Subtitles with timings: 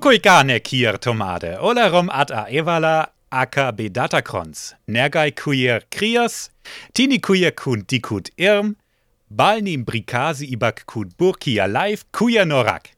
[0.00, 6.48] Tukuikane kier tomade, olarom ad aevala aka bedatacrons, nergai queer krios,
[6.94, 8.76] tini queer kun dikut irm,
[9.28, 12.96] balnim brikasi ibak kut burkia live queer norak.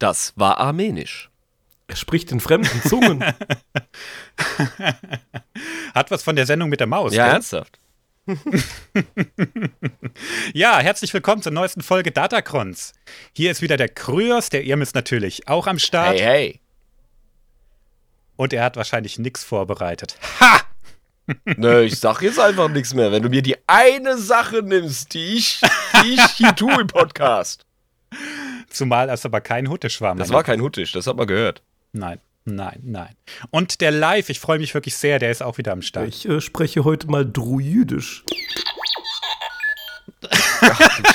[0.00, 1.30] Das war armenisch.
[1.86, 3.22] Er spricht in fremden Zungen.
[5.94, 7.14] Hat was von der Sendung mit der Maus.
[7.14, 7.34] Ja, gell?
[7.34, 7.78] ernsthaft.
[10.52, 12.92] Ja, herzlich willkommen zur neuesten Folge Datacrons.
[13.32, 16.60] Hier ist wieder der Kryos, der Irm ist natürlich auch am Start Hey, hey.
[18.36, 20.18] und er hat wahrscheinlich nichts vorbereitet.
[20.40, 20.60] Ha!
[21.56, 23.12] Nö, ich sag jetzt einfach nichts mehr.
[23.12, 25.60] Wenn du mir die eine Sache nimmst, die ich,
[26.02, 27.64] die ich hier tue im Podcast.
[28.70, 29.68] Zumal es aber kein
[30.18, 30.36] Das war.
[30.36, 31.62] war kein Huttisch, das hat man gehört.
[31.92, 33.14] Nein, nein, nein.
[33.50, 36.08] Und der Live, ich freue mich wirklich sehr, der ist auch wieder am Start.
[36.08, 38.24] Ich äh, spreche heute mal Druidisch.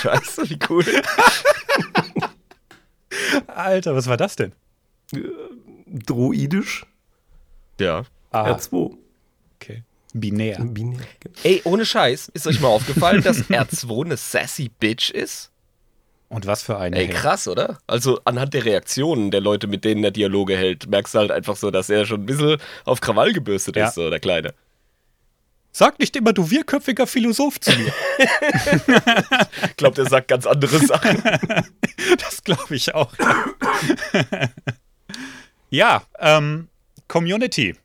[0.02, 0.86] Scheiße, wie cool.
[3.48, 4.54] Alter, was war das denn?
[5.88, 6.86] Druidisch?
[7.80, 8.04] Ja.
[8.32, 8.96] Ah, R2.
[9.56, 9.84] okay.
[10.14, 10.60] Binär.
[10.60, 11.00] Binär.
[11.44, 15.51] Ey, ohne Scheiß, ist euch mal aufgefallen, dass R2 eine sassy Bitch ist?
[16.32, 16.96] Und was für eine.
[16.96, 17.14] Ey, hey.
[17.14, 17.80] krass, oder?
[17.88, 21.58] Also anhand der Reaktionen der Leute, mit denen er Dialoge hält, merkst du halt einfach
[21.58, 23.90] so, dass er schon ein bisschen auf Krawall gebürstet Ja.
[23.90, 24.54] ist, so der Kleine.
[25.74, 27.94] Sag nicht immer, du wirköpfiger Philosoph zu mir.
[29.66, 31.22] Ich glaube, der sagt ganz andere Sachen.
[32.20, 33.12] das glaube ich auch.
[35.70, 36.70] ja, ähm,
[37.10, 37.76] Community.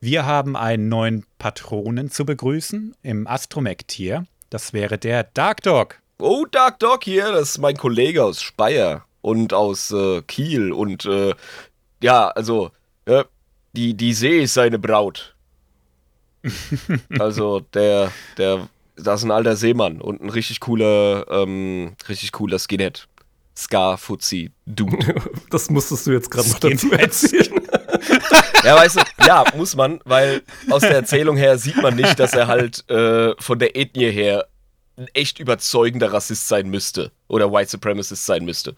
[0.00, 4.26] Wir haben einen neuen Patronen zu begrüßen im Astromech-Tier.
[4.50, 6.00] Das wäre der Dark Dog.
[6.18, 11.04] Oh, Dark Dog hier, das ist mein Kollege aus Speyer und aus äh, Kiel und
[11.04, 11.34] äh,
[12.02, 12.70] ja, also,
[13.06, 13.26] ja,
[13.74, 15.34] die, die See ist seine Braut.
[17.18, 18.66] also, der, der,
[18.96, 23.06] das ist ein alter Seemann und ein richtig cooler, ähm, richtig cooler Skinhead.
[23.54, 25.14] Ska Fuzzi Dude.
[25.50, 27.60] Das musstest du jetzt gerade noch dazu erzählen.
[28.64, 32.32] Ja, weißt du, ja, muss man, weil aus der Erzählung her sieht man nicht, dass
[32.32, 34.48] er halt äh, von der Ethnie her
[34.96, 37.12] ein echt überzeugender Rassist sein müsste.
[37.28, 38.74] Oder White Supremacist sein müsste.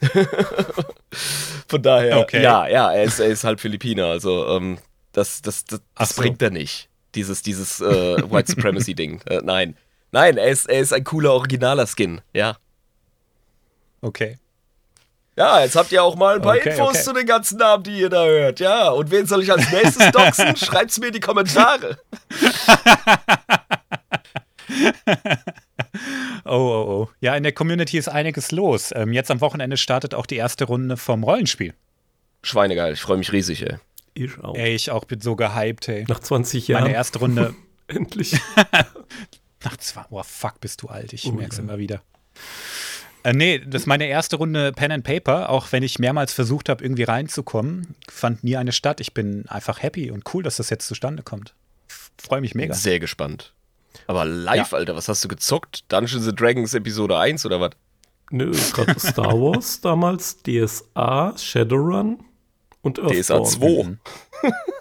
[1.68, 2.42] von daher, Okay.
[2.42, 4.06] ja, ja, er ist, er ist halt Philippiner.
[4.06, 4.78] Also, ähm,
[5.12, 6.22] das, das, das, das so.
[6.22, 6.88] bringt er nicht.
[7.14, 7.84] Dieses, dieses äh,
[8.30, 9.20] White Supremacy-Ding.
[9.26, 9.76] Äh, nein.
[10.12, 12.56] Nein, er ist, er ist ein cooler, originaler Skin, ja.
[14.00, 14.38] Okay.
[15.36, 17.02] Ja, jetzt habt ihr auch mal ein paar Okay, Infos okay.
[17.02, 18.60] zu den ganzen Namen, die ihr da hört.
[18.60, 20.56] Ja, und wen soll ich als nächstes doxen?
[20.56, 21.98] Schreibt's mir in die Kommentare.
[26.44, 27.08] Oh, oh, oh.
[27.20, 28.92] Ja, in der Community ist einiges los.
[28.94, 31.74] Ähm, jetzt am Wochenende startet auch die erste Runde vom Rollenspiel.
[32.42, 33.76] Schweinegeil, ich freue mich riesig, ey.
[34.14, 34.54] Ich auch.
[34.56, 36.04] Ey, ich auch bin so gehypt, ey.
[36.08, 36.84] Nach 20 Jahren.
[36.84, 37.54] Meine erste Runde.
[37.86, 38.36] Endlich.
[39.64, 40.04] Nach zwei.
[40.10, 41.12] Oh, fuck, bist du alt.
[41.12, 41.62] Ich Oh, merk's ja.
[41.62, 42.02] immer wieder.
[43.22, 46.68] Äh, nee, das ist meine erste Runde Pen and Paper, auch wenn ich mehrmals versucht
[46.68, 47.94] habe, irgendwie reinzukommen.
[48.08, 49.00] Fand nie eine statt.
[49.00, 51.54] Ich bin einfach happy und cool, dass das jetzt zustande kommt.
[52.16, 52.74] Freue mich mega.
[52.74, 53.52] Sehr gespannt.
[54.06, 54.76] Aber live, Ja.
[54.78, 55.84] Alter, was hast du gezockt?
[55.92, 57.70] Dungeons and Dragons Episode 1 oder was?
[58.30, 62.20] Nö, gerade Star Wars damals, DSA, Shadowrun
[62.82, 63.98] und DSA Earthborn.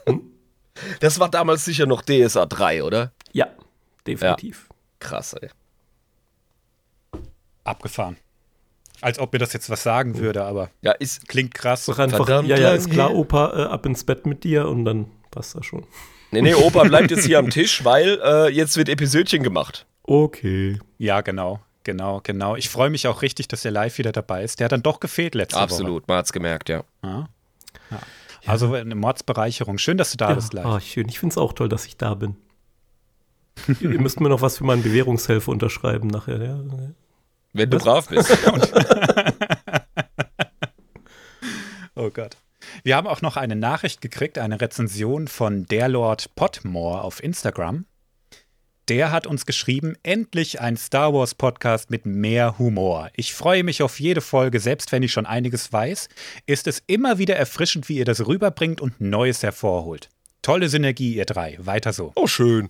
[0.05, 0.19] 2.
[0.99, 3.11] Das war damals sicher noch DSA 3, oder?
[3.33, 3.47] Ja,
[4.07, 4.69] definitiv.
[4.99, 5.49] Krass, ey.
[7.63, 8.17] Abgefahren.
[9.01, 11.27] Als ob mir das jetzt was sagen würde, aber Ja, ist.
[11.29, 11.85] klingt krass.
[11.85, 13.13] Sag einfach, Verdammt ja, ja, ist klar.
[13.15, 15.85] Opa, äh, ab ins Bett mit dir und dann passt das schon.
[16.31, 19.85] Nee, nee, Opa bleibt jetzt hier am Tisch, weil äh, jetzt wird Episödchen gemacht.
[20.03, 20.79] Okay.
[20.97, 21.59] Ja, genau.
[21.83, 22.55] Genau, genau.
[22.55, 24.59] Ich freue mich auch richtig, dass der live wieder dabei ist.
[24.59, 26.79] Der hat dann doch gefehlt letzte Absolut, man hat's gemerkt, ja.
[26.79, 26.85] Woche.
[27.03, 27.29] Ja.
[27.91, 27.99] Ja.
[28.45, 29.77] Also eine Mordsbereicherung.
[29.79, 30.65] Schön, dass du da Ja, bist live.
[30.65, 31.09] ah, schön.
[31.09, 32.35] Ich finde es auch toll, dass ich da bin.
[33.79, 36.41] Ihr müsst mir noch was für meinen Bewährungshelfer unterschreiben nachher.
[36.43, 36.59] Ja.
[37.53, 38.29] Wenn du brav bist.
[41.95, 42.37] Oh Gott.
[42.83, 47.85] Wir haben auch noch eine Nachricht gekriegt, eine Rezension von der Lord Potmore auf Instagram.
[48.87, 53.11] Der hat uns geschrieben, endlich ein Star Wars Podcast mit mehr Humor.
[53.15, 56.09] Ich freue mich auf jede Folge, selbst wenn ich schon einiges weiß,
[56.47, 60.09] ist es immer wieder erfrischend, wie ihr das rüberbringt und Neues hervorholt.
[60.41, 61.57] Tolle Synergie, ihr drei.
[61.59, 62.13] Weiter so.
[62.15, 62.69] Oh, schön.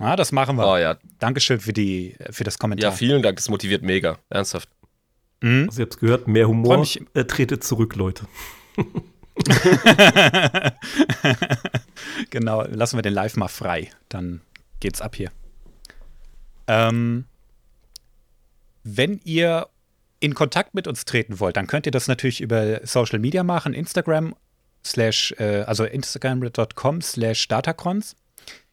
[0.00, 0.66] Ja, das machen wir.
[0.66, 0.96] Oh ja.
[1.18, 2.92] Dankeschön für, die, für das Ja, Kommentar.
[2.92, 4.18] vielen Dank, das motiviert mega.
[4.30, 4.68] Ernsthaft.
[5.40, 5.66] Mhm.
[5.68, 6.84] Also ihr habt gehört, mehr Humor.
[7.14, 8.26] Äh, tretet zurück, Leute.
[12.30, 13.90] genau, lassen wir den Live mal frei.
[14.08, 14.40] Dann
[14.80, 15.30] geht's ab hier.
[16.66, 17.24] Ähm,
[18.84, 19.68] wenn ihr
[20.20, 23.72] in Kontakt mit uns treten wollt, dann könnt ihr das natürlich über Social Media machen,
[23.72, 24.34] Instagram
[24.84, 28.16] slash, äh, also instagram.com slash datacrons.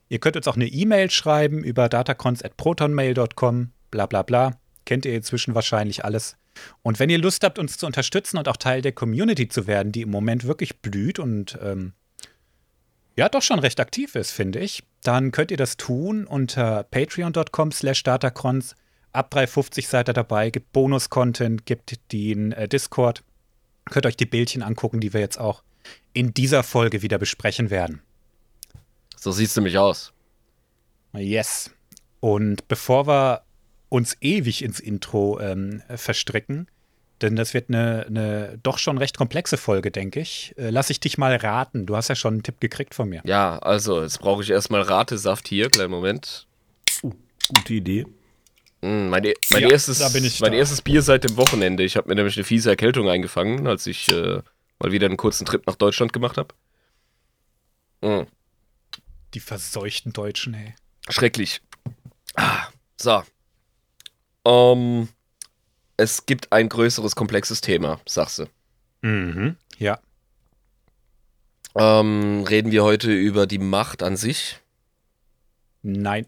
[0.10, 4.58] Ihr könnt uns auch eine E-Mail schreiben über datacrons at protonmail.com, bla bla bla.
[4.86, 6.38] Kennt ihr inzwischen wahrscheinlich alles.
[6.82, 9.92] Und wenn ihr Lust habt, uns zu unterstützen und auch Teil der Community zu werden,
[9.92, 11.94] die im Moment wirklich blüht und ähm,
[13.16, 17.72] ja, doch schon recht aktiv ist, finde ich, dann könnt ihr das tun unter patreon.com
[17.72, 18.76] slash datacrons.
[19.12, 23.24] Ab 350 seid ihr dabei, gibt Bonus-Content, gibt den äh, Discord.
[23.86, 25.64] Könnt euch die Bildchen angucken, die wir jetzt auch
[26.14, 28.02] in dieser Folge wieder besprechen werden.
[29.16, 30.14] So sieht's nämlich aus.
[31.14, 31.72] Yes.
[32.20, 33.47] Und bevor wir
[33.90, 36.68] uns ewig ins Intro ähm, verstricken,
[37.22, 40.54] denn das wird eine, eine, doch schon recht komplexe Folge, denke ich.
[40.58, 41.86] Äh, lass ich dich mal raten.
[41.86, 43.22] Du hast ja schon einen Tipp gekriegt von mir.
[43.26, 45.70] Ja, also, jetzt brauche ich erstmal Ratesaft hier.
[45.70, 46.46] Kleinen Moment.
[47.02, 47.14] Uh,
[47.56, 48.06] gute Idee.
[48.82, 51.84] Mm, mein, mein, Ja, erstes, da bin ich mein erstes Bier seit dem Wochenende.
[51.84, 54.42] Ich habe mir nämlich eine fiese Erkältung eingefangen, als ich äh,
[54.80, 56.54] mal wieder einen kurzen Trip nach Deutschland gemacht habe.
[58.02, 58.28] Mm,
[59.34, 60.76] Die verseuchten Deutschen, ey.
[61.10, 61.62] schrecklich.
[62.36, 62.68] Ah,
[63.02, 63.24] so.
[64.48, 65.10] Ähm,
[65.98, 68.46] es gibt ein größeres, komplexes Thema, sagst du.
[69.02, 69.58] Mhm.
[69.78, 70.00] Ja.
[71.76, 74.60] Ähm, reden wir heute über die Macht an sich?
[75.84, 76.26] Nein.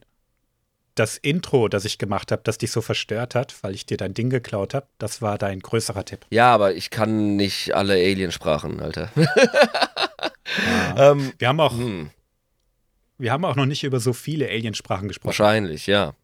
[0.95, 4.13] Das Intro, das ich gemacht habe, das dich so verstört hat, weil ich dir dein
[4.13, 6.25] Ding geklaut habe, das war dein größerer Tipp.
[6.29, 9.09] Ja, aber ich kann nicht alle Aliensprachen, Alter.
[10.67, 11.11] Ja.
[11.11, 12.09] ähm, Wir haben auch, hm,
[13.19, 15.27] wir haben auch noch nicht über so viele Aliensprachen gesprochen.
[15.27, 16.15] wahrscheinlich, ja.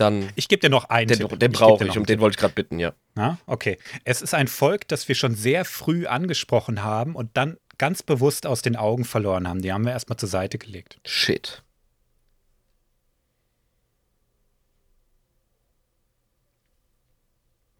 [0.00, 1.38] Dann, Ich gebe dir noch einen den, Tipp.
[1.38, 2.94] den brauche ich, noch um den wollte ich gerade bitten, ja.
[3.18, 3.76] Ja, okay.
[4.04, 8.46] Es ist ein Volk, das wir schon sehr früh angesprochen haben und dann ganz bewusst
[8.46, 9.60] aus den Augen verloren haben.
[9.60, 10.98] Die haben wir erstmal zur Seite gelegt.
[11.04, 11.62] Shit.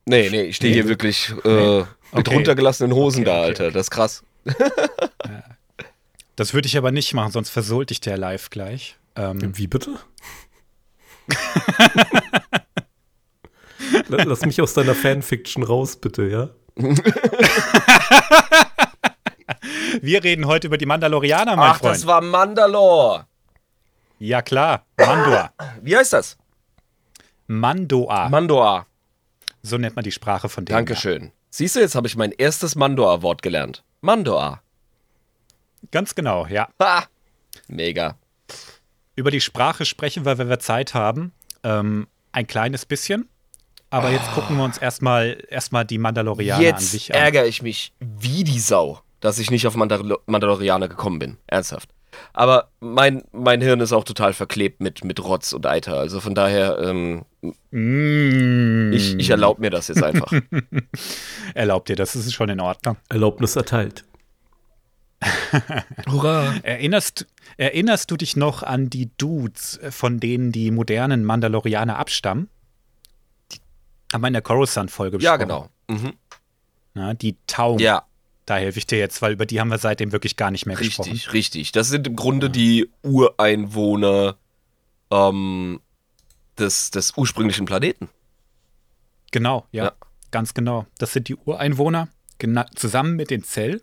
[0.06, 2.34] Nee, nee, ich stehe Nee, hier wirklich äh, mit Okay.
[2.34, 3.70] runtergelassenen Hosen Okay, da, okay, Alter.
[3.70, 4.24] Das ist krass.
[6.36, 8.96] Das würde ich aber nicht machen, sonst versohlt dich der live gleich.
[9.16, 9.98] Ähm, Wie bitte?
[14.08, 16.50] La- Lass mich aus deiner Fanfiction raus, bitte, ja?
[20.02, 21.94] wir reden heute über die Mandalorianer, mein Ach, Freund.
[21.96, 23.26] das war Mandalore.
[24.18, 24.84] ja, klar.
[24.98, 25.52] Mandoa.
[25.82, 26.36] Wie heißt das?
[27.46, 28.28] Mandoa.
[28.28, 28.86] Mandoa.
[29.62, 30.76] so nennt man die Sprache von denen.
[30.76, 31.32] Dankeschön.
[31.50, 33.82] Siehst du, jetzt habe ich mein erstes Mandoa-Wort gelernt.
[34.00, 34.48] Mandoa.
[34.50, 34.60] Ja.
[35.90, 36.68] Ganz genau, ja.
[36.80, 37.04] Ha!
[37.66, 38.16] Mega.
[39.20, 41.32] Über die Sprache sprechen wir, wenn wir Zeit haben.
[41.62, 43.28] Ähm, ein kleines bisschen.
[43.90, 47.20] Aber jetzt gucken wir uns erstmal erstmal die Mandalorianer an Jetzt sich an.
[47.20, 51.36] ärgere ich mich wie die Sau, dass ich nicht auf Mandal Mandalorianer gekommen bin.
[51.48, 51.90] Ernsthaft.
[52.32, 55.98] Aber mein, mein Hirn ist auch total verklebt mit, mit Rotz und Eiter.
[55.98, 57.26] Also von daher, ähm,
[57.70, 58.92] Mm.
[58.92, 60.32] ich, ich erlaube mir das jetzt einfach.
[61.54, 62.96] Erlaubt dir, das ist schon in Ordnung.
[63.10, 64.04] Erlaubnis erteilt.
[66.08, 66.54] Hurra!
[66.62, 67.26] Erinnerst,
[67.56, 72.48] erinnerst du dich noch an die Dudes, äh, von denen die modernen Mandalorianer abstammen?
[74.12, 75.68] Haben wir in der Coruscant-Folge Ja, besprochen.
[75.88, 76.00] genau.
[76.00, 76.14] Mhm.
[76.94, 77.78] Ja, die Taum.
[77.78, 78.04] Ja,
[78.46, 80.74] Da helfe ich dir jetzt, weil über die haben wir seitdem wirklich gar nicht mehr
[80.76, 81.10] gesprochen.
[81.12, 81.72] richtig, richtig.
[81.72, 84.36] Das sind im Grunde die Ureinwohner
[85.12, 85.80] ähm,
[86.58, 88.08] des, des ursprünglichen Planeten.
[89.30, 89.92] Genau, ja, Ja.
[90.32, 90.86] Ganz genau.
[90.98, 92.08] Das sind die Ureinwohner,
[92.76, 93.80] zusammen mit den Zell.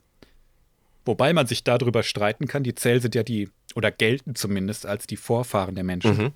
[1.07, 2.63] Wobei man sich darüber streiten kann.
[2.63, 6.17] Die Zell sind ja die, oder gelten zumindest als die Vorfahren der Menschen.
[6.17, 6.31] Mhm.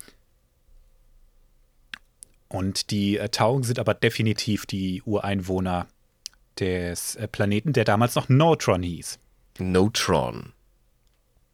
[2.48, 5.86] Und die äh, Taugen sind aber definitiv die Ureinwohner
[6.58, 9.18] des äh, Planeten, der damals noch Notron hieß.
[9.58, 10.52] Notron.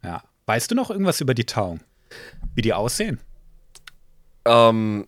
[0.03, 0.23] Ja.
[0.47, 1.81] Weißt du noch irgendwas über die Taugen?
[2.55, 3.21] Wie die aussehen?
[4.45, 5.07] Ähm,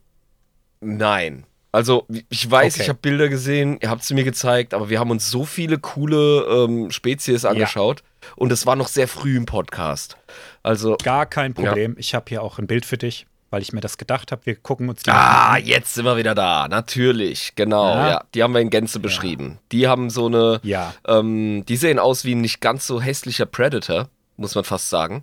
[0.81, 1.47] nein.
[1.73, 2.83] Also, ich weiß, Okay.
[2.83, 5.79] ich habe Bilder gesehen, ihr habt sie mir gezeigt, aber wir haben uns so viele
[5.79, 8.03] coole ähm, Spezies angeschaut
[8.35, 10.17] und es war noch sehr früh im Podcast.
[10.65, 11.95] Also, Gar kein Problem.
[11.99, 14.47] Ich habe hier auch ein Bild für dich, weil ich mir das gedacht habe.
[14.47, 15.65] Wir gucken uns die ah, an.
[15.65, 16.67] jetzt sind wir wieder da.
[16.67, 17.95] Natürlich, genau.
[17.95, 18.09] Ja.
[18.09, 19.59] Ja, die haben wir in Gänze beschrieben.
[19.71, 20.93] Die haben so eine, Ja.
[21.07, 25.23] ähm, die sehen aus wie ein nicht ganz so hässlicher Predator, muss man fast sagen.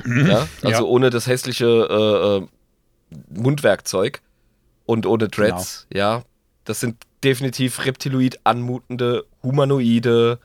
[0.04, 0.82] Ja, also Ja.
[0.82, 4.20] ohne das hässliche äh, äh, Mundwerkzeug
[4.88, 6.22] und ohne Dreads, ja.
[6.64, 10.38] Das sind definitiv reptiloid anmutende, humanoide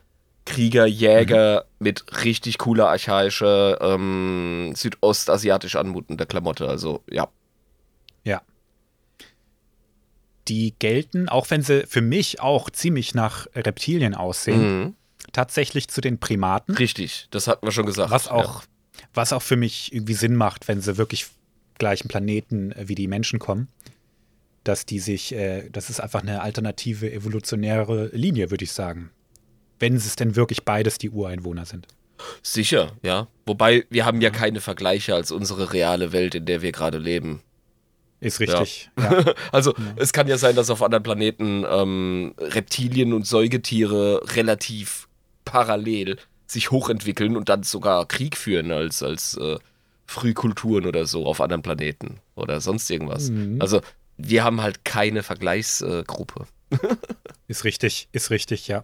[0.46, 6.68] Krieger, Jäger mit richtig cooler, archaischer, ähm, südostasiatisch anmutender Klamotte.
[6.68, 7.30] Also, ja.
[8.26, 8.42] Ja.
[10.50, 14.96] Die gelten, auch wenn sie für mich auch ziemlich nach Reptilien aussehen, Mhm.
[15.32, 16.76] tatsächlich zu den Primaten.
[16.76, 18.12] Richtig, das hatten wir schon gesagt.
[18.12, 18.64] Was auch,
[19.14, 21.28] was auch für mich irgendwie Sinn macht, wenn sie wirklich
[21.80, 23.70] gleichen Planeten äh, wie die Menschen kommen.
[24.64, 29.12] Dass die sich, äh, das ist einfach eine alternative evolutionäre Linie, würde ich sagen.
[29.80, 31.88] Wenn es denn wirklich beides die Ureinwohner sind.
[31.88, 31.94] Ja.
[32.42, 33.28] Sicher, ja.
[33.46, 37.42] Wobei, wir haben ja keine Vergleiche als unsere reale Welt, in der wir gerade leben.
[38.20, 38.90] Ist richtig.
[38.98, 39.26] Ja.
[39.52, 45.10] also es kann ja sein, dass auf anderen Planeten ähm, Reptilien und Säugetiere relativ
[45.44, 46.18] parallel
[46.48, 49.58] sich hochentwickeln und dann sogar Krieg führen als, als äh,
[50.06, 53.30] Frühkulturen oder so auf anderen Planeten oder sonst irgendwas.
[53.30, 53.58] Mhm.
[53.60, 53.82] Also
[54.30, 56.46] wir haben halt keine Vergleichsgruppe.
[57.48, 58.84] Ist richtig, ist richtig, ja.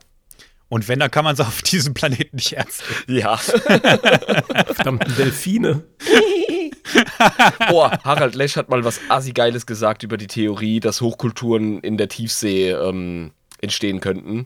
[0.68, 3.20] Und wenn, dann kann man es auf diesem Planeten nicht ernst nehmen.
[3.20, 3.38] Ja.
[3.38, 5.84] Verdammten Delfine.
[7.70, 12.10] Boah, Harald Lesch hat mal was assi-geiles gesagt über die Theorie, dass Hochkulturen in der
[12.10, 13.32] Tiefsee ähm,
[13.62, 14.46] entstehen könnten.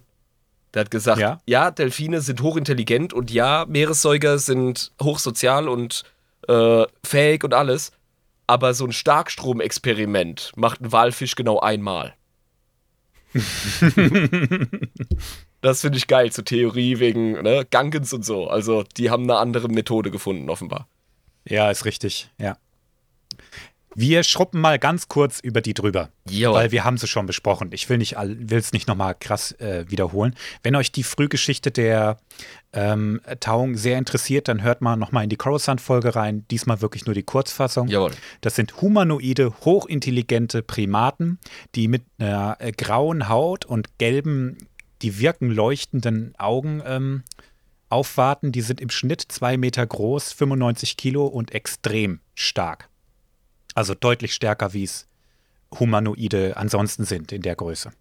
[0.74, 1.40] Der hat gesagt, Ja?
[1.46, 1.72] ja?
[1.72, 6.04] Delfine sind hochintelligent und ja, Meeressäuger sind hochsozial und
[6.48, 7.92] äh, fähig und alles.
[8.48, 12.16] Aber so ein Starkstromexperiment macht ein Walfisch genau einmal.
[15.62, 18.48] das finde ich geil, zur Theorie wegen ne, Gangens und so.
[18.48, 20.88] Also, die haben eine andere Methode gefunden, offenbar.
[21.48, 22.58] Ja, ist richtig, ja.
[23.96, 26.58] Wir schruppen mal ganz kurz über die drüber, Jawohl.
[26.58, 27.70] weil wir haben sie schon besprochen.
[27.72, 30.36] Ich will nicht, will es nicht nochmal krass äh, wiederholen.
[30.64, 32.18] Wenn euch die Frühgeschichte der
[32.74, 36.46] ähm, Tauung sehr interessiert, dann hört mal nochmal in die Coruscant-Folge rein.
[36.50, 37.88] Diesmal wirklich nur die Kurzfassung.
[37.88, 38.12] Jawohl.
[38.42, 41.40] Das sind humanoide, hochintelligente Primaten,
[41.76, 44.58] die mit einer äh, grauen Haut und gelben,
[45.02, 47.24] die wirken leuchtenden Augen ähm,
[47.90, 48.52] aufwarten.
[48.52, 52.90] Die sind im Schnitt zwei Meter groß, 95 Kilo und extrem stark.
[53.74, 55.08] Also deutlich stärker, wie es
[55.80, 57.92] Humanoide ansonsten sind in der Größe.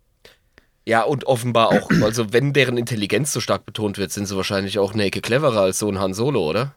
[0.84, 4.78] Ja, und offenbar auch, also wenn deren Intelligenz so stark betont wird, sind sie wahrscheinlich
[4.78, 6.74] auch eine Ecke cleverer als so ein Han Solo, oder?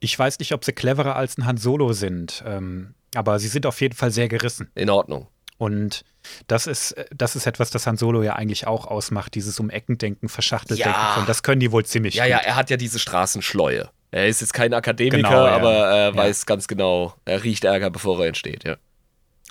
[0.00, 3.64] Ich weiß nicht, ob sie cleverer als ein Han Solo sind, ähm, aber sie sind
[3.66, 4.70] auf jeden Fall sehr gerissen.
[4.74, 5.28] In Ordnung.
[5.58, 6.04] Und
[6.48, 9.96] das ist, das ist etwas, das Han Solo ja eigentlich auch ausmacht, dieses um Ecken
[9.96, 10.86] denken, verschachtelt Ja.
[10.92, 11.20] denken.
[11.20, 12.30] Und das können die wohl ziemlich Ja, gut.
[12.32, 13.88] ja, er hat ja diese Straßenschleue.
[14.10, 15.56] Er ist jetzt kein Akademiker, Genau, ja.
[15.56, 16.16] aber er Ja.
[16.16, 18.76] weiß ganz genau, er riecht Ärger, bevor er entsteht, ja.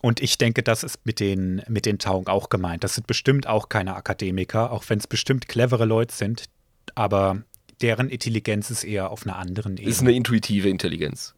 [0.02, 2.84] Und ich denke, das ist mit den, mit den Tauung auch gemeint.
[2.84, 6.46] Das sind bestimmt auch keine Akademiker, auch wenn es bestimmt clevere Leute sind,
[6.94, 7.42] aber
[7.82, 9.90] deren Intelligenz ist eher auf einer anderen Ebene.
[9.90, 11.34] Ist eine intuitive Intelligenz.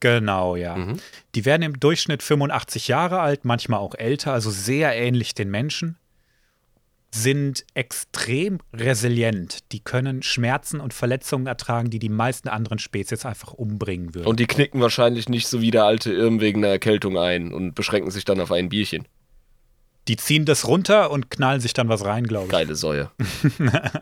[0.00, 0.76] Genau, ja.
[0.76, 0.96] Mhm.
[1.34, 5.96] Die werden im Durchschnitt 85 Jahre alt, manchmal auch älter, also sehr ähnlich den Menschen.
[7.14, 9.70] Sind extrem resilient.
[9.72, 14.26] Die können Schmerzen und Verletzungen ertragen, die die meisten anderen Spezies einfach umbringen würden.
[14.26, 17.74] Und die knicken wahrscheinlich nicht so wie der alte Irm wegen einer Erkältung ein und
[17.74, 19.06] beschränken sich dann auf ein Bierchen.
[20.08, 22.50] die ziehen das runter und knallen sich dann was rein, glaube ich.
[22.52, 23.10] Geile Säue.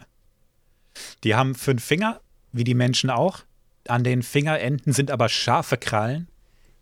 [1.25, 2.21] Die haben fünf Finger,
[2.53, 3.41] wie die Menschen auch.
[3.89, 6.29] An den Fingerenden sind aber scharfe Krallen.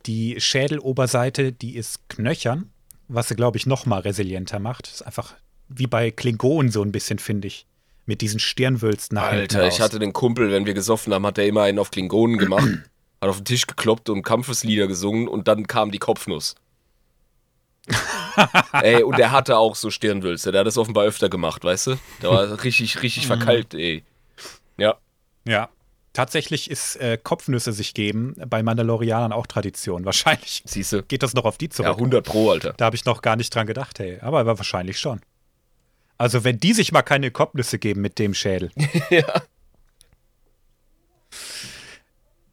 [0.07, 2.71] Die Schädeloberseite, die ist knöchern,
[3.09, 4.89] was sie, glaube ich, noch mal resilienter macht.
[4.89, 5.35] ist einfach
[5.69, 7.67] wie bei Klingonen so ein bisschen, finde ich.
[8.07, 11.47] Mit diesen Stirnwülsten nach Alter, ich hatte den Kumpel, wenn wir gesoffen haben, hat er
[11.47, 12.67] immer einen auf Klingonen gemacht,
[13.21, 16.55] hat auf den Tisch gekloppt und Kampfeslieder gesungen und dann kam die Kopfnuss.
[18.73, 21.99] ey, und der hatte auch so Stirnwülste, der hat das offenbar öfter gemacht, weißt du?
[22.23, 24.05] Der war richtig, richtig verkalkt, ey.
[24.79, 24.97] Ja,
[25.45, 25.69] Ja.
[26.15, 30.05] Tatsächlich ist äh, Kopfnüsse sich geben bei Mandalorianern auch Tradition.
[30.05, 31.03] Wahrscheinlich siehst du?
[31.05, 31.91] geht das noch auf die zurück.
[31.91, 32.73] Ja, 100 pro, Alter.
[32.73, 34.19] Da habe ich noch gar nicht dran gedacht, hey.
[34.21, 35.21] Aber aber wahrscheinlich schon.
[36.19, 38.71] Also, wenn die sich mal keine Kopfnüsse geben mit dem Schädel.
[39.11, 39.43] ja.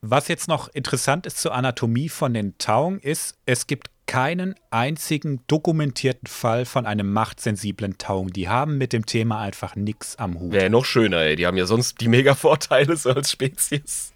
[0.01, 5.41] Was jetzt noch interessant ist zur Anatomie von den Taung ist, es gibt keinen einzigen
[5.47, 8.31] dokumentierten Fall von einem machtsensiblen Taung.
[8.31, 10.51] Die haben mit dem Thema einfach nichts am Hut.
[10.51, 11.35] Wäre noch schöner, ey.
[11.35, 14.13] Die haben ja sonst die Mega-Vorteile so als Spezies.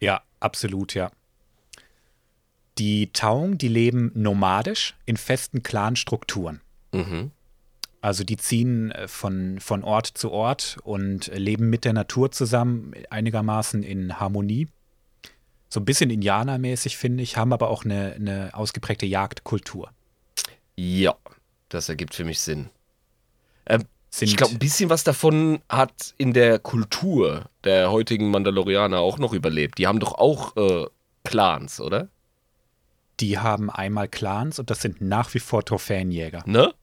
[0.00, 1.10] Ja, absolut, ja.
[2.78, 6.62] Die Taung, die leben nomadisch in festen Clanstrukturen.
[6.92, 7.32] Mhm.
[8.06, 12.92] Also die ziehen äh, von, von Ort zu Ort und leben mit der Natur zusammen,
[13.10, 14.68] einigermaßen in Harmonie.
[15.68, 19.90] So ein bisschen indianermäßig, finde ich, haben aber auch eine, eine ausgeprägte Jagdkultur.
[20.76, 21.16] Ja,
[21.68, 22.70] das ergibt für mich Sinn.
[23.66, 23.82] Ähm,
[24.20, 29.32] ich glaube, ein bisschen was davon hat in der Kultur der heutigen Mandalorianer auch noch
[29.32, 29.78] überlebt.
[29.78, 30.86] Die haben doch auch äh,
[31.24, 32.08] Clans, oder?
[33.20, 36.42] die haben einmal Clans und das sind nach wie vor Trophäenjäger.
[36.46, 36.74] Ne?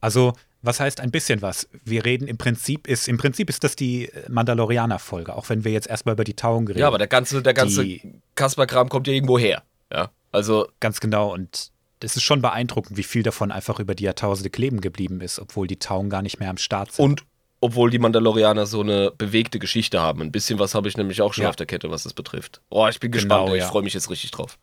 [0.00, 1.68] Also, was heißt ein bisschen was?
[1.84, 5.72] Wir reden im Prinzip ist, im Prinzip ist das die äh, Mandalorianer-Folge, auch wenn wir
[5.72, 6.80] jetzt erstmal über die Taung reden.
[6.80, 8.02] Ja, aber der ganze, der ganze Die-
[8.34, 9.62] Kasper-Kram kommt ja irgendwo her.
[9.92, 10.10] Ja.
[10.32, 11.32] Also, Ganz genau.
[11.32, 15.38] Und es ist schon beeindruckend, wie viel davon einfach über die Jahrtausende kleben geblieben ist,
[15.38, 17.04] obwohl die Tauen gar nicht mehr am Start sind.
[17.04, 17.24] und
[17.60, 20.20] obwohl die Mandalorianer so eine bewegte Geschichte haben.
[20.20, 21.48] Ein bisschen was habe ich nämlich auch schon Ja.
[21.48, 22.60] auf der Kette, was das betrifft.
[22.68, 23.48] Oh, ich bin Genau, gespannt.
[23.50, 23.56] ey.
[23.56, 23.68] Ich ja.
[23.70, 24.58] freue mich jetzt richtig drauf.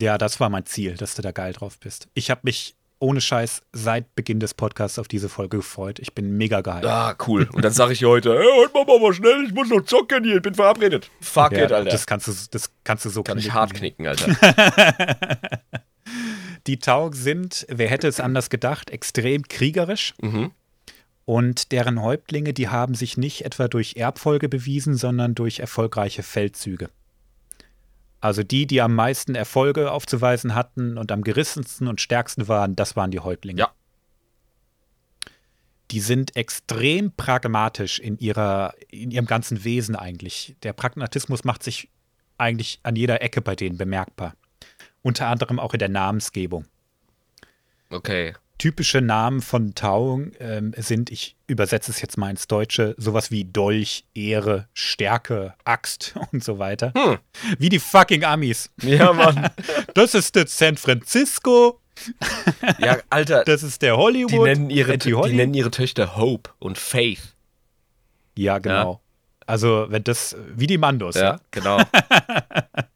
[0.00, 2.08] ja, das war mein Ziel, dass du da geil drauf bist.
[2.14, 5.98] Ich habe mich ohne Scheiß seit Beginn des Podcasts auf diese Folge gefreut.
[6.00, 6.86] Ich bin mega geil.
[6.86, 7.48] Ah, cool.
[7.52, 10.24] Und dann sage ich heute, hey, heute machen wir mal schnell, ich muss noch zocken
[10.24, 11.10] hier, ich bin verabredet.
[11.20, 11.90] Fuck Ja, it, Alter.
[11.90, 13.54] Das kannst du, das kannst du so kann ich knicken.
[13.60, 15.36] hart knicken, Alter.
[16.66, 20.14] Die Taug sind, wer hätte es anders gedacht, extrem kriegerisch.
[20.20, 20.50] mhm.
[21.26, 26.90] Und deren Häuptlinge, die haben sich nicht etwa durch Erbfolge bewiesen, sondern durch erfolgreiche Feldzüge.
[28.24, 32.96] Also die, die am meisten Erfolge aufzuweisen hatten und am gerissensten und stärksten waren, das
[32.96, 33.58] waren die Häuptlinge.
[33.58, 33.70] Ja.
[35.90, 40.56] Die sind extrem pragmatisch in, ihrer, in ihrem ganzen Wesen eigentlich.
[40.62, 41.90] Der Pragmatismus macht sich
[42.38, 44.34] eigentlich an jeder Ecke bei denen bemerkbar.
[45.02, 46.64] Unter anderem auch in der Namensgebung
[47.90, 48.34] Okay.
[48.58, 53.44] Typische Namen von Taung ähm, sind, ich übersetze es jetzt mal ins Deutsche, sowas wie
[53.44, 56.92] Dolch, Ehre, Stärke, Axt und so weiter.
[56.96, 57.18] Hm.
[57.58, 58.70] Wie die fucking Amis.
[58.82, 59.50] Ja, Mann.
[59.94, 61.80] Das ist der San Francisco,
[62.78, 64.32] Ja, Alter, das ist der Hollywood.
[64.32, 67.34] die nennen, ihre, die, Holly- nennen ihre Töchter Hope und Faith.
[68.36, 69.00] Ja, genau.
[69.46, 71.38] Also, wenn das, wie die Mandos, ja.
[71.50, 71.78] genau.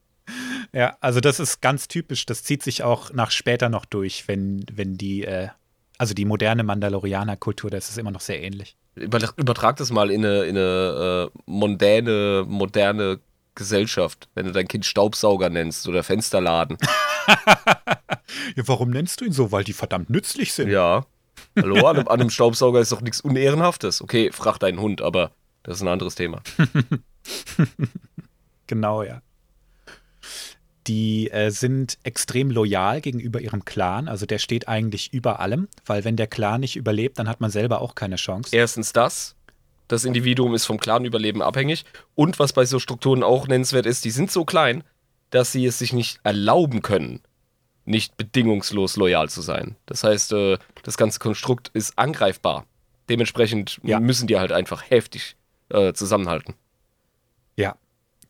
[0.73, 2.27] Ja, also das ist ganz typisch.
[2.27, 5.49] Das zieht sich auch nach später noch durch, wenn, wenn die, äh,
[5.97, 8.77] also die moderne Mandalorianer-Kultur, das ist immer noch sehr ähnlich.
[8.95, 13.21] Über, übertrag das mal in eine, in eine äh, mondäne, moderne
[13.55, 16.77] Gesellschaft, wenn du dein Kind Staubsauger nennst oder Fensterladen.
[18.57, 19.53] Ja, warum nennst du ihn so?
[19.53, 20.69] Weil die verdammt nützlich sind.
[20.69, 21.07] Ja.
[21.57, 24.03] Hallo, an einem, an einem Staubsauger ist doch nichts Unehrenhaftes.
[24.03, 25.31] Okay, frag deinen Hund, aber
[25.63, 26.43] das ist ein anderes Thema.
[28.69, 29.23] Genau, ja.
[30.89, 34.09] Die äh, sind extrem loyal gegenüber ihrem Clan.
[34.09, 37.51] Also der steht eigentlich über allem, weil wenn der Clan nicht überlebt, dann hat man
[37.51, 38.57] selber auch keine Chance.
[38.57, 39.37] Erstens das.
[39.87, 41.85] Das Individuum ist vom Clanüberleben abhängig.
[42.15, 44.83] Und was bei so Strukturen auch nennenswert ist, die sind so klein,
[45.31, 47.21] dass sie es sich nicht erlauben können,
[47.85, 49.77] nicht bedingungslos loyal zu sein.
[49.87, 52.67] Das heißt, äh, das ganze Konstrukt ist angreifbar.
[53.09, 54.01] Dementsprechend Ja.
[54.01, 55.37] müssen die halt einfach heftig
[55.71, 56.55] äh, zusammenhalten.
[57.57, 57.77] Ja,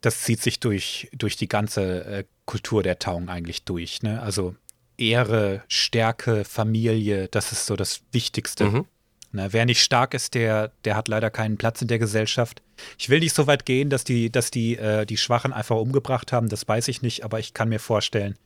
[0.01, 4.03] das zieht sich durch, durch die ganze äh, Kultur der Taung eigentlich durch.
[4.03, 4.21] Ne?
[4.23, 4.55] Also
[4.97, 8.65] Ehre, Stärke, Familie, das ist so das Wichtigste.
[8.67, 8.85] Mhm.
[9.33, 9.49] Ne?
[9.53, 12.63] Wer nicht stark ist, der, der hat leider keinen Platz in der Gesellschaft.
[12.97, 16.33] Ich will nicht so weit gehen, dass die, dass die, äh, die Schwachen einfach umgebracht
[16.33, 18.37] haben, das weiß ich nicht, aber ich kann mir vorstellen,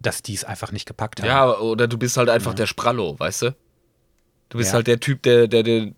[0.00, 1.28] dass die es einfach nicht gepackt haben.
[1.28, 2.56] Ja, oder du bist halt einfach Ja.
[2.56, 3.56] der Sprallo, weißt du?
[4.48, 4.74] Du bist Ja.
[4.74, 5.92] halt der Typ, der, der, der,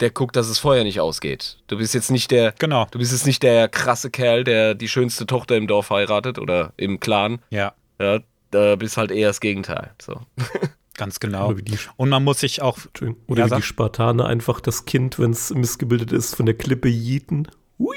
[0.00, 1.58] der guckt, dass es Feuer nicht ausgeht.
[1.68, 2.86] Du bist jetzt nicht der, Genau.
[2.90, 6.72] du bist jetzt nicht der krasse Kerl, der die schönste Tochter im Dorf heiratet oder
[6.76, 7.40] im Clan.
[7.50, 8.18] Ja, Ja,
[8.50, 9.92] da bist halt eher das Gegenteil.
[10.02, 10.20] So.
[10.96, 11.54] ganz genau.
[11.96, 13.62] Und man muss sich auch, Entschuldigung, oder Ja, wie die.
[13.62, 17.48] Spartaner einfach das Kind, wenn es missgebildet ist, von der Klippe jieten.
[17.78, 17.96] Hui!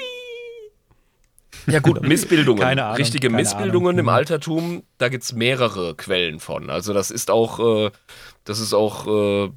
[1.66, 2.60] Ja gut, Missbildungen.
[2.62, 3.98] Keine Ahnung, Richtige keine Missbildungen Ahnung.
[4.00, 4.08] im.
[4.08, 6.70] Altertum, da gibt es mehrere Quellen von.
[6.70, 7.90] Also das ist auch, äh,
[8.44, 9.50] das ist auch äh,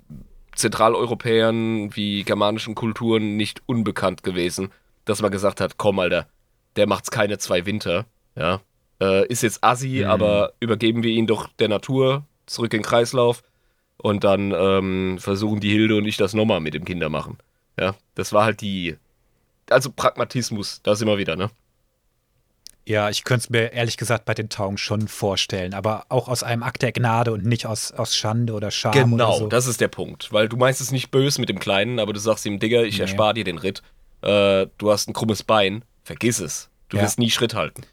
[0.62, 4.72] Zentraleuropäern wie germanischen Kulturen nicht unbekannt gewesen,
[5.06, 6.28] dass man gesagt hat, komm Alter,
[6.76, 8.06] der macht's keine zwei Winter.
[8.36, 8.62] Ja.
[9.02, 10.10] Äh, ist jetzt assi, Mhm.
[10.12, 13.44] aber übergeben wir ihn doch der Natur, zurück in den Kreislauf
[13.98, 17.38] und dann ähm, versuchen die Hilde und ich das nochmal mit dem Kinder machen.
[17.80, 18.98] Ja, das war halt die,
[19.70, 21.50] also Pragmatismus, da sind wir wieder, ne?
[22.88, 26.44] Ja, ich könnte es mir ehrlich gesagt bei den Taung schon vorstellen, aber auch aus
[26.44, 29.48] einem Akt der Gnade und nicht aus, aus Schande oder Scham oder Genau, so.
[29.48, 30.32] das ist der Punkt.
[30.34, 32.96] Weil du meinst es nicht böse mit dem Kleinen, aber du sagst ihm, Digga, ich
[32.98, 33.02] Nee.
[33.04, 33.82] erspare dir den Ritt.
[34.22, 36.70] Äh, du hast ein krummes Bein, vergiss es.
[36.90, 37.04] Du Ja.
[37.04, 37.84] wirst nie Schritt halten.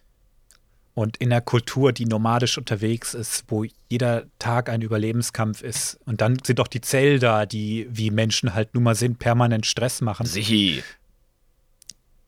[0.94, 5.96] Und in einer Kultur, die nomadisch unterwegs ist, wo jeder Tag ein Überlebenskampf ist.
[6.07, 10.01] Und dann sind doch die Zelda, die, wie Menschen halt nun mal sind, permanent Stress
[10.01, 10.27] machen.
[10.27, 10.83] Sichi.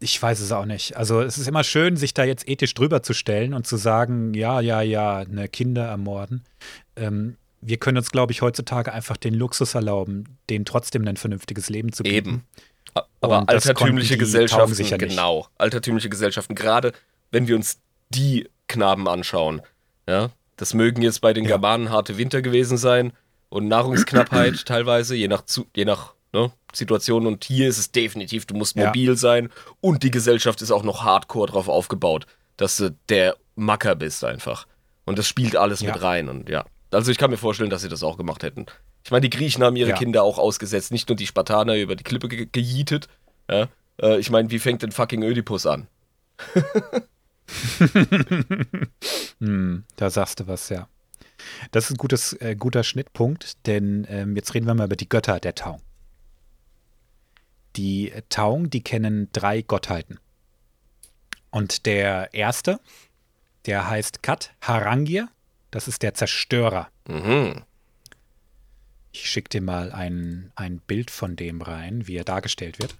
[0.02, 0.96] Ich weiß es auch nicht.
[0.96, 4.32] Also es ist immer schön, sich da jetzt ethisch drüber zu stellen und zu sagen,
[4.34, 6.42] ja, ja, ja, ne, Kinder ermorden.
[6.96, 11.68] Ähm, wir können uns, glaube ich, heutzutage einfach den Luxus erlauben, denen trotzdem ein vernünftiges
[11.68, 12.16] Leben zu bieten.
[12.16, 12.44] Eben.
[13.20, 15.10] Aber Und altertümliche Gesellschaften, sicher nicht.
[15.10, 15.46] genau.
[15.58, 16.92] Altertümliche Gesellschaften, gerade
[17.30, 19.60] wenn wir uns die Knaben anschauen.
[20.08, 21.50] Ja, das mögen jetzt bei den Ja.
[21.50, 23.12] Germanen harte Winter gewesen sein
[23.50, 25.42] und Nahrungsknappheit teilweise, je nach,
[25.76, 27.27] je nach ne, Situation.
[27.27, 28.87] Und hier ist es definitiv, du musst Ja.
[28.87, 33.95] mobil sein und die Gesellschaft ist auch noch hardcore drauf aufgebaut, dass du der Macker
[33.97, 34.66] bist einfach.
[35.05, 35.93] Und das spielt alles Ja.
[35.93, 36.64] mit rein und ja.
[36.93, 38.66] Also ich kann mir vorstellen, dass sie das auch gemacht hätten.
[39.05, 39.97] Ich meine, die Griechen haben ihre Ja.
[39.97, 43.09] Kinder auch ausgesetzt, nicht nur die Spartaner über die Klippe ge gejietet.
[43.51, 43.69] Ja?
[44.03, 45.87] Äh, ich meine, wie fängt denn fucking Ödipus an?
[49.40, 50.88] Hm, da sagst du was, ja.
[51.71, 55.09] Das ist ein gutes, äh, guter Schnittpunkt, denn ähm, jetzt reden wir mal über die
[55.09, 55.81] Götter der Taung.
[57.76, 60.18] Die Taung, die kennen drei Gottheiten.
[61.50, 62.80] Und der erste,
[63.66, 65.28] der heißt Kat Harangir,
[65.70, 66.88] das ist der Zerstörer.
[67.09, 67.62] Mhm.
[69.12, 72.96] schicke dir mal ein, ein Bild von dem rein, wie er dargestellt wird.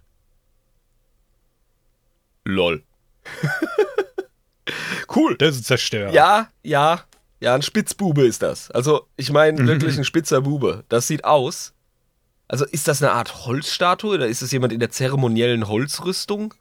[2.45, 2.83] Lol.
[5.15, 5.37] cool.
[5.39, 6.13] Das ist ein Zerstörer.
[6.13, 7.05] Ja, ja,
[7.41, 8.71] ja, ein Spitzbube ist das.
[8.71, 9.67] Also, ich meine Mhm.
[9.67, 10.85] wirklich ein spitzer Bube.
[10.89, 11.73] Das sieht aus.
[12.51, 16.53] Also, ist das eine Art Holzstatue oder ist das jemand in der zeremoniellen Holzrüstung?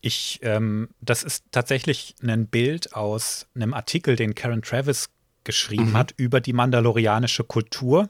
[0.00, 5.10] Ich, ähm, das ist tatsächlich ein Bild aus einem Artikel, den Karen Travis
[5.44, 5.96] geschrieben Mhm.
[5.96, 8.08] hat über die mandalorianische Kultur,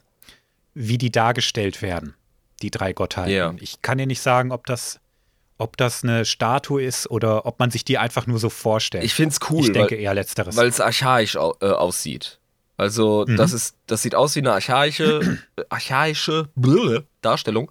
[0.73, 2.15] wie die dargestellt werden,
[2.63, 3.33] die drei Gottheiten.
[3.35, 3.55] Ja.
[3.61, 5.01] Ich kann dir nicht sagen, ob das,
[5.59, 9.05] ob das eine Statue ist oder ob man sich die einfach nur so vorstellt.
[9.05, 10.57] Ich find's cool, ich denke weil, eher letzteres.
[10.57, 12.40] weil es archaisch au äh, aussieht.
[12.81, 13.37] Also, Mhm.
[13.37, 15.39] das ist, das sieht aus wie eine archaische,
[15.69, 16.49] archaische
[17.21, 17.71] Darstellung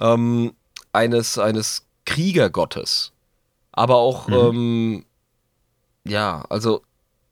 [0.00, 0.52] ähm,
[0.92, 3.12] eines, eines Kriegergottes.
[3.72, 4.34] Aber auch, Mhm.
[4.34, 5.04] ähm,
[6.06, 6.82] ja, also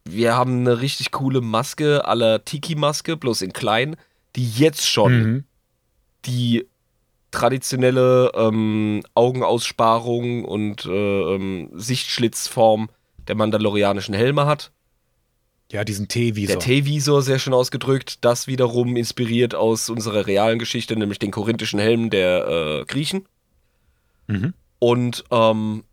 [0.05, 3.97] wir haben eine richtig coole Maske aller Tiki-Maske, bloß in klein,
[4.35, 5.45] die jetzt schon mhm.
[6.25, 6.67] die
[7.31, 10.91] traditionelle ähm, Augenaussparung und äh,
[11.35, 12.91] ähm, Sichtschlitzform
[13.29, 14.73] der mandalorianischen Helme hat.
[15.73, 16.59] Ja, diesen T-Visor.
[16.59, 21.81] Der T-Visor sehr schön ausgedrückt, das wiederum inspiriert aus unserer realen Geschichte, nämlich den korinthischen
[21.81, 23.27] Helm der äh, Griechen.
[24.27, 24.53] Mhm.
[24.79, 25.85] Und ähm,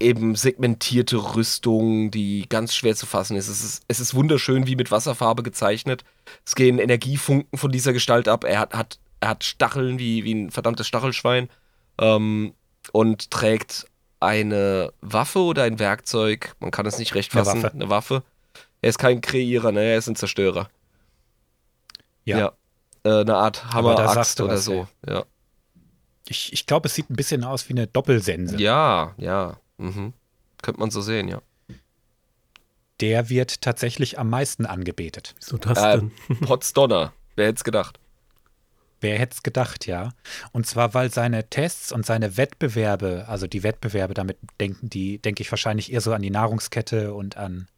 [0.00, 3.48] eben segmentierte Rüstung, die ganz schwer zu fassen ist.
[3.48, 3.84] Es, ist.
[3.86, 6.04] es ist wunderschön wie mit Wasserfarbe gezeichnet.
[6.46, 8.44] Es gehen Energiefunken von dieser Gestalt ab.
[8.44, 11.50] Er hat, hat, er hat Stacheln wie, wie ein verdammtes Stachelschwein
[12.00, 12.54] ähm,
[12.92, 13.86] und trägt
[14.20, 16.54] eine Waffe oder ein Werkzeug.
[16.60, 17.62] Man kann es nicht recht Eine fassen.
[17.62, 17.74] Waffe.
[17.74, 18.22] Eine Waffe.
[18.80, 19.82] Er ist kein Kreierer, ne?
[19.82, 20.68] er ist ein Zerstörer.
[22.24, 22.52] ja.
[23.04, 24.88] Äh, eine Art da Hammer, sagst Axt du oder was, so.
[25.06, 25.24] Ja.
[26.28, 28.56] Ich, ich glaube, es sieht ein bisschen aus wie eine Doppelsense.
[28.58, 29.58] ja, ja.
[29.78, 30.12] Mhm.
[30.60, 31.40] Könnte man so sehen, ja.
[33.00, 35.36] Der wird tatsächlich am meisten angebetet.
[35.38, 36.12] Wieso das Äh, denn?
[36.40, 37.12] Potsdonner.
[37.36, 38.00] Wer hätte es gedacht?
[39.00, 40.12] Wer hätte es gedacht, ja.
[40.50, 45.42] Und zwar, weil seine Tests und seine Wettbewerbe, also die Wettbewerbe, damit denken die, denke
[45.42, 47.68] ich wahrscheinlich eher so an die Nahrungskette und an,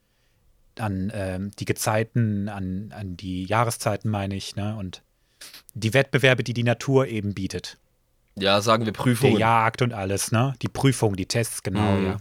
[0.80, 4.76] an ähm, die Gezeiten, an, an die Jahreszeiten, meine ich, ne?
[4.76, 5.02] Und
[5.74, 7.78] die Wettbewerbe, die die Natur eben bietet.
[8.36, 9.38] Ja, sagen wir Der Prüfungen.
[9.38, 10.54] Jagd und alles, ne?
[10.62, 12.06] Die Prüfung, die Tests, genau, Mhm.
[12.06, 12.16] ja.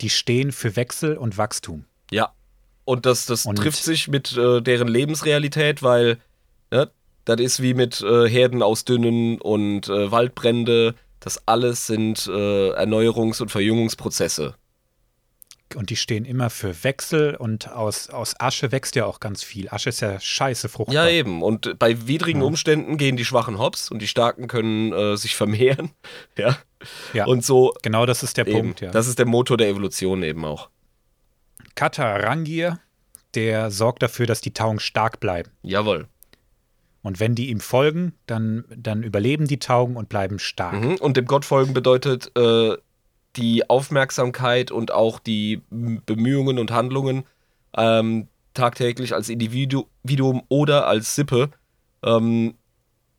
[0.00, 1.84] Die stehen für Wechsel und Wachstum.
[2.10, 2.32] Ja.
[2.84, 6.18] Und das, das Und- trifft sich mit äh, deren Lebensrealität, weil
[6.70, 6.90] ne,
[7.24, 10.94] das ist wie mit äh, Herden ausdünnen und äh, Waldbrände.
[11.18, 14.54] Das alles sind äh, Erneuerungs- und Verjüngungsprozesse.
[15.74, 19.68] Und die stehen immer für Wechsel und aus, aus Asche wächst ja auch ganz viel.
[19.68, 20.94] Asche ist ja scheiße fruchtbar.
[20.94, 21.42] Ja, eben.
[21.42, 22.46] Und bei widrigen Ja.
[22.46, 25.90] Umständen gehen die Schwachen hops und die Starken können äh, sich vermehren.
[26.38, 26.56] Ja.
[27.14, 27.24] Ja.
[27.24, 27.72] Und so.
[27.82, 28.58] Genau das ist der Eben.
[28.58, 28.90] Punkt, ja.
[28.90, 30.68] Das ist der Motor der Evolution eben auch.
[31.74, 32.78] Katarangir,
[33.34, 35.50] der sorgt dafür, dass die Taugen stark bleiben.
[35.62, 36.06] Jawohl.
[37.02, 40.74] Und wenn die ihm folgen, dann, dann überleben die Taugen und bleiben stark.
[40.82, 40.96] Mhm.
[40.96, 42.76] Und dem Gott folgen bedeutet äh,
[43.36, 47.24] die Aufmerksamkeit und auch die Bemühungen und Handlungen
[47.76, 51.50] ähm, tagtäglich als Individu- Individuum oder als Sippe
[52.02, 52.54] ähm,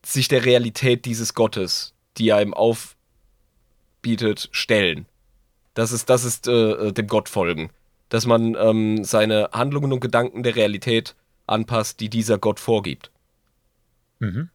[0.05, 5.05] sich der Realität dieses Gottes, die er ihm aufbietet, stellen.
[5.73, 7.69] Das ist, das ist äh, äh, dem Gott folgen.
[8.09, 13.11] Dass man ähm, seine Handlungen und Gedanken der Realität anpasst, die dieser Gott vorgibt.
[14.19, 14.49] Mhm.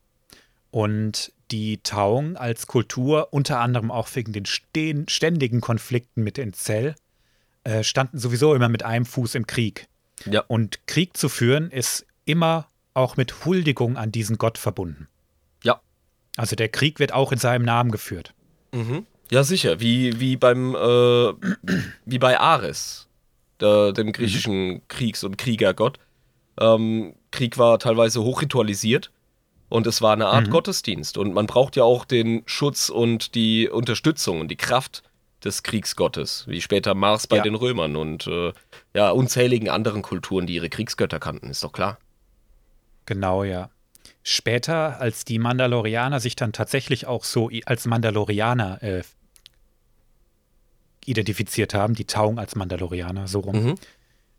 [0.71, 6.95] Und die Taung als Kultur, unter anderem auch wegen den ständigen Konflikten mit den Zell,
[7.65, 9.87] äh, standen sowieso immer mit einem Fuß im Krieg.
[10.25, 10.43] Ja.
[10.49, 15.09] Und Krieg zu führen ist immer auch mit Huldigung an diesen Gott verbunden.
[15.63, 15.81] Ja.
[16.37, 18.35] Also der Krieg wird auch in seinem Namen geführt.
[18.73, 19.07] Mhm.
[19.31, 19.81] Ja, sicher.
[19.81, 21.33] Wie, wie beim äh,
[22.05, 23.09] wie bei Ares,
[23.61, 25.99] der, dem griechischen Kriegs- und Kriegergott.
[26.61, 29.11] Ähm, Krieg war teilweise hochritualisiert
[29.73, 30.51] und es war eine Art Mhm.
[30.51, 31.17] Gottesdienst.
[31.19, 35.03] Und man braucht ja auch den Schutz und die Unterstützung und die Kraft
[35.45, 37.43] des Kriegsgottes, wie später Mars bei Ja.
[37.43, 38.53] den Römern und äh,
[38.95, 41.99] ja, unzähligen anderen Kulturen, die ihre Kriegsgötter kannten, ist doch klar.
[43.07, 43.71] Genau, ja.
[44.23, 49.03] Später, als die Mandalorianer sich dann tatsächlich auch so als Mandalorianer äh,
[51.05, 53.75] identifiziert haben, die Taung als Mandalorianer, so rum, Mhm.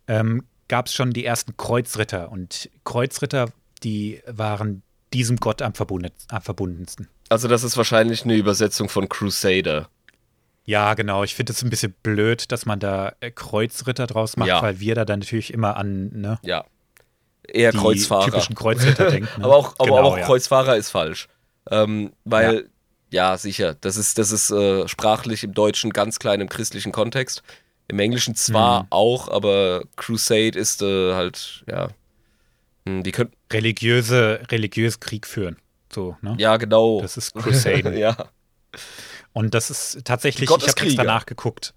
[0.07, 2.31] ähm, gab es schon die ersten Kreuzritter.
[2.31, 3.49] Und Kreuzritter,
[3.83, 4.81] die waren
[5.13, 7.07] diesem Gott am, verbunden, am verbundensten.
[7.29, 9.87] Also das ist wahrscheinlich eine Übersetzung von Crusader.
[10.65, 11.23] Ja, genau.
[11.23, 14.61] Ich finde es ein bisschen blöd, dass man da äh, Kreuzritter draus macht, Ja.
[14.61, 16.65] weil wir da dann natürlich immer an ne, Ja.
[17.45, 18.25] Eher Kreuzfahrer.
[18.25, 19.39] typischen Kreuzritter denken.
[19.39, 19.45] Ne?
[19.45, 20.25] aber auch, aber Genau, auch ja.
[20.25, 21.27] Kreuzfahrer ist falsch.
[21.69, 22.69] Ähm, weil,
[23.11, 23.37] ja.
[23.37, 27.43] sicher, das ist, das ist äh, sprachlich im Deutschen ganz klein im christlichen Kontext.
[27.89, 28.87] Im Englischen zwar Mhm.
[28.91, 31.89] auch, aber Crusade ist äh, halt, ja,
[32.85, 33.35] die könnten.
[33.51, 35.57] religiöse, religiös Krieg führen.
[35.91, 36.35] So, ne?
[36.37, 37.01] Ja, genau.
[37.01, 37.97] Das ist Crusade.
[37.99, 38.29] ja.
[39.33, 41.03] Und das ist tatsächlich, ich habe extra Gotteskrieger.
[41.03, 41.73] nachgeguckt.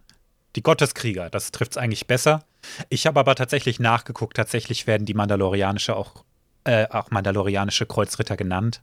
[0.56, 2.44] Die Gotteskrieger, das trifft es eigentlich besser.
[2.88, 6.24] Ich habe aber tatsächlich nachgeguckt, tatsächlich werden die Mandalorianische auch,
[6.64, 8.80] äh, auch Mandalorianische Kreuzritter genannt.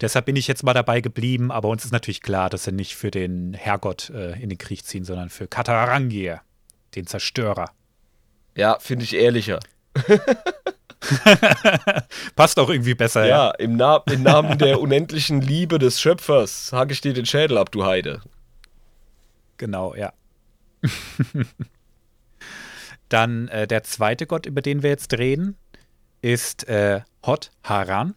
[0.00, 2.94] Deshalb bin ich jetzt mal dabei geblieben, aber uns ist natürlich klar, dass sie nicht
[2.96, 6.42] für den Herrgott äh, in den Krieg ziehen, sondern für Katarangir,
[6.94, 7.70] den Zerstörer.
[8.54, 9.58] Ja, finde ich ehrlicher.
[12.36, 13.48] Passt auch irgendwie besser, ja.
[13.48, 17.58] Ja, im, Na im Namen der unendlichen Liebe des Schöpfers hake ich dir den Schädel
[17.58, 18.22] ab, du Heide.
[19.56, 20.12] Genau, ja.
[23.08, 25.56] Dann äh, der zweite Gott, über den wir jetzt reden,
[26.22, 28.14] ist äh, Hot Haran,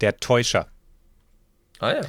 [0.00, 0.68] der Täuscher.
[1.78, 2.02] Ah ja.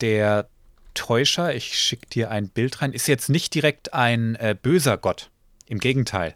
[0.00, 0.48] Der
[0.94, 5.30] Täuscher, ich schicke dir ein Bild rein, ist jetzt nicht direkt ein äh, böser Gott.
[5.66, 6.34] Im Gegenteil.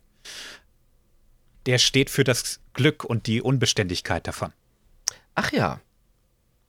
[1.67, 4.53] Der steht für das Glück und die Unbeständigkeit davon.
[5.35, 5.81] Ach ja.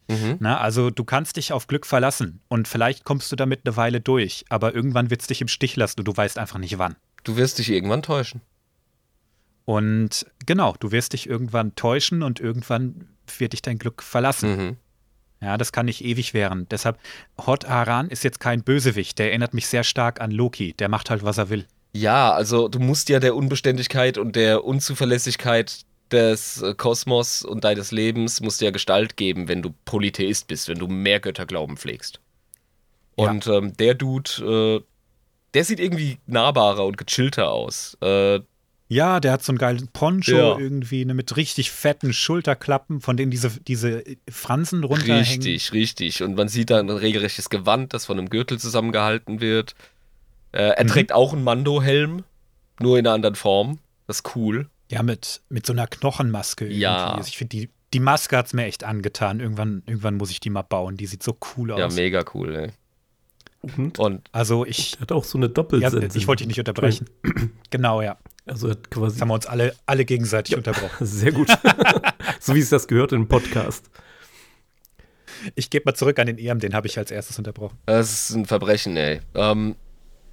[0.07, 0.37] Mhm.
[0.39, 4.01] Na, also du kannst dich auf Glück verlassen und vielleicht kommst du damit eine Weile
[4.01, 6.95] durch, aber irgendwann wird es dich im Stich lassen und du weißt einfach nicht wann.
[7.23, 8.41] Du wirst dich irgendwann täuschen.
[9.65, 14.55] Und genau, du wirst dich irgendwann täuschen und irgendwann wird dich dein Glück verlassen.
[14.55, 14.77] Mhm.
[15.41, 16.67] Ja, das kann nicht ewig währen.
[16.69, 16.99] Deshalb,
[17.45, 19.17] Hot Haran ist jetzt kein Bösewicht.
[19.19, 20.73] Der erinnert mich sehr stark an Loki.
[20.73, 21.65] Der macht halt, was er will.
[21.95, 27.91] Ja, also du musst ja der Unbeständigkeit und der Unzuverlässigkeit des äh, Kosmos und deines
[27.91, 32.19] Lebens musst du ja Gestalt geben, wenn du Polytheist bist, wenn du mehr Götterglauben pflegst.
[33.17, 33.29] Ja.
[33.29, 34.83] Und ähm, der Dude, äh,
[35.53, 37.97] der sieht irgendwie nahbarer und gechillter aus.
[38.01, 38.41] Äh,
[38.89, 40.59] Ja, der hat so einen geilen Poncho Ja.
[40.59, 45.23] irgendwie ne, mit richtig fetten Schulterklappen, von denen diese, diese Fransen runterhängen.
[45.23, 46.21] Richtig, richtig.
[46.23, 49.75] Und man sieht da ein regelrechtes Gewand, das von einem Gürtel zusammengehalten wird.
[50.55, 50.87] Äh, er Mhm.
[50.87, 52.23] trägt auch einen Mando-Helm,
[52.79, 53.79] nur in einer anderen Form.
[54.07, 54.69] Das ist cool.
[54.89, 56.65] Ja, mit, mit so einer Knochenmaske.
[56.65, 56.79] Irgendwie.
[56.81, 57.13] Ja.
[57.15, 59.39] Also ich finde, die, die Maske hat es mir echt angetan.
[59.39, 60.95] Irgendwann, irgendwann muss ich die mal bauen.
[60.97, 61.79] Die sieht so cool aus.
[61.79, 62.71] Ja, mega cool, ey.
[63.77, 66.15] Und Und also ich, er hat auch so eine ja, Doppelsense.
[66.17, 67.09] ich wollte dich nicht unterbrechen.
[67.71, 68.17] genau, ja.
[68.45, 70.91] Also hat quasi Jetzt haben wir uns alle, alle gegenseitig unterbrochen.
[71.05, 71.47] sehr gut.
[72.39, 73.89] so wie es das gehört im Podcast.
[75.55, 77.77] Ich gebe mal zurück an den EM, den habe ich als erstes unterbrochen.
[77.87, 79.19] Das ist ein Verbrechen, ey.
[79.33, 79.75] Ähm,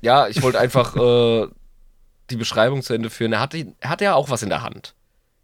[0.03, 1.47] ja, ich wollte einfach äh,
[2.31, 3.33] die Beschreibung zu Ende führen.
[3.33, 4.95] Er hat, er hat ja auch was in der Hand.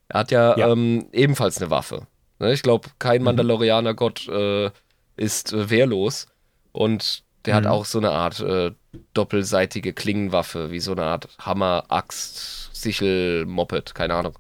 [0.09, 0.69] Er hat ja, Ja.
[0.71, 2.07] Ähm, ebenfalls eine Waffe.
[2.39, 2.53] Ne?
[2.53, 4.71] Ich glaube, kein Mandalorianer-Gott äh,
[5.17, 6.27] ist äh, wehrlos.
[6.73, 7.71] Und der hat Mhm.
[7.71, 8.73] auch so eine Art äh,
[9.15, 14.39] doppelseitige Klingenwaffe, wie so eine Art Hammer, Axt, Sichel, Moped, keine Ahnung.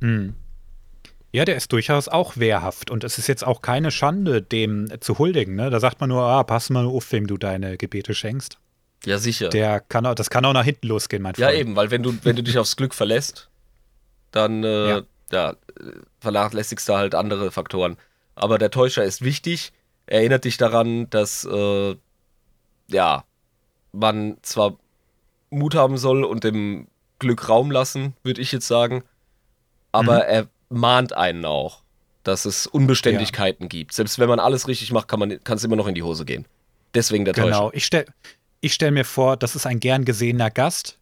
[0.00, 0.34] Hm.
[1.32, 5.18] Ja, der ist durchaus auch wehrhaft und es ist jetzt auch keine Schande, dem zu
[5.18, 5.56] huldigen.
[5.56, 5.70] Ne?
[5.70, 8.58] Da sagt man nur, ah, pass mal auf, wem du deine Gebete schenkst.
[9.04, 9.48] Ja, sicher.
[9.50, 11.58] Der kann auch, das kann auch nach hinten losgehen, mein Ja, Freund.
[11.60, 13.48] eben, weil wenn du, wenn du dich aufs Glück verlässt,
[14.30, 15.02] dann äh, Ja.
[15.32, 15.56] ja.
[16.20, 17.96] vernachlässigst du halt andere Faktoren.
[18.34, 19.72] Aber der Täuscher ist wichtig.
[20.06, 21.96] Er erinnert dich daran, dass äh,
[22.88, 23.24] ja,
[23.92, 24.76] man zwar
[25.50, 26.88] Mut haben soll und dem
[27.18, 29.04] Glück Raum lassen, würde ich jetzt sagen,
[29.92, 30.22] aber Mhm.
[30.28, 31.82] er mahnt einen auch,
[32.24, 33.92] dass es Unbeständigkeiten gibt.
[33.92, 36.44] Selbst wenn man alles richtig macht, kann es immer noch in die Hose gehen.
[36.94, 37.46] Deswegen der Täuscher.
[37.46, 37.70] Genau.
[37.72, 38.06] Ich stelle
[38.64, 40.98] ich stell mir vor, das ist ein gern gesehener Gast,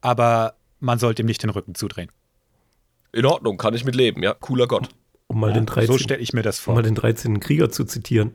[0.00, 2.10] aber man sollte ihm nicht den Rücken zudrehen.
[3.12, 4.34] In Ordnung, kann ich mit leben, ja.
[4.34, 4.88] Cooler Gott.
[5.26, 6.74] Um mal, den, 13, so stelle ich mir das um vor.
[6.74, 7.40] mal den 13.
[7.40, 8.32] Krieger zu zitieren.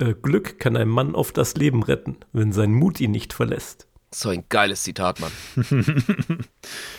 [0.00, 3.86] Äh, Glück kann einem Mann oft das Leben retten, wenn sein Mut ihn nicht verlässt.
[4.12, 5.32] So ein geiles Zitat, Mann.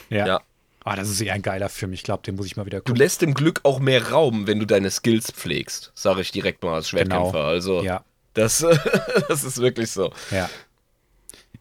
[0.10, 0.28] ja.
[0.28, 0.42] Ja.
[0.86, 1.92] Ah, das ist eh ein geiler Film.
[1.94, 2.98] Ich glaube, den muss ich mal wieder Du gucken.
[2.98, 6.76] lässt dem Glück auch mehr Raum, wenn du deine Skills pflegst, sage ich direkt mal
[6.76, 7.32] als Schwertkämpfer.
[7.32, 7.44] Genau.
[7.46, 8.04] Also Ja,
[8.40, 8.60] das,
[9.28, 10.12] das ist wirklich so.
[10.32, 10.50] ja.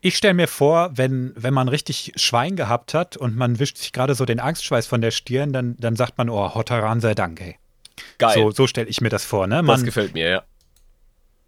[0.01, 3.93] Ich stelle mir vor, wenn, wenn man richtig Schwein gehabt hat und man wischt sich
[3.93, 7.41] gerade so den Angstschweiß von der Stirn, dann, dann sagt man, oh, Hotaran sei Dank,
[7.41, 7.57] ey.
[8.19, 8.35] Geil.
[8.35, 9.57] So, so stelle ich mir das vor, ne?
[9.57, 10.43] das Man, gefällt mir, ja.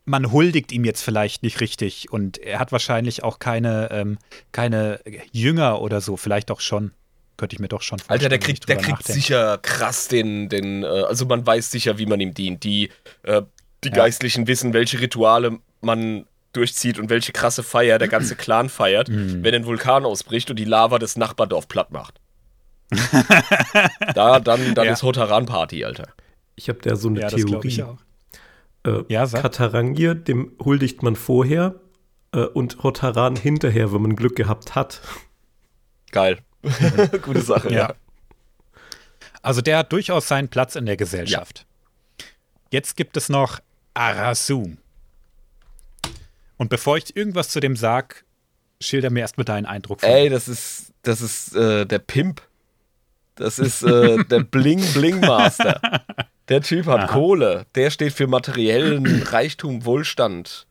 [0.04, 4.18] man huldigt ihm jetzt vielleicht nicht richtig und er hat wahrscheinlich auch keine, ähm,
[4.50, 4.98] keine
[5.30, 6.90] Jünger oder so, vielleicht auch schon.
[7.36, 8.18] Könnte ich mir doch schon vorstellen.
[8.18, 9.12] Alter, der kriegt, der kriegt nachdenke.
[9.14, 12.64] sicher krass den, den, äh, also man weiß sicher, wie man ihm dient.
[12.64, 12.90] Die,
[13.22, 13.40] äh,
[13.84, 13.94] die Ja.
[13.94, 19.42] Geistlichen wissen, welche Rituale man durchzieht und welche krasse Feier der ganze Clan feiert, Mhm.
[19.44, 22.20] wenn ein Vulkan ausbricht und die Lava das Nachbardorf platt macht.
[24.14, 24.92] da, dann, dann Ja.
[24.92, 26.08] ist Hotaran-Party, Alter.
[26.56, 27.68] Ich habe da so eine Ja, das glaube Theorie.
[27.68, 27.98] ich auch.
[28.84, 29.42] Äh, Ja, sag.
[29.42, 31.76] Katarangir, dem huldigt man vorher
[32.32, 35.00] äh, und Hotaran hinterher, wenn man Glück gehabt hat.
[36.10, 36.38] Geil.
[37.22, 37.78] Gute Sache, ja.
[37.78, 37.94] Ja.
[39.42, 41.64] Also der hat durchaus seinen Platz in der Gesellschaft.
[42.70, 43.60] Jetzt gibt es noch
[43.94, 44.76] Arasu.
[46.56, 48.24] Und bevor ich irgendwas zu dem sag,
[48.80, 50.00] schilder mir erstmal deinen Eindruck.
[50.00, 50.08] von.
[50.08, 52.42] Ey, das ist, das ist äh, der Pimp
[53.34, 55.80] Das ist äh, der Bling Bling Master.
[56.48, 57.66] Der Typ hat Kohle.
[57.74, 60.66] Der steht für materiellen Reichtum, Wohlstand.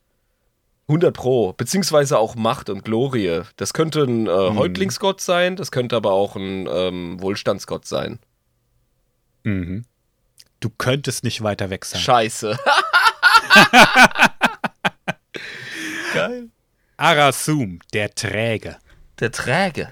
[0.89, 1.53] 100 Pro.
[1.53, 3.41] Beziehungsweise auch Macht und Glorie.
[3.57, 8.19] Das könnte ein äh, Häuptlingsgott sein, das könnte aber auch ein ähm, Wohlstandsgott sein.
[9.43, 9.85] Mhm.
[10.59, 12.01] Du könntest nicht weiter weg sein.
[12.01, 12.57] Scheiße.
[16.13, 16.49] Geil.
[16.97, 18.77] Arasum, der Träge.
[19.19, 19.91] Der Träge.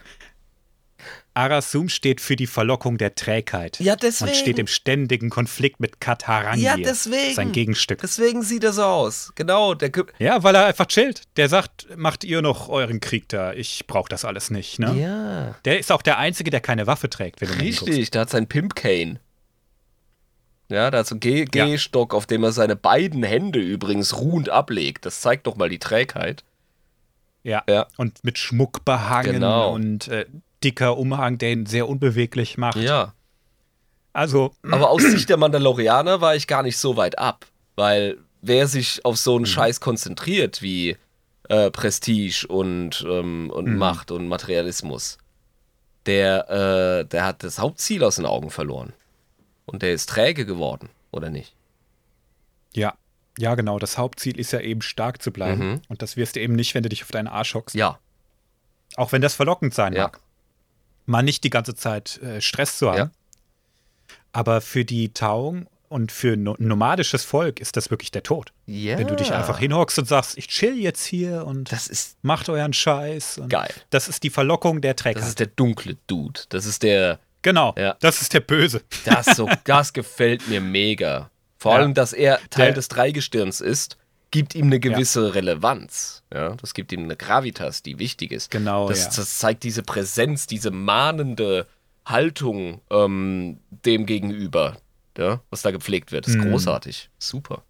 [1.34, 3.80] Arasum steht für die Verlockung der Trägheit.
[3.80, 4.32] Ja, deswegen.
[4.32, 7.36] Und steht im ständigen Konflikt mit Katarangir, Ja, deswegen.
[7.36, 8.00] sein Gegenstück.
[8.02, 9.32] Deswegen sieht er so aus.
[9.36, 11.22] Genau, der Ja, weil er einfach chillt.
[11.38, 13.54] Der sagt, macht ihr noch euren Krieg da.
[13.54, 14.80] Ich brauche das alles nicht.
[14.80, 15.00] Ne?
[15.00, 15.56] Ja.
[15.64, 17.60] Der ist auch der Einzige, der keine Waffe trägt, wenn du.
[17.60, 19.20] Richtig, der hat seinen Pimp Cane.
[20.70, 24.50] Ja, da hat so einen G- Gehstock, auf dem er seine beiden Hände übrigens ruhend
[24.50, 25.06] ablegt.
[25.06, 26.44] Das zeigt doch mal die Trägheit.
[27.44, 27.64] Ja.
[27.70, 27.88] Ja.
[27.96, 29.74] Und mit Schmuck behangen Genau.
[29.74, 30.26] und äh,
[30.64, 32.76] dicker Umhang, der ihn sehr unbeweglich macht.
[32.78, 33.14] Ja.
[34.12, 37.46] Also, Aber aus Sicht der Mandalorianer war ich gar nicht so weit ab.
[37.76, 39.46] Weil wer sich auf so einen Mhm.
[39.46, 40.98] Scheiß konzentriert wie
[41.48, 43.78] äh, Prestige und, ähm, und Mhm.
[43.78, 45.18] Macht und Materialismus,
[46.06, 48.92] der, äh, der hat das Hauptziel aus den Augen verloren.
[49.68, 51.54] Und der ist träge geworden, oder nicht?
[52.74, 52.96] ja.
[53.40, 53.78] Ja, genau.
[53.78, 55.74] Das Hauptziel ist ja eben stark zu bleiben.
[55.74, 55.82] Mhm.
[55.90, 57.76] Und das wirst du eben nicht, wenn du dich auf deinen Arsch hockst.
[57.76, 58.00] Ja.
[58.96, 60.06] Auch wenn das verlockend sein Ja.
[60.06, 60.20] mag.
[61.06, 62.98] Mal nicht die ganze Zeit äh, Stress zu haben.
[62.98, 63.12] Ja.
[64.32, 68.52] Aber für die Tauung und für no nomadisches Volk ist das wirklich der Tod.
[68.66, 68.98] Ja.
[68.98, 72.50] Wenn du dich einfach hinhockst und sagst, ich chill jetzt hier und Das ist macht
[72.50, 73.38] euren Scheiß.
[73.38, 73.72] Und geil.
[73.92, 75.20] Das ist die Verlockung der Träger.
[75.20, 76.42] Das ist der dunkle Dude.
[76.50, 77.20] Das ist der.
[77.42, 77.96] Genau, Ja.
[78.00, 78.82] das ist der Böse.
[79.06, 81.30] Das, so, das gefällt mir mega.
[81.58, 81.80] Vor Ja.
[81.80, 83.98] allem, dass er Teil Der- des Dreigestirns ist,
[84.32, 86.24] gibt ihm eine gewisse Relevanz.
[86.34, 88.52] Ja, das gibt ihm eine Gravitas, die wichtig ist.
[88.52, 89.12] Genau, das, ja.
[89.16, 91.66] das zeigt diese Präsenz, diese mahnende
[92.06, 94.78] Haltung ähm, dem gegenüber,
[95.18, 96.26] ja, was da gepflegt wird.
[96.28, 96.52] Das ist Mhm.
[96.52, 97.10] großartig.
[97.20, 97.64] Super.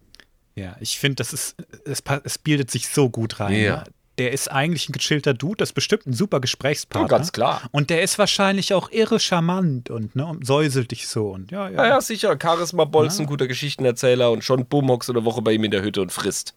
[0.54, 3.54] Ja, ich finde, das ist, es, es bildet sich so gut rein.
[3.54, 3.84] Ja.
[4.18, 7.08] Der ist eigentlich ein gechillter Dude, das ist bestimmt ein super Gesprächspartner.
[7.08, 7.62] Ja, ganz klar.
[7.70, 11.30] Und der ist wahrscheinlich auch irre charmant und, ne, und säuselt dich so.
[11.30, 11.84] Und ja, ja.
[11.84, 12.36] Ja, ja, sicher.
[12.40, 13.28] Charisma Bolzen, Ja.
[13.28, 16.54] guter Geschichtenerzähler und schon bumm hockst eine Woche bei ihm in der Hütte und frisst.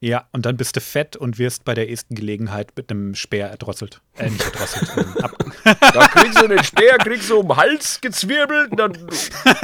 [0.00, 3.48] Ja, und dann bist du fett und wirst bei der ersten Gelegenheit mit einem Speer
[3.48, 4.00] erdrosselt.
[4.16, 4.88] Äh, nicht erdrosselt.
[4.96, 5.32] ähm, ab.
[5.64, 8.92] Da kriegst du den Speer, kriegst du um den Hals gezwirbelt, und dann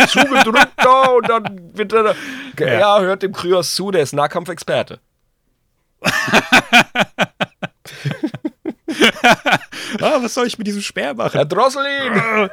[0.08, 2.16] zugedrückt da und dann wird er.
[2.58, 3.00] Ja, Ja.
[3.00, 4.98] hört dem Kryos zu, der ist Nahkampfexperte.
[10.00, 11.38] ah, was soll ich mit diesem Speer machen?
[11.38, 12.50] Erdrossel ihn!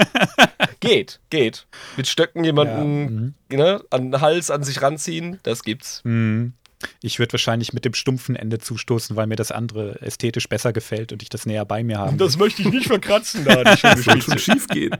[0.80, 1.66] geht, geht.
[1.96, 6.00] Mit Stöcken jemanden ne, an den Hals an sich ranziehen, das gibt's.
[6.04, 6.52] Hm.
[7.00, 11.12] Ich würde wahrscheinlich mit dem stumpfen Ende zustoßen, weil mir das andere ästhetisch besser gefällt
[11.12, 12.18] und ich das näher bei mir haben.
[12.18, 14.96] Das möchte ich nicht verkratzen, da ich schon schief gehen.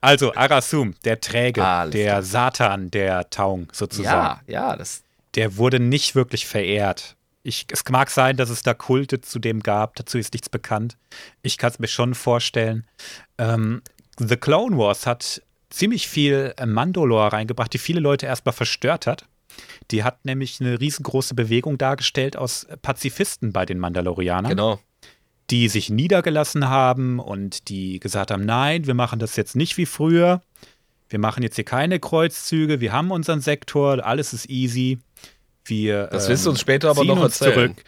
[0.00, 2.22] Also, Arasum, der Träge, Alles der klar.
[2.22, 4.40] Satan der Taung sozusagen.
[4.48, 5.04] Ja, ja, das.
[5.34, 7.16] Der wurde nicht wirklich verehrt.
[7.42, 10.96] Ich, es mag sein, dass es da Kulte zu dem gab, dazu ist nichts bekannt.
[11.42, 12.86] Ich kann es mir schon vorstellen.
[13.38, 13.82] Ähm,
[14.18, 19.26] The Clone Wars hat ziemlich viel äh, Mandalore reingebracht, die viele Leute erstmal verstört hat.
[19.90, 24.78] Die hat nämlich eine riesengroße Bewegung dargestellt aus Pazifisten bei den Mandalorianern, Genau.
[25.50, 29.86] die sich niedergelassen haben und die gesagt haben, nein, wir machen das jetzt nicht wie
[29.86, 30.42] früher.
[31.12, 34.98] Wir machen jetzt hier keine Kreuzzüge, wir haben unseren Sektor, alles ist easy.
[35.64, 37.52] Wir, Das ähm, wirst du uns später aber noch erzählen.
[37.52, 37.84] Zurück.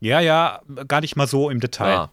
[0.00, 1.96] Ja, ja, gar nicht mal so im Detail.
[1.96, 2.10] Ah,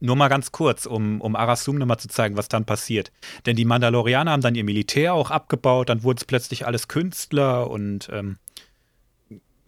[0.00, 3.10] Nur mal ganz kurz, um, um Arasum nochmal zu zeigen, was dann passiert.
[3.46, 7.70] Denn die Mandalorianer haben dann ihr Militär auch abgebaut, dann wurden es plötzlich alles Künstler
[7.70, 8.38] und ähm,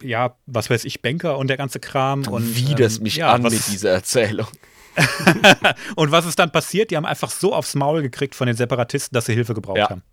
[0.01, 2.27] ja, was weiß ich, Banker und der ganze Kram.
[2.27, 4.47] Und, wie das ähm, mich ja, an mit dieser Erzählung.
[5.95, 6.91] Und was ist dann passiert?
[6.91, 9.89] Die haben einfach so aufs Maul gekriegt von den Separatisten, dass sie Hilfe gebraucht Ja.
[9.89, 10.03] haben.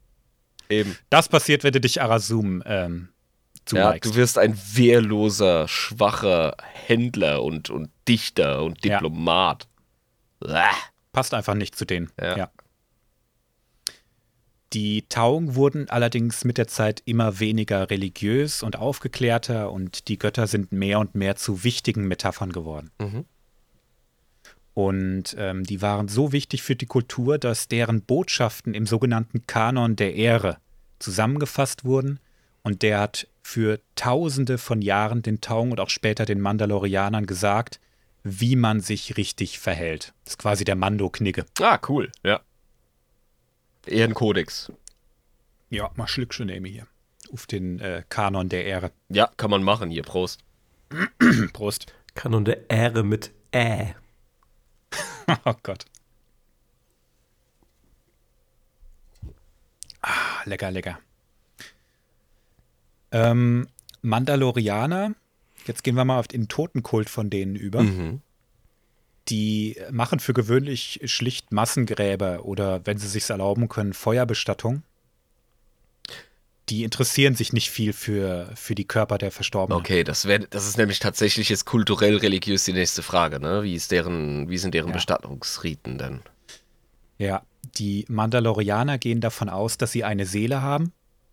[0.68, 0.96] Eben.
[1.10, 3.08] Das passiert, wenn du dich Arasum ähm,
[3.54, 4.10] Ja, zuneigst.
[4.10, 8.96] du wirst ein wehrloser, schwacher Händler und, und Dichter und Ja.
[8.98, 9.66] Diplomat.
[10.44, 10.70] Uah.
[11.12, 12.10] Passt einfach nicht zu denen.
[12.20, 12.36] Ja.
[12.38, 12.50] Ja.
[14.72, 20.46] Die Tauung wurden allerdings mit der Zeit immer weniger religiös und aufgeklärter und die Götter
[20.46, 22.92] sind mehr und mehr zu wichtigen Metaphern geworden.
[23.00, 23.24] Mhm.
[24.74, 29.96] Und ähm, die waren so wichtig für die Kultur, dass deren Botschaften im sogenannten Kanon
[29.96, 30.58] der Ehre
[30.98, 32.20] zusammengefasst wurden
[32.62, 37.80] und der hat für tausende von Jahren den Tauung und auch später den Mandalorianern gesagt,
[38.22, 40.12] wie man sich richtig verhält.
[40.24, 41.46] Das ist quasi der Mando-Knigge.
[41.58, 42.12] Ah, cool.
[42.22, 42.40] Ja.
[43.86, 44.70] Ehrenkodex.
[45.70, 46.86] Ja, mal Schlückchen nehme hier.
[47.32, 48.92] Auf den äh, Kanon der Ehre.
[49.08, 50.02] Ja, kann man machen hier.
[50.02, 50.40] Prost.
[51.52, 51.92] Prost.
[52.14, 53.94] Kanon der Ehre mit Ä.
[55.44, 55.84] oh Gott.
[60.02, 60.98] Ah, lecker, lecker.
[63.12, 63.68] Ähm,
[64.02, 65.14] Mandalorianer,
[65.66, 67.82] jetzt gehen wir mal auf den Totenkult von denen über.
[67.82, 68.22] Mhm.
[69.28, 74.82] Die machen für gewöhnlich schlicht Massengräber oder, wenn sie sich erlauben können, Feuerbestattung.
[76.70, 79.80] Die interessieren sich nicht viel für, für die Körper der Verstorbenen.
[79.80, 83.64] Okay, das, wär, das ist nämlich tatsächlich jetzt kulturell religiös die nächste Frage, ne?
[83.64, 84.94] Wie, ist deren, wie sind deren Ja.
[84.94, 86.20] Bestattungsriten denn?
[87.18, 87.42] Ja,
[87.74, 90.92] die Mandalorianer gehen davon aus, dass sie eine Seele haben.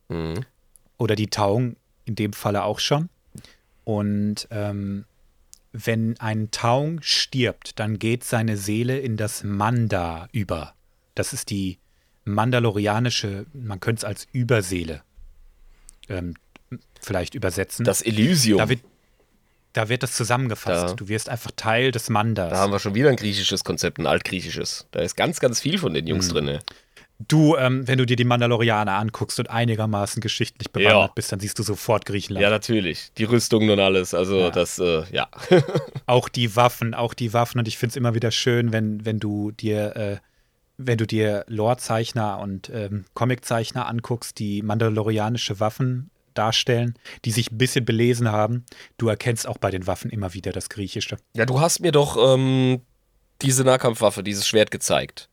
[0.10, 0.44] Mhm.
[0.98, 1.76] Oder die Taung
[2.06, 3.10] in dem Falle auch schon.
[3.84, 5.06] Und ähm,
[5.72, 10.74] wenn ein Taung stirbt, dann geht seine Seele in das Manda über.
[11.14, 11.78] Das ist die
[12.26, 15.04] mandalorianische, man könnte es als Überseele
[16.10, 16.34] ähm,
[17.02, 17.86] vielleicht übersetzen.
[17.86, 18.58] Das Elysium.
[18.58, 18.82] da, wird,
[19.74, 20.90] da wird das zusammengefasst.
[20.92, 22.50] Da- Du wirst einfach Teil des Mandas.
[22.52, 24.88] Da haben wir schon wieder ein griechisches Konzept, ein altgriechisches.
[24.92, 26.08] Da ist ganz, ganz viel von den.
[26.08, 26.46] Jungs drin.
[26.46, 26.60] ne?
[27.28, 31.12] Du, ähm, wenn du dir die Mandalorianer anguckst und einigermaßen geschichtlich bewandert Ja.
[31.16, 32.44] bist, dann siehst du sofort Griechenland.
[32.44, 33.12] Ja, natürlich.
[33.18, 34.14] Die Rüstungen und alles.
[34.14, 34.50] Also, Ja.
[34.52, 35.28] das, äh, ja.
[36.06, 37.58] Auch die Waffen, auch die Waffen.
[37.58, 40.18] Und ich finde es immer wieder schön, wenn, wenn du dir, äh,
[40.78, 46.94] wenn du dir Lore-Zeichner und ähm, Comic-Zeichner anguckst, die mandalorianische Waffen darstellen,
[47.26, 48.64] die sich ein bisschen belesen haben.
[48.98, 51.18] Du erkennst auch bei den Waffen immer wieder das Griechische.
[51.36, 52.82] Ja, du hast mir doch ähm,
[53.42, 55.30] diese Nahkampfwaffe, dieses Schwert gezeigt.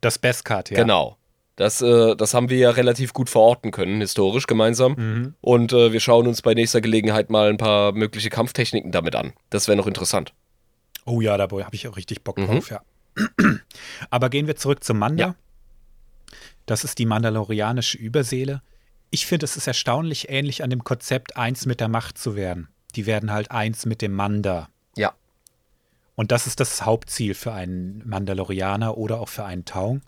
[0.00, 0.76] Das Beskar, ja.
[0.76, 1.16] Genau.
[1.54, 4.92] Das, äh, das haben wir ja relativ gut verorten können, historisch gemeinsam.
[4.96, 5.34] Mhm.
[5.40, 9.32] Und äh, wir schauen uns bei nächster Gelegenheit mal ein paar mögliche Kampftechniken damit an.
[9.50, 10.34] Das wäre noch interessant.
[11.04, 12.46] Oh ja, da habe ich auch richtig Bock Mhm.
[12.46, 12.80] drauf, ja.
[14.10, 15.28] Aber gehen wir zurück zum Manda.
[15.28, 15.34] Ja.
[16.66, 18.62] Das ist die mandalorianische Überseele.
[19.10, 22.68] Ich finde, es ist erstaunlich ähnlich an dem Konzept, eins mit der Macht zu werden.
[22.94, 24.68] Die werden halt eins mit dem Manda.
[24.96, 25.14] Ja.
[26.14, 30.02] Und das ist das Hauptziel für einen Mandalorianer oder auch für einen Taung.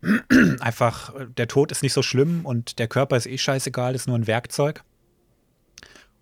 [0.60, 4.18] Einfach, der Tod ist nicht so schlimm und der Körper ist eh scheißegal, ist nur
[4.18, 4.82] ein Werkzeug.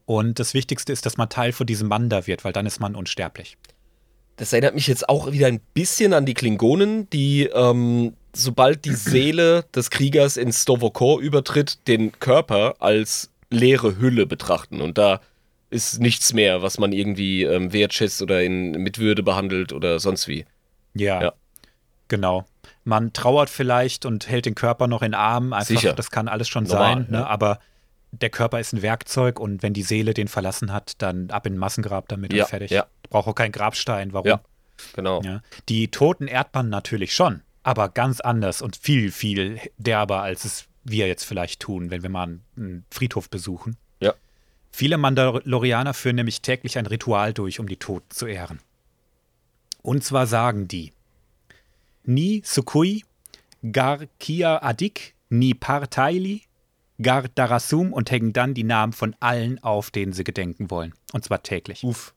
[0.05, 2.95] Und das Wichtigste ist, dass man Teil von diesem Manda wird, weil dann ist man
[2.95, 3.57] unsterblich.
[4.43, 8.93] Das erinnert mich jetzt auch wieder ein bisschen an die Klingonen, die, ähm, sobald die
[8.95, 14.81] Seele des Kriegers in Stovokor übertritt, den Körper als leere Hülle betrachten.
[14.81, 15.21] Und da
[15.71, 20.27] ist nichts mehr, was man irgendwie ähm, wertschätzt oder in, mit Würde behandelt oder sonst
[20.27, 20.45] wie.
[20.95, 21.33] Ja, Ja.
[22.09, 22.45] genau.
[22.83, 25.53] Man trauert vielleicht und hält den Körper noch in Armen.
[25.53, 25.93] Einfach, Sicher.
[25.93, 27.07] das kann alles schon Normal, sein.
[27.11, 27.19] Ne?
[27.19, 27.27] ja.
[27.29, 27.61] Aber
[28.11, 31.55] der Körper ist ein Werkzeug und wenn die Seele den verlassen hat, dann ab in
[31.55, 32.73] ein Massengrab damit Ja, und fertig.
[32.73, 32.87] ja.
[33.13, 34.13] Braucht auch keinen Grabstein.
[34.13, 34.27] Warum?
[34.27, 34.41] Ja.
[34.95, 35.23] Genau.
[35.23, 35.43] Ja.
[35.69, 40.65] Die Toten ehrt man natürlich schon, aber ganz anders und viel, viel derber, als es
[40.85, 43.77] wir jetzt vielleicht tun, wenn wir mal einen- einen Friedhof besuchen.
[44.01, 44.15] Ja.
[44.73, 48.59] Viele Mandalorianer führen nämlich täglich ein Ritual durch, um die Toten zu ehren.
[49.83, 50.93] Und zwar sagen die:
[52.05, 53.05] Ni Sukui,
[53.71, 56.43] Gar Kia Adik, Ni Partaili,
[57.01, 60.95] Gar Darasum und hängen dann die Namen von allen auf, denen sie gedenken wollen.
[61.13, 61.85] Und zwar täglich.
[61.85, 62.15] Uff.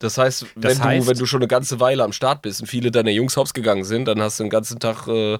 [0.00, 2.60] Das heißt, wenn, Das heißt- du, wenn du schon eine ganze Weile am Start bist
[2.60, 5.06] und viele deiner Jungs hops gegangen sind, dann hast du den ganzen Tag.
[5.08, 5.38] Äh,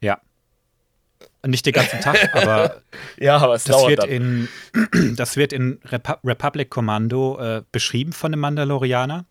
[0.00, 0.20] Ja.
[1.46, 2.80] Nicht den ganzen Tag, aber
[3.18, 4.08] ja, aber es Das dauert wird, dann.
[4.10, 4.48] in,
[5.16, 9.24] das wird in Repu Republic Commando äh, beschrieben von einem Mandalorianer,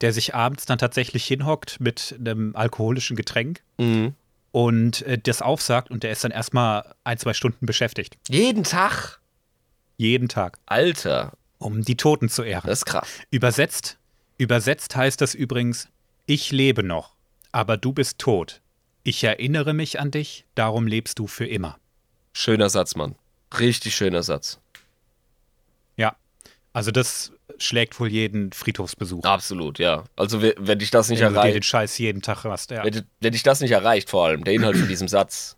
[0.00, 4.14] der sich abends dann tatsächlich hinhockt mit einem alkoholischen Getränk Mhm.
[4.52, 8.16] und äh, das aufsagt und der ist dann erstmal ein, zwei Stunden beschäftigt.
[8.28, 9.20] Jeden Tag.
[9.98, 12.66] Jeden Tag, Alter, um die Toten zu ehren.
[12.66, 13.08] das ist krass.
[13.30, 13.98] Übersetzt,
[14.38, 15.88] übersetzt heißt das übrigens,
[16.26, 17.14] ich lebe noch,
[17.52, 18.60] aber du bist tot.
[19.02, 21.78] Ich erinnere mich an dich, darum lebst du für immer.
[22.34, 23.14] Schöner Satz, Mann.
[23.58, 24.60] Richtig schöner Satz.
[25.96, 26.14] Ja,
[26.72, 29.24] also das schlägt wohl jeden Friedhofsbesuch.
[29.24, 30.04] Absolut, ja.
[30.16, 32.70] Also, we- wenn dich das nicht wenn du dir den erreicht, Scheiß jeden Tag hast.
[32.70, 32.84] Ja.
[32.84, 35.56] wenn, wenn dich das nicht erreicht, vor allem der Inhalt von diesem Satz,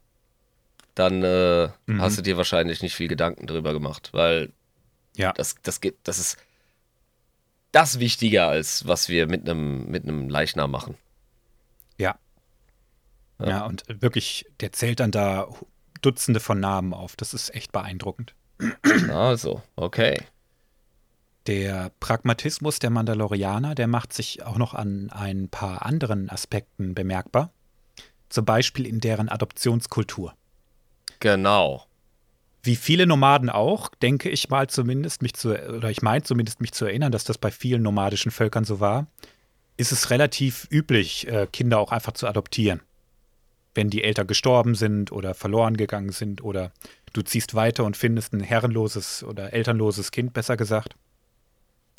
[0.94, 2.00] dann äh, Mhm.
[2.00, 4.52] hast du dir wahrscheinlich nicht viel Gedanken drüber gemacht, weil
[5.20, 5.32] Ja.
[5.32, 6.38] das, das geht, das ist
[7.72, 10.96] das wichtiger als was wir mit einem mit einem Leichnam machen.
[11.98, 12.18] Ja.
[13.38, 13.48] Ja.
[13.48, 13.66] ja.
[13.66, 15.48] und wirklich, der zählt dann da
[16.02, 17.16] Dutzende von Namen auf.
[17.16, 18.34] Das ist echt beeindruckend.
[19.10, 20.20] Also, okay.
[21.46, 27.50] Der Pragmatismus der Mandalorianer, der macht sich auch noch an ein paar anderen Aspekten bemerkbar.
[28.28, 30.34] Zum Beispiel in deren Adoptionskultur.
[31.18, 31.86] Genau.
[32.62, 36.72] Wie viele Nomaden auch, denke ich mal zumindest, mich zu, oder ich meine zumindest mich
[36.72, 39.06] zu erinnern, dass das bei vielen nomadischen Völkern so war,
[39.76, 42.80] ist es relativ üblich, äh, Kinder auch einfach zu adoptieren.
[43.74, 46.72] Wenn die Eltern gestorben sind oder verloren gegangen sind oder
[47.12, 50.96] du ziehst weiter und findest ein herrenloses oder elternloses Kind, besser gesagt,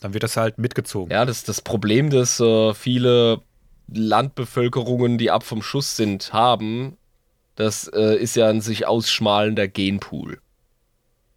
[0.01, 1.11] dann wird das halt mitgezogen.
[1.11, 3.41] Ja, das das Problem, das äh, viele
[3.87, 6.97] Landbevölkerungen, die ab vom Schuss sind, haben,
[7.55, 10.39] das äh, ist ja ein sich ausschmalender Genpool.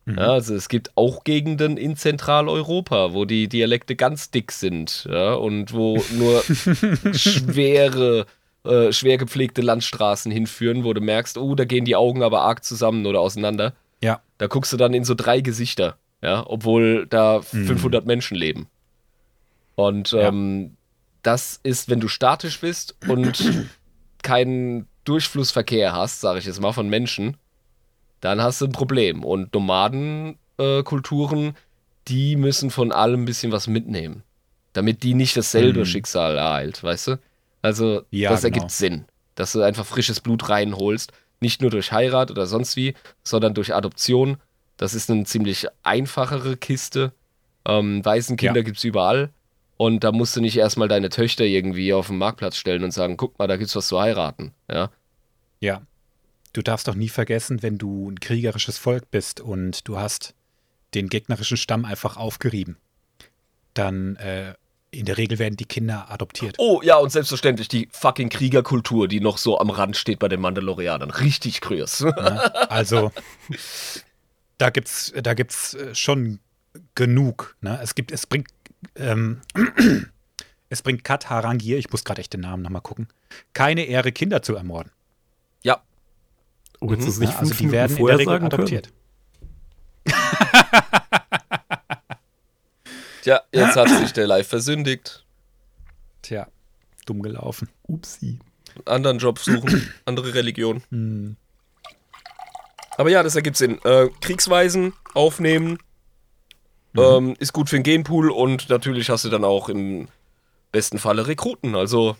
[0.06, 0.18] Mhm.
[0.18, 5.32] Ja, also es gibt auch Gegenden in Zentraleuropa, wo die Dialekte ganz dick sind, ja,
[5.34, 6.42] und wo nur
[7.14, 8.26] schwere,
[8.64, 12.64] äh, schwer gepflegte Landstraßen hinführen, wo du merkst, oh, da gehen die Augen aber arg
[12.64, 13.72] zusammen oder auseinander.
[14.02, 14.20] Ja.
[14.38, 17.66] Da guckst du dann in so drei Gesichter, ja, obwohl da Mhm.
[17.66, 18.66] 500 Menschen leben.
[19.74, 20.28] Und Ja.
[20.28, 20.76] ähm,
[21.22, 23.42] das ist, wenn du statisch bist und
[24.22, 27.36] keinen Durchflussverkehr hast, sage ich jetzt mal, von Menschen,
[28.24, 29.22] dann hast du ein Problem.
[29.22, 31.52] Und Nomadenkulturen, äh,
[32.08, 34.22] die müssen von allem ein bisschen was mitnehmen,
[34.72, 35.84] damit die nicht dasselbe Mhm.
[35.86, 37.18] Schicksal ereilt, weißt du?
[37.62, 38.54] Also, Ja, das genau.
[38.56, 39.04] ergibt Sinn,
[39.34, 43.74] dass du einfach frisches Blut reinholst, nicht nur durch Heirat oder sonst wie, sondern durch
[43.74, 44.36] Adoption.
[44.76, 47.12] Das ist eine ziemlich einfachere Kiste.
[47.66, 48.64] Ähm, Waisenkinder Ja.
[48.64, 49.30] gibt es überall.
[49.76, 53.16] Und da musst du nicht erstmal deine Töchter irgendwie auf den Marktplatz stellen und sagen,
[53.16, 54.52] guck mal, da gibt's was zu heiraten.
[54.70, 54.90] Ja.
[55.60, 55.82] Ja.
[56.54, 60.34] Du darfst doch nie vergessen, wenn du ein kriegerisches Volk bist und du hast
[60.94, 62.76] den gegnerischen Stamm einfach aufgerieben,
[63.74, 64.54] dann äh,
[64.92, 66.54] in der Regel werden die Kinder adoptiert.
[66.58, 70.40] Oh, ja, und selbstverständlich die fucking Kriegerkultur, die noch so am Rand steht bei den
[70.40, 71.10] Mandalorianern.
[71.10, 72.02] Richtig grüß.
[72.02, 72.70] Ne?
[72.70, 73.10] Also
[74.58, 76.38] da gibt's, da gibt's äh, schon
[76.94, 77.56] genug.
[77.62, 77.80] Ne?
[77.82, 78.48] Es gibt, es bringt,
[78.94, 79.40] ähm,
[80.68, 83.08] es bringt Kat Harangir, ich muss gerade echt den Namen nochmal gucken,
[83.54, 84.92] keine Ehre, Kinder zu ermorden.
[85.64, 85.82] ja,
[86.80, 87.08] Oh, jetzt Mhm.
[87.08, 87.38] ist nicht Ne?
[87.38, 88.92] Also fünf die Minuten werden in vorher der Regel sagen adoptiert.
[93.22, 95.24] Tja, jetzt hat sich der Live versündigt.
[96.22, 96.46] Tja,
[97.06, 97.68] dumm gelaufen.
[97.88, 98.38] Upsi.
[98.84, 100.82] Anderen Job suchen, andere Religion.
[100.90, 101.36] Hm.
[102.96, 103.78] Aber ja, das ergibt Sinn.
[103.84, 105.78] Äh, Kriegsweisen aufnehmen
[106.96, 110.08] ähm, ist gut für den Genpool und natürlich hast du dann auch im
[110.70, 111.74] besten Falle Rekruten.
[111.74, 112.16] Also,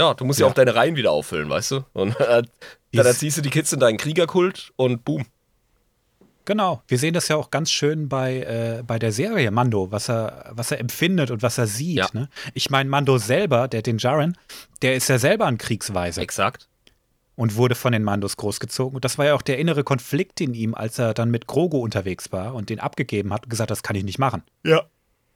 [0.00, 0.50] ja, du musst ja, Ja.
[0.50, 1.84] auch deine Reihen wieder auffüllen, weißt du?
[1.92, 2.42] Und äh,
[2.92, 5.24] dann erziehst du die Kids in deinen Kriegerkult und boom.
[6.46, 10.10] Genau, wir sehen das ja auch ganz schön bei, äh, bei der Serie Mando, was
[10.10, 11.96] er, was er empfindet und was er sieht.
[11.96, 12.08] Ja.
[12.12, 12.28] Ne?
[12.52, 14.36] Ich meine, Mando selber, der den Jaren,
[14.82, 16.68] der ist ja selber ein Kriegsweise Exakt.
[17.34, 18.94] und wurde von den Mandos großgezogen.
[18.96, 21.78] Und das war ja auch der innere Konflikt in ihm, als er dann mit Grogu
[21.78, 24.42] unterwegs war und den abgegeben hat und gesagt, das kann ich nicht machen.
[24.66, 24.82] Ja.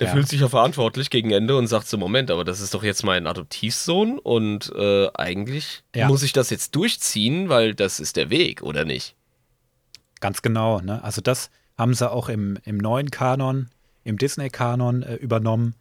[0.01, 0.13] Der Ja.
[0.15, 3.03] fühlt sich ja verantwortlich gegen Ende und sagt so, Moment, aber das ist doch jetzt
[3.05, 6.07] mein Adoptivsohn und äh, eigentlich Ja.
[6.09, 9.17] muss ich das jetzt durchziehen, weil das ist der Weg, oder nicht?
[10.21, 10.81] Ganz genau.
[10.81, 11.03] Ne?
[11.03, 13.69] Also das haben sie auch im, im neuen Kanon,
[14.05, 15.75] im Disney-Kanon äh, übernommen.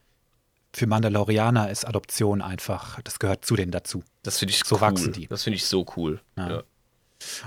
[0.73, 4.03] Für Mandalorianer ist Adoption einfach, das gehört zu denen dazu.
[4.23, 4.81] Das finde ich So cool.
[4.81, 5.27] wachsen die.
[5.27, 6.21] Das finde ich so cool.
[6.35, 6.49] Ja.
[6.49, 6.63] Ja.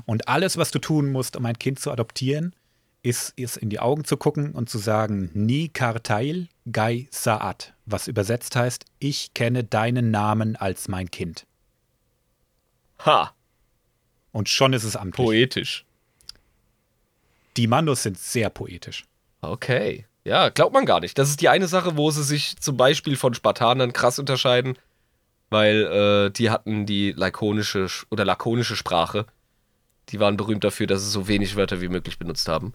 [0.07, 2.55] Und alles, was du tun musst, um ein Kind zu adoptieren,
[3.03, 8.09] ist, ist in die Augen zu gucken und zu sagen, Ni Kartail Gai Saat, was
[8.09, 11.47] übersetzt heißt, ich kenne deinen Namen als mein Kind.
[13.05, 13.35] Ha,
[14.33, 15.25] Und schon ist es amtlich.
[15.27, 15.85] poetisch.
[17.57, 19.05] Die Mandos sind sehr poetisch.
[19.41, 20.07] Okay.
[20.25, 21.19] Ja, glaubt man gar nicht.
[21.19, 24.77] Das ist die eine Sache, wo sie sich zum Beispiel von Spartanern krass unterscheiden,
[25.49, 29.27] weil äh, die hatten die lakonische Sch- oder lakonische Sprache.
[30.11, 32.75] Die waren berühmt dafür, dass sie so wenig Wörter wie möglich benutzt haben.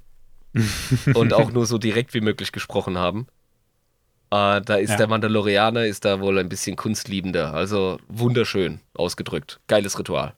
[1.14, 3.28] und auch nur so direkt wie möglich gesprochen haben.
[4.58, 4.98] Äh, da ist Ja.
[4.98, 7.54] der Mandalorianer ist da wohl ein bisschen kunstliebender.
[7.54, 9.60] Also wunderschön ausgedrückt.
[9.68, 10.34] Geiles Ritual.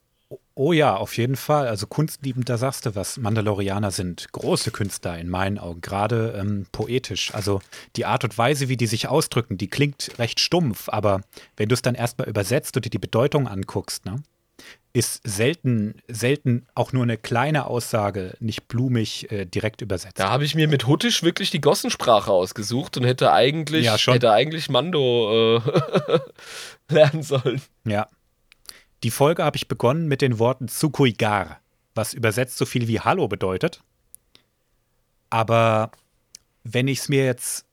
[0.55, 1.67] Oh ja, auf jeden Fall.
[1.67, 3.17] Also kunstliebend, da sagst du was.
[3.17, 7.33] Mandalorianer sind große Künstler in meinen Augen, gerade ähm, poetisch.
[7.33, 7.61] Also
[7.95, 11.21] die Art und Weise, wie die sich ausdrücken, die klingt recht stumpf, aber
[11.55, 14.15] wenn du es dann erstmal übersetzt und dir die Bedeutung anguckst, ne,
[14.93, 20.20] ist selten, selten auch nur eine kleine Aussage nicht blumig äh, direkt übersetzt.
[20.20, 24.32] Da habe ich mir mit Huttisch wirklich die Gossensprache ausgesucht und hätte eigentlich, Ja, hätte
[24.32, 26.20] eigentlich Mando äh,
[26.89, 27.62] lernen sollen.
[27.86, 28.08] Ja.
[29.03, 31.60] Die Folge habe ich begonnen mit den Worten Tsukuigar,
[31.93, 33.84] was übersetzt so viel wie Hallo bedeutet.
[35.30, 35.91] Aber
[36.64, 37.66] wenn ich es mir jetzt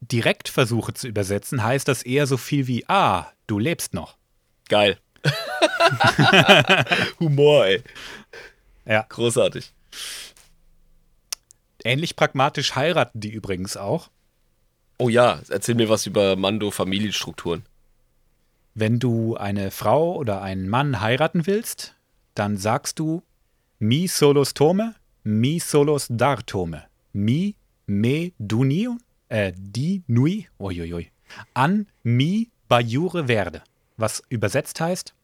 [0.00, 4.16] direkt versuche zu übersetzen, heißt das eher so viel wie Ah, du lebst noch.
[4.68, 4.98] Geil.
[7.20, 7.82] Humor, ey.
[8.84, 9.06] Ja.
[9.08, 9.72] Großartig.
[11.84, 14.10] Ähnlich pragmatisch heiraten die übrigens auch.
[14.98, 17.64] Oh ja, erzähl mir was über Mando-Familienstrukturen.
[18.74, 21.96] Wenn du eine Frau oder einen Mann heiraten willst,
[22.34, 23.22] dann sagst du
[23.78, 24.94] mi solos tome,
[25.24, 27.56] mi solos dar tome, mi
[27.86, 28.96] me dunio,
[29.28, 31.10] äh, di nui, uiuiui,
[31.52, 33.62] an mi bajure werde.
[34.02, 35.14] Was übersetzt heißt,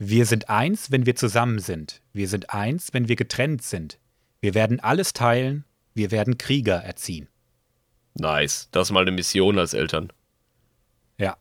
[0.00, 2.02] wir sind eins, wenn wir zusammen sind.
[2.12, 4.00] Wir sind eins, wenn wir getrennt sind.
[4.40, 5.64] Wir werden alles teilen.
[5.94, 7.28] Wir werden Krieger erziehen.
[8.14, 8.66] Nice.
[8.72, 10.12] Das ist mal eine Mission als Eltern.
[11.16, 11.36] Ja.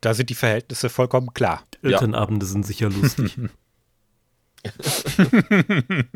[0.00, 1.64] Da sind die Verhältnisse vollkommen klar.
[1.82, 1.90] Ja.
[1.90, 3.36] Elternabende sind sicher lustig.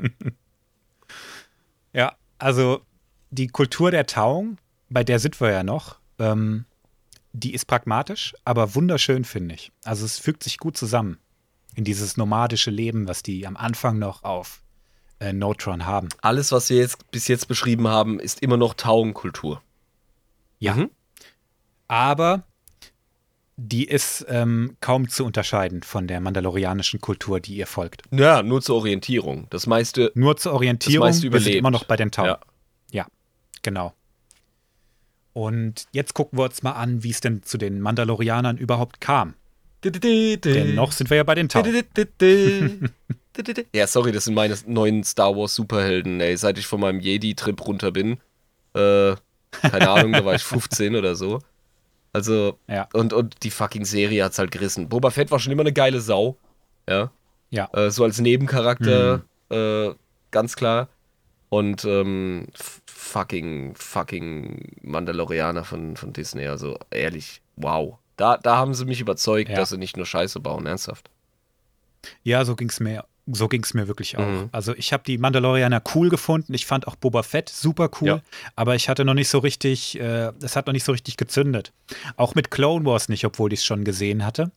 [1.92, 2.80] ja, also
[3.32, 6.64] die Kultur der Tauung, bei der sind wir ja noch, ähm,
[7.34, 9.72] die ist pragmatisch, aber wunderschön, finde ich.
[9.82, 11.18] Also es fügt sich gut zusammen
[11.74, 14.62] in dieses nomadische Leben, was die am Anfang noch auf
[15.18, 16.08] äh, Notron haben.
[16.22, 19.60] Alles, was wir jetzt bis jetzt beschrieben haben, ist immer noch Taugenkultur.
[20.60, 20.74] Ja.
[20.74, 20.90] Mhm.
[21.88, 22.44] Aber
[23.56, 28.02] die ist ähm, kaum zu unterscheiden von der mandalorianischen Kultur, die ihr folgt.
[28.12, 29.48] Ja, nur zur Orientierung.
[29.50, 30.12] Das meiste.
[30.14, 31.56] Nur zur Orientierung, Das meiste überlebt.
[31.56, 32.28] immer noch bei den Tauben.
[32.28, 32.38] Ja.
[32.92, 33.06] Ja,
[33.62, 33.92] genau.
[35.34, 39.34] Und jetzt gucken wir uns mal an, wie es denn zu den Mandalorianern überhaupt kam.
[39.84, 41.74] Denn noch sind wir ja bei den Tauben.
[43.74, 46.36] Ja, sorry, das sind meine neuen Star Wars Superhelden, ey.
[46.36, 48.12] Seit ich von meinem Jedi-Trip runter bin.
[48.74, 49.16] Äh,
[49.60, 51.40] keine Ahnung, da war ich 15 oder so.
[52.12, 52.88] Also, Ja.
[52.92, 54.88] und, und die fucking Serie hat's halt gerissen.
[54.88, 56.36] Boba Fett war schon immer eine geile Sau.
[56.88, 57.10] Ja.
[57.50, 57.68] Ja.
[57.72, 59.56] Äh, so als Nebencharakter, Mhm.
[59.56, 59.94] äh,
[60.30, 60.88] ganz klar.
[61.48, 62.46] Und ähm,
[63.04, 66.46] fucking, fucking Mandalorianer von, von Disney.
[66.46, 67.98] Also ehrlich, wow.
[68.16, 69.56] Da, da haben sie mich überzeugt, Ja.
[69.56, 71.10] dass sie nicht nur Scheiße bauen, ernsthaft.
[72.22, 73.04] Ja, so ging es mir.
[73.26, 74.26] So ging es mir wirklich auch.
[74.26, 74.48] Mhm.
[74.52, 76.52] Also ich habe die Mandalorianer cool gefunden.
[76.52, 78.20] Ich fand auch Boba Fett super cool, Ja.
[78.54, 81.72] aber ich hatte noch nicht so richtig, äh, es hat noch nicht so richtig gezündet.
[82.16, 84.50] Auch mit Clone Wars nicht, obwohl ich es schon gesehen hatte.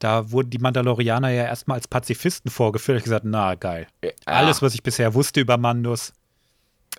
[0.00, 2.98] Da wurden die Mandalorianer ja erstmal als Pazifisten vorgeführt.
[2.98, 3.86] Ich gesagt, na geil.
[4.02, 4.10] Ja.
[4.24, 6.12] Alles, was ich bisher wusste über Mandos,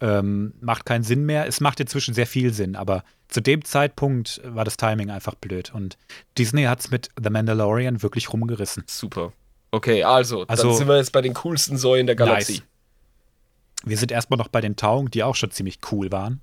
[0.02, 1.48] ähm, macht keinen Sinn mehr.
[1.48, 5.74] Es macht inzwischen sehr viel Sinn, aber zu dem Zeitpunkt war das Timing einfach blöd.
[5.74, 5.98] Und
[6.38, 8.84] Disney hat es mit The Mandalorian wirklich rumgerissen.
[8.88, 9.34] Super.
[9.72, 12.54] Okay, also, Also- dann sind wir jetzt bei den coolsten Säulen der Galaxie.
[12.54, 12.64] Nice.
[13.86, 16.42] Wir sind erstmal noch bei den Tauungen, die auch schon ziemlich cool waren.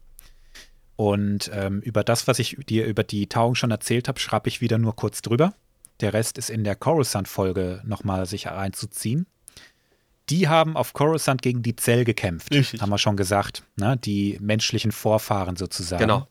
[0.96, 4.60] Und ähm, über das, was ich dir über die Tauung schon erzählt habe, schreibe ich
[4.62, 5.52] wieder nur kurz drüber.
[6.00, 9.26] Der Rest ist in der Coruscant-Folge nochmal sich reinzuziehen.
[10.28, 12.52] Die haben auf Coruscant gegen die Zell gekämpft.
[12.52, 12.80] Richtig.
[12.80, 13.62] Haben wir schon gesagt.
[13.76, 13.96] Ne?
[13.96, 16.00] Die menschlichen Vorfahren sozusagen.
[16.00, 16.26] Genau.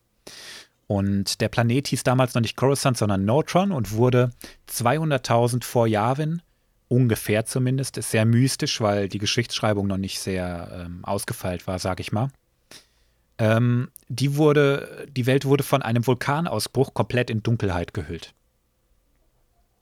[0.87, 4.31] Und der Planet hieß damals noch nicht Coruscant, sondern Notron und wurde
[4.69, 6.41] 200.000 vor Yavin,
[6.87, 11.99] ungefähr zumindest, ist sehr mystisch, weil die Geschichtsschreibung noch nicht sehr ähm, ausgefeilt war, sag
[11.99, 12.29] ich mal.
[13.37, 18.33] Ähm, die, wurde, die Welt wurde von einem Vulkanausbruch komplett in Dunkelheit gehüllt.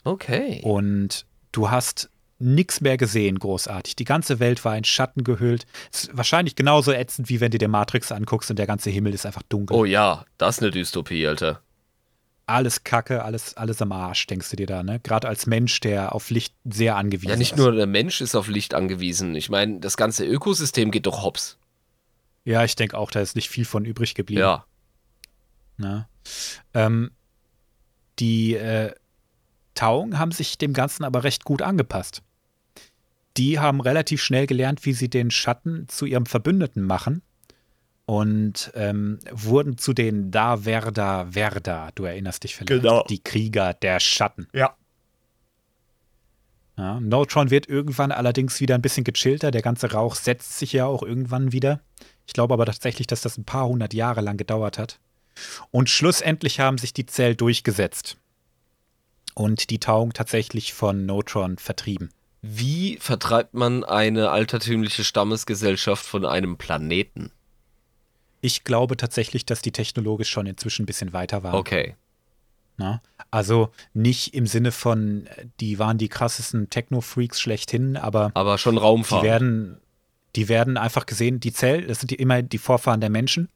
[0.06, 0.62] Okay.
[0.64, 2.10] Und du hast
[2.44, 3.96] nichts mehr gesehen, großartig.
[3.96, 5.66] Die ganze Welt war in Schatten gehüllt.
[5.92, 9.26] Ist wahrscheinlich genauso ätzend, wie wenn du dir Matrix anguckst und der ganze Himmel ist
[9.26, 9.76] einfach dunkel.
[9.76, 11.62] Oh ja, das ist eine Dystopie, Alter.
[12.46, 15.00] alles Kacke, alles, alles am Arsch, denkst du dir da, ne?
[15.00, 17.58] Gerade als Mensch, der auf Licht sehr angewiesen Ja, nicht ist.
[17.58, 19.34] nur der Mensch ist auf Licht angewiesen.
[19.36, 21.58] Ich meine, das ganze Ökosystem geht doch hops.
[22.46, 24.42] Ja, ich denke auch, da ist nicht viel von übrig geblieben.
[24.42, 24.66] Ja.
[25.78, 26.08] Ne?
[26.74, 27.12] Ähm,
[28.20, 28.92] die äh,
[29.76, 32.22] Tauung haben sich dem Ganzen aber recht gut angepasst.
[33.38, 37.22] Die haben relativ schnell gelernt, wie sie den Schatten zu ihrem Verbündeten machen
[38.06, 41.90] und ähm, wurden zu den Da Verda Verda.
[41.96, 42.82] Du erinnerst dich vielleicht.
[42.82, 43.04] Genau.
[43.10, 44.48] Die Krieger der Schatten.
[44.54, 44.76] Ja.
[46.76, 49.52] Ja, Notron wird irgendwann allerdings wieder ein bisschen gechillter.
[49.52, 51.82] Der ganze Rauch setzt sich ja auch irgendwann wieder.
[52.26, 55.00] Ich glaube aber tatsächlich, dass das ein paar hundert Jahre lang gedauert hat.
[55.70, 58.18] Und schlussendlich haben sich die Zell durchgesetzt.
[59.36, 62.10] Und die Tauung tatsächlich von Notron vertrieben.
[62.46, 67.32] Wie vertreibt man eine altertümliche Stammesgesellschaft von einem Planeten?
[68.42, 71.56] Ich glaube tatsächlich, dass die technologisch schon inzwischen ein bisschen weiter waren.
[71.56, 71.96] Okay.
[72.76, 73.02] Ne?
[73.32, 75.30] Also nicht im Sinne von,
[75.62, 79.24] die waren die krassesten Techno-Freaks schlechthin, aber Aber schon Die Raumfahrt.
[79.24, 79.78] werden,
[80.36, 83.48] die werden einfach gesehen, die Zell, das sind die, immer die Vorfahren der Menschen,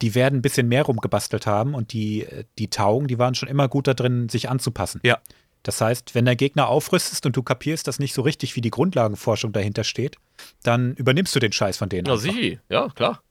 [0.00, 3.48] die werden ein bisschen mehr rumgebastelt haben und die, äh, die Taugen, die waren schon
[3.48, 5.00] immer gut da drin, sich anzupassen.
[5.02, 5.18] Ja.
[5.62, 8.70] Das heißt, wenn der Gegner aufrüstest und du kapierst das nicht so richtig, wie die
[8.70, 10.16] Grundlagenforschung dahinter steht,
[10.62, 12.06] dann übernimmst du den Scheiß von denen.
[12.06, 12.60] Ja, sicher.
[12.68, 13.22] Ja, klar.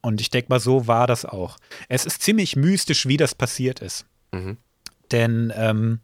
[0.00, 1.56] Und ich denke mal, so war das auch.
[1.88, 4.06] Es ist ziemlich mystisch, wie das passiert ist.
[4.30, 4.56] Mhm.
[5.10, 6.00] Denn ähm,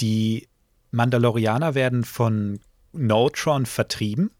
[0.00, 0.48] die
[0.92, 2.58] Mandalorianer werden von
[2.92, 4.30] Notron vertrieben.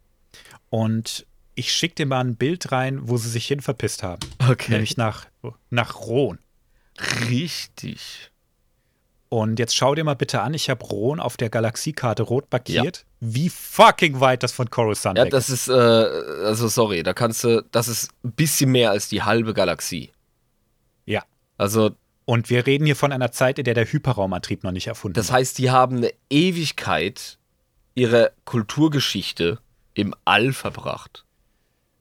[0.70, 4.26] Und ich schicke dir mal ein Bild rein, wo sie sich hin verpisst haben.
[4.48, 4.72] Okay.
[4.72, 5.26] Nämlich nach,
[5.68, 6.38] nach Rohn.
[7.28, 8.32] Richtig.
[9.30, 13.04] Und jetzt schau dir mal bitte an, ich habe Rohn auf der Galaxiekarte rot markiert.
[13.20, 17.44] Wie fucking weit das von Coruscant Ja, weg das ist, äh, also sorry, da kannst
[17.44, 20.12] du, das ist ein bisschen mehr als die halbe Galaxie.
[21.04, 21.24] Ja.
[21.58, 21.90] Also,
[22.24, 25.30] Und wir reden hier von einer Zeit, in der der Hyperraumantrieb noch nicht erfunden das
[25.30, 27.38] heißt, die haben eine Ewigkeit
[27.94, 29.58] ihrer Kulturgeschichte
[29.92, 31.24] im All verbracht.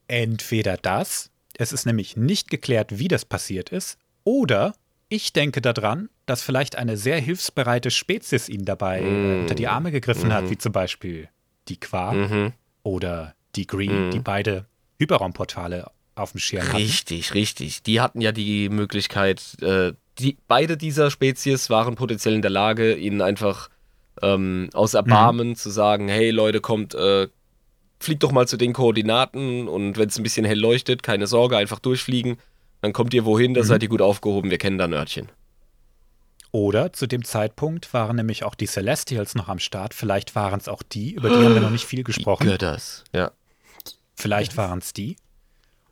[0.08, 4.74] Entweder das, es ist nämlich nicht geklärt, wie das passiert ist, oder
[5.10, 9.42] ich denke daran, dass vielleicht eine sehr hilfsbereite Spezies ihnen dabei Mm.
[9.42, 10.50] unter die Arme gegriffen hat, Mhm.
[10.52, 11.30] wie zum Beispiel
[11.70, 12.54] die Qua Mhm.
[12.84, 14.12] oder die Green, Mhm.
[14.12, 14.66] die beide
[15.00, 16.76] Hyperraumportale auf dem Schirm hatten.
[16.76, 17.84] Richtig, richtig.
[17.84, 22.96] Die hatten ja die Möglichkeit, äh, die, beide dieser Spezies waren potenziell in der Lage,
[22.96, 23.70] ihnen einfach
[24.24, 27.28] ähm, aus Erbarmen zu sagen, hey Leute, kommt, äh,
[28.00, 31.56] fliegt doch mal zu den Koordinaten und wenn es ein bisschen hell leuchtet, keine Sorge,
[31.56, 32.38] einfach durchfliegen.
[32.82, 33.66] Dann kommt ihr wohin, da Mhm.
[33.66, 35.30] seid ihr gut aufgehoben, wir kennen da Nördchen.
[36.52, 39.94] Oder zu dem Zeitpunkt waren nämlich auch die Celestials noch am Start.
[39.94, 42.46] Vielleicht waren es auch die, über die haben wir noch nicht viel gesprochen.
[42.48, 43.04] Götters.
[43.14, 43.32] Ja.
[44.16, 45.18] Vielleicht waren es die.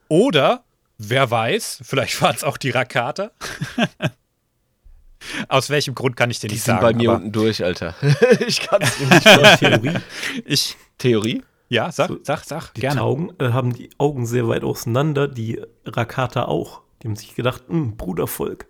[0.07, 0.63] Oder,
[0.97, 3.31] wer weiß, vielleicht waren es auch die Rakater.
[5.49, 6.86] Aus welchem Grund kann ich dir Die nicht sind sagen.
[6.86, 7.95] bei mir unten durch, Alter.
[8.47, 9.23] ich kann es nicht.
[9.59, 9.97] Theorie.
[10.45, 11.41] ich, Theorie?
[11.70, 12.99] Ja, sag, So, sag, sag, Die gerne.
[12.99, 16.82] Taugen äh, haben die Augen sehr weit auseinander, die Rakata auch.
[17.01, 18.68] Die haben sich gedacht, hm, Brudervolk.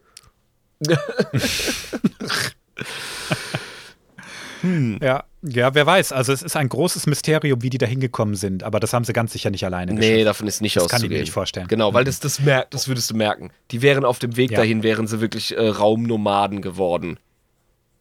[5.01, 6.11] Ja, ja, wer weiß.
[6.11, 8.63] Also es ist ein großes Mysterium, wie die da hingekommen sind.
[8.63, 10.25] Aber das haben sie ganz sicher nicht alleine Nee, geschafft.
[10.25, 11.17] davon ist nicht Das kann ich auszugehen.
[11.17, 11.67] mir nicht vorstellen.
[11.67, 13.51] Genau, weil das, das, mer das würdest du merken.
[13.69, 14.57] Die wären auf dem Weg Ja.
[14.57, 17.19] dahin, wären sie wirklich äh, Raumnomaden geworden.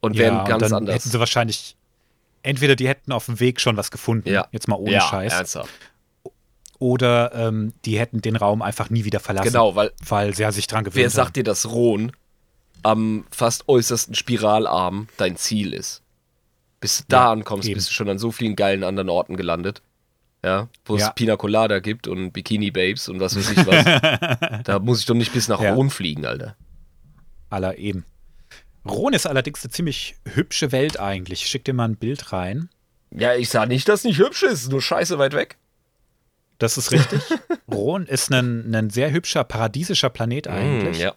[0.00, 0.94] Und wären ja, und ganz dann anders.
[0.94, 1.76] hätten sie wahrscheinlich,
[2.44, 4.46] entweder die hätten auf dem Weg schon was gefunden, Ja.
[4.52, 5.70] jetzt mal ohne ja, Scheiß, ernsthaft.
[6.78, 10.66] oder ähm, die hätten den Raum einfach nie wieder verlassen, Genau, weil weil sie sich
[10.66, 11.12] dran gewöhnt wer haben.
[11.12, 12.12] sagt dir, dass Rohn
[12.82, 16.02] am fast äußersten Spiralarm dein Ziel ist?
[16.80, 17.74] Bis du da Ja, ankommst, eben.
[17.76, 19.80] bist du schon an so vielen geilen anderen Orten gelandet.
[20.44, 21.08] Ja, wo Ja.
[21.08, 24.62] es Pina Colada gibt und Bikini Babes und was weiß ich was.
[24.64, 25.72] da muss ich doch nicht bis nach Ja.
[25.72, 26.56] Rohn fliegen, Alter.
[27.48, 28.04] aller eben.
[28.86, 31.42] Ron ist allerdings eine ziemlich hübsche Welt eigentlich.
[31.42, 32.68] Ich schick dir mal ein Bild rein.
[33.10, 35.56] Ja, ich sag nicht, dass nicht hübsch ist, nur scheiße weit weg.
[36.58, 37.20] Das ist richtig.
[37.70, 40.98] Ron ist ein, ein sehr hübscher, paradiesischer Planet eigentlich.
[40.98, 41.14] Mm, ja.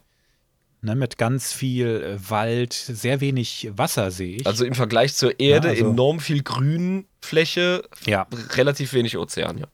[0.80, 4.46] Ne, mit ganz viel äh, Wald, sehr wenig Wasser sehe ich.
[4.46, 9.66] Also im Vergleich zur Erde Ja, also- enorm viel Grünfläche, ja, relativ wenig Ozean, ja.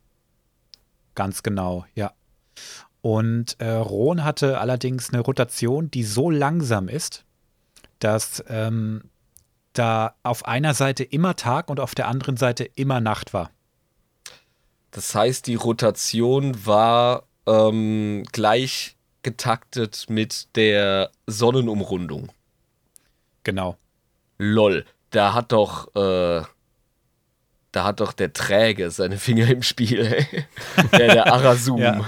[1.14, 2.12] ganz genau, ja.
[3.02, 7.23] Und äh, Ron hatte allerdings eine Rotation, die so langsam ist,
[7.98, 9.02] dass ähm,
[9.72, 13.50] da auf einer Seite immer Tag und auf der anderen Seite immer Nacht war.
[14.90, 22.30] Das heißt, die Rotation war ähm, gleich getaktet mit der Sonnenumrundung.
[23.42, 23.76] Genau.
[24.38, 26.42] Lol, da hat doch, äh,
[27.72, 30.44] da hat doch der Träge seine Finger im Spiel, ey.
[30.92, 31.80] Der, der Arasum.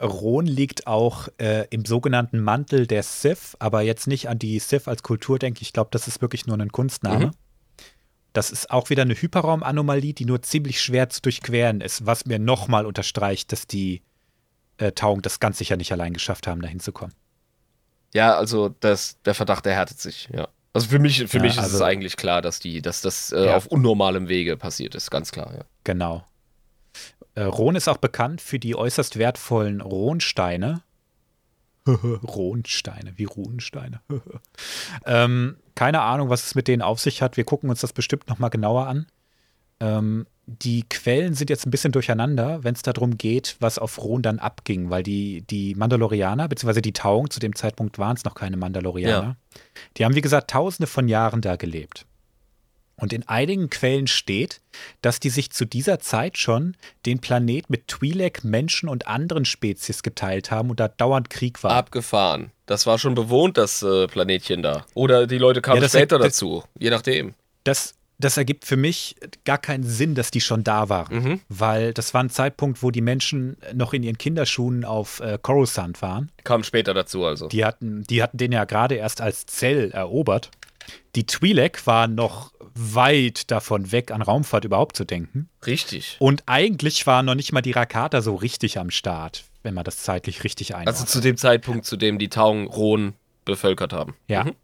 [0.00, 4.88] Ron liegt auch äh, im sogenannten Mantel der Sith, aber jetzt nicht an die Sith
[4.88, 5.62] als Kultur denke.
[5.62, 7.26] Ich glaube, das ist wirklich nur ein Kunstname.
[7.26, 7.30] Mhm.
[8.32, 12.38] Das ist auch wieder eine Hyperraumanomalie, die nur ziemlich schwer zu durchqueren ist, was mir
[12.38, 14.02] nochmal unterstreicht, dass die
[14.78, 17.14] äh, Tauung das ganz sicher nicht allein geschafft haben, da hinzukommen.
[18.14, 20.48] Ja, also das, der Verdacht erhärtet sich, ja.
[20.72, 23.32] Also für mich, für Ja, mich ist es also- eigentlich klar, dass die, dass das
[23.32, 23.56] äh, Ja.
[23.56, 25.64] auf unnormalem Wege passiert ist, ganz klar, ja.
[25.84, 26.24] Genau.
[27.34, 30.82] Äh, Ron ist auch bekannt für die äußerst wertvollen Ronsteine.
[31.86, 34.00] Ronsteine, wie Runensteine.
[35.06, 37.36] ähm, keine Ahnung, was es mit denen auf sich hat.
[37.36, 39.06] Wir gucken uns das bestimmt noch mal genauer an.
[39.80, 44.20] Ähm, die Quellen sind jetzt ein bisschen durcheinander, wenn es darum geht, was auf Ron
[44.20, 48.34] dann abging, weil die, die Mandalorianer, beziehungsweise die Tauung, zu dem Zeitpunkt waren es noch
[48.34, 49.36] keine Mandalorianer,
[49.96, 52.04] die haben, wie gesagt, tausende von Jahren da gelebt.
[53.00, 54.60] Und in einigen Quellen steht,
[55.02, 56.76] dass die sich zu dieser Zeit schon
[57.06, 61.72] den Planet mit Twi'lek, Menschen und anderen Spezies geteilt haben und da dauernd Krieg war.
[61.72, 62.50] Abgefahren.
[62.66, 64.84] Das war schon bewohnt, das äh, Planetchen da.
[64.94, 67.34] Oder die Leute kamen Ja, das- später das- dazu, je nachdem.
[67.64, 71.14] Das, das ergibt für mich gar keinen Sinn, dass die schon da waren.
[71.22, 71.40] Mhm.
[71.48, 76.00] Weil das war ein Zeitpunkt, wo die Menschen noch in ihren Kinderschuhen auf äh, Coruscant
[76.02, 76.30] waren.
[76.44, 77.48] Kamen später dazu also.
[77.48, 80.50] Die hatten, die hatten den ja gerade erst als Zell erobert.
[81.16, 82.52] Die Twi'lek waren noch
[82.94, 85.48] weit davon weg, an Raumfahrt überhaupt zu denken.
[85.66, 86.16] Richtig.
[86.18, 89.98] Und eigentlich waren noch nicht mal die Rakata so richtig am Start, wenn man das
[89.98, 90.96] zeitlich richtig einordnet.
[90.96, 93.14] Also zu dem Zeitpunkt, zu dem die Tauung Rohn
[93.44, 94.14] bevölkert haben.
[94.28, 94.44] ja.
[94.44, 94.54] Mhm.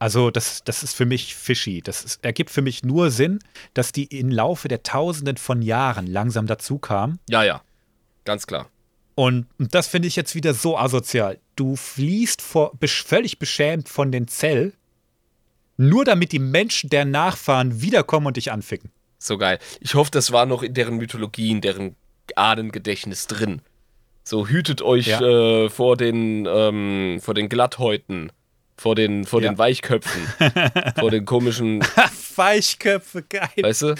[0.00, 1.82] Also das, das ist für mich fishy.
[1.82, 3.40] Das ist, ergibt für mich nur Sinn,
[3.74, 7.18] dass die im Laufe der Tausenden von Jahren langsam dazu kamen.
[7.28, 7.62] Ja, ja.
[8.24, 8.68] Ganz klar.
[9.16, 11.40] Und und das finde ich jetzt wieder so asozial.
[11.56, 14.72] Du fließt vor, besch- völlig beschämt von den Zell,
[15.78, 18.90] nur damit die Menschen, deren Nachfahren, wiederkommen und dich anficken.
[19.18, 19.58] So geil.
[19.80, 21.96] Ich hoffe, das war noch in deren Mythologie, in deren
[22.36, 23.62] Ahnengedächtnis drin.
[24.24, 25.20] So hütet euch Ja.
[25.22, 28.30] äh, vor den ähm, vor den Glatthäuten,
[28.76, 29.50] vor den vor Ja.
[29.50, 30.22] den Weichköpfen,
[30.98, 31.80] vor den komischen,
[32.36, 33.48] Weichköpfe, geil.
[33.62, 33.94] weißt du,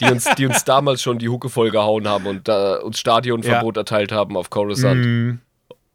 [0.00, 4.12] die uns die uns damals schon die Hucke vollgehauen haben und äh, uns Stadionverbot erteilt
[4.12, 5.04] haben auf Coruscant.
[5.04, 5.30] Mm,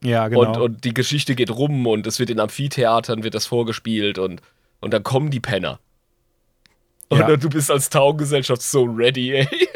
[0.03, 0.41] ja, genau.
[0.41, 4.41] Und, und die Geschichte geht rum und es wird in Amphitheatern wird das vorgespielt und,
[4.81, 5.79] und dann kommen die Penner.
[7.09, 7.37] Oder Ja.
[7.37, 9.69] du bist als Taugengesellschaft so ready, ey.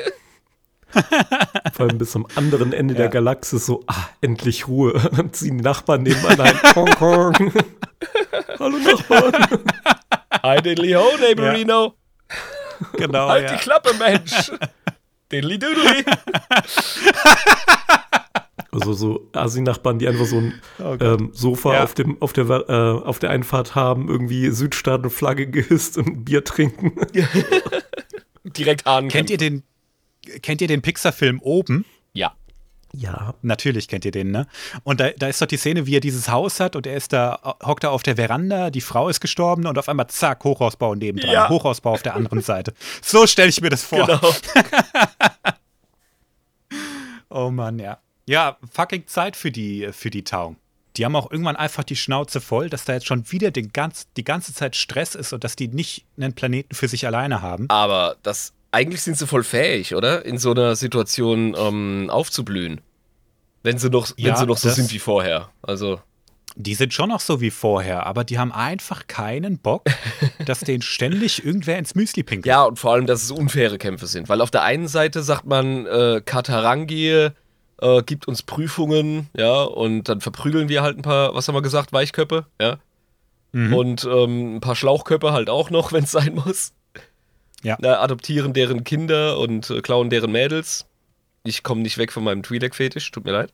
[1.74, 3.02] Vor allem bis zum anderen Ende Ja.
[3.02, 4.94] der Galaxis so, ah, endlich Ruhe.
[5.16, 6.58] Dann ziehen die Nachbarn nebenan ein.
[6.74, 7.34] Kong, Kong.
[8.60, 9.48] Hallo Nachbarn.
[10.42, 11.94] Hi, diddly ho, neighborino.
[12.94, 13.56] Genau, Halt ja.
[13.58, 14.52] die Klappe, Mensch.
[15.32, 16.04] diddly doodly.
[18.72, 21.84] Also so Asi-Nachbarn, die einfach so ein Oh ähm, Sofa Ja.
[21.84, 22.74] auf, dem, auf, der, äh,
[23.06, 26.94] auf der Einfahrt haben, irgendwie Südstaaten-Flagge gehisst und Bier trinken.
[28.44, 29.08] Direkt Hahn.
[29.10, 29.64] Kennt ihr den,
[30.42, 31.86] kennt ihr den Pixar-Film Oben?
[32.14, 32.34] Ja.
[32.94, 33.34] Ja.
[33.42, 34.48] Natürlich kennt ihr den, ne?
[34.84, 37.12] Und da, da ist doch die Szene, wie er dieses Haus hat und er ist
[37.14, 40.96] da, hockt da auf der Veranda, die Frau ist gestorben und auf einmal zack, Hochhausbau
[40.96, 41.50] nebendran, Ja.
[41.50, 42.74] Hochhausbau auf der anderen Seite.
[43.02, 44.06] So stelle ich mir das vor.
[44.06, 44.20] Genau.
[47.32, 48.00] Oh Mann, ja.
[48.30, 50.56] Ja, fucking Zeit für die, für die Tau.
[50.98, 54.08] Die haben auch irgendwann einfach die Schnauze voll, dass da jetzt schon wieder den ganz,
[54.18, 57.66] die ganze Zeit Stress ist und dass die nicht einen Planeten für sich alleine haben.
[57.70, 60.26] Aber das, eigentlich sind sie voll fähig, oder?
[60.26, 62.82] In so einer Situation ähm, aufzublühen.
[63.64, 65.50] Wenn sie noch, wenn Ja, sie noch so sind wie vorher.
[65.64, 66.00] Also,
[66.56, 69.86] Die sind schon noch so wie vorher, aber die haben einfach keinen Bock,
[70.46, 72.46] dass denen ständig irgendwer ins Müsli pinkelt.
[72.46, 74.30] ja, und vor allem, dass es unfaire Kämpfe sind.
[74.30, 77.30] Weil auf der einen Seite sagt man, äh, Katarangi
[77.82, 81.62] äh, gibt uns Prüfungen, ja, und dann verprügeln wir halt ein paar, was haben wir
[81.62, 82.78] gesagt, Weichköppe, ja.
[83.52, 83.74] Mhm.
[83.74, 86.74] Und ähm, ein paar Schlauchköppe halt auch noch, wenn es sein muss.
[87.64, 87.78] Ja.
[87.82, 90.86] Na, adoptieren deren Kinder und äh, klauen deren Mädels.
[91.44, 93.54] Ich komme nicht weg von meinem Twi'lek-Fetisch, tut mir leid.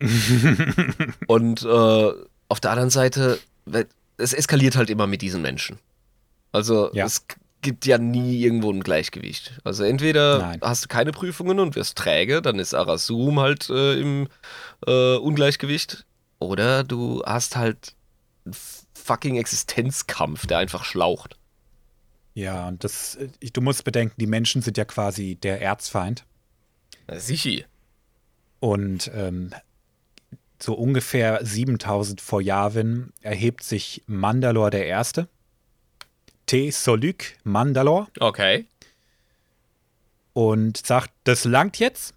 [1.26, 2.12] und äh,
[2.48, 3.38] auf der anderen Seite,
[4.16, 5.78] es eskaliert halt immer mit diesen Menschen.
[6.52, 7.06] Also Ja.
[7.06, 7.26] es
[7.62, 9.60] gibt ja nie irgendwo ein Gleichgewicht.
[9.64, 10.60] Also entweder Nein.
[10.62, 14.28] hast du keine Prüfungen und wirst träge, dann ist Arasum halt äh, im
[14.86, 16.06] äh, Ungleichgewicht.
[16.38, 17.94] Oder du hast halt
[18.44, 18.54] einen
[18.94, 21.36] fucking Existenzkampf, der einfach schlaucht.
[22.34, 26.24] Ja, und das, äh, du musst bedenken, die Menschen sind ja quasi der Erzfeind.
[27.12, 27.64] Sichi.
[28.60, 29.50] Und ähm,
[30.62, 35.28] so ungefähr 7000 vor Yavin erhebt sich Mandalor der Erste.
[36.50, 38.66] Te Soluk Mandalor Okay.
[40.32, 42.12] und sagt, das langt jetzt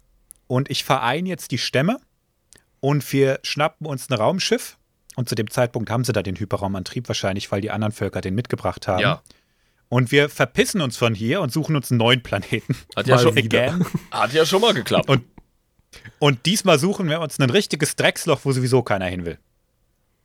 [0.48, 2.00] und ich vereine jetzt die Stämme
[2.80, 4.76] und wir schnappen uns ein Raumschiff.
[5.14, 8.34] Und zu dem Zeitpunkt haben sie da den Hyperraumantrieb wahrscheinlich, weil die anderen Völker den
[8.34, 9.02] mitgebracht haben.
[9.02, 9.22] Ja.
[9.88, 12.76] Und wir verpissen uns von hier und suchen uns einen neuen Planeten.
[12.96, 13.36] Hat ja, schon,
[14.10, 15.08] hat ja schon mal geklappt.
[15.08, 15.22] Und,
[16.18, 19.38] und diesmal suchen wir uns ein richtiges Drecksloch, wo sowieso keiner hin will.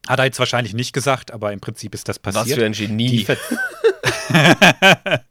[0.08, 2.60] Hat er jetzt wahrscheinlich nicht gesagt, aber im Prinzip ist das Was passiert.
[2.60, 3.26] für ein die, Genie.
[3.26, 3.38] ver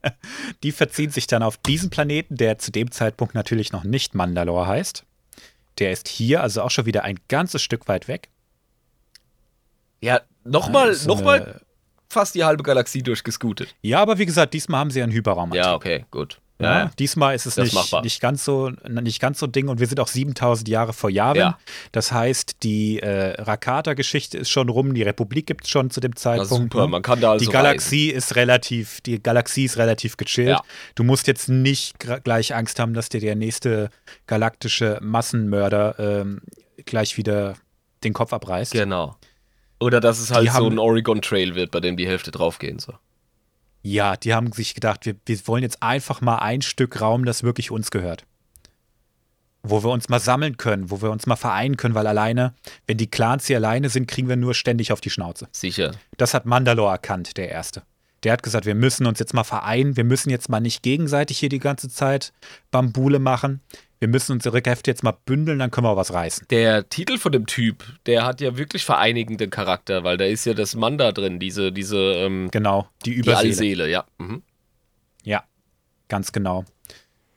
[0.62, 4.66] die verziehen sich dann auf diesen Planeten, der zu dem Zeitpunkt natürlich noch nicht Mandalore
[4.66, 5.04] heißt.
[5.78, 8.28] Der ist hier, also auch schon wieder ein ganzes Stück weit weg.
[10.00, 11.60] Ja, nochmal, ist so nochmal eine-
[12.08, 13.74] fast die halbe Galaxie durchgescootet.
[13.82, 15.52] Ja, aber wie gesagt, diesmal haben sie einen Hyperraum.
[15.54, 16.40] Ja, okay, gut.
[16.60, 18.02] Ja, Ja, diesmal ist es Das nicht, machbar.
[18.02, 21.40] nicht, ganz so, nicht ganz so Ding und wir sind auch 7000 Jahre vor Yavin.
[21.40, 21.58] Ja.
[21.92, 26.16] Das heißt, die äh, Rakata-Geschichte ist schon rum, die Republik gibt es schon zu dem
[26.16, 26.72] Zeitpunkt.
[26.72, 26.88] super, ne?
[26.88, 30.58] man kann da also die Galaxie ist relativ, die Galaxie ist relativ gechillt.
[30.94, 31.94] Du musst jetzt nicht
[32.24, 33.90] gleich Angst haben, dass dir der nächste
[34.26, 36.40] galaktische Massenmörder ähm,
[36.86, 37.54] gleich wieder
[38.04, 38.74] den Kopf abreißt.
[38.74, 38.78] reisen.
[38.84, 39.16] Genau.
[39.80, 42.78] Oder dass es halt Die so ein Oregon Trail wird, bei dem die Hälfte draufgehen
[42.78, 42.96] soll.
[43.82, 47.42] Ja, die haben sich gedacht, wir, wir wollen jetzt einfach mal ein Stück Raum, das
[47.42, 48.24] wirklich uns gehört.
[49.62, 52.54] Wo wir uns mal sammeln können, wo wir uns mal vereinen können, weil alleine,
[52.86, 55.48] wenn die Clans hier alleine sind, kriegen wir nur ständig auf die Schnauze.
[55.52, 55.92] Sicher.
[56.16, 57.82] Das hat Mandalore erkannt, der Erste.
[58.24, 61.38] Der hat gesagt, wir müssen uns jetzt mal vereinen, wir müssen jetzt mal nicht gegenseitig
[61.38, 62.32] hier die ganze Zeit
[62.70, 63.60] Bambule machen.
[64.00, 66.46] Wir müssen unsere Kräfte jetzt mal bündeln, dann können wir auch was reißen.
[66.50, 70.54] Der Titel von dem Typ, der hat ja wirklich vereinigenden Charakter, weil da ist ja
[70.54, 73.48] das Manda drin, diese, diese, ähm, Genau, die die Überseele.
[73.48, 74.04] Allseele, ja.
[74.18, 74.42] Mhm.
[75.24, 75.44] Ja,
[76.08, 76.64] ganz genau.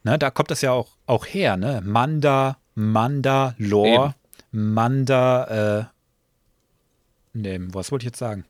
[0.03, 1.81] Ne, da kommt das ja auch, auch her, ne?
[1.83, 4.15] Manda, Manda, Lore,
[4.51, 5.89] Manda,
[7.33, 8.45] äh, ne, was wollte ich jetzt sagen?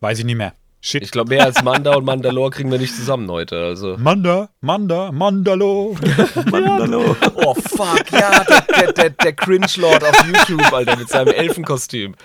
[0.00, 0.54] Weiß ich nicht mehr.
[0.84, 1.04] Shit.
[1.04, 3.56] Ich glaube, mehr als Manda und Mandalore kriegen wir nicht zusammen heute.
[3.56, 3.96] Also.
[3.98, 5.96] Manda, Manda, Mandalo.
[6.50, 7.14] Mandalo.
[7.36, 12.16] Oh fuck, ja, der, der, der, der Cringe-Lord auf YouTube, Alter, mit seinem Elfenkostüm.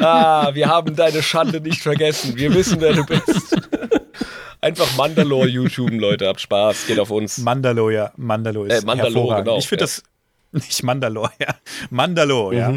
[0.00, 2.36] Ah, wir haben deine Schande nicht vergessen.
[2.36, 3.54] Wir wissen, wer du bist.
[4.62, 7.36] Einfach Mandalore YouTuben, Leute, habt Spaß, geht auf uns.
[7.38, 8.12] Mandalo, ja.
[8.16, 9.44] Mandalo ist Äh, Mandalore, hervorragend.
[9.46, 9.86] genau, Ich finde ja.
[9.86, 10.02] das,
[10.52, 11.54] nicht Mandalore, ja.
[11.90, 12.72] Mandalo, ja.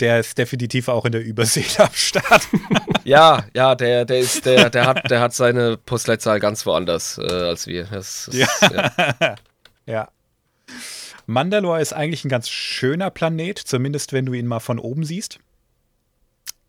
[0.00, 2.46] Der ist definitiv auch in der Überseele am Start.
[3.04, 7.22] Ja, ja, der, der ist, der, der hat, der hat seine Postleitzahl ganz woanders äh,
[7.22, 7.84] als wir.
[7.84, 9.36] Das, ist, ja.
[9.86, 10.08] Ja.
[11.26, 15.40] Mandalore ist eigentlich ein ganz schöner Planet, zumindest wenn du ihn mal von oben siehst.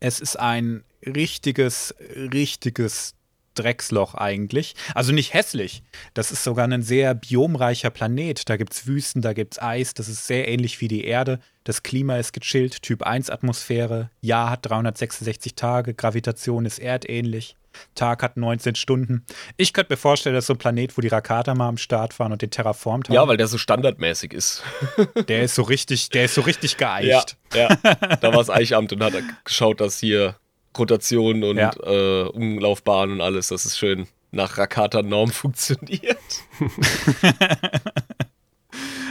[0.00, 3.14] Es ist ein richtiges, richtiges
[3.58, 4.74] Drecksloch eigentlich.
[4.94, 5.82] Also nicht hässlich.
[6.14, 8.48] Das ist sogar ein sehr biomreicher Planet.
[8.48, 9.94] Da gibt es Wüsten, da gibt es Eis.
[9.94, 11.40] Das ist sehr ähnlich wie die Erde.
[11.64, 14.10] Das Klima ist gechillt, Typ 1 Atmosphäre.
[14.20, 17.56] Jahr hat 366 Tage, Gravitation ist erdähnlich.
[17.94, 19.24] Tag hat 19 Stunden.
[19.56, 22.32] Ich könnte mir vorstellen, dass so ein Planet, wo die Rakata mal am Start waren
[22.32, 23.14] und den terraformt haben.
[23.14, 24.62] Ja, weil der so standardmäßig ist.
[25.28, 27.36] Der ist so richtig, der ist so richtig geeicht.
[27.54, 27.94] Ja, ja.
[28.16, 30.36] da war das Eichamt und hat geschaut, dass hier
[30.76, 31.72] Rotation und Ja.
[31.82, 36.18] äh, Umlaufbahn und alles, dass es schön nach Rakata-Norm funktioniert.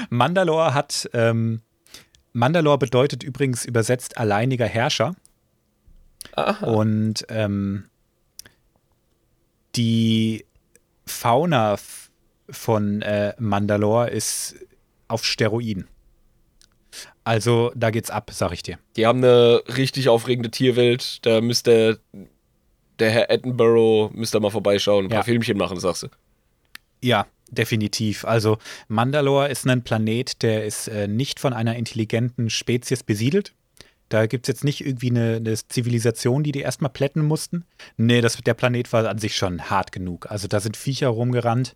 [0.10, 1.62] Mandalore hat, ähm,
[2.34, 5.16] Mandalore bedeutet übrigens übersetzt alleiniger Herrscher.
[6.62, 7.86] Und ähm,
[9.76, 10.46] die
[11.06, 11.78] Fauna
[12.50, 14.56] von äh, Mandalore ist
[15.08, 15.88] auf Steroiden.
[17.28, 18.80] Also da geht's ab, sag ich dir.
[18.96, 21.26] Die haben eine richtig aufregende Tierwelt.
[21.26, 22.00] Da müsste
[23.00, 25.18] der Herr Attenborough müsste mal vorbeischauen, ein Ja.
[25.18, 26.08] paar Filmchen machen, sagst du.
[27.04, 28.26] Ja, definitiv.
[28.26, 28.58] Also
[28.88, 33.54] Mandalore ist ein Planet, der ist äh, nicht von einer intelligenten Spezies besiedelt.
[34.10, 37.66] Da gibt es jetzt nicht irgendwie eine, eine Zivilisation, die die erstmal plätten mussten.
[37.98, 40.32] Nee, das, der Planet war an sich schon hart genug.
[40.32, 41.76] Also da sind Viecher rumgerannt,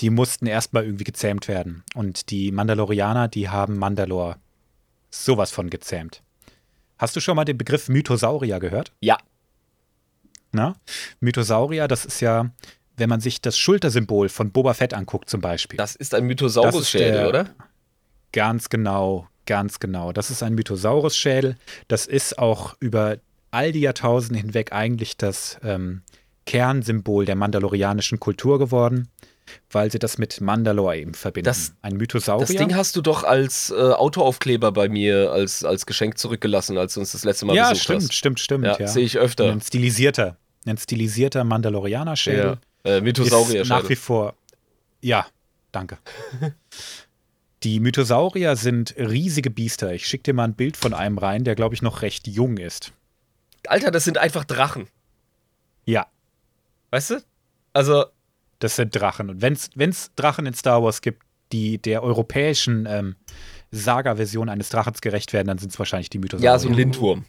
[0.00, 1.84] die mussten erstmal irgendwie gezähmt werden.
[1.94, 4.36] Und die Mandalorianer, die haben Mandalore
[5.10, 6.22] sowas von gezähmt.
[6.98, 8.92] Hast du schon mal den Begriff Mythosaurier gehört?
[9.00, 9.18] Ja,
[10.52, 10.74] Na?
[11.20, 12.50] Mythosaurier, das ist ja,
[12.96, 15.76] wenn man sich das Schultersymbol von Boba Fett anguckt zum Beispiel.
[15.76, 17.50] das ist ein Mythosaurus-Schädel, oder?
[18.32, 20.12] Ganz genau, ganz genau.
[20.12, 21.56] Das ist ein Mythosaurus-Schädel.
[21.88, 23.18] Das ist auch über
[23.50, 26.02] all die Jahrtausende hinweg eigentlich das ähm,
[26.46, 29.08] Kernsymbol der mandalorianischen Kultur geworden,
[29.70, 31.44] weil sie das mit Mandalore eben verbinden.
[31.46, 32.46] Das- ein Mythosaurier.
[32.46, 36.94] Das Ding hast du doch als äh, Autoaufkleber bei mir als, als Geschenk zurückgelassen, als
[36.94, 38.14] du uns das letzte Mal ja, besucht stimmt, hast.
[38.14, 38.86] stimmt, stimmt, Ja, ja.
[38.88, 39.50] sehe ich öfter.
[39.50, 40.36] Ein stilisierter,
[40.66, 42.58] ein stilisierter Mandalorianer-Schädel.
[42.84, 42.90] Ja.
[42.90, 44.34] Äh, ist Mythosaurier nach wie vor.
[45.00, 45.26] Ja,
[45.72, 45.98] danke.
[47.62, 49.92] Die Mythosaurier sind riesige Biester.
[49.92, 52.56] Ich schicke dir mal ein Bild von einem rein, der, glaube ich, noch recht jung
[52.56, 52.92] ist.
[53.66, 54.88] Alter, das sind einfach Drachen.
[55.84, 56.06] Ja,
[56.92, 57.22] Weißt du?
[57.72, 58.06] Also,
[58.60, 59.28] das sind Drachen.
[59.30, 63.16] Und wenn es Drachen in Star Wars gibt, die der europäischen ähm,
[63.72, 66.52] Saga-Version eines Drachens gerecht werden, dann sind es wahrscheinlich die Mythosaurier.
[66.52, 67.24] ja, so ein Lindwurm.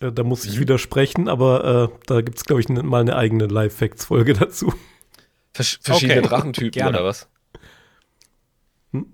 [0.00, 0.50] Äh, da muss Mhm.
[0.52, 4.72] ich widersprechen, aber äh, da gibt es, glaube ich, ne, mal eine eigene Live-Facts-Folge dazu.
[5.54, 6.98] Versch verschiedene Okay, Drachentypen gerne.
[6.98, 7.28] oder was?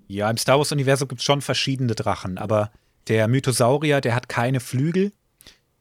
[0.07, 2.71] Ja, im Star Wars-Universum gibt es schon verschiedene Drachen, aber
[3.07, 5.11] der Mythosaurier, der hat keine Flügel.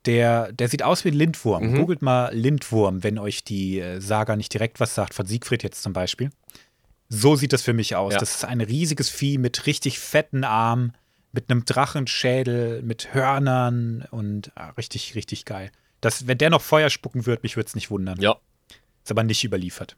[0.06, 1.72] Der, der sieht aus wie ein Lindwurm.
[1.72, 1.76] Mhm.
[1.76, 5.82] Googelt mal Lindwurm, wenn euch die äh, Saga nicht direkt was sagt, von Siegfried jetzt
[5.82, 6.30] zum Beispiel.
[7.08, 8.14] So sieht das für mich aus.
[8.14, 8.20] Ja.
[8.20, 10.94] Das ist ein riesiges Vieh mit richtig fetten Armen,
[11.32, 15.70] mit einem Drachenschädel, mit Hörnern und ah, richtig, richtig geil.
[16.00, 18.20] Das, wenn der noch Feuer spucken wird, mich würde es nicht wundern.
[18.20, 18.36] Ja.
[19.02, 19.96] Ist aber nicht überliefert.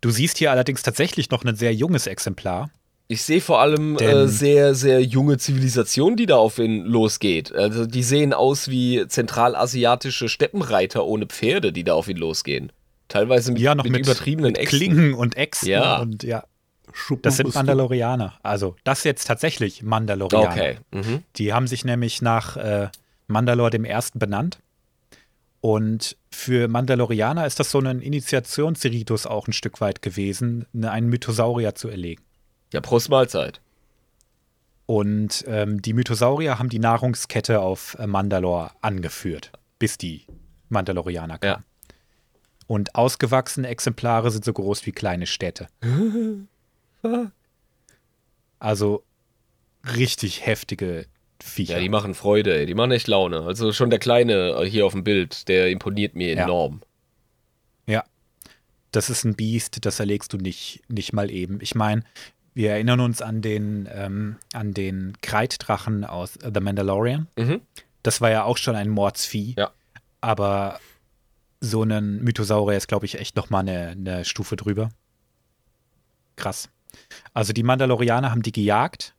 [0.00, 2.70] Du siehst hier allerdings tatsächlich noch ein sehr junges Exemplar.
[3.12, 7.52] Ich sehe vor allem äh, sehr, sehr junge Zivilisation, die da auf ihn losgeht.
[7.52, 12.70] Also die sehen aus wie zentralasiatische Steppenreiter ohne Pferde, die da auf ihn losgehen.
[13.08, 14.64] Teilweise mit, Ja, noch mit, mit, übertriebenen mit.
[14.66, 15.68] Klingen und Äxten.
[15.70, 15.98] Ja.
[15.98, 16.44] Und ja,
[16.92, 18.34] Schuppen das sind Mandalorianer.
[18.44, 20.48] Also, das jetzt tatsächlich Mandalorianer.
[20.48, 20.76] Okay.
[20.92, 21.24] Mhm.
[21.34, 22.90] Die haben sich nämlich nach äh,
[23.26, 24.60] Mandalore dem Ersten benannt.
[25.60, 31.08] Und für Mandalorianer ist das so ein Initiationsritus auch ein Stück weit gewesen, ne- einen
[31.08, 32.22] Mythosaurier zu erlegen.
[32.72, 33.60] Ja, Prost Mahlzeit.
[34.86, 40.26] Und ähm, die Mythosaurier haben die Nahrungskette auf äh, Mandalore angeführt, bis die
[40.68, 41.62] Mandalorianer kamen.
[41.62, 41.94] Ja.
[42.66, 45.68] Und ausgewachsene Exemplare sind so groß wie kleine Städte.
[48.58, 49.04] Also
[49.96, 51.06] richtig heftige
[51.42, 51.74] Viecher.
[51.76, 52.66] Ja, die machen Freude, ey.
[52.66, 53.40] die machen echt Laune.
[53.40, 56.44] Also schon der Kleine äh, hier auf dem Bild, der imponiert mir Ja.
[56.44, 56.82] enorm.
[57.86, 58.04] Ja.
[58.92, 61.58] Das ist ein Biest, das erlegst du nicht, nicht mal eben.
[61.62, 62.02] Ich meine,
[62.54, 67.28] wir erinnern uns an den, ähm, an den Kreiddrachen aus The Mandalorian.
[67.36, 67.60] Mhm.
[68.02, 69.54] Das war ja auch schon ein Mordsvieh.
[69.56, 69.70] Ja.
[70.20, 70.80] Aber
[71.60, 74.90] so ein Mythosaurier ist, glaube ich, echt noch mal eine, eine Stufe drüber.
[76.36, 76.68] Krass.
[77.34, 79.14] Also die Mandalorianer haben die gejagt,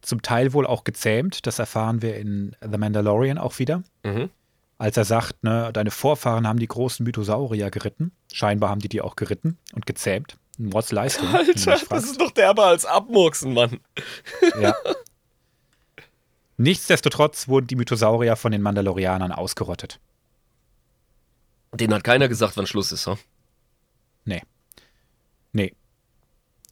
[0.00, 1.46] zum Teil wohl auch gezähmt.
[1.46, 3.82] Das erfahren wir in The Mandalorian auch wieder.
[4.02, 4.30] Mhm.
[4.78, 8.12] Als er sagt, ne, deine Vorfahren haben die großen Mythosaurier geritten.
[8.32, 10.38] Scheinbar haben die die auch geritten und gezähmt.
[10.58, 13.78] Du mich Alter, das ist doch derber als Abmurksen, Mann.
[14.60, 14.74] Ja.
[16.56, 20.00] Nichtsdestotrotz wurden die Mythosaurier von den Mandalorianern ausgerottet.
[21.72, 23.16] Den hat keiner gesagt, wann Schluss ist, ha?
[24.24, 24.42] Nee.
[25.52, 25.74] Nee.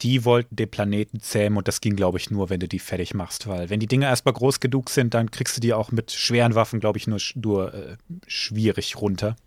[0.01, 3.13] Die wollten den Planeten zähmen und das ging, glaube ich, nur, wenn du die fertig
[3.13, 3.47] machst.
[3.47, 6.55] Weil wenn die Dinger erstmal groß genug sind, dann kriegst du die auch mit schweren
[6.55, 9.37] Waffen, glaube ich, nur, nur äh, schwierig runter.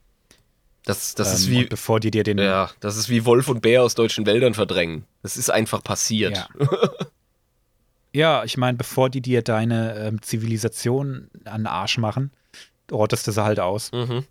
[0.85, 2.39] Das, das ist Ähm, wie, und bevor die dir den.
[2.39, 5.05] ja, das ist wie Wolf und Bär aus deutschen Wäldern verdrängen.
[5.23, 6.37] Das ist einfach passiert.
[6.37, 6.49] Ja.
[8.13, 12.33] Ja, ich meine, bevor die dir deine ähm, Zivilisation an den Arsch machen,
[12.91, 13.93] rottest du sie halt aus.
[13.93, 14.25] Mhm.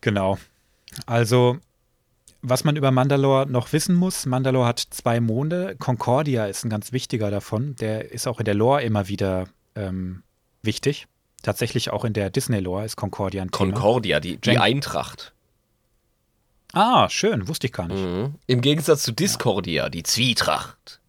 [0.00, 0.38] Genau.
[1.06, 1.58] Also,
[2.40, 5.74] was man über Mandalore noch wissen muss, Mandalore hat zwei Monde.
[5.78, 7.74] Concordia ist ein ganz wichtiger davon.
[7.76, 10.22] Der ist auch in der Lore immer wieder ähm,
[10.62, 11.06] wichtig.
[11.42, 13.72] Tatsächlich auch in der Disney-Lore ist Concordia ein Thema.
[13.72, 15.32] Concordia, die, die Eintracht.
[16.72, 18.00] Ah, schön, wusste ich gar nicht.
[18.00, 18.36] Mhm.
[18.46, 21.00] Im Gegensatz zu Discordia, die Zwietracht.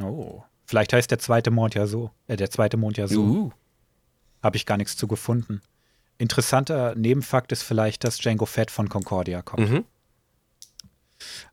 [0.00, 0.42] Oh.
[0.66, 2.10] Vielleicht heißt der zweite Mond ja so.
[2.26, 3.20] Äh, der zweite Mond ja so.
[3.20, 3.50] Uh.
[4.42, 5.62] Habe ich gar nichts zu gefunden.
[6.18, 9.70] Interessanter Nebenfakt ist vielleicht, dass Django Fett von Concordia kommt.
[9.70, 9.84] Mhm.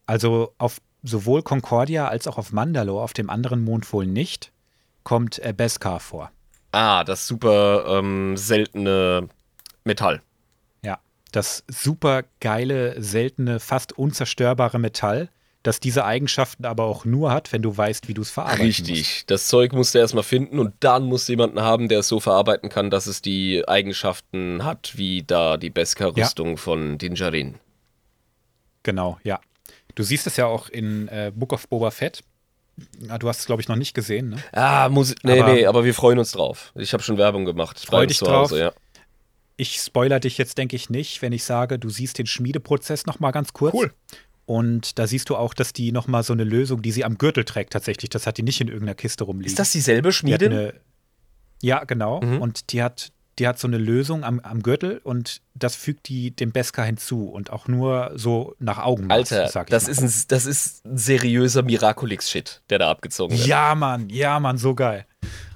[0.05, 4.51] Also auf sowohl Concordia als auch auf Mandalore, auf dem anderen Mond wohl nicht,
[5.03, 6.31] kommt Beskar vor.
[6.71, 9.27] Ah, das super ähm, seltene
[9.83, 10.21] Metall.
[10.83, 10.99] Ja,
[11.31, 15.29] das super geile, seltene, fast unzerstörbare Metall,
[15.63, 18.79] das diese Eigenschaften aber auch nur hat, wenn du weißt, wie du es verarbeiten musst.
[18.81, 19.25] Richtig.
[19.27, 22.19] Das Zeug musst du erstmal finden und dann musst du jemanden haben, der es so
[22.19, 27.55] verarbeiten kann, dass es die Eigenschaften hat, wie da die Beskar-Rüstung von Dinjarin.
[28.83, 29.39] Genau, ja.
[29.95, 32.23] Du siehst es ja auch in äh, Book of Boba Fett.
[33.09, 34.37] Ah, Du hast es, glaube ich, noch nicht gesehen, ne?
[34.51, 36.71] Ah, muss nee, Aber- nee, aber wir freuen uns drauf.
[36.75, 37.79] Ich habe schon Werbung gemacht.
[37.79, 38.73] Freu dich zu Hause, drauf.
[38.75, 39.01] Ja.
[39.57, 43.19] Ich spoiler dich jetzt, denke ich, nicht, wenn ich sage, du siehst den Schmiedeprozess noch
[43.19, 43.73] mal ganz kurz.
[43.73, 43.91] Cool.
[44.45, 47.17] Und da siehst du auch, dass die noch mal so eine Lösung, die sie am
[47.17, 49.47] Gürtel trägt, tatsächlich, das hat die nicht in irgendeiner Kiste rumliegen.
[49.51, 50.51] Ist das dieselbe die Schmiedin?
[50.53, 50.73] eine,
[51.61, 52.21] Ja, genau.
[52.21, 52.41] Mhm.
[52.41, 56.31] Und die hat, die hat so eine Lösung am, am Gürtel und das fügt die
[56.31, 59.91] dem Beskar hinzu und auch nur so nach Augenmaß, Alter, das mal.
[59.91, 63.47] ist, ein, das ist ein seriöser Miraculix-Shit, der da abgezogen wird.
[63.47, 65.05] Ja, Mann, ja, Mann, so geil.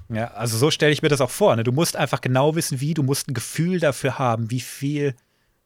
[0.08, 1.56] Ja, also so stelle ich mir das auch vor.
[1.56, 1.64] Ne?
[1.64, 5.14] Du musst einfach genau wissen, wie, du musst ein Gefühl dafür haben, wie viel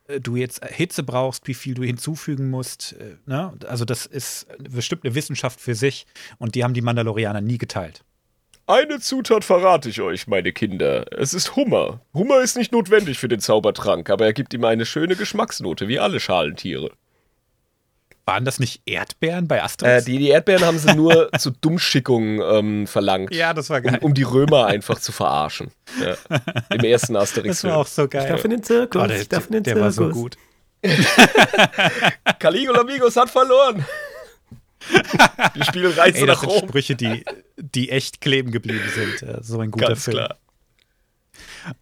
[0.06, 2.94] äh, du jetzt Hitze brauchst, wie viel du hinzufügen musst.
[2.98, 3.52] äh, Ne?
[3.66, 6.06] Also das ist bestimmt eine Wissenschaft für sich
[6.38, 8.04] und die haben die Mandalorianer nie geteilt.
[8.68, 11.06] Eine Zutat verrate ich euch, meine Kinder.
[11.18, 12.00] Es ist Hummer.
[12.12, 15.98] Hummer ist nicht notwendig für den Zaubertrank, aber er gibt ihm eine schöne Geschmacksnote, wie
[15.98, 16.90] alle Schalentiere.
[18.26, 20.04] Waren das nicht Erdbeeren bei Äh, Asterix?
[20.04, 23.34] die, die Erdbeeren haben sie nur zur Dummschickung ähm, verlangt.
[23.34, 23.98] ja, das war um, geil.
[24.02, 25.70] um die Römer einfach zu verarschen.
[25.98, 26.14] Ja.
[26.68, 27.72] Im ersten das Asterix-Film.
[27.72, 28.28] war auch so Ich geil.
[28.28, 29.96] darf in den Zirkus, Oh, der ich darf in den der Zirkus.
[29.98, 30.36] war so gut.
[32.38, 33.82] Caligula Amigos hat verloren.
[35.54, 36.68] Die spielen Reise Ey, das nach sind Rom.
[36.68, 37.24] Sprüche, die,
[37.56, 39.44] die echt kleben geblieben sind.
[39.44, 40.16] So ein guter Ganz Film.
[40.16, 40.36] klar.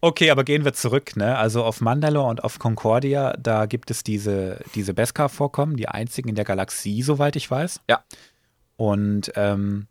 [0.01, 1.37] Okay, aber gehen wir zurück, ne?
[1.37, 6.35] Also auf Mandalore und auf Concordia, da gibt es diese, diese Beskar-Vorkommen, die einzigen in
[6.35, 7.81] der Galaxie, soweit ich weiß.
[7.89, 8.03] Ja.
[8.75, 9.87] Und ähm,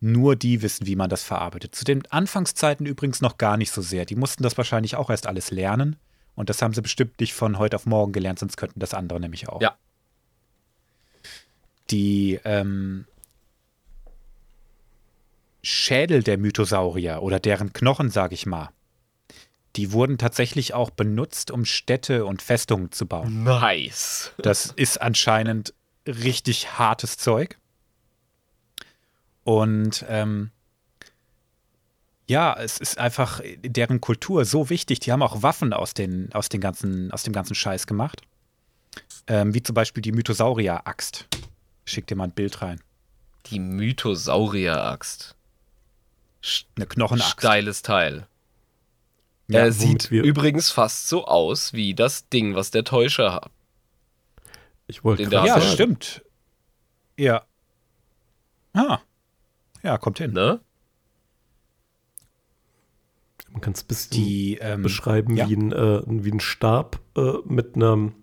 [0.00, 1.74] nur die wissen, wie man das verarbeitet.
[1.74, 4.04] Zu den Anfangszeiten übrigens noch gar nicht so sehr.
[4.04, 5.96] Die mussten das wahrscheinlich auch erst alles lernen.
[6.34, 9.18] Und das haben sie bestimmt nicht von heute auf morgen gelernt, sonst könnten das andere
[9.18, 9.62] nämlich auch.
[9.62, 9.76] Ja.
[11.90, 13.06] Die ähm,
[15.62, 18.70] Schädel der Mythosaurier oder deren Knochen, sage ich mal,
[19.76, 23.44] die wurden tatsächlich auch benutzt, um Städte und Festungen zu bauen.
[23.44, 24.32] Nice.
[24.38, 25.74] Das ist anscheinend
[26.06, 27.58] richtig hartes Zeug.
[29.44, 30.50] Und ähm,
[32.26, 35.00] ja, es ist einfach in deren Kultur so wichtig.
[35.00, 38.22] Die haben auch Waffen aus, den, aus, den ganzen, aus dem ganzen Scheiß gemacht.
[39.28, 41.28] Ähm, wie zum Beispiel die Mythosaurier-Axt.
[41.86, 42.80] Schick dir mal ein Bild rein.
[43.46, 45.34] Die Mythosaurier-Axt.
[46.76, 47.30] Eine Knochenaxt.
[47.40, 48.26] Steiles Teil.
[49.48, 53.50] Ja, er sieht wir- übrigens fast so aus wie das Ding, was der Täuscher hat.
[54.88, 55.62] Ich wollte Ja, sagen.
[55.62, 56.22] stimmt.
[57.16, 57.44] Ja.
[58.72, 58.98] Ah.
[59.82, 60.32] Ja, kommt hin.
[60.32, 60.60] Ne?
[63.50, 65.48] Man kann es ein bisschen Die ähm, beschreiben ja.
[65.48, 68.14] wie, ein, äh, wie ein Stab äh, mit, einem,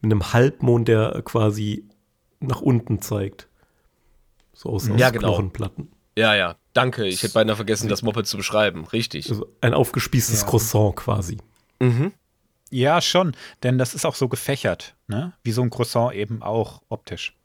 [0.00, 1.88] mit einem Halbmond, der quasi
[2.46, 3.48] nach unten zeigt.
[4.52, 5.28] So aus, aus Ja, genau.
[5.34, 5.90] Knochenplatten.
[6.16, 6.56] Ja, ja.
[6.72, 7.06] Danke.
[7.06, 8.86] Ich hätte beinahe vergessen, das Moped zu beschreiben.
[8.86, 9.28] Richtig.
[9.30, 10.46] Also ein aufgespießtes Ja.
[10.46, 11.38] Croissant quasi.
[11.80, 12.12] Mhm.
[12.70, 15.32] Ja, schon, denn das ist auch so gefächert, ne?
[15.44, 17.36] Wie so ein Croissant eben auch optisch.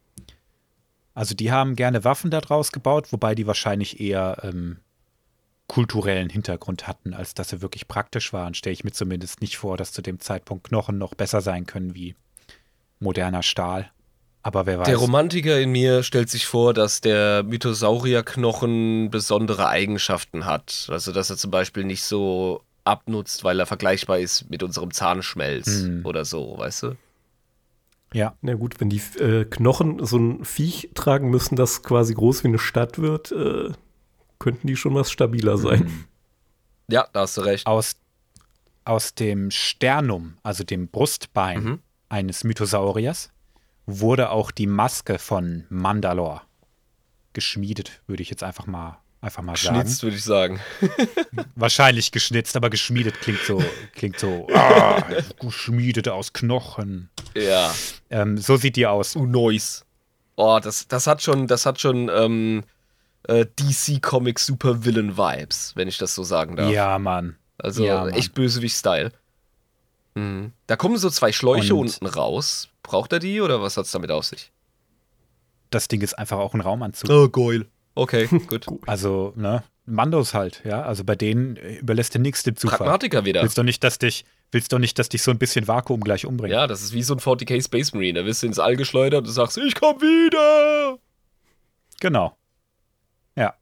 [1.13, 4.79] Also die haben gerne Waffen daraus gebaut, wobei die wahrscheinlich eher ähm,
[5.67, 8.53] kulturellen Hintergrund hatten, als dass sie wirklich praktisch waren.
[8.53, 11.93] Stelle ich mir zumindest nicht vor, dass zu dem Zeitpunkt Knochen noch besser sein können
[11.93, 12.15] wie
[12.99, 13.91] moderner Stahl.
[14.43, 14.87] Aber wer weiß.
[14.87, 20.87] Der Romantiker in mir stellt sich vor, dass der Mythosaurierknochen besondere Eigenschaften hat.
[20.89, 25.67] Also, dass er zum Beispiel nicht so abnutzt, weil er vergleichbar ist mit unserem Zahnschmelz
[25.83, 26.01] Hm.
[26.05, 26.95] oder so, weißt du?
[28.13, 32.43] ja, Na gut, wenn die äh, Knochen so ein Viech tragen müssen, das quasi groß
[32.43, 33.69] wie eine Stadt wird, äh,
[34.39, 36.05] könnten die schon was stabiler sein.
[36.89, 37.67] Ja, da hast du recht.
[37.67, 37.95] aus,
[38.83, 41.79] aus dem Sternum, also dem Brustbein Mhm.
[42.09, 43.30] eines Mythosauriers,
[43.85, 46.41] wurde auch die Maske von Mandalore
[47.33, 49.75] geschmiedet, würde ich jetzt einfach mal, einfach mal sagen.
[49.81, 50.59] Schnitzt, würde ich sagen.
[51.55, 53.63] Wahrscheinlich geschnitzt, aber geschmiedet klingt so,
[53.95, 55.01] klingt so, ah,
[55.39, 57.09] geschmiedet aus Knochen.
[57.35, 57.73] Ja.
[58.09, 59.15] Ähm, so sieht die aus.
[59.15, 59.83] Uh, Noise.
[60.35, 62.63] Oh, das, das hat schon, das hat schon ähm,
[63.27, 66.69] äh, DC Comics Super Villain Vibes, wenn ich das so sagen darf.
[66.71, 67.35] Ja, Mann.
[67.57, 68.13] Also Ja, Mann.
[68.13, 69.11] echt Bösewicht-Style.
[70.15, 70.51] Mhm.
[70.67, 72.67] Da kommen so zwei Schläuche Und- unten raus.
[72.91, 74.51] Braucht er die oder was hat's damit auf sich?
[75.69, 77.09] Das Ding ist einfach auch ein Raumanzug.
[77.09, 77.65] Oh, geil.
[77.95, 78.65] Okay, gut.
[78.85, 80.81] Also, ne, Mandos halt, ja.
[80.81, 82.79] Also bei denen überlässt du nichts dem Zufall.
[82.79, 83.43] Pragmatiker wieder.
[83.43, 86.25] Willst doch nicht, dass dich, willst doch nicht, dass dich so ein bisschen Vakuum gleich
[86.25, 86.51] umbringt.
[86.51, 88.19] Ja, das ist wie so ein 40k Space Marine.
[88.19, 90.99] Da wirst du ins All geschleudert und du sagst, ich komm wieder.
[92.01, 92.35] Genau.
[93.37, 93.53] Ja.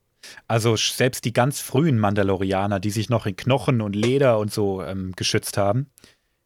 [0.48, 4.82] Also selbst die ganz frühen Mandalorianer, die sich noch in Knochen und Leder und so
[4.82, 5.92] ähm, geschützt haben,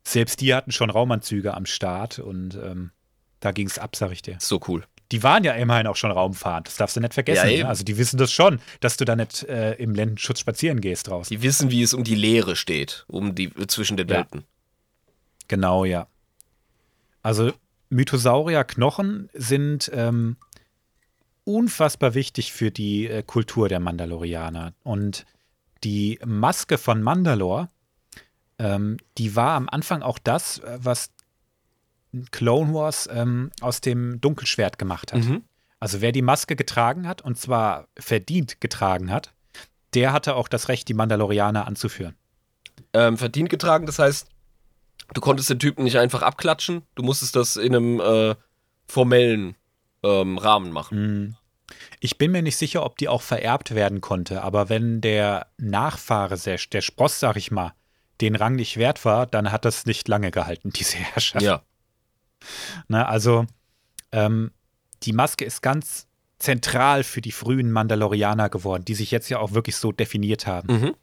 [0.03, 2.91] selbst die hatten schon Raumanzüge am Start und ähm,
[3.39, 4.37] da ging es ab, sag ich dir.
[4.39, 4.83] So cool.
[5.11, 7.49] Die waren ja immerhin auch schon raumfahrend, das darfst du nicht vergessen.
[7.49, 7.67] Ja, ne?
[7.67, 11.35] Also die wissen das schon, dass du da nicht äh, im Lendenschutz spazieren gehst draußen.
[11.35, 14.15] Die wissen, wie es um die Leere steht, um die zwischen den Ja.
[14.17, 14.43] Welten.
[15.47, 16.07] Genau, ja.
[17.21, 17.51] Also
[17.89, 20.37] Mythosaurier-Knochen sind ähm,
[21.43, 24.73] unfassbar wichtig für die äh, Kultur der Mandalorianer.
[24.83, 25.25] Und
[25.83, 27.69] die Maske von Mandalore,
[28.59, 31.11] ähm, die war am Anfang auch das, äh, was
[32.31, 35.23] Clone Wars ähm, aus dem Dunkelschwert gemacht hat.
[35.23, 35.43] Mhm.
[35.79, 39.33] Also wer die Maske getragen hat, und zwar verdient getragen hat,
[39.93, 42.15] der hatte auch das Recht, die Mandalorianer anzuführen.
[42.93, 44.27] Ähm, verdient getragen, das heißt,
[45.13, 46.83] du konntest den Typen nicht einfach abklatschen.
[46.95, 48.35] Du musstest das in einem äh,
[48.87, 49.55] formellen
[50.03, 51.37] ähm, Rahmen machen.
[51.99, 56.37] Ich bin mir nicht sicher, ob die auch vererbt werden konnte, aber wenn der Nachfahre,
[56.37, 57.73] der Spross, sag ich mal,
[58.23, 61.43] den Rang nicht wert war, dann hat das nicht lange gehalten, diese Herrschaft.
[61.43, 61.61] Ja.
[62.87, 63.45] Ne, also,
[64.11, 64.51] ähm,
[65.03, 66.07] die Maske ist ganz
[66.39, 70.73] zentral für die frühen Mandalorianer geworden, die sich jetzt ja auch wirklich so definiert haben.
[70.73, 70.95] Mhm.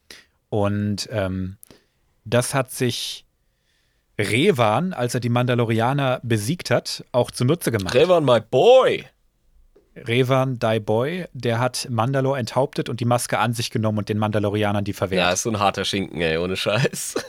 [0.51, 1.57] Und ähm,
[2.25, 3.25] das hat sich
[4.19, 7.95] Revan, als er die Mandalorianer besiegt hat, auch zunutze gemacht.
[7.95, 9.07] Revan, my boy.
[9.97, 14.19] Revan Dai Boy, der hat Mandalore enthauptet und die Maske an sich genommen und den
[14.19, 15.33] Mandalorianern die Ja, verwehrt.
[15.35, 17.15] ist so ein harter Schinken, ey, ohne Scheiß.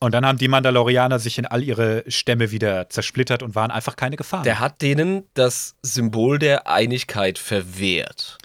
[0.00, 3.94] Und dann haben die Mandalorianer sich in all ihre Stämme wieder zersplittert und waren einfach
[3.94, 4.42] keine Gefahr.
[4.42, 8.38] Der hat denen das Symbol der Einigkeit verwehrt.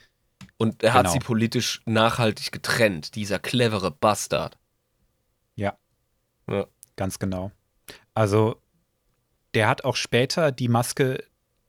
[0.58, 1.14] Und er hat Genau.
[1.14, 4.56] sie politisch nachhaltig getrennt, dieser clevere Bastard.
[5.56, 5.76] ja,
[6.48, 6.68] Ja.
[6.96, 7.52] ganz genau.
[8.14, 8.62] Also,
[9.56, 11.24] der hat auch später die Maske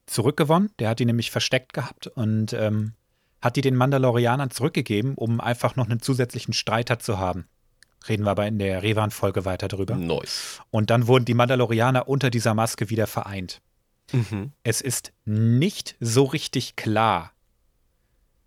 [0.09, 0.70] zurückgewonnen.
[0.78, 2.93] Der hat die nämlich versteckt gehabt und ähm,
[3.40, 7.47] hat die den Mandalorianern zurückgegeben, um einfach noch einen zusätzlichen Streiter zu haben.
[8.09, 9.97] Reden wir aber in der Revan-Folge weiter drüber.
[9.97, 10.60] Nice.
[10.70, 13.60] Und dann wurden die Mandalorianer unter dieser Maske wieder vereint.
[14.12, 14.52] Mhm.
[14.62, 17.32] Es ist nicht so richtig klar,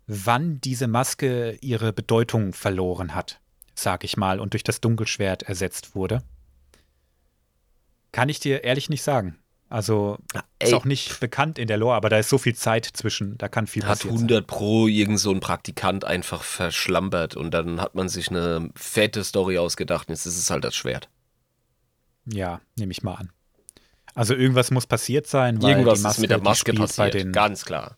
[0.06, 3.40] wann diese Maske ihre Bedeutung verloren hat,
[3.74, 6.22] sag ich mal, und durch das Dunkelschwert ersetzt wurde.
[8.10, 9.38] Kann ich dir ehrlich nicht sagen.
[9.72, 10.18] Also
[10.58, 10.74] ist ey.
[10.74, 13.66] auch nicht bekannt in der Lore, aber da ist so viel Zeit zwischen, da kann
[13.66, 14.16] viel Hat passieren.
[14.16, 19.24] 100 Pro irgend so ein Praktikant einfach verschlampert und dann hat man sich eine fette
[19.24, 21.08] Story ausgedacht und jetzt ist es halt das Schwert.
[22.26, 23.30] Ja, nehme ich mal an.
[24.14, 27.32] Also irgendwas muss passiert sein, weil Irgendwas die Maske, ist mit der Maske passiert, den,
[27.32, 27.96] ganz klar.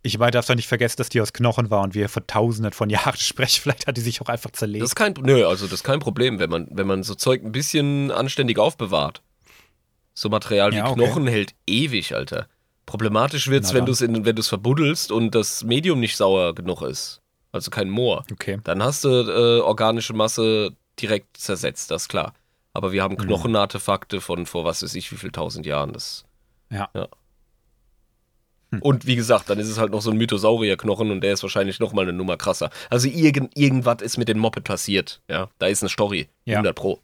[0.00, 2.72] ich meine, darfst doch nicht vergessen, dass die aus Knochen war und wir von Tausenden
[2.72, 3.60] von Jahren sprechen.
[3.60, 4.84] Vielleicht hat die sich auch einfach zerlegt.
[4.84, 7.44] Das ist kein, nö, also das ist kein Problem, wenn man, wenn man so Zeug
[7.44, 9.20] ein bisschen anständig aufbewahrt.
[10.18, 10.94] So Material wie Ja, okay.
[11.04, 12.48] Knochen hält ewig, Alter.
[12.86, 16.82] Problematisch wird's, Na wenn du es wenn du's verbuddelst und das Medium nicht sauer genug
[16.82, 17.20] ist.
[17.52, 18.24] Also kein Moor.
[18.32, 18.58] okay.
[18.64, 22.34] Dann hast du äh, organische Masse direkt zersetzt, das ist klar.
[22.72, 23.26] Aber wir haben Mhm.
[23.26, 25.92] Knochenartefakte von vor was weiß ich wie viel tausend Jahren.
[25.92, 26.24] Das,
[26.68, 26.88] Ja.
[28.72, 28.82] Hm.
[28.82, 31.78] Und wie gesagt, dann ist es halt noch so ein Mythosaurierknochen und der ist wahrscheinlich
[31.78, 32.70] noch mal eine Nummer krasser.
[32.90, 35.20] Also irgend, irgendwas ist mit dem Moped passiert.
[35.30, 36.28] Ja, da ist eine Story.
[36.44, 36.56] Ja.
[36.56, 37.00] 100 Pro.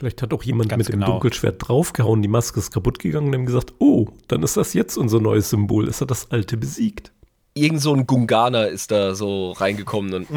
[0.00, 1.12] Vielleicht hat auch jemand Ganz mit dem genau.
[1.12, 4.96] Dunkelschwert draufgehauen, die Maske ist kaputt gegangen und haben gesagt, oh, dann ist das jetzt
[4.96, 7.12] unser neues Symbol, ist er das alte besiegt.
[7.52, 10.28] Irgend so ein Gunganer ist da so reingekommen und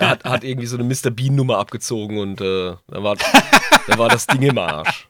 [0.00, 1.12] er hat, hat irgendwie so eine Mr.
[1.12, 3.14] Bean Nummer abgezogen und äh, dann, war,
[3.86, 5.08] dann war das Ding im Arsch.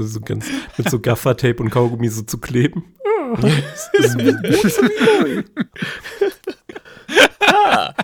[0.00, 0.46] So ganz,
[0.76, 2.94] mit so Gaffertape und Kaugummi so zu kleben.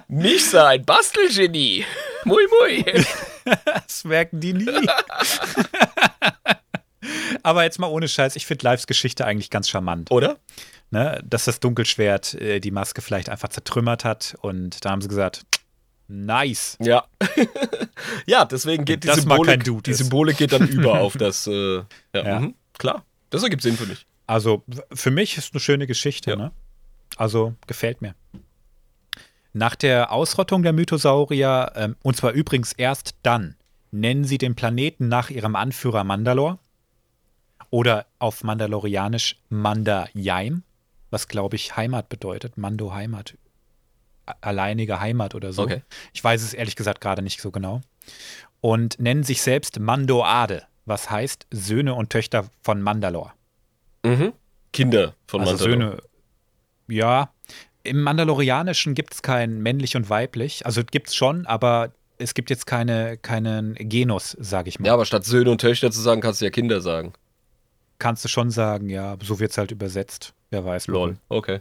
[0.08, 1.84] Nicht so ein Bastelgenie.
[2.24, 2.84] Mui, mui.
[3.64, 4.88] Das merken die nie.
[7.42, 10.10] Aber jetzt mal ohne Scheiß, ich finde Lives Geschichte eigentlich ganz charmant.
[10.10, 10.38] Oder?
[10.90, 11.22] Ne?
[11.24, 15.44] Dass das Dunkelschwert äh, die Maske vielleicht einfach zertrümmert hat und da haben sie gesagt,
[16.08, 16.76] Nice.
[16.80, 17.04] Ja.
[18.26, 19.94] ja, deswegen geht die Das Symbolik, die.
[19.94, 22.40] Symbolik geht dann über auf das, äh, ja, Ja.
[22.40, 23.04] Mhm, klar.
[23.30, 24.06] Das ergibt Sinn für mich.
[24.26, 24.62] Also
[24.92, 26.36] für mich ist eine schöne Geschichte, Ja.
[26.36, 26.52] ne?
[27.16, 28.14] Also gefällt mir.
[29.52, 33.56] Nach der Ausrottung der Mythosaurier, ähm, und zwar übrigens erst dann,
[33.92, 36.58] nennen sie den Planeten nach ihrem Anführer Mandalor
[37.70, 40.64] oder auf Mandalorianisch Mandayaim,
[41.10, 43.34] was glaube ich Heimat bedeutet, Mando Heimat,
[44.40, 45.62] alleinige Heimat oder so.
[45.62, 45.82] Okay.
[46.12, 47.80] Ich weiß es ehrlich gesagt gerade nicht so genau.
[48.60, 53.34] Und nennen sich selbst Mandoade, was heißt Söhne und Töchter von Mandalor.
[54.04, 54.32] Mhm.
[54.72, 55.90] Kinder von Also Mandalore.
[55.90, 56.02] Söhne.
[56.88, 57.30] Ja.
[57.82, 60.64] Im Mandalorianischen gibt es kein männlich und weiblich.
[60.64, 64.86] Also gibt es schon, aber es gibt jetzt keine, keinen Genus, sage ich mal.
[64.86, 67.12] Ja, aber statt Söhne und Töchter zu sagen, kannst du ja Kinder sagen.
[67.98, 70.34] Kannst du schon sagen, ja, so wird es halt übersetzt.
[70.50, 70.86] Wer weiß.
[70.86, 71.16] Lol.
[71.28, 71.60] Okay.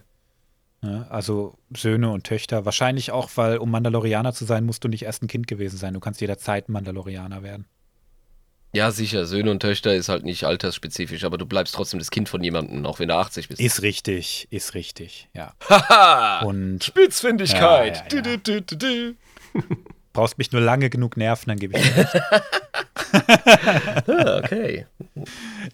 [0.83, 2.65] Ja, also Söhne und Töchter.
[2.65, 5.93] Wahrscheinlich auch, weil um Mandalorianer zu sein, musst du nicht erst ein Kind gewesen sein.
[5.93, 7.65] Du kannst jederzeit Mandalorianer werden.
[8.73, 9.25] Ja, sicher.
[9.25, 12.85] Söhne und Töchter ist halt nicht altersspezifisch, aber du bleibst trotzdem das Kind von jemandem,
[12.85, 13.61] auch wenn du 80 bist.
[13.61, 15.53] Ist richtig, ist richtig, ja.
[15.69, 16.41] Haha!
[16.43, 18.11] Und Spitzfindigkeit.
[18.11, 18.37] Ja, ja, ja.
[18.37, 19.15] Du, du, du, du,
[20.11, 22.13] brauchst mich nur lange genug nerven, dann gebe ich dir recht.
[24.05, 24.85] Ah, okay.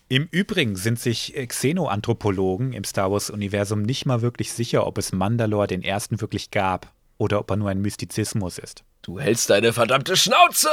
[0.07, 5.11] Im Übrigen sind sich äh, Xenoanthropologen im Star Wars-Universum nicht mal wirklich sicher, ob es
[5.11, 8.83] Mandalore den ersten wirklich gab oder ob er nur ein Mystizismus ist.
[9.01, 10.69] Du hältst deine verdammte Schnauze!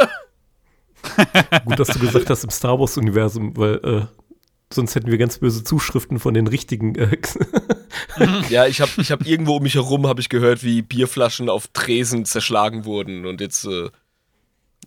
[1.64, 4.06] Gut, dass du gesagt hast im Star Wars-Universum, weil äh,
[4.72, 6.94] sonst hätten wir ganz böse Zuschriften von den richtigen.
[6.94, 7.18] Äh,
[8.48, 11.68] Ja, ich habe ich hab irgendwo um mich herum habe ich gehört, wie Bierflaschen auf
[11.68, 13.90] Tresen zerschlagen wurden und jetzt äh,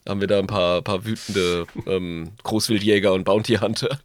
[0.09, 3.99] haben wir da ein paar, paar wütende ähm, Großwildjäger und Bounty Hunter.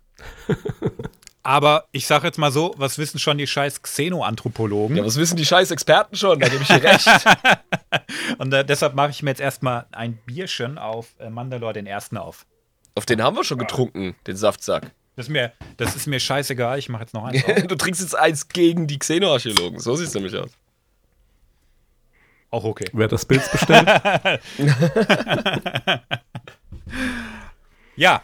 [1.43, 4.97] Aber ich sage jetzt mal so, was wissen schon die scheiß Xenoanthropologen?
[4.97, 6.41] Ja, was wissen die scheiß Experten schon?
[6.41, 7.07] Da gebe ich dir recht.
[8.39, 12.17] Und äh, deshalb mache ich mir jetzt erstmal ein Bierchen auf äh, Mandalore den ersten
[12.17, 12.47] auf.
[12.95, 14.93] Auf den haben wir schon getrunken, den Saftsack.
[15.17, 17.67] Das ist mir, das ist mir scheißegal, ich mache jetzt noch eins auf.
[17.67, 19.81] Du trinkst jetzt eins gegen die Xenoarchäologen.
[19.81, 20.51] So sieht es nämlich aus.
[22.55, 22.89] Auch okay.
[22.93, 23.89] wer hat das Bild bestellt?
[27.97, 28.23] Ja,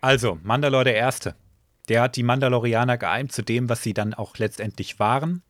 [0.00, 1.34] also Mandalore der Erste.
[1.88, 5.42] Der hat die Mandalorianer geeimt zu dem, was sie dann auch letztendlich waren.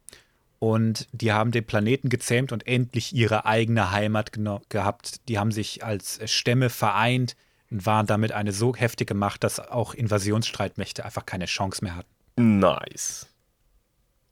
[0.60, 4.32] Und die haben den Planeten gezähmt und endlich ihre eigene Heimat
[4.68, 5.28] gehabt.
[5.28, 7.36] Die haben sich als Stämme vereint
[7.70, 12.58] und waren damit eine so heftige Macht, dass auch Invasionsstreitmächte einfach keine Chance mehr hatten.
[12.60, 13.26] Nice.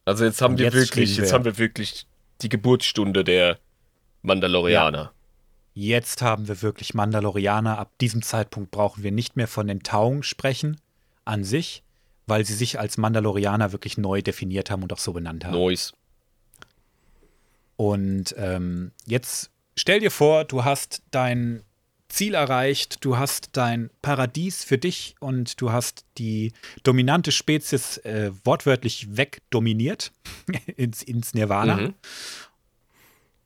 [0.05, 2.07] Also jetzt haben Und wir jetzt wirklich, stehen jetzt wir- haben wir wirklich
[2.43, 3.59] die Geburtsstunde der
[4.27, 5.13] Mandalorianer.
[5.75, 7.79] Jetzt haben wir wirklich Mandalorianer.
[7.79, 10.81] Ab diesem Zeitpunkt brauchen wir nicht mehr von den Tauung sprechen
[11.25, 11.83] an sich,
[12.27, 15.59] weil sie sich als Mandalorianer wirklich neu definiert haben und auch so benannt haben.
[15.59, 15.93] Nice.
[17.77, 21.63] Und ähm, jetzt stell dir vor, du hast dein
[22.09, 26.53] Ziel erreicht, du hast dein Paradies für dich und du hast die
[26.85, 30.13] dominante Spezies äh, wortwörtlich wegdominiert
[30.77, 31.77] ins, ins Nirvana.
[31.77, 31.95] Mhm.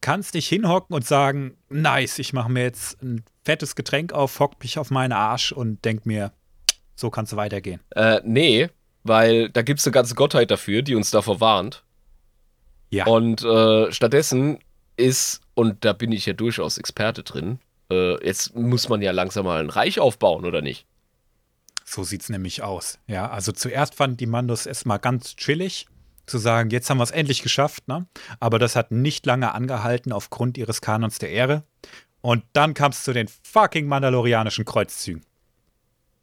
[0.01, 4.63] Kannst dich hinhocken und sagen, nice, ich mache mir jetzt ein fettes Getränk auf, hock
[4.63, 6.33] mich auf meinen Arsch und denk mir,
[6.95, 7.81] so kannst du weitergehen.
[7.91, 8.69] Äh, nee,
[9.03, 11.85] weil da gibt es eine ganze Gottheit dafür, die uns davor warnt.
[12.91, 13.07] Ja.
[13.07, 14.59] Und äh, stattdessen
[14.97, 17.59] ist, und da bin ich ja durchaus Experte drin,
[17.91, 20.87] äh, jetzt muss man ja langsam mal ein Reich aufbauen, oder nicht?
[21.85, 22.99] So sieht's nämlich aus.
[23.07, 25.87] Ja, also zuerst fanden die Mandos erstmal ganz chillig,
[26.31, 28.07] zu sagen, jetzt haben wir es endlich geschafft, ne?
[28.39, 31.65] Aber das hat nicht lange angehalten aufgrund ihres Kanons der Ehre.
[32.23, 35.23] Und dann kam es zu den fucking mandalorianischen Kreuzzügen.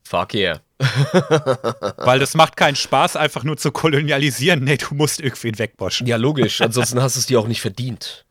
[0.03, 0.61] Fuck yeah.
[1.97, 4.63] Weil das macht keinen Spaß, einfach nur zu kolonialisieren.
[4.63, 6.07] Nee, du musst irgendwen wegboschen.
[6.07, 6.61] Ja, logisch.
[6.61, 8.25] Ansonsten hast du es dir auch nicht verdient.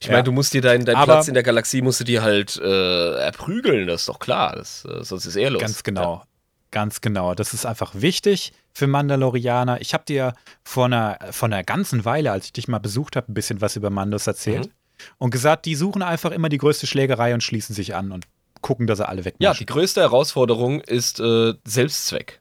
[0.00, 0.12] Ich Ja.
[0.14, 2.56] meine, du musst dir deinen dein Aber- Platz in der Galaxie musst du dir halt
[2.56, 4.56] äh, erprügeln, das ist doch klar.
[4.56, 5.60] Das, äh, sonst ist ehrlos.
[5.60, 6.24] Ganz genau.
[6.70, 7.34] Ganz genau.
[7.34, 9.80] Das ist einfach wichtig für Mandalorianer.
[9.80, 10.34] Ich habe dir
[10.64, 13.76] vor einer, vor einer ganzen Weile, als ich dich mal besucht habe, ein bisschen was
[13.76, 14.66] über Mandos erzählt.
[14.66, 14.72] Mhm.
[15.18, 18.26] Und gesagt, die suchen einfach immer die größte Schlägerei und schließen sich an und
[18.60, 19.56] gucken, dass sie alle Ja, wegmachen.
[19.58, 22.40] die größte Herausforderung ist äh, Selbstzweck.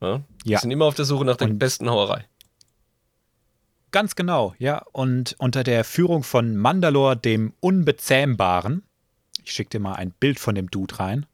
[0.00, 0.22] Ja?
[0.44, 0.58] Die Ja.
[0.60, 2.24] sind immer auf der Suche nach der Und- besten Hauerei.
[3.92, 4.82] Ganz genau, ja.
[4.92, 8.84] Und unter der Führung von Mandalor, dem Unbezähmbaren,
[9.44, 11.26] ich schicke dir mal ein Bild von dem Dude rein.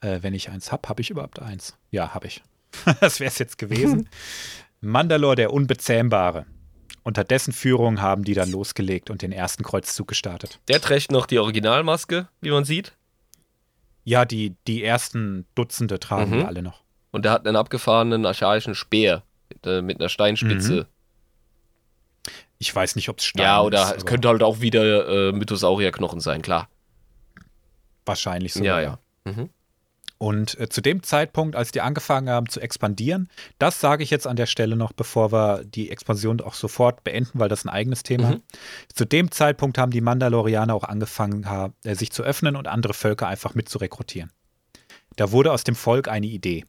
[0.00, 1.76] Äh, wenn ich eins habe, habe ich überhaupt eins?
[1.90, 2.42] Ja, habe ich.
[3.00, 4.08] das wäre es jetzt gewesen.
[4.80, 6.46] Mandalor, der Unbezähmbare.
[7.02, 10.60] Unter dessen Führung haben die dann losgelegt und den ersten Kreuzzug gestartet.
[10.68, 12.92] Der trägt noch die Originalmaske, wie man sieht.
[14.04, 16.34] Ja, die, die ersten Dutzende tragen Mhm.
[16.36, 16.82] wir alle noch.
[17.10, 20.86] Und der hat einen abgefahrenen archaischen Speer mit, äh, mit einer Steinspitze.
[22.58, 23.96] Ich weiß nicht, ob es Stein Ja, oder ist.
[23.98, 26.68] es könnte halt auch wieder äh, Mythosaurierknochen sein, klar.
[28.04, 28.64] wahrscheinlich so.
[28.64, 28.98] ja, ja.
[29.24, 29.48] Mhm.
[30.20, 33.28] Und äh, zu dem Zeitpunkt, als die angefangen haben zu expandieren,
[33.60, 37.38] das sage ich jetzt an der Stelle noch, bevor wir die Expansion auch sofort beenden,
[37.38, 38.30] weil das ein eigenes Thema.
[38.30, 38.42] Mhm.
[38.92, 42.94] Zu dem Zeitpunkt haben die Mandalorianer auch angefangen, ha- äh, sich zu öffnen und andere
[42.94, 44.32] Völker einfach mit zu rekrutieren.
[45.14, 46.64] Da wurde aus dem Volk eine Idee.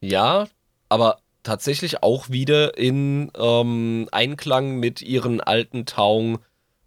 [0.00, 0.46] Ja,
[0.90, 6.40] aber tatsächlich auch wieder in ähm, Einklang mit ihren alten Taung,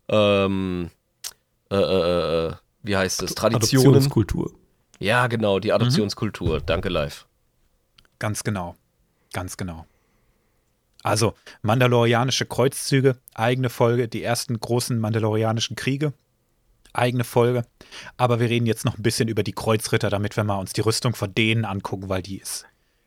[0.07, 0.91] ähm,
[1.71, 2.53] äh, äh, äh,
[2.83, 3.87] wie heißt es, Traditionen.
[3.87, 4.51] Adoptionskultur.
[4.99, 6.59] Ja, genau, die Adoptionskultur.
[6.61, 7.25] Danke, live.
[8.19, 8.75] Ganz genau.
[9.33, 9.85] Ganz genau.
[11.03, 16.11] Also, Mandalorianische Kreuzzüge, eigene Folge, die ersten großen Mandalorianischen Kriege,
[16.91, 17.63] eigene Folge.
[18.17, 20.81] Aber wir reden jetzt noch ein bisschen über die Kreuzritter, damit wir mal uns die
[20.81, 22.65] Rüstung von denen angucken, weil die ist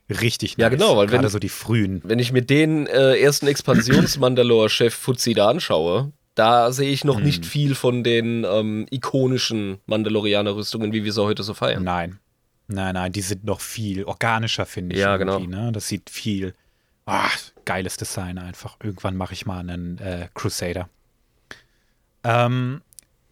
[0.09, 2.01] richtig Ja, genau, weil wenn- Gerade so die frühen.
[2.05, 7.24] Wenn ich mir den äh, ersten Expansions-Mandalore-Chef Fuzzi da anschaue, da sehe ich noch Hm.
[7.24, 11.84] nicht viel von den ähm, ikonischen Mandalorianer-Rüstungen, wie wir sie heute so feiern.
[11.84, 12.18] Nein.
[12.68, 15.02] Nein, nein, die sind noch viel organischer, finde ich.
[15.02, 15.72] Ja, irgendwie, Ne?
[15.72, 16.54] Das sieht viel.
[17.04, 17.28] Ah,
[17.64, 18.76] geiles Design einfach.
[18.82, 20.88] Irgendwann mache ich mal einen äh, Crusader.
[22.24, 22.82] Ähm,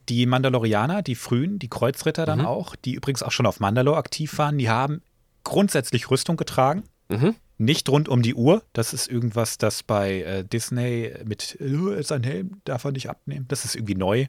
[0.09, 2.47] die Mandalorianer, die frühen, die Kreuzritter dann Mhm.
[2.47, 5.03] auch, die übrigens auch schon auf Mandalore aktiv waren, die haben
[5.45, 6.83] grundsätzlich Rüstung getragen.
[7.09, 7.37] Mhm.
[7.63, 8.63] Nicht rund um die Uhr.
[8.73, 13.45] Das ist irgendwas, das bei äh, Disney mit äh, sein Helm darf er nicht abnehmen.
[13.49, 14.27] Das ist irgendwie neu.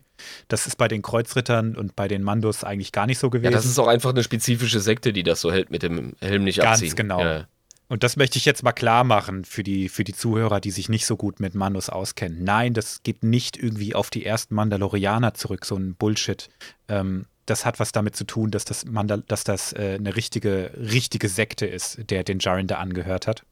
[0.49, 3.53] Das ist bei den Kreuzrittern und bei den Mandos eigentlich gar nicht so Ja, gewesen.
[3.53, 6.57] das ist auch einfach eine spezifische Sekte, die das so hält mit dem Helm nicht
[6.57, 6.93] Ganz abziehen.
[6.97, 7.21] genau.
[7.21, 7.47] Ja.
[7.87, 10.89] Und das möchte ich jetzt mal klar machen für die, für die Zuhörer, die sich
[10.89, 12.43] nicht so gut mit Mandos auskennen.
[12.43, 16.49] Nein, das geht nicht irgendwie auf die ersten Mandalorianer zurück, so ein Bullshit.
[16.89, 20.71] Ähm, das hat was damit zu tun, dass das, Mandal dass das äh, eine richtige,
[20.77, 23.43] richtige Sekte ist, der den Jaren da angehört hat,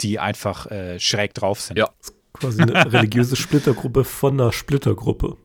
[0.00, 1.76] die einfach äh, schräg drauf sind.
[1.76, 1.90] Ja.
[2.32, 5.36] Quasi eine religiöse Splittergruppe von einer Splittergruppe.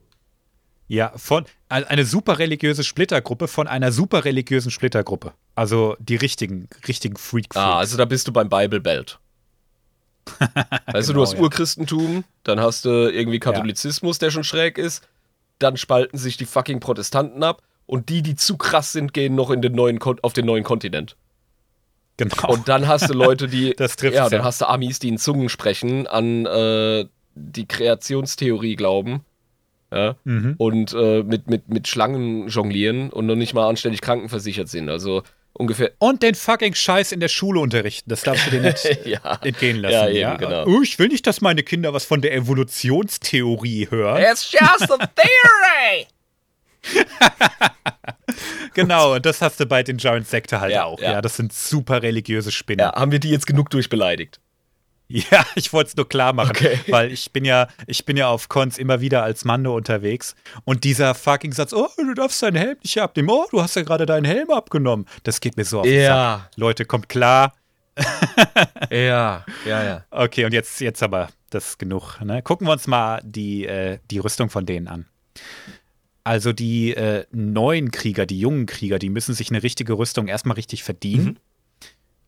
[0.88, 5.34] Ja, von eine super religiöse Splittergruppe von einer super religiösen Splittergruppe.
[5.54, 9.20] Also die richtigen, richtigen freak Ah, also da bist du beim Bible Belt.
[10.86, 11.42] Also Genau, du hast ja.
[11.42, 15.08] Urchristentum, dann hast du irgendwie Katholizismus, der schon schräg ist,
[15.60, 19.50] dann spalten sich die fucking Protestanten ab und die, die zu krass sind, gehen noch
[19.50, 21.16] in den neuen Kon auf den neuen Kontinent.
[22.18, 22.50] Genau.
[22.54, 24.30] Und dann hast du Leute, die Das trifft's ja, ja.
[24.30, 29.22] dann hast du Amis, die in Zungen sprechen, an äh, die Kreationstheorie glauben.
[29.92, 30.54] Ja, Mhm.
[30.60, 34.88] und äh, mit, mit, mit Schlangen jonglieren und noch nicht mal anständig krankenversichert sind.
[34.88, 35.90] Also ungefähr.
[35.98, 38.08] Und den fucking Scheiß in der Schule unterrichten.
[38.08, 39.40] Das darfst du dir nicht ja.
[39.42, 40.14] entgehen lassen.
[40.16, 40.66] Ja, eben, genau.
[40.68, 44.22] Oh, ich will nicht, dass meine Kinder was von der Evolutionstheorie hören.
[44.22, 46.06] It's just a theory!
[48.74, 51.00] Genau, und das hast du bei den Giant Sekte halt Ja, auch.
[51.02, 51.14] ja.
[51.14, 51.22] Ja.
[51.22, 52.86] das sind super religiöse Spinnen.
[52.86, 54.40] Ja, haben wir die jetzt genug durchbeleidigt?
[55.08, 56.80] Ja, ich wollte es nur klar machen, Okay.
[56.88, 60.36] weil ich bin ja, ich bin ja auf Cons immer wieder als Mando unterwegs
[60.66, 63.82] und dieser fucking Satz, oh, du darfst deinen Helm nicht abnehmen, oh, du hast ja
[63.82, 65.08] gerade deinen Helm abgenommen.
[65.24, 66.38] Das geht mir so auf den Ja.
[66.44, 66.52] Sack.
[66.56, 67.54] Leute, kommt klar.
[68.92, 70.06] Ja, ja, ja.
[70.10, 72.20] Okay, und jetzt, jetzt aber, das ist genug.
[72.24, 72.42] Ne?
[72.42, 75.06] Gucken wir uns mal die, äh, die Rüstung von denen an.
[76.24, 80.56] Also die äh, neuen Krieger, die jungen Krieger, die müssen sich eine richtige Rüstung erstmal
[80.56, 81.40] richtig verdienen.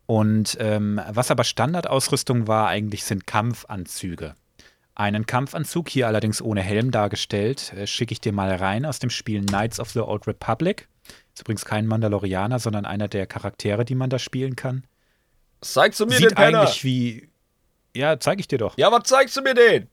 [0.06, 4.36] Und ähm, was aber Standardausrüstung war eigentlich, sind Kampfanzüge.
[4.96, 9.10] Einen Kampfanzug, hier allerdings ohne Helm dargestellt, äh, schicke ich dir mal rein aus dem
[9.10, 10.88] Spiel Knights of the Old Republic.
[11.34, 14.84] Ist übrigens kein Mandalorianer, sondern einer der Charaktere, die man da spielen kann.
[15.62, 16.62] Zeigst du mir Sieht den Penner?
[16.62, 17.30] eigentlich wie.
[17.96, 18.78] Ja, zeige ich dir doch.
[18.78, 19.88] Ja, was zeigst du mir den?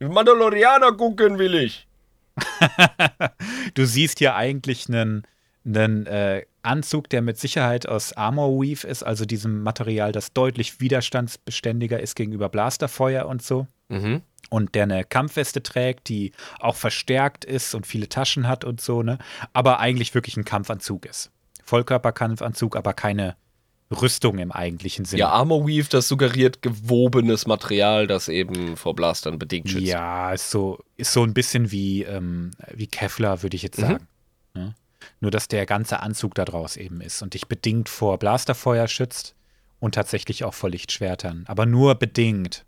[0.00, 1.86] Mandalorianer gucken will ich.
[3.74, 5.22] Du siehst hier eigentlich einen,
[5.64, 10.80] einen äh, Anzug, der mit Sicherheit aus Armor Weave ist, also diesem Material, das deutlich
[10.80, 13.66] widerstandsbeständiger ist gegenüber Blasterfeuer und so.
[13.88, 14.22] Mhm.
[14.50, 19.02] Und der eine Kampfweste trägt, die auch verstärkt ist und viele Taschen hat und so,
[19.02, 19.18] ne?
[19.52, 21.30] Aber eigentlich wirklich ein Kampfanzug ist.
[21.64, 23.36] Vollkörperkampfanzug, aber keine
[23.92, 25.20] Rüstung im eigentlichen Sinne.
[25.20, 29.86] Ja, Armor Weave, das suggeriert gewobenes Material, das eben vor Blastern bedingt schützt.
[29.86, 33.82] Ja, ist so, ist so ein bisschen wie, ähm, wie Kevlar, würde ich jetzt Mhm.
[33.82, 34.08] sagen.
[34.54, 34.74] Ne?
[35.20, 39.34] Nur, dass der ganze Anzug da draus eben ist und dich bedingt vor Blasterfeuer schützt
[39.80, 41.44] und tatsächlich auch vor Lichtschwertern.
[41.48, 42.64] Aber nur bedingt.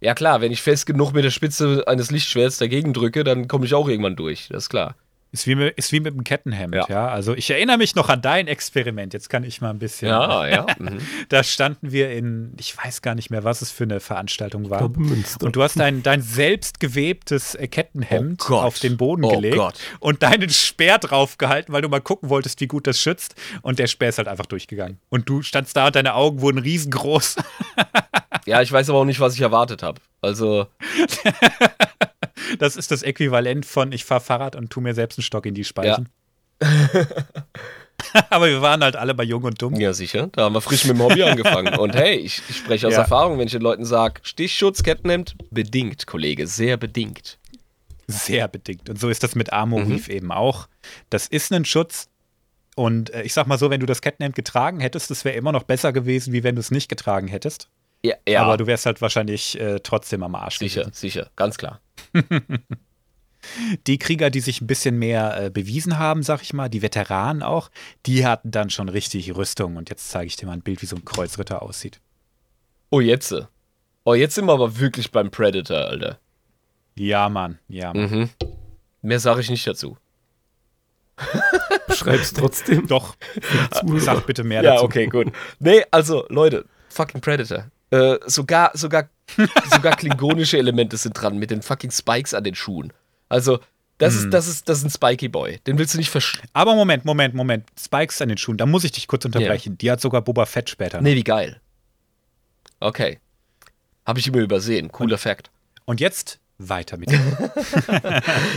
[0.00, 3.64] Ja klar, wenn ich fest genug mit der Spitze eines Lichtschwerts dagegen drücke, dann komme
[3.64, 4.48] ich auch irgendwann durch.
[4.50, 4.94] Das ist klar.
[5.32, 6.86] Ist wie, mit, ist wie mit dem Kettenhemd, ja.
[6.88, 7.08] Ja.
[7.08, 9.12] Also ich erinnere mich noch an dein Experiment.
[9.12, 10.08] Jetzt kann ich mal ein bisschen.
[10.08, 10.66] Ja, ja.
[10.78, 10.98] Mhm.
[11.30, 14.82] Da standen wir in, ich weiß gar nicht mehr, was es für eine Veranstaltung war.
[14.82, 19.56] Und du hast dein, dein selbst gewebtes äh, Kettenhemd Oh auf den Boden Oh gelegt
[19.56, 19.74] Gott.
[20.00, 23.34] und deinen Speer draufgehalten, weil du mal gucken wolltest, wie gut das schützt.
[23.62, 24.98] Und der Speer ist halt einfach durchgegangen.
[25.08, 27.36] Und du standst da und deine Augen wurden riesengroß.
[28.44, 30.00] Ja, ich weiß aber auch nicht, was ich erwartet habe.
[30.20, 30.66] Also,
[32.58, 35.54] Das ist das Äquivalent von ich fahre Fahrrad und tu mir selbst einen Stock in
[35.54, 36.08] die Speichen.
[38.30, 39.74] Aber wir waren halt alle bei Jung und Dumm.
[39.76, 40.28] ja, sicher.
[40.32, 41.76] Da haben wir frisch mit dem Hobby angefangen.
[41.78, 43.00] Und hey, ich, ich spreche aus Ja.
[43.00, 47.38] Erfahrung, wenn ich den Leuten sage, Stichschutz, Kettenhemd, bedingt, Kollege, sehr bedingt.
[48.06, 48.88] Sehr bedingt.
[48.88, 49.90] Und so ist das mit Armor Mhm.
[50.06, 50.68] Weave eben auch.
[51.10, 52.08] Das ist ein Schutz.
[52.76, 55.50] Und äh, ich sag mal so, wenn du das Kettenhemd getragen hättest, das wäre immer
[55.52, 57.68] noch besser gewesen, wie wenn du es nicht getragen hättest.
[58.04, 60.58] Ja, ja Aber du wärst halt wahrscheinlich äh, trotzdem am Arsch.
[60.58, 60.94] sicher, gewesen.
[60.94, 61.80] sicher, ganz klar.
[63.86, 67.42] Die Krieger, die sich ein bisschen mehr äh, bewiesen haben, sag ich mal, die Veteranen
[67.44, 67.70] auch,
[68.04, 69.76] die hatten dann schon richtig Rüstung.
[69.76, 72.00] Und jetzt zeige ich dir mal ein Bild, wie so ein Kreuzritter aussieht.
[72.90, 73.32] Oh, jetzt.
[74.04, 76.18] Oh, jetzt sind wir aber wirklich beim Predator, Alter.
[76.96, 78.10] Ja, Mann, ja, Mann.
[78.10, 78.30] Mhm.
[79.02, 79.96] Mehr sage ich nicht dazu.
[81.86, 82.86] Beschreib's trotzdem.
[82.88, 83.16] Doch,
[83.98, 84.84] sag bitte mehr Ja, dazu.
[84.84, 85.32] okay, gut.
[85.58, 87.70] Nee, also, Leute, fucking Predator.
[87.90, 89.08] Äh, sogar, sogar,
[89.70, 92.92] sogar klingonische Elemente sind dran mit den fucking Spikes an den Schuhen.
[93.28, 93.58] Also,
[93.98, 94.24] das Hm.
[94.24, 95.58] ist, das ist, das ist ein Spiky Boy.
[95.66, 96.40] Den willst du nicht versch...
[96.52, 97.64] Aber Moment, Moment, Moment.
[97.78, 99.78] Spikes an den Schuhen, da muss ich dich kurz unterbrechen.
[99.78, 100.98] Die hat sogar Boba Fett später.
[100.98, 101.02] noch.
[101.02, 101.60] Nee, wie geil.
[102.80, 103.18] Okay.
[104.04, 104.92] Habe ich immer übersehen.
[104.92, 105.50] Cooler Fact.
[105.86, 107.36] Und jetzt weiter mit dem.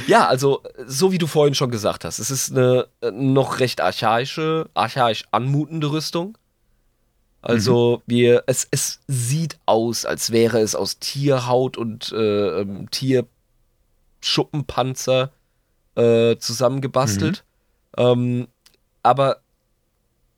[0.07, 3.81] Ja, also, so wie du vorhin schon gesagt hast, es ist eine äh, noch recht
[3.81, 6.37] archaische, archaisch anmutende Rüstung.
[7.41, 15.31] Also, wir, es, es sieht aus, als wäre es aus Tierhaut und äh, ähm, Tierschuppenpanzer
[15.95, 17.45] äh, zusammengebastelt.
[17.97, 18.47] Ähm,
[19.03, 19.37] aber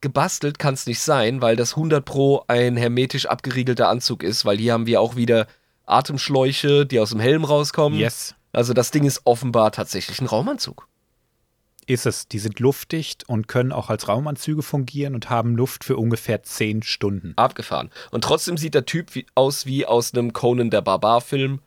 [0.01, 4.57] gebastelt kann es nicht sein, weil das 100 Pro ein hermetisch abgeriegelter Anzug ist, weil
[4.57, 5.47] hier haben wir auch wieder
[5.85, 7.99] Atemschläuche, die aus dem Helm rauskommen.
[7.99, 10.87] yes, Also das Ding ist offenbar tatsächlich ein Raumanzug.
[11.91, 12.27] Ist es.
[12.27, 16.83] Die sind luftdicht und können auch als Raumanzüge fungieren und haben Luft für ungefähr 10
[16.83, 17.33] Stunden.
[17.35, 17.89] Abgefahren.
[18.11, 21.59] Und trotzdem sieht der Typ wie, aus wie aus einem Conan der Barbar-Film.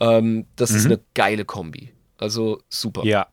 [0.00, 0.92] Ähm, das ist Mhm.
[0.92, 1.92] eine geile Kombi.
[2.18, 3.04] Also super.
[3.04, 3.28] Ja.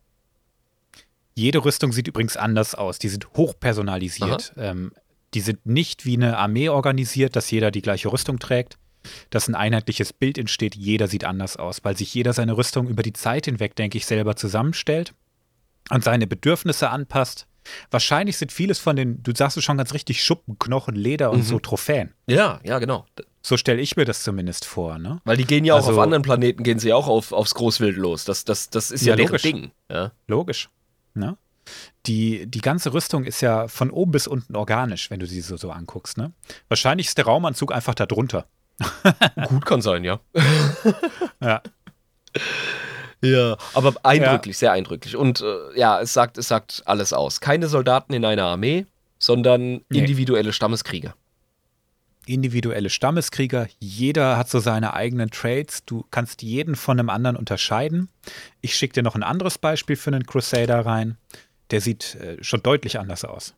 [1.36, 2.98] Jede Rüstung sieht übrigens anders aus.
[3.00, 4.54] Die sind hochpersonalisiert.
[4.58, 4.92] Ähm,
[5.34, 8.78] die sind nicht wie eine Armee organisiert, dass jeder die gleiche Rüstung trägt.
[9.30, 13.04] Dass ein einheitliches Bild entsteht, jeder sieht anders aus, weil sich jeder seine Rüstung über
[13.04, 15.14] die Zeit hinweg, denke ich, selber zusammenstellt
[15.90, 17.48] und seine Bedürfnisse anpasst.
[17.90, 21.40] Wahrscheinlich sind vieles von den, du sagst es schon ganz richtig, Schuppen, Knochen, Leder und
[21.40, 21.44] Mhm.
[21.44, 22.14] so Trophäen.
[22.28, 23.06] Ja, ja, genau.
[23.42, 25.20] So stelle ich mir das zumindest vor, ne?
[25.26, 27.98] Weil die gehen ja auch Also- auf anderen Planeten, gehen sie auch auf, aufs Großwild
[27.98, 28.24] los.
[28.26, 29.42] Das, das, das ist ja, Ja, logisch.
[29.42, 29.72] Ding.
[29.90, 30.12] Ja.
[30.28, 30.70] Logisch.
[31.16, 31.38] Ne?
[32.06, 35.58] Die, die ganze Rüstung ist ja von oben bis unten organisch, wenn du sie so,
[35.58, 36.18] so anguckst.
[36.18, 36.32] Ne?
[36.68, 38.48] Wahrscheinlich ist der Raumanzug einfach da drunter.
[39.48, 40.20] Gut kann sein, ja.
[41.42, 41.62] Ja.
[43.26, 45.16] Ja, aber eindrücklich, sehr eindrücklich.
[45.16, 47.40] Und äh, ja, es sagt, es sagt alles aus.
[47.42, 48.86] Keine Soldaten in einer Armee,
[49.20, 50.00] sondern Nee.
[50.00, 51.16] individuelle Stammeskrieger.
[52.28, 55.86] Individuelle Stammeskrieger, jeder hat so seine eigenen Trades.
[55.86, 58.10] Du kannst jeden von einem anderen unterscheiden.
[58.62, 61.18] Ich schicke dir noch ein anderes Beispiel für einen Crusader rein.
[61.70, 63.54] Der sieht äh, schon deutlich anders aus.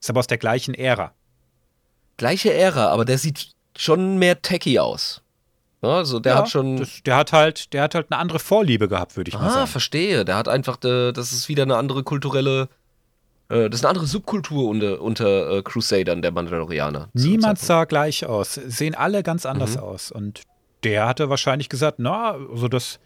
[0.00, 1.12] Ist aber aus der gleichen Ära.
[2.16, 5.20] Gleiche Ära, aber der sieht schon mehr techy aus.
[5.82, 6.78] Ja, Also der Ja, hat schon.
[6.78, 9.50] Das, der, hat halt, der hat halt eine andere Vorliebe gehabt, würde ich mal ah,
[9.50, 9.66] sagen.
[9.66, 10.24] verstehe.
[10.24, 12.68] Der hat einfach, äh, das ist wieder eine andere kulturelle.
[13.48, 17.08] Äh, das ist eine andere Subkultur unter, unter äh, Crusadern der Mandalorianer.
[17.12, 18.54] Niemand sah gleich aus.
[18.54, 19.82] Sehen alle ganz anders Mhm.
[19.82, 20.10] aus.
[20.10, 20.42] Und
[20.82, 22.98] der hatte wahrscheinlich gesagt, na, also das,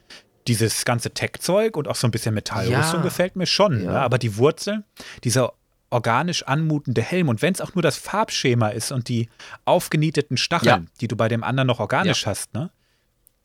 [0.49, 3.05] dieses ganze Tech-Zeug und auch so ein bisschen Metallrüstung Ja.
[3.05, 3.85] gefällt mir schon.
[3.85, 3.93] Ja.
[3.93, 4.01] Ne?
[4.01, 4.85] Aber die Wurzel,
[5.25, 5.53] dieser
[5.91, 9.29] organisch anmutende Helm und wenn es auch nur das Farbschema ist und die
[9.65, 12.71] aufgenieteten Stacheln, die du bei dem anderen noch organisch hast, ne,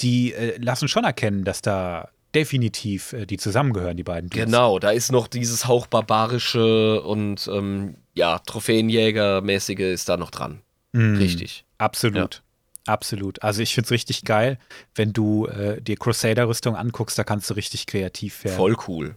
[0.01, 4.45] die äh, lassen schon erkennen, dass da definitiv äh, die zusammengehören, die beiden Dudes.
[4.45, 10.61] Genau, da ist noch dieses Hauch barbarische und ähm, ja, Trophäenjäger-mäßige ist da noch dran.
[10.91, 11.17] Mhm.
[11.17, 11.65] Richtig.
[11.77, 12.43] Absolut.
[12.87, 13.41] Absolut.
[13.41, 14.59] Also ich finde es richtig geil,
[14.93, 18.57] wenn du äh, dir Crusader-Rüstung anguckst, da kannst du richtig kreativ werden.
[18.57, 19.15] Voll cool.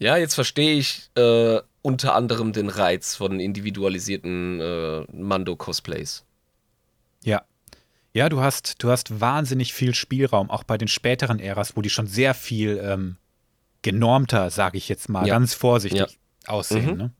[0.00, 6.24] Ja, jetzt verstehe ich äh, unter anderem den Reiz von individualisierten äh, Mando-Cosplays.
[7.22, 7.42] Ja.
[8.14, 11.90] Ja, du hast, du hast wahnsinnig viel Spielraum, auch bei den späteren Äras, wo die
[11.90, 13.16] schon sehr viel ähm,
[13.82, 15.34] genormter, sage ich jetzt mal, Ja.
[15.34, 16.92] ganz vorsichtig aussehen.
[16.92, 16.96] Mhm.
[16.96, 17.10] Ne?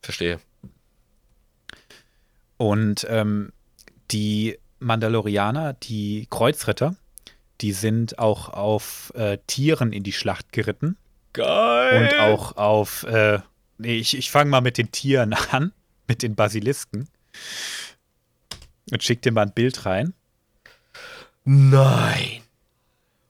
[0.00, 0.40] Verstehe.
[2.56, 3.52] Und ähm,
[4.10, 6.96] die Mandalorianer, die Kreuzritter,
[7.60, 10.96] die sind auch auf äh, Tieren in die Schlacht geritten.
[11.34, 12.02] Geil.
[12.02, 13.40] Und auch auf, äh,
[13.80, 15.72] nee, ich, ich fange mal mit den Tieren an,
[16.06, 17.08] mit den Basilisken.
[18.90, 20.14] Und schick dir mal ein Bild rein.
[21.44, 22.42] Nein.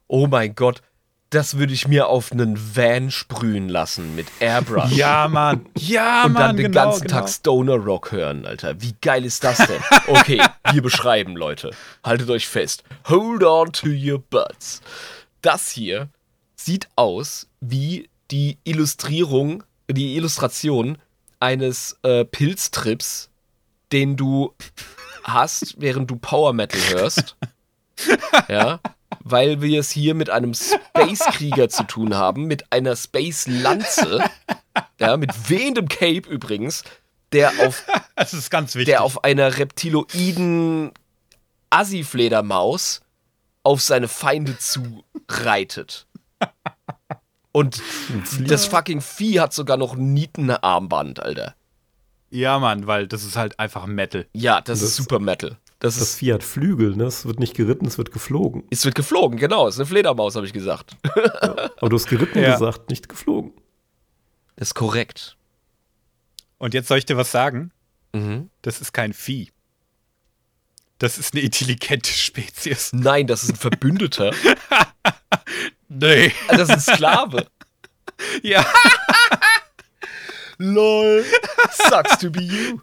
[0.08, 0.82] Oh mein Gott.
[1.30, 4.90] das würde ich mir auf einen Van sprühen lassen mit Airbrush.
[4.90, 5.66] Ja, Mann.
[5.78, 6.42] Ja, und Mann.
[6.42, 7.20] dann den genau, ganzen genau.
[7.20, 8.82] Tag Stoner Rock hören, Alter.
[8.82, 9.80] Wie geil ist das denn?
[10.08, 11.70] Okay, wir beschreiben, Leute.
[12.02, 12.82] Haltet euch fest.
[13.08, 14.82] Hold on to your butts.
[15.40, 16.08] Das hier
[16.56, 19.62] sieht aus wie die Illustrierung,
[19.92, 20.98] die Illustration
[21.40, 23.30] eines äh, Pilztrips,
[23.92, 24.54] den du
[25.24, 27.36] hast, während du Power Metal hörst.
[28.48, 28.80] Ja,
[29.22, 34.24] weil wir es hier mit einem Space-Krieger zu tun haben, mit einer Space-Lanze,
[34.98, 36.82] ja, mit wehendem Cape übrigens,
[37.32, 37.84] der auf,
[38.16, 38.94] Das ist ganz wichtig.
[38.94, 40.92] der auf einer reptiloiden
[41.68, 43.02] Assi-Fledermaus
[43.62, 46.06] auf seine Feinde zureitet.
[47.52, 47.82] Und
[48.46, 51.54] das fucking Vieh hat sogar noch ein Nietenarmband, Alter.
[52.30, 54.26] ja, Mann, weil das ist halt einfach Metal.
[54.32, 55.56] Ja, das, Das- ist Super Metal.
[55.80, 57.04] Das, Das ist, Vieh hat Flügel, ne?
[57.04, 58.64] Es wird nicht geritten, es wird geflogen.
[58.70, 59.66] es wird geflogen, genau.
[59.66, 60.94] Es ist eine Fledermaus, habe ich gesagt.
[61.80, 62.52] Aber du hast geritten Ja.
[62.52, 63.52] gesagt, nicht geflogen.
[64.56, 65.38] Das ist korrekt.
[66.58, 67.72] Und jetzt soll ich dir was sagen?
[68.12, 68.50] Mhm.
[68.60, 69.48] Das ist kein Vieh.
[70.98, 72.92] Das ist eine intelligente Spezies.
[72.92, 74.32] Nein, das ist ein Verbündeter.
[75.90, 76.32] Nee.
[76.48, 77.46] Das ist ein Sklave.
[78.42, 78.66] Ja.
[80.58, 81.24] LOL.
[81.72, 82.80] Sucks to be you.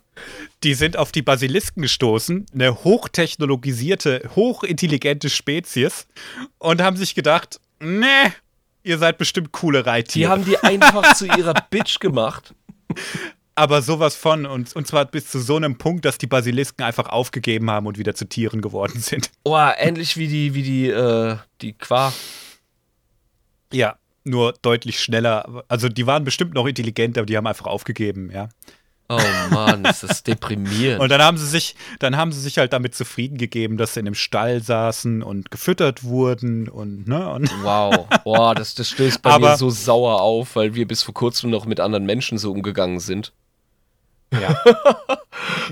[0.63, 6.07] Die sind auf die Basilisken gestoßen, eine hochtechnologisierte, hochintelligente Spezies,
[6.57, 8.31] und haben sich gedacht, nee,
[8.83, 10.31] ihr seid bestimmt coole Die Reittiere.
[10.31, 12.55] haben die einfach zu ihrer Bitch gemacht.
[13.53, 17.09] aber sowas von, und, und zwar bis zu so einem Punkt, dass die Basilisken einfach
[17.09, 19.29] aufgegeben haben und wieder zu Tieren geworden sind.
[19.43, 22.11] Oh, ähnlich wie die, wie die, äh, die Qua.
[23.73, 25.63] Ja, nur deutlich schneller.
[25.67, 28.49] Also die waren bestimmt noch intelligent, aber die haben einfach aufgegeben, ja.
[29.09, 29.21] Oh
[29.51, 30.99] Mann, ist das deprimierend.
[31.01, 34.01] Und dann haben sie sich, dann haben sie sich halt damit zufrieden gegeben, dass sie
[34.01, 38.05] in einem Stall saßen und gefüttert wurden und ne und Wow.
[38.25, 41.49] Boah, das, das stößt bei Aber- mir so sauer auf, weil wir bis vor kurzem
[41.51, 43.31] noch mit anderen Menschen so umgegangen sind.
[44.33, 44.61] ja.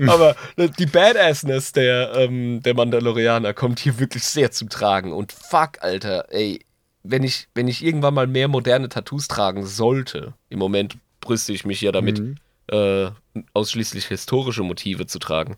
[0.08, 0.34] Aber
[0.78, 5.12] die Badassness der, ähm, der Mandalorianer kommt hier wirklich sehr zum Tragen.
[5.12, 6.64] Und fuck, Alter, ey,
[7.10, 11.64] wenn ich, wenn ich irgendwann mal mehr moderne Tattoos tragen sollte, im Moment brüste ich
[11.64, 12.36] mich ja damit, Mhm.
[12.70, 13.10] äh,
[13.54, 15.56] ausschließlich historische Motive zu tragen.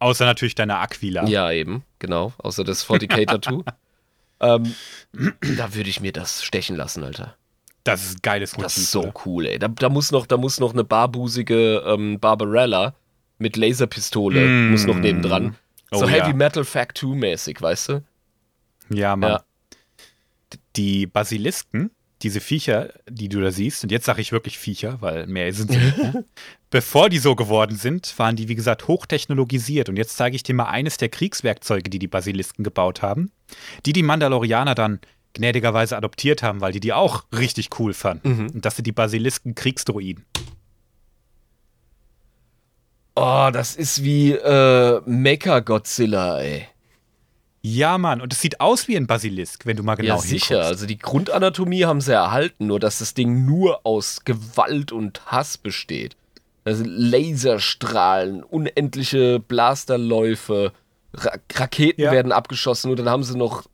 [0.00, 1.26] Außer natürlich deine Aquila.
[1.26, 2.32] Ja, eben, genau.
[2.38, 3.64] Außer das 40k-Tattoo.
[4.40, 4.74] ähm,
[5.56, 7.34] da würde ich mir das stechen lassen, Alter.
[7.84, 8.64] Das ist ein geiles Motiv.
[8.64, 9.58] Das ist so cool, ey.
[9.58, 12.94] Da, da, muss, noch, da muss noch eine barbusige ähm, Barbarella
[13.38, 14.70] mit Laserpistole Mm.
[14.72, 15.56] muss noch nebendran.
[15.90, 16.34] So Oh, Heavy ja.
[16.34, 18.02] Metal Fact 2 mäßig, weißt du?
[18.90, 19.30] Ja, Mann.
[19.32, 19.44] Ja.
[20.78, 21.90] Die Basilisken,
[22.22, 25.70] diese Viecher, die du da siehst, und jetzt sage ich wirklich Viecher, weil mehr sind
[25.70, 25.98] sie nicht.
[25.98, 26.24] ne?
[26.70, 29.88] Bevor die so geworden sind, waren die, wie gesagt, hochtechnologisiert.
[29.88, 33.30] Und jetzt zeige ich dir mal eines der Kriegswerkzeuge, die die Basilisken gebaut haben,
[33.86, 35.00] die die Mandalorianer dann
[35.34, 38.28] gnädigerweise adoptiert haben, weil die die auch richtig cool fanden.
[38.28, 38.50] Mhm.
[38.54, 40.24] Und das sind die Basilisken Kriegsdroiden.
[43.14, 46.68] Oh, das ist wie äh, Mecha Godzilla, ey.
[47.60, 50.54] Ja, Mann, und es sieht aus wie ein Basilisk, wenn du mal genau ja, sicher.
[50.54, 50.68] hinguckst.
[50.70, 55.58] Also die Grundanatomie haben sie erhalten, nur dass das Ding nur aus Gewalt und Hass
[55.58, 56.16] besteht.
[56.64, 60.72] Also Laserstrahlen, unendliche Blasterläufe,
[61.14, 62.12] Ra Raketen Ja.
[62.12, 63.64] werden abgeschossen und dann haben sie noch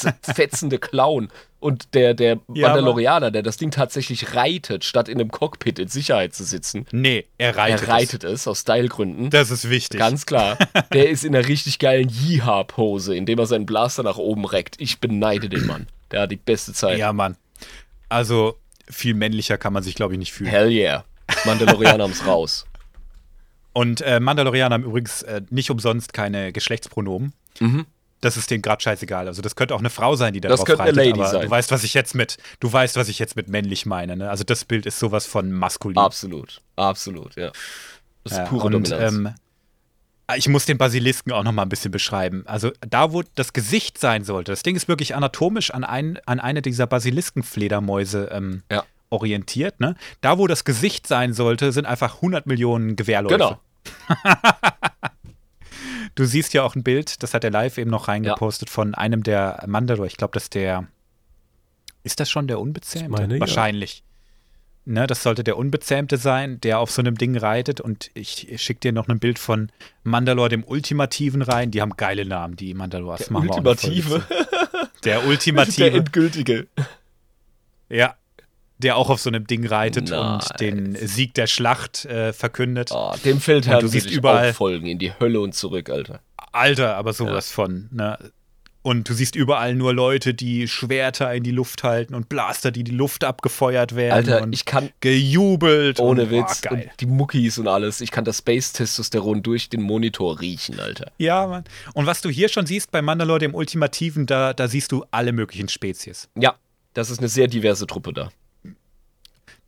[0.00, 1.30] zerfetzende Klauen.
[1.58, 5.88] Und der, der Ja, Mandalorianer, der das Ding tatsächlich reitet, statt in einem Cockpit in
[5.88, 7.82] Sicherheit zu sitzen, Nee, er reitet.
[7.82, 9.26] er reitet es aus Stylegründen.
[9.26, 9.30] Es.
[9.30, 9.98] Das ist wichtig.
[10.00, 10.56] Ganz klar.
[10.92, 14.76] Der ist in einer richtig geilen Yeehaw-Pose, indem er seinen Blaster nach oben reckt.
[14.80, 15.86] Ich beneide den Mann.
[16.10, 16.98] Der hat die beste Zeit.
[16.98, 17.36] Ja, Mann.
[18.08, 18.58] Also,
[18.88, 20.50] viel männlicher kann man sich, glaube ich, nicht fühlen.
[20.50, 21.04] Hell yeah.
[21.44, 22.66] Mandalorianer haben's raus.
[23.72, 27.32] Und äh, Mandalorianer haben übrigens äh, nicht umsonst keine Geschlechtspronomen.
[27.60, 27.86] Mhm.
[28.22, 29.26] Das ist denen gerade scheißegal.
[29.28, 31.20] Also das könnte auch eine Frau sein, die da Das drauf könnte eine reitet, Lady
[31.20, 31.42] aber sein.
[31.42, 34.16] Du weißt, was ich jetzt mit, du weißt, was ich jetzt mit männlich meine.
[34.16, 34.28] Ne?
[34.28, 35.96] Also das Bild ist sowas von maskulin.
[35.98, 36.60] Absolut.
[36.76, 37.50] Absolut, ja.
[38.24, 39.14] Das ist Ja, pure und, Dominanz.
[39.14, 39.34] ähm,
[40.36, 42.44] ich muss den Basilisken auch noch mal ein bisschen beschreiben.
[42.46, 46.38] Also da, wo das Gesicht sein sollte, das Ding ist wirklich anatomisch an, ein, an
[46.40, 48.84] eine dieser Basiliskenfledermäuse ähm, Ja.
[49.08, 49.80] orientiert.
[49.80, 49.96] Ne?
[50.20, 53.34] Da, wo das Gesicht sein sollte, sind einfach 100 Millionen Gewehrläufe.
[53.34, 53.60] genau.
[56.14, 59.22] Du siehst ja auch ein Bild, das hat er live eben noch reingepostet von einem
[59.22, 60.06] der Mandalor.
[60.06, 60.86] Ich glaube, das ist der.
[62.02, 63.10] Ist das schon der Unbezähmte?
[63.10, 63.40] Meine, ja.
[63.40, 64.02] Wahrscheinlich.
[64.86, 67.80] Ne, das sollte der Unbezähmte sein, der auf so einem Ding reitet.
[67.80, 69.70] Und ich, ich schicke dir noch ein Bild von
[70.02, 71.70] Mandalor, dem Ultimativen, rein.
[71.70, 73.26] Die haben geile Namen, die Mandalors.
[73.26, 74.24] Der Ultimative.
[75.04, 75.90] Der Der Ultimative.
[75.90, 76.66] endgültige.
[77.88, 78.14] ja.
[78.82, 80.50] Der auch auf so einem Ding reitet Nice.
[80.50, 82.90] und den Sieg der Schlacht äh, verkündet.
[82.92, 86.20] Oh, dem Feldherrn Und du siehst überall- folgen in die Hölle und zurück, Alter.
[86.52, 88.18] Alter, aber sowas von, ne?
[88.82, 92.82] Und du siehst überall nur Leute, die Schwerter in die Luft halten und Blaster, die
[92.82, 94.14] die Luft abgefeuert werden.
[94.30, 96.00] Alter, und ich kann gejubelt.
[96.00, 99.82] ohne und, boah, Witz und die Muckis und alles, ich kann das Space-Testosteron durch den
[99.82, 101.12] Monitor riechen, Alter.
[101.18, 101.64] Ja, Mann.
[101.92, 105.32] Und was du hier schon siehst bei Mandalore, dem Ultimativen, da, da siehst du alle
[105.32, 106.30] möglichen Spezies.
[106.34, 106.54] Ja,
[106.94, 108.30] das ist eine sehr diverse Truppe da.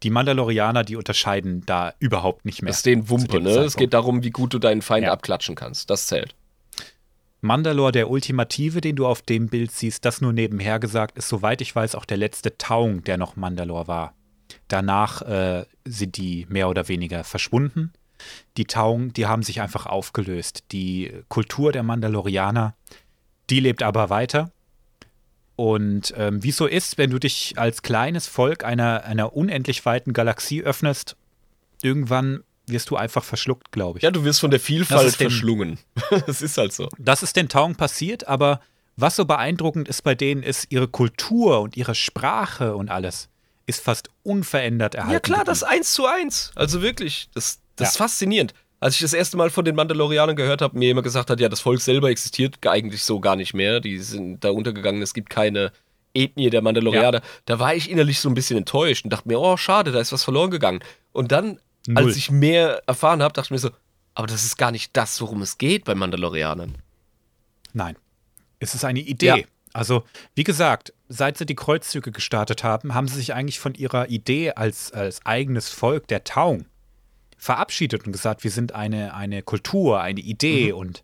[0.03, 2.71] Die Mandalorianer, die unterscheiden da überhaupt nicht mehr.
[2.71, 3.49] Das ist den Wumpe, ne?
[3.51, 3.77] Es Zeitpunkt.
[3.79, 5.13] geht darum, wie gut du deinen Feind Ja.
[5.13, 5.91] abklatschen kannst.
[5.91, 6.35] Das zählt.
[7.41, 11.61] Mandalore, der Ultimative, den du auf dem Bild siehst, das nur nebenher gesagt, ist, soweit
[11.61, 14.15] ich weiß, auch der letzte Taung, der noch Mandalore war.
[14.69, 17.93] Danach äh, sind die mehr oder weniger verschwunden.
[18.57, 20.65] Die Taung, die haben sich einfach aufgelöst.
[20.71, 22.77] Die Kultur der Mandalorianer,
[23.51, 24.53] die lebt aber weiter.
[25.63, 29.87] Und ähm, wie es so ist, wenn du dich als kleines Volk einer, einer unendlich
[29.87, 31.15] weiten Galaxie öffnest,
[31.83, 34.03] irgendwann wirst du einfach verschluckt, glaube ich.
[34.03, 35.79] Ja, du wirst von der Vielfalt ist den- verschlungen.
[36.27, 36.89] das ist halt so.
[36.99, 38.61] Das ist den Taung passiert, aber
[38.97, 43.29] was so beeindruckend ist bei denen, ist ihre Kultur und ihre Sprache und alles
[43.67, 45.13] ist fast unverändert erhalten.
[45.13, 46.51] Ja klar, das eins zu eins.
[46.57, 48.05] Also wirklich, das, das ist Ja.
[48.07, 48.53] faszinierend.
[48.83, 51.49] Als ich das erste Mal von den Mandalorianern gehört habe, mir immer gesagt hat, ja,
[51.49, 53.79] das Volk selber existiert eigentlich so gar nicht mehr.
[53.79, 55.71] Die sind da untergegangen, es gibt keine
[56.15, 57.23] Ethnie der Mandalorianer.
[57.45, 60.11] Da war ich innerlich so ein bisschen enttäuscht und dachte mir, oh, schade, da ist
[60.11, 60.81] was verloren gegangen.
[61.13, 62.07] Und dann, Null.
[62.07, 63.71] als ich mehr erfahren habe, dachte ich mir so,
[64.15, 66.75] aber das ist gar nicht das, worum es geht bei Mandalorianern.
[67.73, 67.95] Nein.
[68.59, 69.27] Es ist eine Idee.
[69.27, 69.37] Ja.
[69.73, 70.03] Also,
[70.35, 74.55] wie gesagt, seit sie die Kreuzzüge gestartet haben, haben sie sich eigentlich von ihrer Idee
[74.55, 76.67] als, als eigenes Volk der Taung
[77.43, 81.03] verabschiedet und gesagt, wir sind eine, eine Kultur, eine Idee und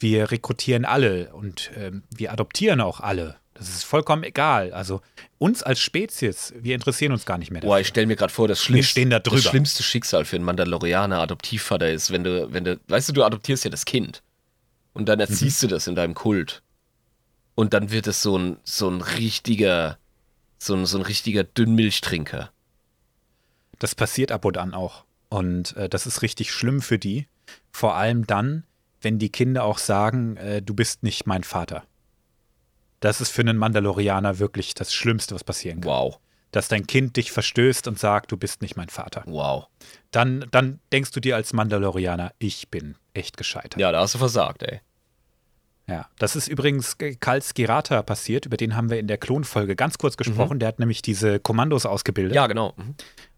[0.00, 3.36] wir rekrutieren alle und ähm, wir adoptieren auch alle.
[3.54, 4.72] Das ist vollkommen egal.
[4.72, 5.00] Also
[5.38, 8.48] uns als Spezies, wir interessieren uns gar nicht mehr Boah, ich stelle mir gerade vor,
[8.48, 12.80] das schlimmste, da das schlimmste Schicksal für einen Mandalorianer Adoptivvater ist, wenn du, wenn du,
[12.88, 14.24] weißt du, du adoptierst ja das Kind
[14.92, 15.68] und dann erziehst Mhm.
[15.68, 16.64] du das in deinem Kult
[17.54, 19.98] und dann wird es so ein, so ein richtiger,
[20.58, 22.50] so ein, so ein richtiger Dünnmilchtrinker.
[23.78, 25.05] Das passiert ab und an auch.
[25.28, 27.26] Und äh, das ist richtig schlimm für die.
[27.72, 28.64] Vor allem dann,
[29.00, 31.84] wenn die Kinder auch sagen, äh, du bist nicht mein Vater.
[33.00, 35.90] Das ist für einen Mandalorianer wirklich das Schlimmste, was passieren kann.
[35.90, 36.18] Wow,
[36.50, 39.22] Dass dein Kind dich verstößt und sagt, du bist nicht mein Vater.
[39.26, 39.66] wow.
[40.10, 43.78] Dann, dann denkst du dir als Mandalorianer, ich bin echt gescheitert.
[43.78, 44.80] Ja, da hast du versagt, ey.
[45.88, 49.98] Ja, das ist übrigens Kal Skirata passiert, über den haben wir in der Klonfolge ganz
[49.98, 50.58] kurz gesprochen.
[50.58, 52.34] Der hat nämlich diese Kommandos ausgebildet.
[52.34, 52.72] Ja, genau.
[52.76, 52.94] Mhm.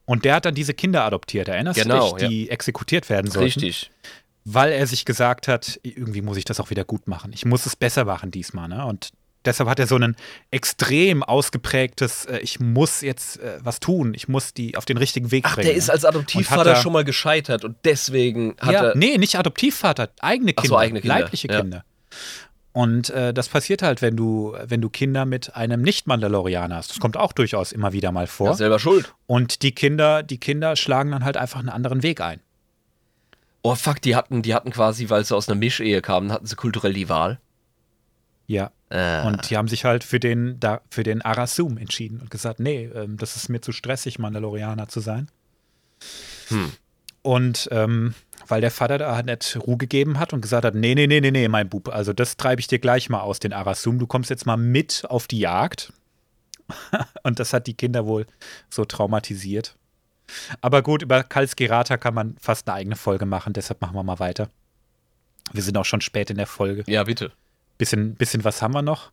[0.09, 3.61] Und der hat dann diese Kinder adoptiert, erinnerst Genau, du dich, die exekutiert werden sollten?
[3.61, 3.91] Richtig.
[4.45, 7.31] Weil er sich gesagt hat, irgendwie muss ich das auch wieder gut machen.
[7.35, 8.69] Ich muss es besser machen diesmal.
[8.69, 8.87] Ne?
[8.87, 9.11] Und
[9.45, 10.17] deshalb hat er so ein
[10.51, 15.31] extrem ausgeprägtes, äh, ich muss jetzt äh, was tun, ich muss die auf den richtigen
[15.31, 15.67] Weg Ach, bringen.
[15.69, 15.93] der ist ne?
[15.93, 18.97] als Und Adoptivvater er- schon mal gescheitert und deswegen hat ja, er.
[18.97, 21.61] nee, nicht Adoptivvater, eigene Ach so, Kinder, eigene Kinder, leibliche ja.
[21.61, 21.85] Kinder.
[22.79, 26.91] Und äh, das passiert halt, wenn du, wenn du Kinder mit einem Nicht-Mandalorianer hast.
[26.91, 28.47] Das kommt auch durchaus immer wieder mal vor.
[28.47, 29.17] Ja, selber schuld.
[29.27, 32.39] Und die Kinder, die Kinder schlagen dann halt einfach einen anderen Weg ein.
[33.63, 36.55] Oh fuck, die hatten, die hatten quasi, weil sie aus einer Mischehe kamen, hatten sie
[36.55, 37.41] kulturell die Wahl.
[38.47, 38.71] Ja.
[38.91, 42.61] Äh, Und die haben sich halt für den, da, für den Arasum entschieden und gesagt,
[42.61, 45.29] nee, ähm, das ist mir zu stressig, Mandalorianer zu sein.
[46.47, 46.71] Hm.
[47.23, 48.15] Und ähm,
[48.49, 51.31] weil der Vater da nicht Ruhe gegeben hat und gesagt hat, nee, nee, nee, nee,
[51.31, 53.99] nee, mein Bub, also das treibe ich dir gleich mal aus, den Arasum.
[53.99, 55.93] Du kommst jetzt mal mit auf die Jagd.
[57.23, 58.27] und das hat die Kinder wohl
[58.71, 59.77] so traumatisiert.
[60.61, 64.19] Aber gut, über Kalsgerata kann man fast eine eigene Folge machen, deshalb machen wir mal
[64.19, 64.51] weiter.
[65.53, 66.85] Wir sind auch schon spät in der Folge.
[66.87, 67.33] ja, bitte.
[67.79, 69.13] Bisschen, bisschen was haben wir noch.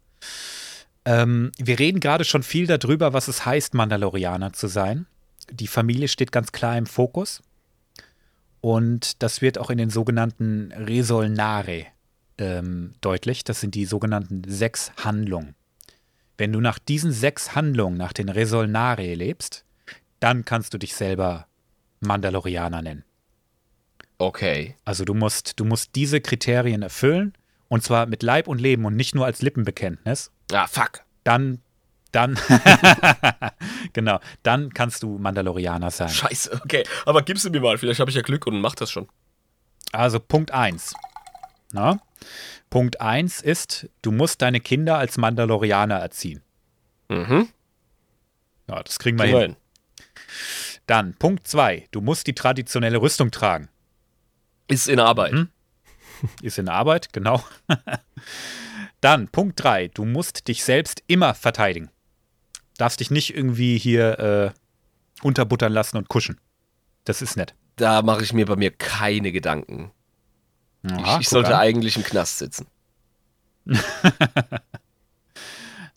[1.05, 5.05] Ähm, wir reden gerade schon viel darüber, was es heißt, Mandalorianer zu sein.
[5.51, 7.41] Die Familie steht ganz klar im Fokus.
[8.65, 11.85] Und das wird auch in den sogenannten Resolnare
[12.39, 13.43] ähm, deutlich.
[13.43, 15.53] Das sind die sogenannten sechs Handlungen.
[16.35, 19.65] Wenn du nach diesen sechs Handlungen, nach den Resolnare lebst,
[20.19, 21.45] dann kannst du dich selber
[21.99, 23.03] Mandalorianer nennen.
[24.17, 24.75] Okay.
[24.83, 27.33] Also du musst, du musst diese Kriterien erfüllen
[27.67, 30.31] und zwar mit Leib und Leben und nicht nur als Lippenbekenntnis.
[30.51, 31.03] Ah, fuck.
[31.23, 31.61] Dann,
[32.15, 32.39] dann,
[33.93, 36.09] genau, dann kannst du Mandalorianer sein.
[36.09, 36.85] Scheiße, okay.
[37.05, 39.07] Aber gib sie mir mal, vielleicht habe ich ja Glück und mach das schon.
[39.91, 40.93] Also Punkt 1.
[41.73, 41.99] Na?
[42.69, 46.41] Punkt 1 ist, du musst deine Kinder als Mandalorianer erziehen.
[47.09, 47.49] Mhm.
[48.67, 49.55] Ja, das kriegen wir wir hin.
[50.87, 53.67] Dann Punkt 2, du musst die traditionelle Rüstung tragen.
[54.67, 55.33] Ist in Arbeit.
[55.33, 55.49] Mhm.
[56.41, 57.43] Ist in Arbeit, genau.
[59.01, 59.89] Dann Punkt 3.
[59.89, 61.91] Du musst dich selbst immer verteidigen.
[62.77, 66.39] Darfst dich nicht irgendwie hier äh, unterbuttern lassen und kuschen.
[67.05, 67.53] Das ist nett.
[67.77, 69.91] Da mache ich mir bei mir keine Gedanken.
[70.89, 71.61] Aha, ich ich sollte an.
[71.61, 72.67] eigentlich im Knast sitzen.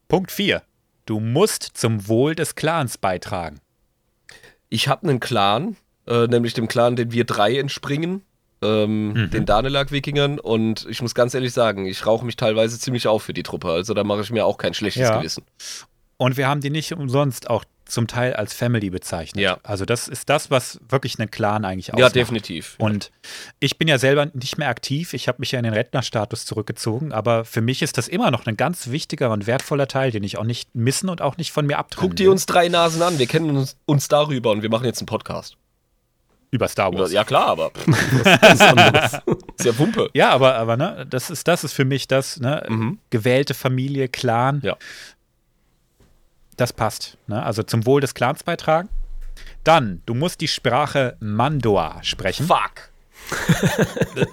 [0.09, 0.63] Punkt 4.
[1.07, 3.61] Du musst zum Wohl des Clans beitragen.
[4.69, 5.77] Ich habe einen Clan,
[6.07, 8.23] äh, nämlich dem Clan, den wir drei entspringen,
[8.63, 9.31] ähm, Mhm.
[9.31, 10.39] den Danelag-Wikingern.
[10.39, 13.71] Und ich muss ganz ehrlich sagen, ich rauche mich teilweise ziemlich auf für die Truppe.
[13.71, 15.19] Also da mache ich mir auch kein schlechtes Ja.
[15.19, 15.45] Gewissen.
[16.19, 19.43] Und wir haben die nicht umsonst auch zum Teil als Family bezeichnet.
[19.43, 19.59] Ja.
[19.63, 22.17] Also das ist das, was wirklich einen Clan eigentlich Ja, ausmacht.
[22.17, 22.75] definitiv.
[22.79, 23.11] Und
[23.61, 25.15] ich bin ja selber nicht mehr aktiv.
[25.15, 27.13] Ich habe mich ja in den Rentnerstatus zurückgezogen.
[27.13, 30.37] Aber für mich ist das immer noch ein ganz wichtiger und wertvoller Teil, den ich
[30.37, 33.19] auch nicht missen und auch nicht von mir abtrennen Guck dir uns drei Nasen an,
[33.19, 35.57] wir kennen uns, uns darüber und wir machen jetzt einen Podcast.
[36.51, 37.11] über Star Wars.
[37.13, 37.71] Ja klar, aber
[38.43, 39.13] anderes.
[39.57, 40.11] ist ja Wumpe.
[40.15, 42.99] Ja, aber, aber ne, das ist, das ist für mich das, ne, Mhm.
[43.11, 44.61] gewählte Familie, Clan.
[44.63, 44.77] Ja.
[46.59, 47.17] Das passt.
[47.27, 47.43] Ne?
[47.43, 48.91] Also zum Wohl des Clans beitragen.
[49.65, 52.47] Dann, du musst die Sprache Mandoa sprechen.
[52.47, 52.91] Fuck.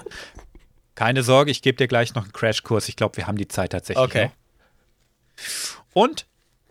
[0.95, 2.89] Keine Sorge, ich gebe dir gleich noch einen Crashkurs.
[2.89, 4.03] Ich glaube, wir haben die Zeit tatsächlich.
[4.03, 4.25] Okay.
[4.25, 6.03] Noch.
[6.03, 6.25] Und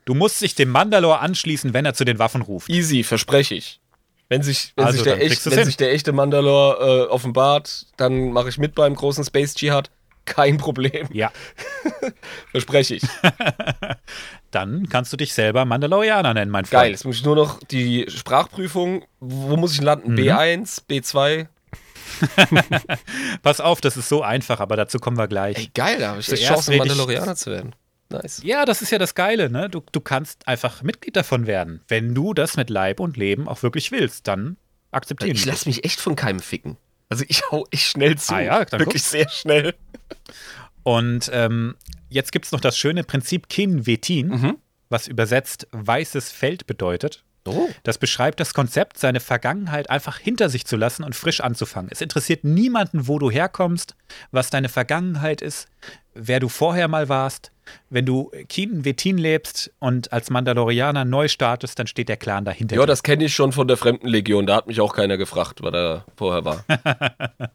[0.06, 2.68] du musst dich dem Mandalore anschließen, wenn er zu den Waffen ruft.
[2.68, 3.80] Easy, verspreche ich.
[4.28, 8.32] Wenn sich, wenn Also, sich, der, echt, wenn sich der echte Mandalore äh, offenbart, dann
[8.32, 9.90] mache ich mit beim großen Space Jihad.
[10.24, 11.08] Kein Problem.
[11.12, 11.30] Ja,
[12.50, 13.02] Verspreche ich.
[14.50, 16.82] dann kannst du dich selber Mandalorianer nennen, mein Freund.
[16.82, 16.90] Geil.
[16.92, 19.04] Jetzt muss ich nur noch die Sprachprüfung.
[19.20, 20.12] Wo muss ich landen?
[20.12, 20.18] Mhm.
[20.18, 21.46] B1, B2?
[23.42, 25.58] Pass auf, das ist so einfach, aber dazu kommen wir gleich.
[25.58, 27.74] Ey, geil, da habe ich die Chance, Mandalorianer zu werden.
[28.10, 28.42] Nice.
[28.44, 29.68] Ja, das ist ja das Geile, ne?
[29.68, 31.82] Du, du kannst einfach Mitglied davon werden.
[31.88, 34.56] Wenn du das mit Leib und Leben auch wirklich willst, dann
[34.90, 36.76] akzeptieren Ich lasse mich echt von keinem ficken.
[37.08, 38.34] Also ich hau echt schnell zu.
[38.34, 39.74] Ah ja, Wirklich sehr schnell.
[40.82, 41.76] Und ähm,
[42.08, 44.56] jetzt gibt es noch das schöne Prinzip Kin Vetin, Mhm.
[44.88, 47.24] was übersetzt weißes Feld bedeutet.
[47.46, 47.68] Oh.
[47.82, 51.90] Das beschreibt das Konzept, seine Vergangenheit einfach hinter sich zu lassen und frisch anzufangen.
[51.92, 53.96] Es interessiert niemanden, wo du herkommst,
[54.30, 55.68] was deine Vergangenheit ist,
[56.14, 57.50] wer du vorher mal warst.
[57.88, 62.76] Wenn du Kin Vetin lebst und als Mandalorianer neu startest, dann steht der Clan dahinter.
[62.76, 64.46] Ja, das kenne ich schon von der Fremdenlegion.
[64.46, 66.64] Da hat mich auch keiner gefragt, was er vorher war.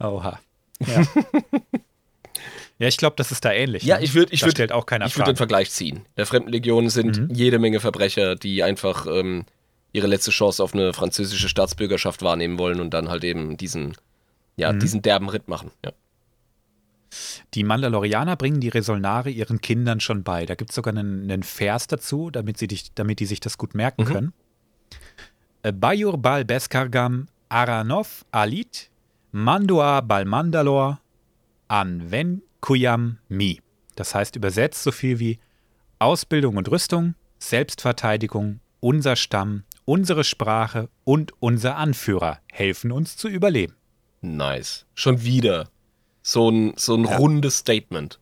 [0.00, 0.40] Oha.
[0.84, 1.02] Ja,
[2.78, 3.84] ja ich glaube, das ist da ähnlich.
[3.84, 4.04] Ja, ne?
[4.04, 5.36] ich würde ich würd, stellt auch keiner ich würd den.
[5.36, 5.96] Vergleich ziehen.
[5.98, 7.28] In der Fremdenlegion sind Mhm.
[7.34, 9.44] jede Menge Verbrecher, die einfach ähm,
[9.92, 13.96] ihre letzte Chance auf eine französische Staatsbürgerschaft wahrnehmen wollen und dann halt eben diesen,
[14.56, 14.80] ja, Mhm.
[14.80, 15.70] diesen derben Ritt machen.
[15.84, 15.92] Ja.
[17.54, 20.46] Die Mandalorianer bringen die Resolnare ihren Kindern schon bei.
[20.46, 23.58] Da gibt es sogar einen, einen Vers dazu, damit, sie dich, damit die sich das
[23.58, 24.06] gut merken Mhm.
[24.06, 24.32] können.
[25.62, 28.90] Äh, Bayur bal Beskargam Aranov Alit
[29.30, 31.00] Mandua bal Mandalor
[31.68, 33.60] Anven Kuyam Mi.
[33.96, 35.38] Das heißt übersetzt so viel wie
[35.98, 43.74] Ausbildung und Rüstung, Selbstverteidigung, unser Stamm, unsere Sprache und unser Anführer helfen uns zu überleben.
[44.20, 44.86] Nice.
[44.94, 45.68] Schon wieder
[46.22, 47.16] so ein, so ein Ja.
[47.16, 48.18] rundes Statement,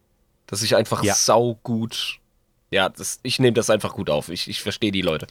[0.46, 1.14] das ich einfach Ja.
[1.14, 2.18] saugut.
[2.70, 4.28] Ja, das, ich nehme das einfach gut auf.
[4.28, 5.26] Ich, ich verstehe die Leute.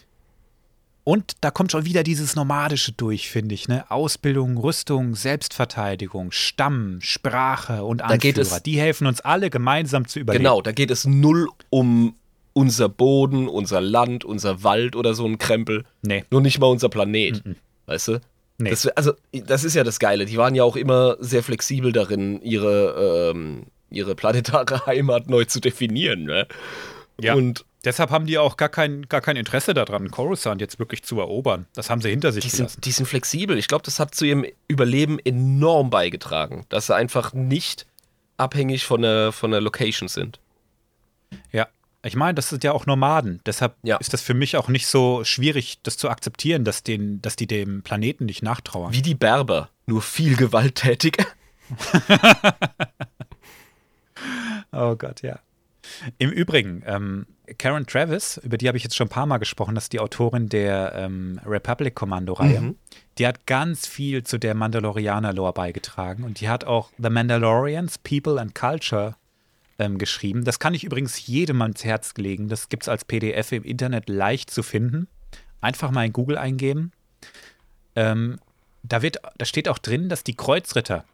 [1.06, 3.68] Und da kommt schon wieder dieses Nomadische durch, finde ich.
[3.68, 3.90] Ne?
[3.90, 8.58] Ausbildung, Rüstung, Selbstverteidigung, Stamm, Sprache und Da geht Anführer.
[8.58, 10.44] es- Die helfen uns alle gemeinsam zu überleben.
[10.44, 12.16] Genau, da geht es null um
[12.54, 15.86] unser Boden, unser Land, unser Wald oder so ein Krempel.
[16.02, 17.42] Nee, Nur nicht mal unser Planet.
[17.86, 18.22] Weißt du?
[18.60, 18.70] Nee.
[18.70, 20.26] Das, also, das ist ja das Geile.
[20.26, 25.60] Die waren ja auch immer sehr flexibel darin, ihre, ähm, ihre planetare Heimat neu zu
[25.60, 26.24] definieren.
[26.26, 26.48] Ne?
[27.20, 27.34] ja.
[27.34, 31.20] Und Deshalb haben die auch gar kein, gar kein Interesse daran, Coruscant jetzt wirklich zu
[31.20, 31.66] erobern.
[31.74, 32.74] Das haben sie hinter sich die gelassen.
[32.74, 33.58] sind, die sind flexibel.
[33.58, 37.86] Ich glaube, das hat zu ihrem Überleben enorm beigetragen, dass sie einfach nicht
[38.36, 40.40] abhängig von der, von der Location sind.
[41.54, 41.68] Ja.
[42.04, 43.42] Ich meine, das sind ja auch Nomaden.
[43.46, 43.98] Deshalb Ja.
[43.98, 47.48] ist das für mich auch nicht so schwierig, das zu akzeptieren, dass, den, dass die
[47.48, 48.94] dem Planeten nicht nachtrauern.
[48.94, 51.26] Wie die Berber, nur viel gewalttätiger.
[54.72, 55.40] Oh Gott, ja.
[56.18, 57.26] Im Übrigen, ähm,
[57.58, 60.00] Karen Travis, über die habe ich jetzt schon ein paar Mal gesprochen, das ist die
[60.00, 62.62] Autorin der ähm, Republic Commando-Reihe.
[62.62, 62.76] Mhm.
[63.18, 68.40] Die hat ganz viel zu der Mandalorianer-Lore beigetragen und die hat auch The Mandalorians, People
[68.40, 69.16] and Culture
[69.80, 70.44] ähm, geschrieben.
[70.44, 72.50] Das kann ich übrigens jedem ans Herz legen.
[72.50, 75.08] Das gibt es als PDF im Internet leicht zu finden.
[75.62, 76.92] Einfach mal in Google eingeben.
[77.96, 78.40] Ähm,
[78.84, 81.06] da, wird, da steht auch drin, dass die Kreuzritter,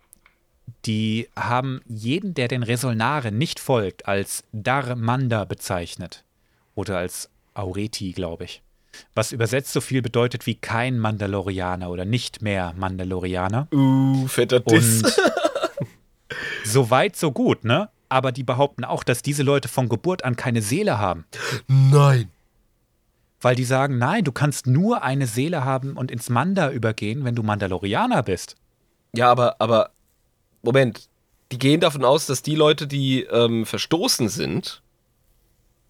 [0.85, 6.23] die haben jeden, der den Resolnare nicht folgt, als Darmanda bezeichnet.
[6.73, 8.61] Oder als Aureti, glaube ich.
[9.13, 13.67] Was übersetzt so viel bedeutet wie kein Mandalorianer oder nicht mehr Mandalorianer.
[13.71, 15.03] Uh, fetter Diss.
[16.65, 17.89] So weit, so gut, ne?
[18.09, 21.25] Aber die behaupten auch, dass diese Leute von Geburt an keine Seele haben.
[21.67, 22.29] Nein.
[23.41, 27.35] Weil die sagen, nein, du kannst nur eine Seele haben und ins Manda übergehen, wenn
[27.35, 28.55] du Mandalorianer bist.
[29.15, 29.91] Ja, aber, aber,
[30.61, 31.09] Moment.
[31.51, 34.81] Die gehen davon aus, dass die Leute, die ähm, verstoßen sind,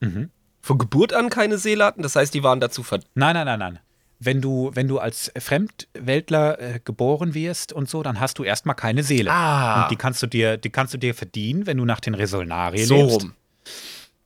[0.05, 0.29] Mhm.
[0.61, 2.01] Von Geburt an keine Seele hatten?
[2.01, 2.99] Das heißt, die waren dazu ver...
[3.13, 3.79] Nein, nein, nein, nein.
[4.19, 8.75] Wenn du, wenn du als Fremdweltler äh, geboren wirst und so, dann hast du erstmal
[8.75, 9.31] keine Seele.
[9.31, 9.83] Ah.
[9.83, 12.87] Und die kannst du dir, die kannst du dir verdienen, wenn du nach den Resulnarien
[12.87, 13.21] So lebst.
[13.23, 13.33] rum.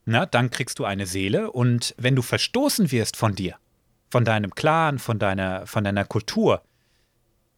[0.06, 3.56] Na, dann kriegst du eine Seele und wenn du verstoßen wirst von dir,
[4.10, 6.62] von deinem Clan, von deiner, von deiner Kultur,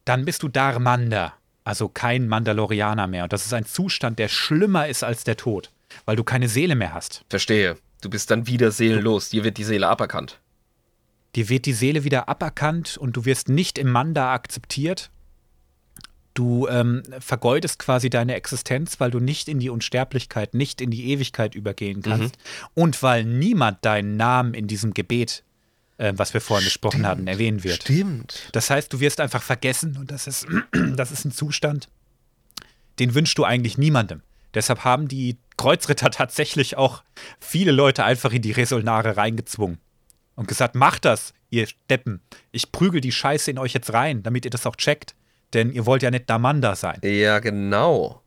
[0.06, 1.34] dann bist du Darmanda,
[1.64, 3.24] also kein Mandalorianer mehr.
[3.24, 5.70] Und das ist ein Zustand, der schlimmer ist als der Tod,
[6.06, 7.24] weil du keine Seele mehr hast.
[7.30, 7.78] Verstehe.
[8.02, 9.30] Du bist dann wieder seelenlos.
[9.30, 10.40] Dir wird die Seele aberkannt.
[11.36, 15.10] Dir wird die Seele wieder aberkannt und du wirst nicht im Manda akzeptiert.
[16.34, 21.10] Du ähm, vergeudest quasi deine Existenz, weil du nicht in die Unsterblichkeit, nicht in die
[21.10, 22.38] Ewigkeit übergehen kannst.
[22.74, 25.44] Und weil niemand deinen Namen in diesem Gebet,
[25.98, 27.84] äh, was wir vorhin besprochen hatten, erwähnen wird.
[27.84, 28.50] Stimmt.
[28.54, 30.48] Das heißt, du wirst einfach vergessen und das ist,
[30.96, 31.90] das ist ein Zustand,
[33.00, 34.22] den wünschst du eigentlich niemandem.
[34.54, 37.04] Deshalb haben die Kreuzritter tatsächlich auch
[37.40, 39.80] viele Leute einfach in die Resolnare reingezwungen
[40.36, 42.22] und gesagt, macht das, ihr Steppen.
[42.52, 45.16] Ich prügel die Scheiße in euch jetzt rein, damit ihr das auch checkt.
[45.54, 47.00] Denn ihr wollt ja nicht Damanda sein.
[47.04, 48.22] Ja, genau.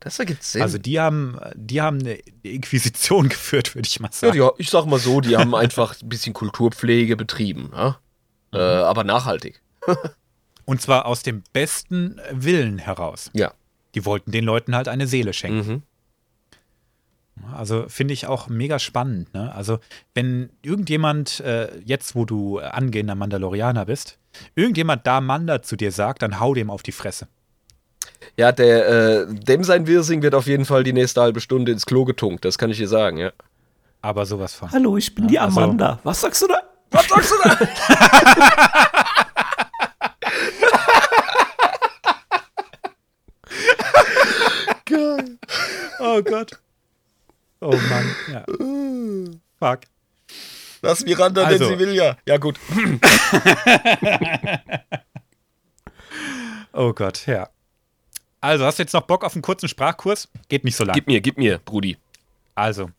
[0.00, 0.62] Das ergibt Sinn.
[0.62, 4.32] Also die haben, die haben eine Inquisition geführt, würde ich mal ja, sagen.
[4.38, 7.70] die, ich sag mal so, die haben einfach ein bisschen Kulturpflege betrieben.
[7.74, 7.98] Ja?
[8.52, 9.60] Äh, aber nachhaltig.
[10.66, 13.30] Und zwar aus dem besten Willen heraus.
[13.34, 13.52] Ja.
[13.94, 15.72] Die wollten den Leuten halt eine Seele schenken.
[15.72, 15.82] Mhm.
[17.52, 19.34] Also finde ich auch mega spannend.
[19.34, 19.52] Ne?
[19.54, 19.78] Also
[20.14, 24.18] wenn irgendjemand, äh, jetzt wo du angehender Mandalorianer bist,
[24.54, 27.28] irgendjemand da Manda zu dir sagt, dann hau dem auf die Fresse.
[28.36, 31.86] Ja, der, äh, dem sein Wirsing wird auf jeden Fall die nächste halbe Stunde ins
[31.86, 32.44] Klo getunkt.
[32.44, 33.32] Das kann ich dir sagen, ja.
[34.00, 34.70] Aber sowas von.
[34.70, 35.98] Hallo, ich bin die also- Amanda.
[36.04, 36.58] Was sagst du da?
[36.90, 37.58] Was sagst du da?
[46.06, 46.60] Oh Gott.
[47.64, 48.14] Oh Mann.
[48.30, 48.44] Ja.
[49.58, 49.80] Fuck.
[50.82, 51.70] Lass Miranda, Also.
[51.70, 52.16] denn sie will ja.
[52.26, 52.58] Ja, gut.
[56.76, 57.48] Oh Gott, ja.
[58.40, 60.28] Also, hast du jetzt noch Bock auf einen kurzen Sprachkurs?
[60.48, 60.94] Geht nicht so lang.
[60.94, 61.96] Gib mir, gib mir, Brudi.
[62.56, 62.90] Also,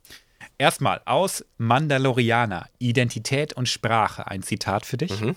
[0.57, 5.19] erstmal aus Mandalorianer, Identität und Sprache, ein Zitat für dich.
[5.19, 5.35] Mhm.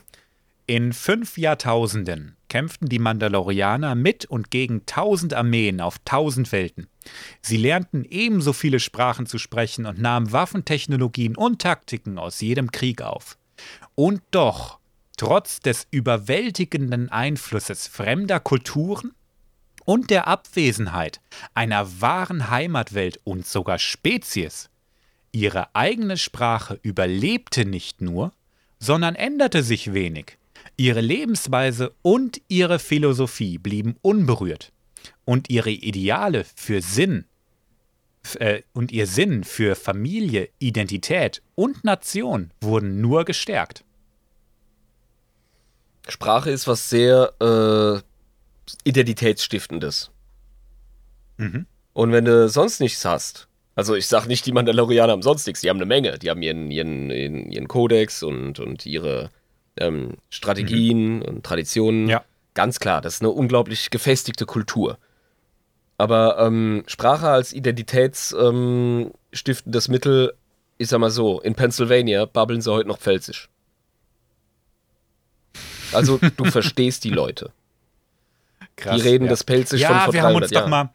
[0.71, 6.89] In fünf Jahrtausenden kämpften die Mandalorianer mit und gegen tausend Armeen auf tausend Welten.
[7.41, 13.01] Sie lernten ebenso viele Sprachen zu sprechen und nahmen Waffentechnologien und Taktiken aus jedem Krieg
[13.01, 13.39] auf.
[13.95, 14.79] Und doch,
[15.17, 19.15] trotz des überwältigenden Einflusses fremder Kulturen
[19.87, 21.23] und der Abwesenheit
[21.55, 24.69] einer wahren Heimatwelt und sogar Spezies,
[25.33, 28.35] ihre eigene Sprache überlebte nicht nur,
[28.79, 30.37] sondern änderte sich wenig.
[30.81, 34.73] Ihre Lebensweise und ihre Philosophie blieben unberührt
[35.25, 37.25] und ihre Ideale für Sinn
[38.39, 43.85] äh, und ihr Sinn für Familie, Identität und Nation wurden nur gestärkt.
[46.07, 48.01] Sprache ist was sehr äh,
[48.89, 50.13] Identitätsstiftendes.
[51.39, 51.67] Mhm.
[51.93, 55.61] Und wenn du sonst nichts hast, also ich sag nicht, die Mandalorianer haben sonst nichts,
[55.61, 56.21] die haben eine Menge.
[56.21, 59.31] Die haben ihren, ihren, ihren, ihren Kodex und, und ihre
[59.81, 62.09] ähm, Strategien und Traditionen.
[62.09, 62.25] Ja.
[62.55, 64.99] Ganz klar, das ist eine unglaublich gefestigte Kultur.
[65.97, 70.33] Aber ähm, Sprache als identitätsstiftendes ähm, Mittel,
[70.77, 73.49] ich sag mal so, in Pennsylvania babbeln sie heute noch Pfälzisch.
[75.93, 77.53] Also du verstehst die Leute.
[78.85, 80.71] Die reden das Pelzisch ja, von vor wir haben 300 uns doch Jahren.
[80.71, 80.91] mal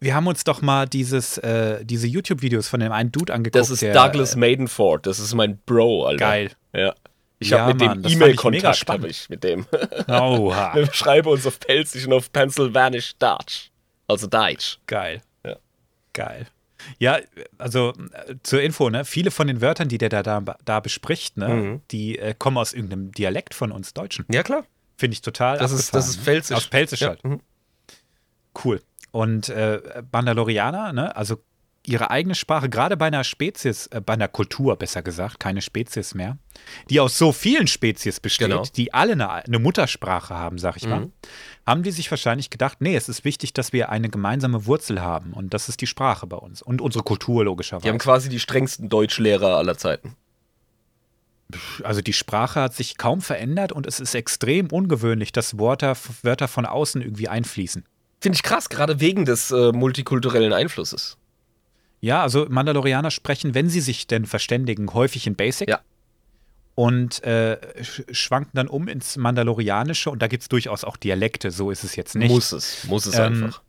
[0.00, 3.60] wir haben uns doch mal dieses, äh, diese YouTube-Videos von dem einen Dude angeguckt.
[3.60, 6.18] Das ist der, Douglas Maidenford, das ist mein Bro, Alter.
[6.18, 6.50] Geil.
[6.72, 6.94] Ja.
[7.42, 9.02] Ich Ja, habe mit Mann, dem E-Mail-Kontakt, spannend.
[9.04, 9.66] habe ich mit dem.
[10.08, 10.74] Oha.
[10.74, 13.70] Wir schreiben uns auf Pelzisch und auf Pennsylvanisch Dutch.
[14.06, 14.78] Also Deutsch.
[14.86, 15.22] Geil.
[15.44, 15.56] Ja.
[16.12, 16.46] Geil.
[16.98, 17.18] Ja,
[17.58, 17.92] also
[18.26, 21.48] äh, zur Info, ne, viele von den Wörtern, die der da, da, da bespricht, ne,
[21.48, 21.80] Mhm.
[21.90, 24.24] die äh, kommen aus irgendeinem Dialekt von uns Deutschen.
[24.30, 24.64] Ja, klar.
[24.96, 26.22] Finde ich total Das ist, das ist ne?
[26.24, 26.56] Pfälzisch.
[26.56, 27.08] Aus Pelzisch ja.
[27.08, 27.24] halt.
[27.24, 27.40] mhm.
[28.64, 28.80] Cool.
[29.12, 29.80] Und äh,
[30.12, 31.42] Mandalorianer, ne, also
[31.86, 36.14] ihre eigene Sprache, gerade bei einer Spezies, äh, bei einer Kultur besser gesagt, keine Spezies
[36.14, 36.36] mehr,
[36.90, 38.62] die aus so vielen Spezies besteht, Genau.
[38.76, 41.12] die alle eine, eine Muttersprache haben, sag ich mal, Mhm.
[41.66, 45.32] haben die sich wahrscheinlich gedacht, nee, es ist wichtig, dass wir eine gemeinsame Wurzel haben
[45.32, 47.84] und das ist die Sprache bei uns und unsere Kultur logischerweise.
[47.84, 50.16] Die haben quasi die strengsten Deutschlehrer aller Zeiten.
[51.82, 56.46] Also die Sprache hat sich kaum verändert und es ist extrem ungewöhnlich, dass Wörter, Wörter
[56.46, 57.84] von außen irgendwie einfließen.
[58.20, 61.16] Finde ich krass, gerade wegen des äh, multikulturellen Einflusses.
[62.00, 65.68] Ja, also Mandalorianer sprechen, wenn sie sich denn verständigen, häufig in Basic.
[65.68, 65.80] Ja.
[66.74, 71.50] Und äh, sch schwanken dann um ins Mandalorianische und da gibt es durchaus auch Dialekte,
[71.50, 72.30] so ist es jetzt nicht.
[72.30, 72.84] Muss es.
[72.84, 73.62] Muss es Ähm, einfach.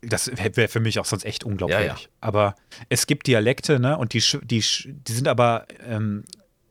[0.00, 1.78] das wäre für mich auch sonst echt unglaublich.
[1.78, 1.96] Ja, ja.
[2.22, 2.54] Aber
[2.88, 3.98] es gibt Dialekte, ne?
[3.98, 6.24] Und die, die, die sind aber ähm,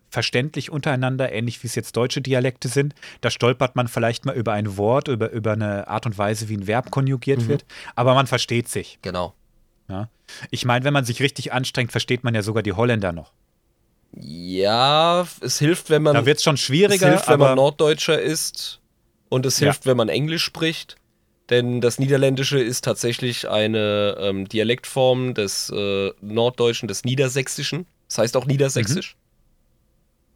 [0.09, 2.95] verständlich untereinander, ähnlich wie es jetzt deutsche Dialekte sind.
[3.21, 6.57] Da stolpert man vielleicht mal über ein Wort, über, über eine Art und Weise, wie
[6.57, 7.47] ein Verb konjugiert Mhm.
[7.49, 8.97] wird, aber man versteht sich.
[9.03, 9.33] Genau.
[9.89, 10.09] Ja?
[10.51, 13.33] Ich meine, wenn man sich richtig anstrengt, versteht man ja sogar die Holländer noch.
[14.15, 18.21] Ja, es hilft, wenn man Da wird es schon es schwieriger, hilft, wenn man Norddeutscher
[18.21, 18.79] ist
[19.29, 19.65] und es Ja.
[19.67, 20.97] hilft, wenn man Englisch spricht.
[21.49, 27.85] Denn das Niederländische ist tatsächlich eine ähm, Dialektform des äh, Norddeutschen, des Niedersächsischen.
[28.07, 29.17] Das heißt auch Niedersächsisch.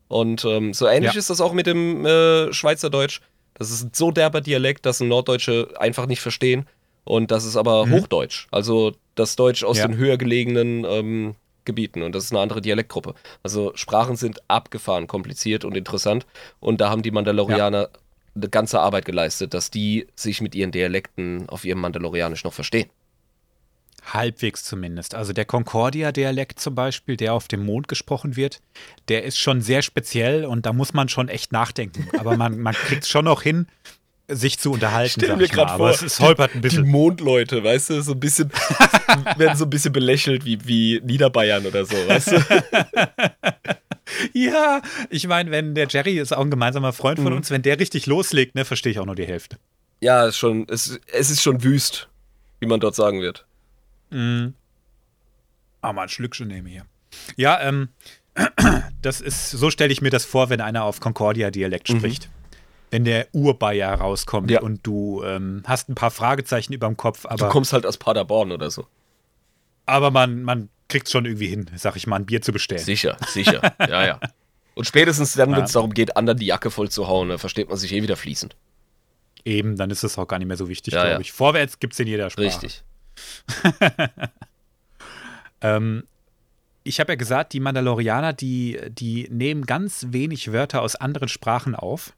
[0.10, 1.20] Und ähm, so ähnlich Ja.
[1.20, 3.22] ist das auch mit dem äh, Schweizerdeutsch.
[3.54, 6.68] Das ist ein so derber Dialekt, dass ein Norddeutsche einfach nicht verstehen.
[7.08, 7.94] Und das ist aber Mhm.
[7.94, 8.48] Hochdeutsch.
[8.52, 9.88] Also das Deutsch aus Ja.
[9.88, 11.36] den höher gelegenen ähm,
[11.66, 12.02] Gebieten.
[12.04, 13.14] Und das ist eine andere Dialektgruppe.
[13.44, 16.26] Also Sprachen sind abgefahren, kompliziert und interessant.
[16.60, 17.90] Und da haben die Mandalorianer
[18.36, 22.90] eine ganze Arbeit geleistet, dass die sich mit ihren Dialekten auf ihrem Mandalorianisch noch verstehen.
[24.14, 25.16] halbwegs zumindest.
[25.16, 28.62] Also der Concordia-Dialekt zum Beispiel, der auf dem Mond gesprochen wird,
[29.10, 32.08] der ist schon sehr speziell und da muss man schon echt nachdenken.
[32.18, 33.68] Aber man, man kriegt es schon noch hin,
[34.30, 35.22] sich zu unterhalten.
[35.22, 36.88] Stell mir Aber vor, es, holpert ein Die bisschen.
[36.88, 38.52] Mondleute, weißt du, so ein bisschen,
[39.38, 42.40] werden so ein bisschen belächelt wie, wie Niederbayern oder so, weißt du?
[44.34, 47.38] Ja, ich meine, wenn der Jerry ist auch ein gemeinsamer Freund von Mhm.
[47.38, 49.58] uns, wenn der richtig loslegt, ne, verstehe ich auch nur die Hälfte.
[50.00, 52.08] Ja, ist schon, es, es ist schon wüst,
[52.60, 53.46] wie man dort sagen wird.
[54.10, 54.54] Mhm.
[55.82, 56.86] Ah, mal ein Schlückchen nehmen hier.
[57.36, 57.90] Ja, ähm,
[59.02, 62.30] das ist, so stelle ich mir das vor, wenn einer auf Concordia-Dialekt spricht.
[62.92, 64.62] Wenn der Urbayer rauskommt Ja.
[64.62, 67.98] und du ähm, hast ein paar Fragezeichen über dem Kopf, Du aber, kommst halt aus
[67.98, 68.88] Paderborn oder so.
[69.86, 72.82] aber man, man kriegt es schon irgendwie hin, sag ich mal, ein Bier zu bestellen.
[72.82, 74.20] Sicher, sicher, ja, ja.
[74.76, 75.80] Und spätestens dann, wenn es Ja.
[75.80, 78.56] darum geht, anderen die Jacke voll zu hauen, da versteht man sich eh wieder fließend.
[79.44, 81.32] Eben, dann ist es auch gar nicht mehr so wichtig, Ja, glaube ich.
[81.32, 82.46] Vorwärts gibt es in jeder Sprache.
[82.48, 82.84] Richtig.
[85.62, 86.04] Ähm,
[86.84, 91.76] ich habe ja gesagt, die Mandalorianer, die, die nehmen ganz wenig Wörter aus anderen Sprachen
[91.76, 92.14] auf,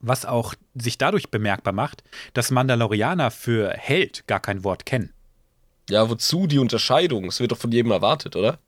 [0.00, 2.02] was auch sich dadurch bemerkbar macht,
[2.34, 5.12] dass Mandalorianer für Held gar kein Wort kennen.
[5.90, 7.24] Ja, wozu die Unterscheidung?
[7.26, 8.58] Es wird doch von jedem erwartet, oder?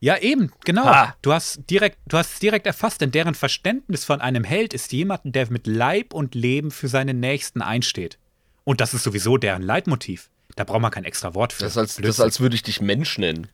[0.00, 0.84] Ja, eben, genau.
[0.84, 1.16] Ha.
[1.22, 4.92] Du hast direkt, du hast es direkt erfasst, denn deren Verständnis von einem Held ist
[4.92, 8.18] jemand, der mit Leib und Leben für seine Nächsten einsteht.
[8.64, 10.30] Und das ist sowieso deren Leitmotiv.
[10.56, 11.62] Da braucht man kein extra Wort für.
[11.64, 12.24] Das ist als, das ist, Blödsinn.
[12.24, 13.48] als würde ich dich Mensch nennen.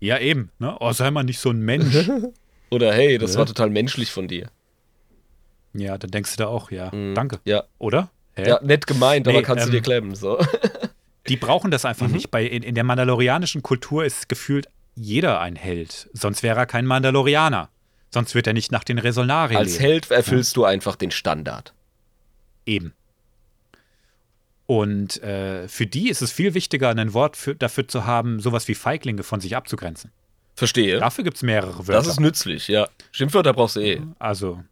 [0.00, 0.50] ja, eben.
[0.58, 0.76] Ne?
[0.80, 2.08] Oh, sei mal nicht so ein Mensch.
[2.70, 3.40] Oder hey, das Ja.
[3.40, 4.50] war total menschlich von dir.
[5.74, 7.40] Ja, dann denkst du da auch, ja, danke.
[7.44, 7.64] Ja.
[7.78, 8.10] Oder?
[8.34, 8.48] Hä?
[8.48, 10.14] Ja, nett gemeint, aber Nee, kannst du ähm, dir klemmen.
[10.14, 10.38] So.
[11.28, 11.88] Die brauchen das Mhm.
[11.88, 12.30] einfach nicht.
[12.30, 16.08] Bei, in, in der mandalorianischen Kultur ist gefühlt jeder ein Held.
[16.12, 17.68] Sonst wäre er kein Mandalorianer.
[18.10, 19.82] Sonst wird er nicht nach den Resonarien Als leben.
[19.82, 21.74] Held erfüllst du einfach den Standard.
[22.64, 22.94] Eben.
[24.66, 28.68] Und äh, für die ist es viel wichtiger, ein Wort für, dafür zu haben, sowas
[28.68, 30.10] wie Feiglinge von sich abzugrenzen.
[30.54, 30.98] Verstehe.
[30.98, 31.92] Dafür gibt es mehrere Wörter.
[31.92, 32.88] das ist nützlich, ja.
[33.12, 34.00] Schimpfwörter brauchst du eh.
[34.18, 34.62] Also,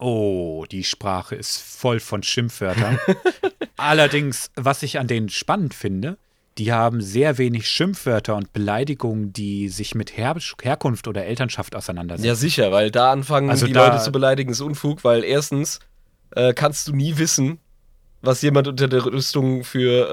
[0.00, 2.98] oh, die Sprache ist voll von Schimpfwörtern.
[3.76, 6.18] Allerdings, was ich an denen spannend finde,
[6.58, 12.26] die haben sehr wenig Schimpfwörter und Beleidigungen, die sich mit Her Herkunft oder Elternschaft auseinandersetzen.
[12.26, 15.78] Ja, sicher, weil da anfangen Also die da- Leute zu beleidigen, ist Unfug, weil erstens
[16.34, 17.58] äh, kannst du nie wissen,
[18.22, 20.10] was jemand unter der Rüstung für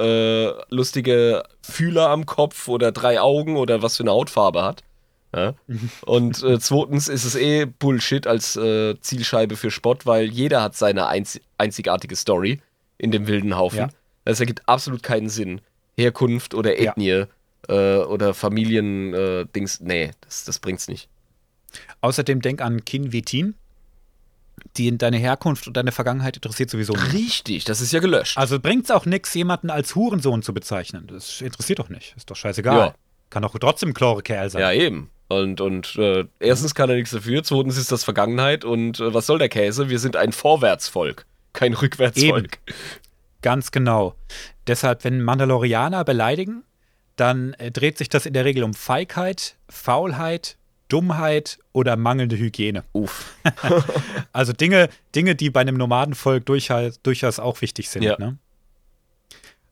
[0.69, 4.83] äh, lustige Fühler am Kopf oder drei Augen oder was für eine Hautfarbe hat.
[5.35, 5.55] Ja?
[6.05, 10.75] Und äh, zweitens ist es eh Bullshit als äh, Zielscheibe für Spott, weil jeder hat
[10.75, 12.61] seine einz einzigartige Story
[12.97, 13.79] in dem wilden Haufen.
[13.79, 13.89] Ja.
[14.25, 15.61] Das ergibt absolut keinen Sinn.
[15.97, 16.91] Herkunft oder Ja.
[16.91, 17.25] Ethnie
[17.67, 21.09] äh, oder Familien-Dings, äh, nee, das, das bringt's nicht.
[22.01, 23.55] Außerdem denk an Kin Vitin.
[24.75, 27.13] Die in deine Herkunft und deine Vergangenheit interessiert sowieso nicht.
[27.13, 28.37] Richtig, das ist ja gelöscht.
[28.37, 31.05] Also bringt es auch nichts, jemanden als Hurensohn zu bezeichnen.
[31.07, 32.15] Das interessiert doch nicht.
[32.17, 32.77] Ist doch scheißegal.
[32.77, 32.95] Ja.
[33.29, 34.61] Kann doch trotzdem ein klare Kerl sein.
[34.61, 35.11] Ja, eben.
[35.29, 39.25] Und, und äh, erstens kann er nichts dafür, zweitens ist das Vergangenheit und äh, was
[39.25, 39.89] soll der Käse?
[39.89, 42.59] Wir sind ein Vorwärtsvolk, kein Rückwärtsvolk.
[43.41, 44.15] Ganz genau.
[44.67, 46.63] Deshalb, wenn Mandalorianer beleidigen,
[47.17, 52.83] dann äh, dreht sich das in der Regel um Feigheit, Faulheit, Dummheit oder mangelnde Hygiene.
[52.93, 53.35] Uff.
[54.31, 58.03] Also Dinge, Dinge, die bei einem Nomadenvolk durchaus, durchaus auch wichtig sind.
[58.03, 58.17] Ja.
[58.19, 58.37] Ne?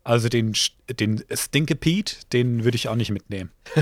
[0.06, 0.54] Also den,
[1.00, 3.50] den Stinkepeat, den würde ich auch nicht mitnehmen.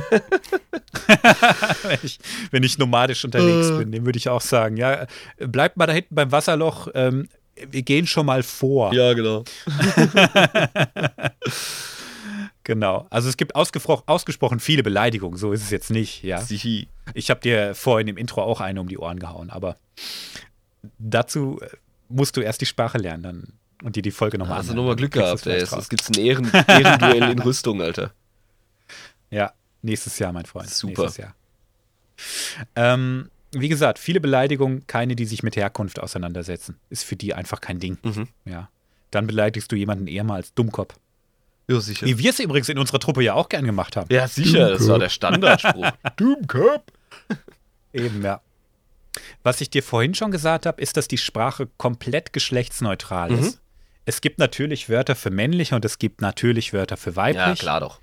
[1.84, 2.18] wenn, ich,
[2.50, 3.78] wenn ich nomadisch unterwegs Äh.
[3.80, 5.06] bin, den würde ich auch sagen, ja,
[5.38, 7.28] bleibt mal da hinten beim Wasserloch, ähm,
[7.70, 8.94] wir gehen schon mal vor.
[8.94, 9.44] Ja, genau.
[12.66, 13.08] Genau.
[13.10, 16.42] Also es gibt ausgespro ausgesprochen viele Beleidigungen, so ist es jetzt nicht, ja.
[17.14, 19.76] Ich habe dir vorhin im Intro auch eine um die Ohren gehauen, aber
[20.98, 21.68] dazu äh,
[22.08, 23.54] musst du erst die Sprache lernen, dann
[23.84, 25.62] und dir die Folge nochmal Hast du nochmal Glück gehabt, ey.
[25.62, 28.12] Es gibt's ein Ehren Ehrenduell in Rüstung, Alter.
[29.30, 29.52] Ja,
[29.82, 30.70] nächstes Jahr, mein Freund.
[30.70, 31.04] Super.
[31.04, 31.36] Nächstes Jahr.
[32.76, 36.78] Ähm, wie gesagt, viele Beleidigungen, keine, die sich mit Herkunft auseinandersetzen.
[36.92, 37.98] Ist für die einfach kein Ding.
[38.04, 38.28] Mhm.
[38.46, 38.70] Ja.
[39.10, 40.96] Dann beleidigst du jemanden eher mal als Dummkopf.
[41.68, 42.06] Ja, sicher.
[42.06, 44.14] Wie wir es übrigens in unserer Truppe ja auch gern gemacht haben.
[44.14, 45.90] Ja, sicher, das war der Standardspruch.
[46.18, 46.84] Dummkopf.
[47.94, 48.42] Eben, ja.
[49.44, 53.54] Was ich dir vorhin schon gesagt habe, ist, dass die Sprache komplett geschlechtsneutral Mhm.
[54.06, 57.38] Es gibt natürlich Wörter für männlich und es gibt natürlich Wörter für weiblich.
[57.46, 58.00] Ja, klar doch.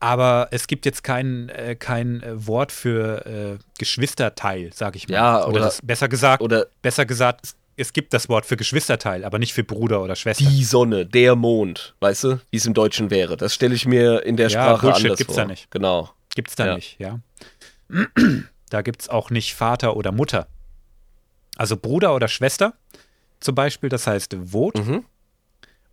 [0.00, 5.14] Aber es gibt jetzt kein, äh, kein äh, Wort für äh, Geschwisterteil, sage ich mal.
[5.14, 9.38] Ja, oder- das, besser gesagt, Oder besser gesagt, es gibt das Wort für Geschwisterteil, aber
[9.38, 10.44] nicht für Bruder oder Schwester.
[10.44, 13.36] die Sonne, der Mond, weißt du, wie es im Deutschen wäre.
[13.36, 15.42] Das stelle ich mir in der Ja, Sprache Bullshit anders gibt's vor.
[15.44, 15.70] da nicht.
[15.70, 16.10] Genau.
[16.34, 16.74] Gibt's da Ja.
[16.74, 17.20] nicht, ja.
[18.70, 20.46] Da gibt's auch nicht Vater oder Mutter.
[21.56, 22.74] Also Bruder oder Schwester
[23.40, 25.04] zum Beispiel, das heißt Vod Mhm.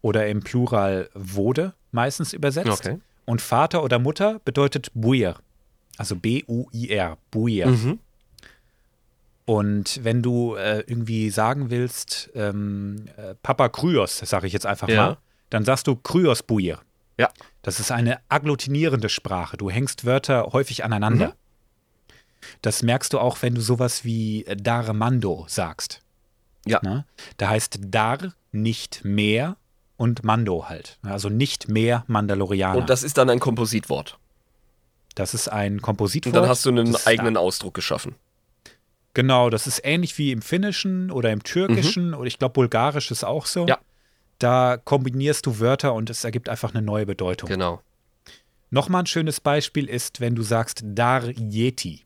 [0.01, 2.85] oder im Plural Vode meistens übersetzt.
[2.85, 2.99] Okay.
[3.25, 5.35] Und Vater oder Mutter bedeutet Buir.
[5.97, 7.67] Also B-U-I-R, Buir.
[7.67, 7.99] Mhm.
[9.45, 14.89] Und wenn du äh, irgendwie sagen willst, ähm, äh, Papa Kryos, sage ich jetzt einfach
[14.89, 14.95] Ja.
[15.05, 15.17] mal,
[15.51, 16.79] dann sagst du Kryos Buir.
[17.17, 17.29] Ja.
[17.61, 19.55] Das ist eine agglutinierende Sprache.
[19.57, 21.27] Du hängst Wörter häufig aneinander.
[21.29, 21.33] Mhm.
[22.61, 26.01] Das merkst du auch, wenn du sowas wie äh, Darmando sagst.
[26.65, 26.79] Ja.
[26.83, 27.05] Ne?
[27.37, 29.57] Da heißt Dar nicht mehr
[29.97, 30.97] und Mando halt.
[31.03, 32.77] Also nicht mehr Mandalorianer.
[32.77, 34.17] Und das ist dann ein Kompositwort.
[35.15, 36.35] das ist ein Kompositwort.
[36.35, 38.15] Und dann hast du einen eigenen Ausdruck geschaffen.
[39.13, 43.23] Genau, das ist ähnlich wie im Finnischen oder im Türkischen oder ich glaube, Bulgarisch ist
[43.23, 43.61] auch so.
[43.63, 43.69] Mhm.
[43.69, 43.77] Ja.
[44.39, 47.47] Da kombinierst du Wörter und es ergibt einfach eine neue Bedeutung.
[47.47, 47.81] Genau.
[48.71, 52.03] Nochmal ein schönes Beispiel ist, wenn du sagst Dar Yeti.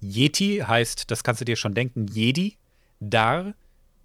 [0.00, 2.56] Yeti heißt, das kannst du dir schon denken, Jedi.
[3.00, 3.54] Dar,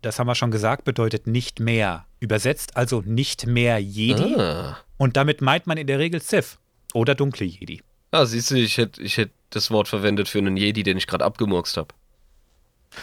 [0.01, 2.05] das haben wir schon gesagt, bedeutet nicht mehr.
[2.19, 4.35] Übersetzt also nicht mehr Jedi.
[4.39, 4.77] Ah.
[4.97, 6.57] Und damit meint man in der Regel Sith
[6.93, 7.81] oder dunkle Jedi.
[8.11, 11.07] Ah, siehst du, ich hätte ich hätt das Wort verwendet für einen Jedi, den ich
[11.07, 11.93] gerade abgemurkst habe.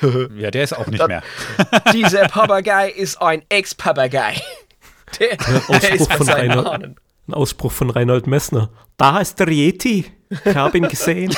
[0.36, 1.22] Ja, der ist auch nicht Das- mehr.
[1.92, 4.40] Dieser Papagei ist ein Ex-Papagei.
[5.20, 6.96] Der, der ist von Ahnen.
[7.28, 8.70] Ein Ausspruch von Reinhold Messner.
[8.96, 10.04] Da ist der Yeti.
[10.44, 11.32] Ich habe ihn gesehen.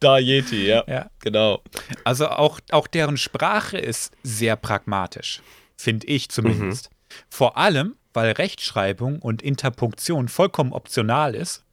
[0.00, 0.84] Da Yeti, ja.
[0.86, 1.10] Ja.
[1.20, 1.62] Genau.
[2.04, 5.40] Also auch, auch deren Sprache ist sehr pragmatisch,
[5.76, 6.90] finde ich zumindest.
[7.28, 11.64] Vor allem, weil Rechtschreibung und Interpunktion vollkommen optional ist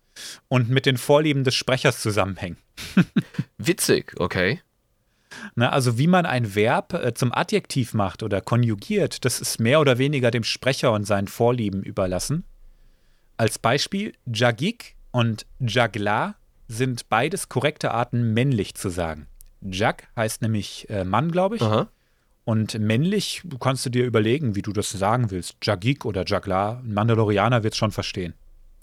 [0.47, 2.57] und mit den Vorlieben des Sprechers zusammenhängen.
[3.57, 4.61] Witzig, okay.
[5.55, 9.79] Ne, also wie man ein Verb äh, zum Adjektiv macht oder konjugiert, das ist mehr
[9.79, 12.43] oder weniger dem Sprecher und seinen Vorlieben überlassen.
[13.37, 16.35] Als Beispiel, Jagik und Jagla
[16.67, 19.27] sind beides korrekte Arten, männlich zu sagen.
[19.61, 21.61] Jag heißt nämlich äh, Mann, glaube ich.
[21.61, 21.87] Aha.
[22.45, 25.55] Und männlich kannst du dir überlegen, wie du das sagen willst.
[25.63, 26.81] Jagik oder Jagla.
[26.83, 28.33] Ein Mandalorianer wird es schon verstehen.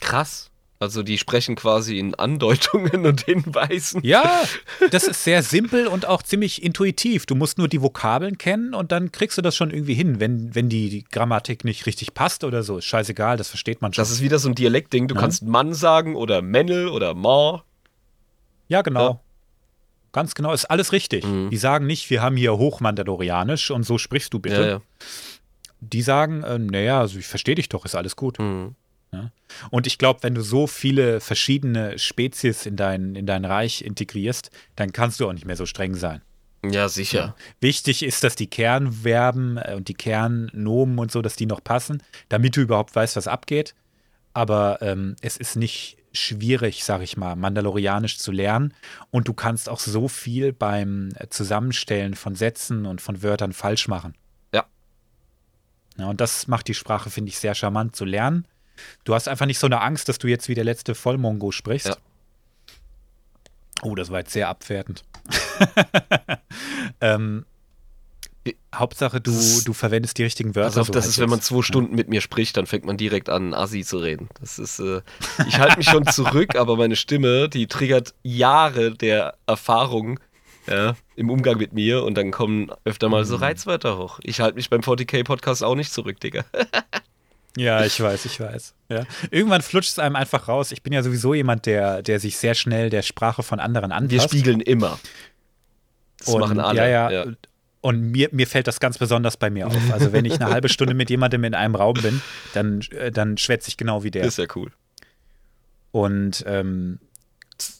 [0.00, 0.50] Krass.
[0.82, 4.00] Also die sprechen quasi in Andeutungen und Hinweisen.
[4.02, 4.44] Ja,
[4.90, 7.26] das ist sehr simpel und auch ziemlich intuitiv.
[7.26, 10.20] Du musst nur die Vokabeln kennen und dann kriegst du das schon irgendwie hin.
[10.20, 13.92] Wenn, wenn die, die Grammatik nicht richtig passt oder so, ist scheißegal, das versteht man
[13.92, 14.00] schon.
[14.00, 15.06] Das ist wieder so ein Dialektding.
[15.06, 15.20] Du Ja.
[15.20, 17.62] kannst Mann sagen oder Männel oder Ma.
[18.70, 19.08] Ja, genau.
[19.10, 19.20] Ja.
[20.12, 21.24] Ganz genau, ist alles richtig.
[21.24, 21.50] Mhm.
[21.50, 24.62] Die sagen nicht, wir haben hier Hochmandalorianisch und so sprichst du bitte.
[24.62, 24.80] Ja, ja.
[25.80, 28.38] Die sagen, äh, naja, also ich verstehe dich doch, ist alles gut.
[28.38, 28.74] Mhm.
[29.70, 34.50] Und ich glaube, wenn du so viele verschiedene Spezies in dein, in dein Reich integrierst,
[34.76, 36.22] dann kannst du auch nicht mehr so streng sein.
[36.64, 37.34] ja sicher.
[37.60, 42.02] Wichtig ist, dass die Kernverben äh, und die Kernnomen und so, dass die noch passen,
[42.28, 43.74] damit du überhaupt weißt, was abgeht.
[44.32, 48.74] Aber ähm, es ist nicht schwierig, sag ich mal, Mandalorianisch zu lernen.
[49.10, 53.88] Und du kannst auch so viel beim äh, Zusammenstellen von Sätzen und von Wörtern falsch
[53.88, 54.14] machen.
[54.52, 54.66] Ja.
[55.96, 58.46] Ja, und das macht die Sprache, finde ich, sehr charmant zu lernen.
[59.04, 61.88] Du hast einfach nicht so eine Angst, dass du jetzt wie der letzte Vollmongo sprichst.
[61.88, 61.96] Ja.
[63.82, 65.04] Oh, das war jetzt sehr abwertend.
[67.00, 67.46] ähm,
[68.74, 69.32] Hauptsache, du,
[69.64, 70.68] du verwendest die richtigen Wörter.
[70.70, 71.46] Pass auf, so das ist, wenn man jetzt.
[71.48, 74.28] zwei Stunden mit mir spricht, dann fängt man direkt an, Assi zu reden.
[74.40, 75.00] Das ist, äh,
[75.48, 80.20] ich halte mich schon zurück, aber meine Stimme, die triggert Jahre der Erfahrung
[80.66, 83.26] ja, im Umgang mit mir und dann kommen öfter mal Mhm.
[83.28, 84.20] so Reizwörter hoch.
[84.22, 86.44] Ich halte mich beim 40k-Podcast auch nicht zurück, Digga.
[87.56, 88.74] Ja, ich weiß, ich weiß.
[88.88, 89.04] Ja.
[89.32, 90.70] Irgendwann flutscht es einem einfach raus.
[90.70, 94.12] Ich bin ja sowieso jemand, der, der sich sehr schnell der Sprache von anderen anpasst.
[94.12, 95.00] Wir spiegeln immer.
[96.18, 96.88] Das Und, machen alle.
[96.88, 97.24] Ja, ja.
[97.82, 99.92] Und mir, mir fällt das ganz besonders bei mir auf.
[99.92, 102.20] Also wenn ich eine halbe Stunde mit jemandem in einem Raum bin,
[102.52, 104.24] dann, äh, dann schwätze ich genau wie der.
[104.24, 104.70] Ist ja cool.
[105.90, 106.98] Und ähm,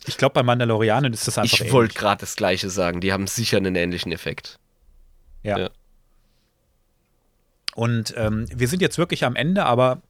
[0.07, 3.01] ich glaube, bei Mandalorianen ist das einfach Ich wollte gerade das Gleiche sagen.
[3.01, 4.59] Die haben sicher einen ähnlichen Effekt.
[5.43, 5.59] Ja.
[5.59, 5.71] ja.
[7.75, 10.03] Und ähm, wir sind jetzt wirklich am Ende, aber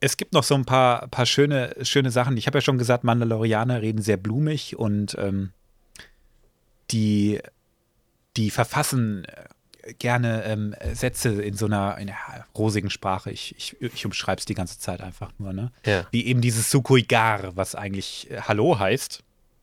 [0.00, 2.36] es gibt noch so ein paar, paar schöne, schöne Sachen.
[2.36, 5.52] Ich habe ja schon gesagt, Mandalorianer reden sehr blumig und ähm,
[6.90, 7.40] die,
[8.36, 13.30] die verfassen äh, gerne ähm, Sätze in so einer, in einer rosigen Sprache.
[13.30, 15.72] Ich, ich, ich umschreibe es die ganze Zeit einfach nur, ne?
[15.84, 16.06] Ja.
[16.10, 19.22] Wie eben dieses Sukuigar, was eigentlich äh, Hallo heißt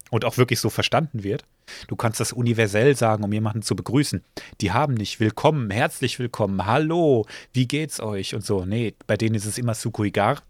[0.10, 1.44] und auch wirklich so verstanden wird.
[1.88, 4.24] Du kannst das universell sagen, um jemanden zu begrüßen.
[4.60, 8.66] Die haben nicht willkommen, herzlich willkommen, hallo, wie geht's euch und so.
[8.66, 10.42] Nee, bei denen ist es immer Sukuigar.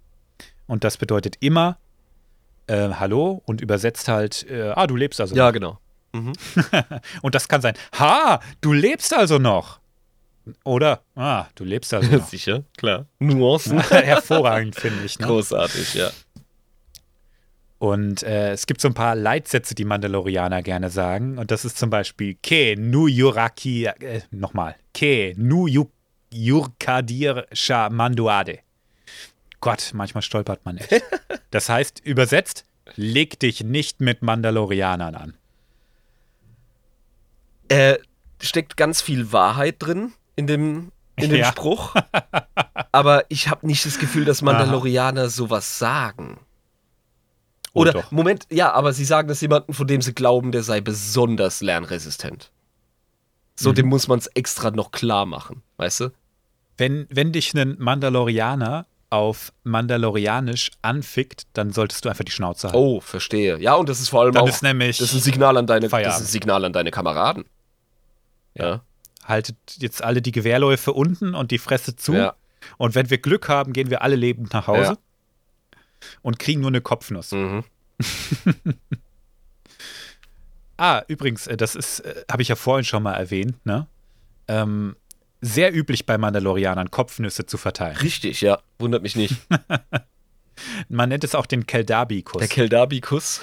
[0.67, 1.77] Und das bedeutet immer
[2.67, 5.79] äh, Hallo und übersetzt halt, äh, ah, du lebst also Ja, genau.
[6.13, 6.33] Mhm.
[7.21, 9.79] und das kann sein, ha, du lebst also noch.
[10.63, 12.27] Oder, ah, du lebst also noch.
[12.29, 13.05] Sicher, klar.
[13.19, 13.79] Nuancen.
[13.89, 15.19] Hervorragend, finde ich.
[15.19, 15.27] Ne?
[15.27, 16.11] Großartig, ja.
[17.77, 21.39] Und äh, es gibt so ein paar Leitsätze, die Mandalorianer gerne sagen.
[21.39, 25.89] Und das ist zum Beispiel Ke nu yuraki, äh, nochmal, Ke nu yu,
[26.31, 28.59] yurkadir sha manduade.
[29.61, 31.03] Gott, manchmal stolpert man echt.
[31.49, 32.65] Das heißt, übersetzt,
[32.95, 35.37] leg dich nicht mit Mandalorianern an.
[37.71, 37.97] Äh,
[38.41, 41.45] steckt ganz viel Wahrheit drin in dem, in dem Ja.
[41.51, 41.95] Spruch.
[42.91, 46.39] Aber ich habe nicht das Gefühl, dass Mandalorianer sowas sagen.
[47.73, 48.11] Oh, Oder, doch.
[48.11, 52.51] Moment, ja, aber sie sagen das jemanden, von dem sie glauben, der sei besonders lernresistent.
[53.55, 53.75] So, Mhm.
[53.75, 56.09] dem muss man es extra noch klar machen, weißt du?
[56.77, 62.77] Wenn, wenn dich ein Mandalorianer auf Mandalorianisch anfickt, dann solltest du einfach die Schnauze halten.
[62.77, 63.57] Oh, verstehe.
[63.59, 65.67] Ja, und das ist vor allem dann auch ist nämlich, das ist ein Signal an
[65.67, 67.45] deine, das ist ein Signal an deine Kameraden.
[68.55, 68.81] Ja.
[69.25, 72.13] haltet jetzt alle die Gewehrläufe unten und die Fresse zu.
[72.13, 72.35] Ja.
[72.77, 75.77] Und wenn wir Glück haben, gehen wir alle lebend nach Hause Ja.
[76.21, 77.31] und kriegen nur eine Kopfnuss.
[77.31, 77.63] Mhm.
[80.77, 83.85] Ah, übrigens, äh, das ist, äh, habe ich ja vorhin schon mal erwähnt, ne?
[84.47, 84.95] Ähm,
[85.39, 87.97] sehr üblich bei Mandalorianern, Kopfnüsse zu verteilen.
[87.97, 88.59] Richtig, ja.
[88.79, 89.35] Wundert mich nicht.
[90.89, 92.39] Man nennt es auch den Keldabi-Kuss.
[92.39, 93.41] Der Keldabi-Kuss.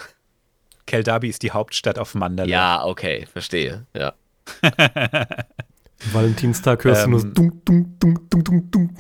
[0.87, 2.51] Keldabi ist die Hauptstadt auf Mandalore.
[2.53, 3.87] Ja, okay, verstehe.
[3.95, 4.15] Ja.
[6.13, 7.35] Valentinstag hörst du nur so Ähm.
[7.35, 8.91] dunk, dunk, dunk, dunk, dunk, dunk.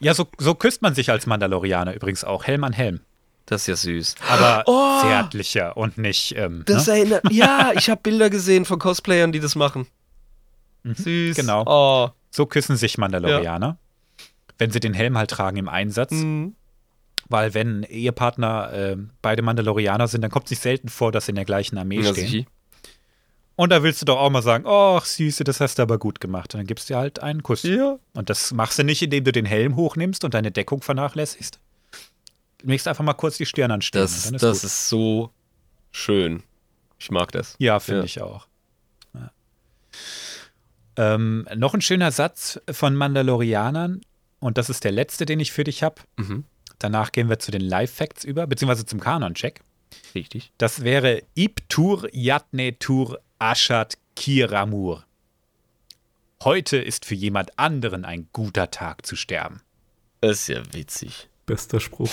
[0.00, 3.00] Ja, so, so küsst man sich als Mandalorianer übrigens auch, Helm an Helm.
[3.46, 4.14] Das ist ja süß.
[4.30, 5.00] Aber Oh!
[5.02, 6.94] zärtlicher und nicht, ähm, Das ne?
[6.94, 7.24] erinnert.
[7.32, 9.86] Ja, ich habe Bilder gesehen von Cosplayern, die das machen.
[10.84, 11.36] Süß.
[11.36, 11.64] genau.
[11.66, 12.10] Oh.
[12.30, 13.78] so küssen sich Mandalorianer.
[14.58, 16.10] Wenn sie den Helm halt tragen im Einsatz.
[16.12, 16.54] Mhm.
[17.30, 21.30] Weil wenn Ehepartner äh, beide Mandalorianer sind, dann kommt es nicht selten vor, dass sie
[21.32, 22.46] in der gleichen Armee Ja, stehen.
[23.56, 26.20] Und da willst du doch auch mal sagen, ach Süße, das hast du aber gut
[26.20, 26.54] gemacht.
[26.54, 27.62] Und dann gibst du dir halt einen Kuss.
[27.62, 27.98] Ja.
[28.14, 31.60] Und das machst du nicht, indem du den Helm hochnimmst und deine Deckung vernachlässigst.
[32.58, 34.02] Du legst einfach mal kurz die Stirn an Stirn.
[34.02, 34.64] Das, ist, das gut.
[34.64, 35.30] ist so
[35.92, 36.42] schön.
[36.98, 37.54] Ich mag das.
[37.58, 38.04] Ja, finde Ja.
[38.06, 38.46] ich auch.
[39.14, 39.30] Ja.
[40.96, 44.00] Ähm, noch ein schöner Satz von Mandalorianern.
[44.40, 46.02] Und das ist der letzte, den ich für dich habe.
[46.16, 46.44] Mhm.
[46.78, 49.60] Danach gehen wir zu den Live-Facts über, beziehungsweise zum Kanon-Check.
[50.14, 50.52] Richtig.
[50.58, 55.04] Das wäre Ibtur Yatne Tur Ashat Kiramur.
[56.42, 59.62] Heute ist für jemand anderen ein guter Tag zu sterben.
[60.20, 61.28] Das ist ja witzig.
[61.46, 62.10] Bester Spruch.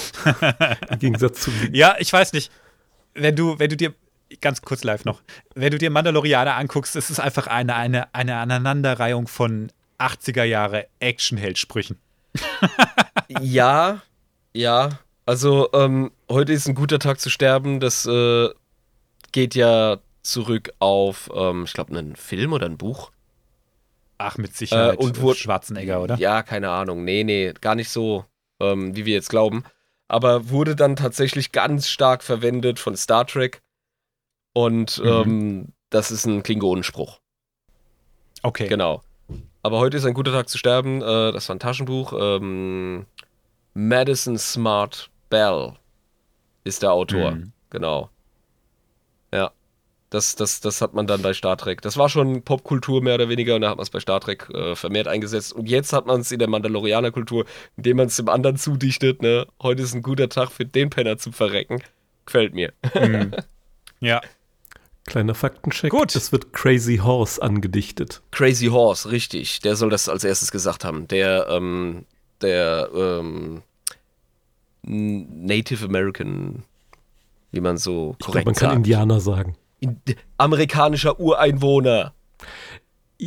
[0.90, 2.52] Im Gegensatz zu Ja, ich weiß nicht.
[3.14, 3.94] Wenn du, wenn du dir,
[4.40, 5.22] ganz kurz live noch,
[5.56, 10.88] wenn du dir Mandalorianer anguckst, ist es einfach eine, eine, eine Aneinanderreihung von 80er Jahre
[11.00, 11.98] Actionheld-Sprüchen.
[13.42, 14.02] ja,
[14.54, 15.00] ja.
[15.26, 17.80] Also, ähm, heute ist ein guter Tag zu sterben.
[17.80, 18.50] Das äh,
[19.32, 23.12] geht ja zurück auf, ähm, ich glaube, einen Film oder ein Buch.
[24.18, 25.00] Ach, mit Sicherheit.
[25.00, 26.16] Äh, und wo- Schwarzenegger, oder?
[26.18, 27.04] Ja, keine Ahnung.
[27.04, 28.26] Nee, nee, gar nicht so,
[28.60, 29.64] ähm, wie wir jetzt glauben.
[30.08, 33.62] Aber wurde dann tatsächlich ganz stark verwendet von Star Trek.
[34.54, 35.08] Und Mhm.
[35.08, 37.20] ähm, das ist ein Klingonenspruch.
[38.44, 38.68] Okay.
[38.68, 39.02] Genau.
[39.64, 41.02] Aber heute ist ein guter Tag zu sterben.
[41.02, 42.14] Äh, das war ein Taschenbuch.
[42.20, 43.06] Ähm,
[43.74, 45.74] Madison Smart Bell
[46.64, 47.32] ist der Autor.
[47.32, 47.54] Mhm.
[47.70, 48.10] Genau.
[49.34, 49.52] Ja.
[50.12, 51.82] Das, das, das hat man dann bei Star Trek.
[51.82, 54.50] Das war schon Popkultur mehr oder weniger und da hat man es bei Star Trek
[54.54, 55.54] äh, vermehrt eingesetzt.
[55.54, 57.46] Und jetzt hat man es in der Mandalorianer-Kultur,
[57.78, 59.22] indem man es dem anderen zudichtet.
[59.22, 59.48] Ne?
[59.62, 61.82] Heute ist ein guter Tag für den Penner zu verrecken.
[62.26, 62.74] Gefällt mir.
[62.94, 63.32] Mhm.
[64.04, 64.20] Ja.
[65.06, 65.92] kleiner Faktencheck.
[65.92, 66.16] Gut.
[66.16, 68.24] Es wird Crazy Horse angedichtet.
[68.32, 69.60] Crazy Horse, richtig.
[69.60, 71.08] Der soll das als erstes gesagt haben.
[71.08, 72.06] Der, ähm,
[72.42, 73.62] der, ähm,
[74.82, 76.64] Native American,
[77.52, 78.76] wie man so Ich korrekt glaube, man kann sagt.
[78.78, 79.56] Indianer sagen.
[80.38, 82.14] Amerikanischer Ureinwohner.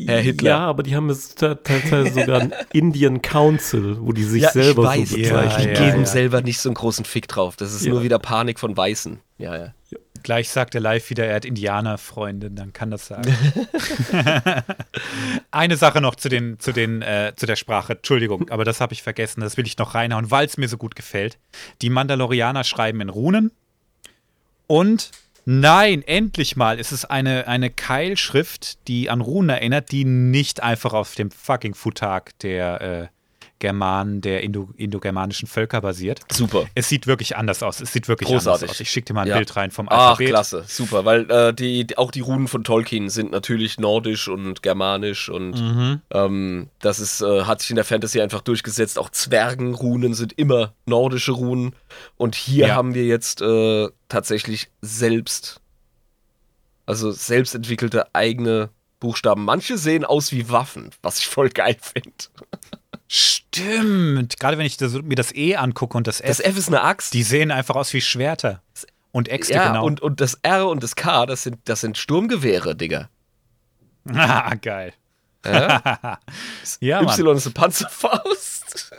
[0.07, 0.51] Herr Hitler.
[0.51, 4.51] Ja, aber die haben es te- teilweise sogar einen Indian Council, wo die sich ja,
[4.51, 5.75] selber ich weiß, so Ja, die bezeichnen.
[5.75, 6.07] ja, geben ja.
[6.07, 7.55] selber nicht so einen großen Fick drauf.
[7.55, 7.93] Das ist Ja.
[7.93, 9.21] nur wieder Panik von Weißen.
[9.39, 9.73] Ja, ja.
[10.25, 13.31] Gleich sagt er live wieder, er hat Indianerfreundin, dann kann das sagen.
[15.51, 18.95] Eine Sache noch zu, den, zu, den, äh, zu der Sprache, Entschuldigung, aber das habe
[18.95, 21.39] ich vergessen, das will ich noch reinhauen, weil es mir so gut gefällt.
[21.83, 23.51] Die Mandalorianer schreiben in Runen
[24.67, 25.11] und
[25.45, 26.79] nein, endlich mal.
[26.79, 31.75] Ist es eine, eine Keilschrift, die an Runen erinnert, die nicht einfach auf dem fucking
[31.75, 33.14] Futag der äh,
[33.65, 36.21] Germanen, der Indo indogermanischen Völker basiert.
[36.31, 36.67] Super.
[36.75, 37.81] Es sieht wirklich anders aus.
[37.81, 38.63] Es sieht wirklich Großartig.
[38.65, 38.81] anders aus.
[38.81, 39.37] Ich schicke dir mal ein Ja.
[39.37, 40.29] Bild rein vom Ach, Alphabet.
[40.29, 44.63] klasse, super, weil äh, die, die- auch die Runen von Tolkien sind natürlich nordisch und
[44.63, 46.01] germanisch und Mhm.
[46.11, 48.99] ähm, das ist, äh, hat sich in der Fantasy einfach durchgesetzt.
[48.99, 51.75] Auch Zwergenrunen sind immer nordische Runen
[52.19, 52.75] und hier Ja.
[52.75, 55.61] haben wir jetzt äh, tatsächlich selbst,
[56.85, 58.69] also selbst entwickelte eigene
[59.01, 59.45] Buchstaben.
[59.45, 62.11] Manche sehen aus wie Waffen, was ich voll geil finde.
[63.09, 64.39] Stimmt.
[64.41, 66.83] Gerade wenn ich das, mir das E angucke und das F, Das F ist eine
[66.83, 67.15] Axt.
[67.15, 68.63] die sehen einfach aus wie Schwerter.
[69.13, 69.85] Und Äxte, ja, genau.
[69.87, 73.09] und, und das R und das K, das sind, das sind Sturmgewehre, Digga.
[74.13, 74.93] ah, geil.
[75.47, 76.19] Ja?
[76.81, 77.21] Ja, Mann.
[77.21, 78.91] Y ist eine Panzerfaust.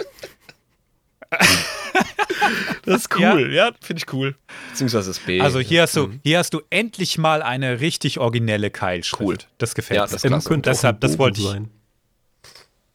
[2.85, 4.35] das ist cool, ja, finde ich cool.
[4.69, 5.41] Beziehungsweise das B.
[5.41, 6.19] Also hier hast du, Mhm.
[6.23, 9.21] hier hast du endlich mal eine richtig originelle Keilschrift.
[9.21, 9.37] Cool.
[9.57, 10.11] Das gefällt Ja, mir.
[10.11, 10.47] das M klasse.
[10.49, 11.71] könnte Deshalb, das wollte ich- sein.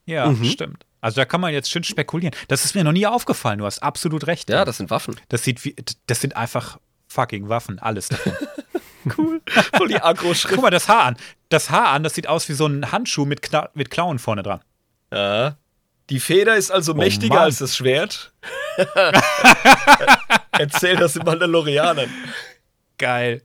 [0.05, 0.45] Ja, Mhm.
[0.45, 0.85] stimmt.
[1.01, 2.33] Also da kann man jetzt schön spekulieren.
[2.47, 3.57] Das ist mir noch nie aufgefallen.
[3.59, 4.49] Du hast absolut recht.
[4.49, 5.15] ja, das sind Waffen.
[5.29, 5.75] das sieht wie,
[6.07, 8.33] das sind einfach fucking Waffen, alles davon.
[9.17, 9.41] Cool.
[9.75, 10.53] Voll die Agro-Schrift.
[10.53, 11.17] Guck mal das Haar an.
[11.49, 14.43] Das Haar an, das sieht aus wie so ein Handschuh mit, Kna mit Klauen vorne
[14.43, 14.61] dran.
[15.11, 15.57] Ja.
[16.11, 17.43] Die Feder ist also mächtiger Mann.
[17.45, 18.31] als das Schwert.
[20.51, 22.11] Erzähl das den Mandalorianern.
[22.99, 23.41] Geil.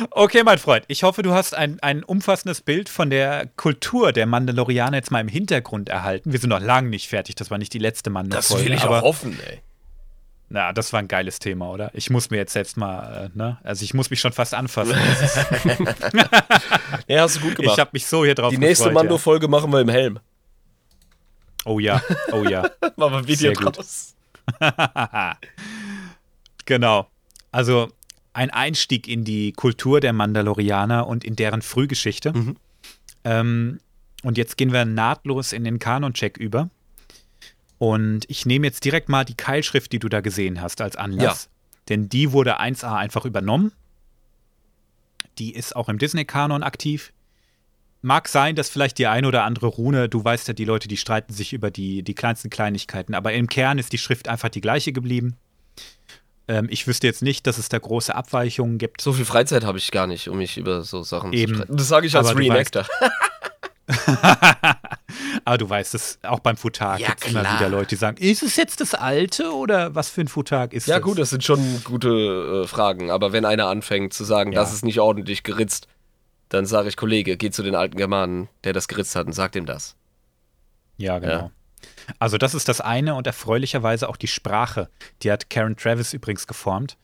[0.00, 0.06] Ja.
[0.10, 4.26] Okay, mein Freund, ich hoffe, du hast ein, ein umfassendes Bild von der Kultur der
[4.26, 6.32] Mandalorianer jetzt mal im Hintergrund erhalten.
[6.32, 8.84] Wir sind noch lange nicht fertig, das war nicht die letzte Mandalorianer.
[8.84, 9.60] aber, hoffen, ey.
[10.52, 11.90] Na, das war ein geiles Thema, oder?
[11.94, 13.58] Ich muss mir jetzt selbst mal, äh, ne?
[13.62, 14.94] Also ich muss mich schon fast anfassen.
[17.06, 17.78] Ja, hast du gut ich gemacht.
[17.78, 20.14] habe mich so hier drauf Die nächste gefreut, Mando-Folge machen wir im Helm.
[20.16, 20.20] ja.
[21.64, 22.02] Oh ja,
[22.32, 22.62] oh ja.
[22.96, 24.14] Machen wir ein Video Sehr draus.
[26.64, 27.06] Genau.
[27.52, 27.88] Also
[28.32, 32.32] ein Einstieg in die Kultur der Mandalorianer und in deren Frühgeschichte.
[32.32, 32.56] Mhm.
[33.24, 33.80] Ähm,
[34.22, 36.70] und jetzt gehen wir nahtlos in den Kanon-Check über.
[37.78, 41.48] Und ich nehme jetzt direkt mal die Keilschrift, die du da gesehen hast, als Anlass.
[41.88, 43.72] Denn die wurde 1a einfach übernommen.
[45.38, 47.12] Die ist auch im Disney-Kanon aktiv.
[48.02, 50.96] Mag sein, dass vielleicht die eine oder andere Rune, du weißt ja, die Leute, die
[50.96, 54.62] streiten sich über die, die kleinsten Kleinigkeiten, aber im Kern ist die Schrift einfach die
[54.62, 55.36] gleiche geblieben.
[56.50, 59.00] Ähm, ich wüsste jetzt nicht, dass es da große Abweichungen gibt.
[59.00, 61.52] So viel Freizeit habe ich gar nicht, um mich über so Sachen Eben.
[61.52, 61.76] zu streiten.
[61.76, 62.84] Das sage ich als Reenactor.
[65.44, 68.16] Aber du weißt es, auch beim Futag Ja, gibt es immer wieder Leute, die sagen,
[68.18, 71.04] ist es jetzt das alte oder was für ein Futag ist Ja, das?
[71.04, 73.10] gut, das sind schon gute äh, Fragen.
[73.10, 74.60] Aber wenn einer anfängt zu sagen, Ja.
[74.60, 75.86] das ist nicht ordentlich geritzt,
[76.48, 79.52] dann sage ich, Kollege, geh zu den alten Germanen, der das geritzt hat, und sag
[79.52, 79.94] dem das.
[80.96, 81.32] Ja, genau.
[81.32, 81.50] Ja.
[82.18, 84.88] Also das ist das eine und erfreulicherweise auch die Sprache.
[85.22, 86.96] Die hat Karen Travis übrigens geformt.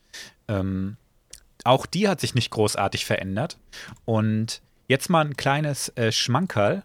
[0.47, 0.97] Ähm,
[1.63, 3.57] auch die hat sich nicht großartig verändert.
[4.05, 6.83] Und jetzt mal ein kleines äh, Schmankerl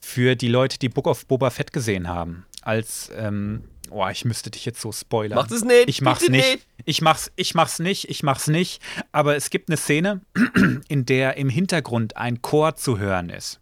[0.00, 2.44] für die Leute, die Book of Boba Fett gesehen haben.
[2.62, 5.36] Als, ähm, oh, ich müsste dich jetzt so spoilern.
[5.36, 6.44] Macht es nicht, Ich mach's nicht.
[6.44, 6.66] nicht.
[6.84, 8.08] Ich mach's, ich mach's nicht.
[8.10, 8.82] Ich mach's nicht.
[9.12, 10.20] Aber es gibt eine Szene,
[10.88, 13.60] in der im Hintergrund ein Chor zu hören ist,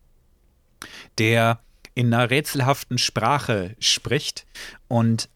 [1.19, 1.61] der
[1.94, 4.47] in einer rätselhaften Sprache spricht
[4.89, 5.28] und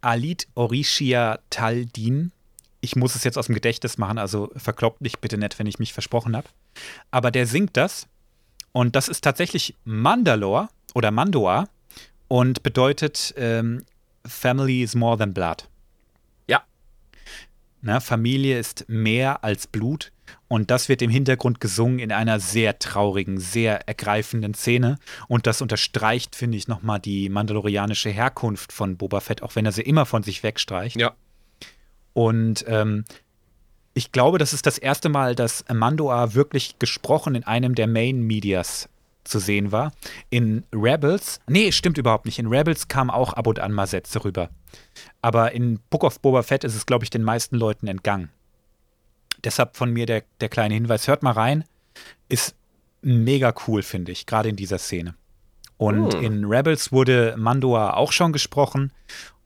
[0.00, 2.32] Alit Orishia Taldin,
[2.80, 5.78] ich muss es jetzt aus dem Gedächtnis machen, also verkloppt mich bitte nicht, wenn ich
[5.78, 6.48] mich versprochen habe,
[7.10, 8.06] aber der singt das
[8.72, 11.68] und das ist tatsächlich Mandalore oder Mandoa
[12.28, 13.84] und bedeutet ähm,
[14.26, 15.68] Family is more than blood.
[16.46, 16.62] Ja.
[17.80, 20.12] Na, Familie ist mehr als Blut.
[20.48, 24.98] Und das wird im Hintergrund gesungen in einer sehr traurigen, sehr ergreifenden Szene.
[25.28, 29.72] Und das unterstreicht, finde ich, nochmal die mandalorianische Herkunft von Boba Fett, auch wenn er
[29.72, 30.96] sie immer von sich wegstreicht.
[30.96, 31.14] Ja.
[32.12, 33.04] Und ähm,
[33.94, 38.20] ich glaube, das ist das erste Mal, dass Mandoa wirklich gesprochen in einem der Main
[38.20, 38.88] Medias
[39.24, 39.92] zu sehen war.
[40.30, 42.38] In Rebels, nee, stimmt überhaupt nicht.
[42.38, 44.50] In Rebels kam auch ab und an mal Sätze rüber.
[45.22, 48.30] Aber in Book of Boba Fett ist es, glaube ich, den meisten Leuten entgangen.
[49.44, 51.64] Deshalb von mir der, der kleine Hinweis, hört mal rein.
[52.28, 52.54] Ist
[53.02, 55.14] mega cool, finde ich, gerade in dieser Szene.
[55.76, 56.22] Und Hm.
[56.22, 58.92] in Rebels wurde Mandoa auch schon gesprochen.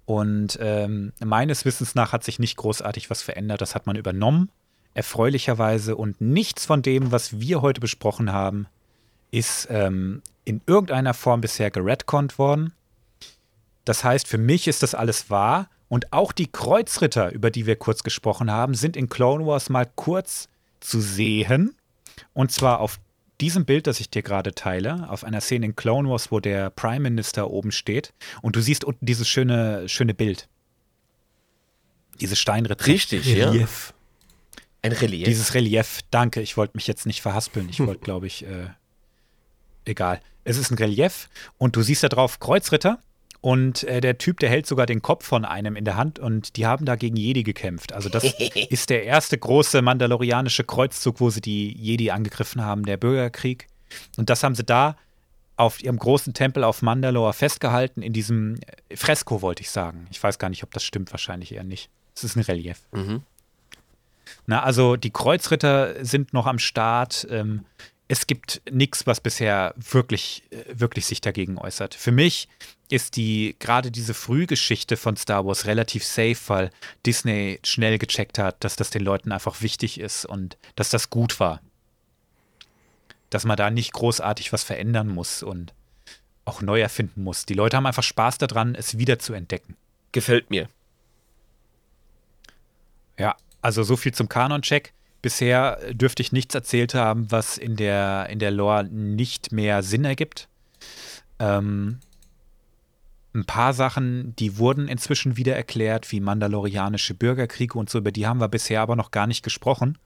[0.07, 3.61] Und ähm, meines Wissens nach hat sich nicht großartig was verändert.
[3.61, 4.51] Das hat man übernommen,
[4.95, 5.97] erfreulicherweise.
[5.97, 8.67] Und nichts von dem, was wir heute besprochen haben,
[9.31, 12.73] ist ähm, in irgendeiner Form bisher geredconnt worden.
[13.85, 17.75] Das heißt, für mich ist das alles wahr Und auch die Kreuzritter, über die wir
[17.75, 20.49] kurz gesprochen haben, sind in Clone Wars mal kurz
[20.79, 21.75] zu sehen.
[22.33, 23.01] Und zwar auf
[23.41, 26.71] diesem Bild, das ich dir gerade teile, auf einer Szene in Clone Wars, wo der
[26.71, 28.15] Prime Minister oben steht.
[28.41, 30.49] Und du siehst unten dieses schöne, schöne Bild.
[32.21, 32.87] Diese Steinritter.
[32.87, 33.51] Richtig, ja.
[33.51, 33.93] Relief.
[34.83, 35.25] Ein Relief.
[35.25, 37.69] Dieses Relief, danke, ich wollte mich jetzt nicht verhaspeln.
[37.69, 38.69] Ich wollte, glaube ich, äh,
[39.87, 40.21] egal.
[40.45, 43.01] Es ist ein Relief und du siehst da drauf Kreuzritter
[43.41, 46.57] und äh, der Typ, der hält sogar den Kopf von einem in der Hand und
[46.57, 47.93] die haben da gegen Jedi gekämpft.
[47.93, 48.25] Also das
[48.71, 53.67] ist der erste große mandalorianische Kreuzzug, wo sie die Jedi angegriffen haben, der Bürgerkrieg.
[54.19, 54.97] Und das haben sie da
[55.57, 58.57] auf ihrem großen Tempel auf Mandalore festgehalten, in diesem
[58.89, 60.07] äh, Fresko, wollte ich sagen.
[60.11, 61.91] Ich weiß gar nicht, ob das stimmt, wahrscheinlich eher nicht.
[62.15, 62.83] Es ist ein Relief.
[62.93, 63.23] Mhm.
[64.47, 67.27] Na, also die Kreuzritter sind noch am Start.
[67.31, 67.65] Ähm,
[68.11, 71.95] es gibt nichts, was bisher wirklich, äh, wirklich sich dagegen äußert.
[71.95, 72.49] Für mich
[72.89, 76.71] ist die gerade diese Frühgeschichte von Star Wars relativ safe, weil
[77.07, 81.39] Disney schnell gecheckt hat, dass das den Leuten einfach wichtig ist und dass das gut
[81.39, 81.61] war.
[83.31, 85.73] Dass man da nicht großartig was verändern muss und
[86.45, 87.47] auch neu erfinden muss.
[87.47, 89.77] Die Leute haben einfach Spaß daran, es wieder zu entdecken.
[90.11, 90.69] Gefällt mir.
[93.17, 94.93] Ja, also so viel zum Kanon-Check.
[95.23, 100.05] Bisher dürfte ich nichts erzählt haben, was in der, in der Lore nicht mehr Sinn
[100.05, 100.49] ergibt.
[101.39, 102.01] Ähm,
[103.35, 108.27] ein paar Sachen, die wurden inzwischen wieder erklärt, wie mandalorianische Bürgerkriege und so, über die
[108.27, 109.99] haben wir bisher aber noch gar nicht gesprochen.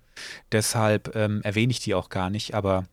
[0.53, 2.55] Deshalb ähm, erwähne ich die auch gar nicht.
[2.55, 2.85] Aber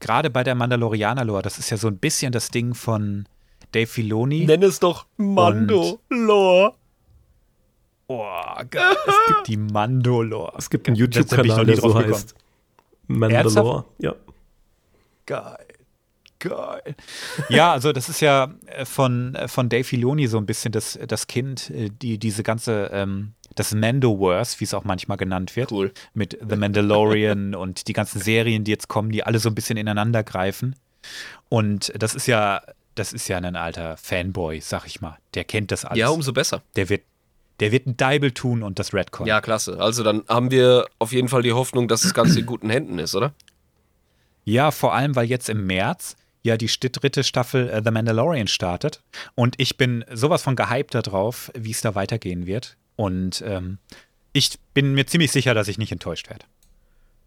[0.00, 3.26] gerade bei der Mandalorianer-Lore, das ist ja so ein bisschen das Ding von
[3.72, 4.46] Dave Filoni.
[4.46, 6.74] Nenn es doch Mando-Lore.
[8.06, 8.26] Oh,
[8.70, 8.96] geil.
[9.06, 10.52] es gibt die Mando-Lore.
[10.58, 12.34] Es gibt einen YouTube-Kanal, der so heißt.
[13.06, 13.84] Mandalore.
[13.98, 14.14] Ja.
[15.26, 15.66] Geil.
[16.38, 16.94] Geil.
[17.48, 20.98] Ja, also das ist ja äh, von, äh, von Dave Filoni so ein bisschen das,
[21.08, 25.72] das Kind, äh, die, diese ganze, ähm, das Mandoverse, wie es auch manchmal genannt wird,
[25.72, 25.92] Cool.
[26.12, 29.78] mit The Mandalorian und die ganzen Serien, die jetzt kommen, die alle so ein bisschen
[29.78, 30.76] ineinander greifen.
[31.48, 32.60] Und das ist ja,
[32.94, 35.16] das ist ja ein alter Fanboy, sag ich mal.
[35.32, 35.98] Der kennt das alles.
[35.98, 36.62] Ja, umso besser.
[36.76, 37.02] der wird,
[37.60, 39.26] der wird ein Deibel tun und das Redcon.
[39.26, 39.78] Ja, klasse.
[39.80, 42.98] Also dann haben wir auf jeden Fall die Hoffnung, dass das Ganze in guten Händen
[42.98, 43.32] ist, oder?
[44.44, 49.02] Ja, vor allem, weil jetzt im März ja die dritte Staffel äh, The Mandalorian startet.
[49.34, 52.76] Und ich bin sowas von gehypt darauf, wie es da weitergehen wird.
[52.96, 53.78] Und ähm,
[54.32, 56.44] ich bin mir ziemlich sicher, dass ich nicht enttäuscht werde.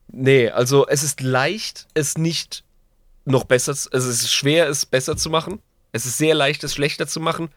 [0.10, 2.64] Nee, also es ist leicht, es nicht
[3.26, 5.60] noch besser, zu- also es ist schwer, es besser zu machen.
[5.92, 7.50] Es ist sehr leicht, es schlechter zu machen.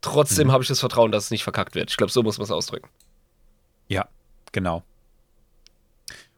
[0.00, 1.90] Trotzdem habe ich das Vertrauen, dass es nicht verkackt wird.
[1.90, 2.88] Ich glaube, so muss man es ausdrücken.
[3.88, 4.08] Ja,
[4.52, 4.82] genau.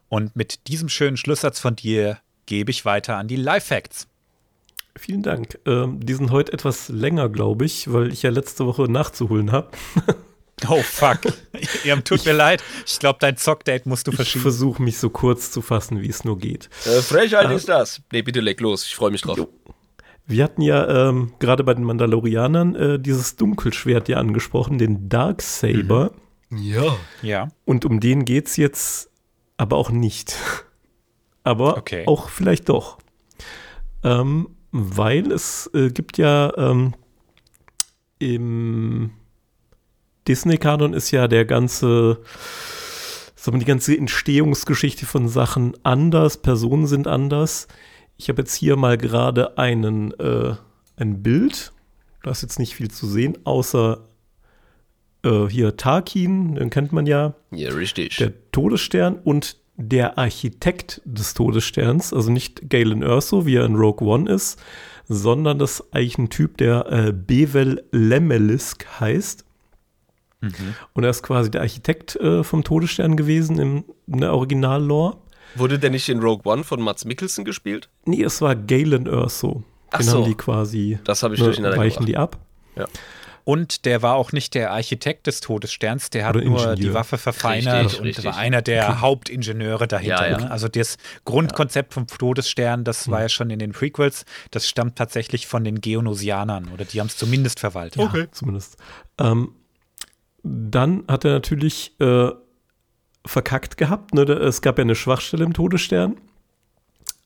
[0.09, 4.09] Und mit diesem schönen Schlusssatz von dir gebe ich weiter an die Live Facts.
[4.97, 5.59] Vielen Dank.
[5.65, 9.71] Ähm, die sind heute etwas länger, glaube ich, weil ich ja letzte Woche nachzuholen habe.
[10.69, 11.19] Oh fuck.
[11.83, 12.63] ja, tut mir leid.
[12.87, 14.43] Ich glaube, dein Zockdate musst du Ich verschieben.
[14.43, 16.71] versuche mich so kurz zu fassen, wie es nur geht.
[16.85, 17.53] Äh, Frechheit Ah.
[17.53, 18.01] ist das.
[18.13, 18.87] Nee, bitte leg los.
[18.87, 19.41] Ich freue mich drauf.
[20.27, 26.13] Wir hatten ja ähm, gerade bei den Mandalorianern äh, dieses Dunkelschwert ja angesprochen, den Darksaber.
[26.51, 26.97] Ja.
[27.23, 27.49] Ja.
[27.65, 29.11] Und um den geht es jetzt
[29.57, 30.37] aber auch nicht.
[31.45, 32.05] aber Okay.
[32.07, 32.99] auch vielleicht doch.
[34.05, 36.95] Ähm, weil es äh, gibt ja ähm,
[38.19, 39.11] im
[40.29, 42.21] Disney-Kanon ist ja der ganze,
[43.35, 47.67] sagen wir, die ganze Entstehungsgeschichte von Sachen anders, Personen sind anders.
[48.23, 50.55] Ich habe jetzt hier mal gerade einen, äh,
[50.97, 51.73] ein Bild.
[52.23, 54.07] Da ist jetzt nicht viel zu sehen, außer
[55.25, 58.19] äh, hier Tarkin, den kennt man ja, Ja, richtig.
[58.19, 64.07] der Todesstern und der Architekt des Todessterns, also nicht Galen Erso, wie er in Rogue
[64.07, 64.63] One ist,
[65.09, 69.45] sondern das ist eigentlich ein Typ, der äh, Bevel Lemelisk heißt.
[70.93, 75.17] Und er ist quasi der Architekt äh, vom Todesstern gewesen im, in der Original-Lore.
[75.55, 77.89] Wurde der nicht in Rogue One von Mats Mikkelsen gespielt?
[78.05, 79.63] Nee, es war Galen Erso.
[79.91, 80.19] Ach Den so.
[80.19, 82.35] haben die quasi, Das habe ich ne, durcheinander weichen gebracht.
[82.77, 82.87] die ab.
[83.45, 87.87] Und der war auch nicht der Architekt des Todessterns, der hat nur die Waffe verfeinert
[87.87, 88.25] Richtig, und richtig.
[88.25, 90.27] war einer der Hauptingenieure dahinter.
[90.29, 90.45] Ja, ja.
[90.45, 90.51] Ne?
[90.51, 95.49] Also das Grundkonzept vom Todesstern, das war ja schon in den Prequels, das stammt tatsächlich
[95.49, 98.01] von den Geonosianern oder die haben es zumindest verwaltet.
[98.01, 98.77] Ja, zumindest.
[99.19, 99.57] Ähm,
[100.45, 102.31] dann hat er natürlich äh,
[103.27, 104.15] verkackt gehabt.
[104.15, 104.23] Ne?
[104.23, 106.17] Es gab ja eine Schwachstelle im Todesstern.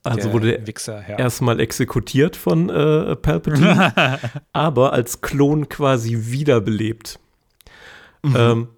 [0.02, 1.18] Also der wurde er Wichser, ja.
[1.18, 4.20] erstmal exekutiert von äh, Palpatine,
[4.52, 7.18] aber als Klon quasi wiederbelebt.
[8.24, 8.68] Ähm,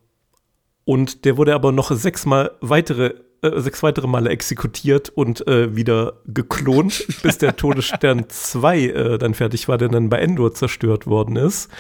[0.84, 6.14] und der wurde aber noch sechsmal weitere, äh, sechs weitere Male exekutiert und äh, wieder
[6.26, 11.36] geklont, bis der Todesstern 2 äh, dann fertig war, der dann bei Endor zerstört worden
[11.36, 11.70] ist.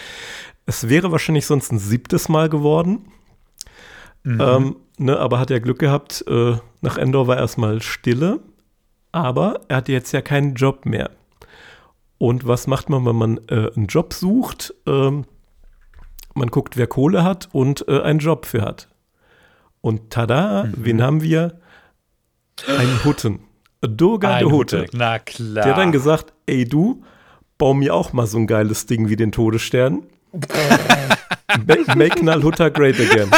[0.66, 3.06] Es wäre wahrscheinlich sonst ein siebtes Mal geworden.
[4.24, 4.40] Mhm.
[4.40, 6.24] Ähm, ne, aber hat er Glück gehabt.
[6.28, 8.40] Äh, nach Endor war erstmal Stille.
[9.12, 11.10] Aber er hatte jetzt ja keinen Job mehr.
[12.18, 14.74] Und was macht man, wenn man äh, einen Job sucht?
[14.86, 15.24] Ähm,
[16.34, 18.88] man guckt, wer Kohle hat und äh, einen Job für hat.
[19.80, 20.74] Und tada, mhm.
[20.76, 21.58] wen haben wir?
[22.66, 23.40] Einen Hutten.
[23.80, 24.80] Durga Ein de Hutte.
[24.82, 24.96] Hutte.
[24.96, 25.64] Na klar.
[25.64, 27.02] Der hat dann gesagt, ey du,
[27.56, 30.02] bau mir auch mal so ein geiles Ding wie den Todesstern.
[31.66, 33.30] make, make Nalhutta great again.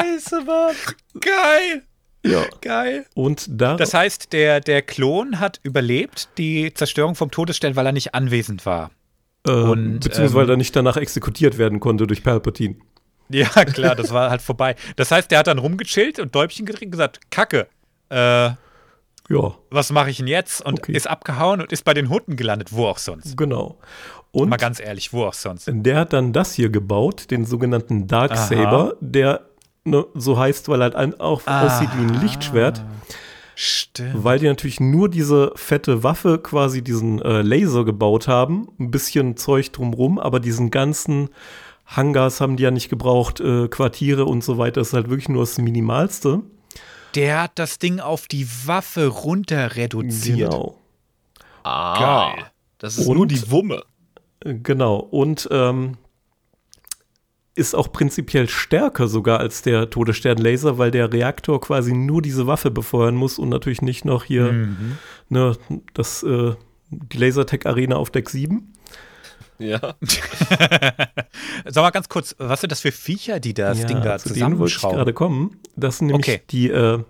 [0.00, 0.74] Scheiße, Mann.
[1.20, 1.82] Geil.
[2.24, 2.44] Ja.
[2.60, 3.06] Geil.
[3.14, 3.76] Und da.
[3.76, 8.66] Das heißt, der, der Klon hat überlebt die Zerstörung vom Todesstern, weil er nicht anwesend
[8.66, 8.90] war.
[9.46, 12.76] Äh, und, beziehungsweise ähm, weil er nicht danach exekutiert werden konnte durch Palpatine.
[13.30, 14.74] Ja, klar, das war halt vorbei.
[14.96, 17.68] Das heißt, der hat dann rumgechillt und Däubchen gedreht und gesagt, Kacke,
[18.10, 18.50] äh,
[19.30, 19.54] ja.
[19.70, 20.60] Was mache ich denn jetzt?
[20.60, 20.92] Und okay.
[20.92, 23.36] ist abgehauen und ist bei den Hunden gelandet, wo auch sonst.
[23.36, 23.78] Genau.
[24.32, 25.70] Und Mal ganz ehrlich, wo auch sonst.
[25.72, 29.46] Der hat dann das hier gebaut, den sogenannten Darksaber, der
[29.84, 31.66] ne, so heißt, weil er halt auch ah.
[31.66, 32.84] aussieht wie ein Lichtschwert.
[33.54, 34.24] Stimmt.
[34.24, 39.36] Weil die natürlich nur diese fette Waffe, quasi diesen äh, Laser gebaut haben, ein bisschen
[39.36, 41.28] Zeug drumrum, aber diesen ganzen
[41.84, 45.28] Hangars haben die ja nicht gebraucht, äh, Quartiere und so weiter, das ist halt wirklich
[45.28, 46.40] nur das Minimalste.
[47.16, 50.50] Der hat das Ding auf die Waffe runter reduziert.
[50.52, 50.78] Genau.
[51.64, 52.44] Ah, Geil.
[52.78, 53.82] Das ist und, nur die Wumme.
[54.40, 54.96] Genau.
[54.96, 55.98] Und ähm,
[57.54, 62.70] ist auch prinzipiell stärker sogar als der Todessternlaser, weil der Reaktor quasi nur diese Waffe
[62.70, 64.98] befeuern muss und natürlich nicht noch hier mhm.
[65.28, 65.56] ne,
[65.94, 66.54] das, äh,
[66.90, 68.72] die Lasertech-Arena auf Deck 7.
[69.58, 69.78] Ja.
[71.66, 74.32] Sag mal ganz kurz, was sind das für Viecher, die das ja, Ding da zu
[74.32, 75.58] denen wollte ich gerade kommen.
[75.76, 76.42] Das sind nämlich okay.
[76.50, 77.02] die, äh,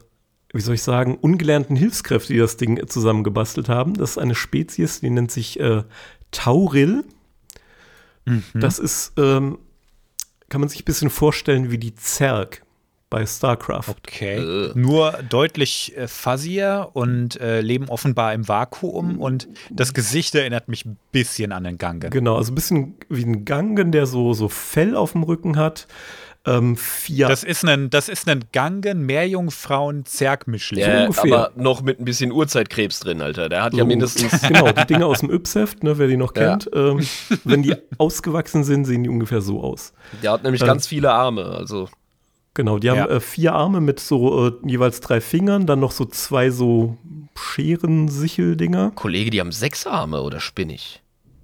[0.53, 3.95] wie soll ich sagen, ungelernten Hilfskräfte, die das Ding zusammengebastelt haben.
[3.95, 5.85] Das ist eine Spezies, die nennt sich äh,
[6.33, 7.05] Tauril.
[8.25, 8.43] Mhm.
[8.55, 9.59] Das ist, ähm,
[10.51, 12.63] kann man sich ein bisschen vorstellen wie die Zerg
[13.11, 13.89] bei StarCraft.
[13.89, 14.37] Okay.
[14.37, 14.73] Äh.
[14.75, 20.85] Nur deutlich äh, fuzzier und äh, leben offenbar im Vakuum und das Gesicht erinnert mich
[20.85, 22.11] ein bisschen an den Gangen.
[22.11, 25.89] Genau, also ein bisschen wie ein Gangen, der so, so Fell auf dem Rücken hat.
[26.47, 27.29] Ähm, vier.
[27.29, 30.81] Das ist ein, das ist ein Gangen Meerjungfrauen Zergmischling.
[30.81, 33.51] Ja, so aber noch mit ein bisschen Urzeitkrebs drin, Alter.
[33.51, 34.41] Der hat so, ja mindestens.
[34.51, 36.57] Genau, die Dinge aus dem Ypsheft, ne, wer die noch ja.
[36.57, 36.71] kennt.
[36.75, 37.07] Ähm,
[37.45, 39.93] wenn die ausgewachsen sind, sehen die ungefähr so aus.
[40.23, 41.89] Der hat nämlich ähm, ganz viele Arme, also.
[42.55, 43.09] Genau, die haben ja.
[43.09, 46.97] äh, vier Arme mit so äh, jeweils drei Fingern, dann noch so zwei so
[47.37, 48.93] Scheren-Sicheldinger.
[48.95, 51.03] Kollege, die haben sechs Arme oder spinnig?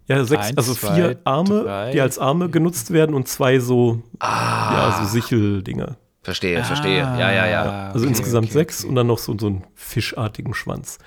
[0.09, 3.59] Ja, sechs, Eins, also vier zwei, Arme, drei, die als Arme genutzt werden und zwei
[3.59, 4.73] so, ah.
[4.73, 5.97] ja, so Sicheldinger.
[6.26, 7.07] Verstehe, verstehe.
[7.07, 7.86] Ah, ja, ja, ja.
[7.93, 8.89] Also okay, insgesamt okay, sechs okay.
[8.89, 10.99] und dann noch so, so einen fischartigen Schwanz.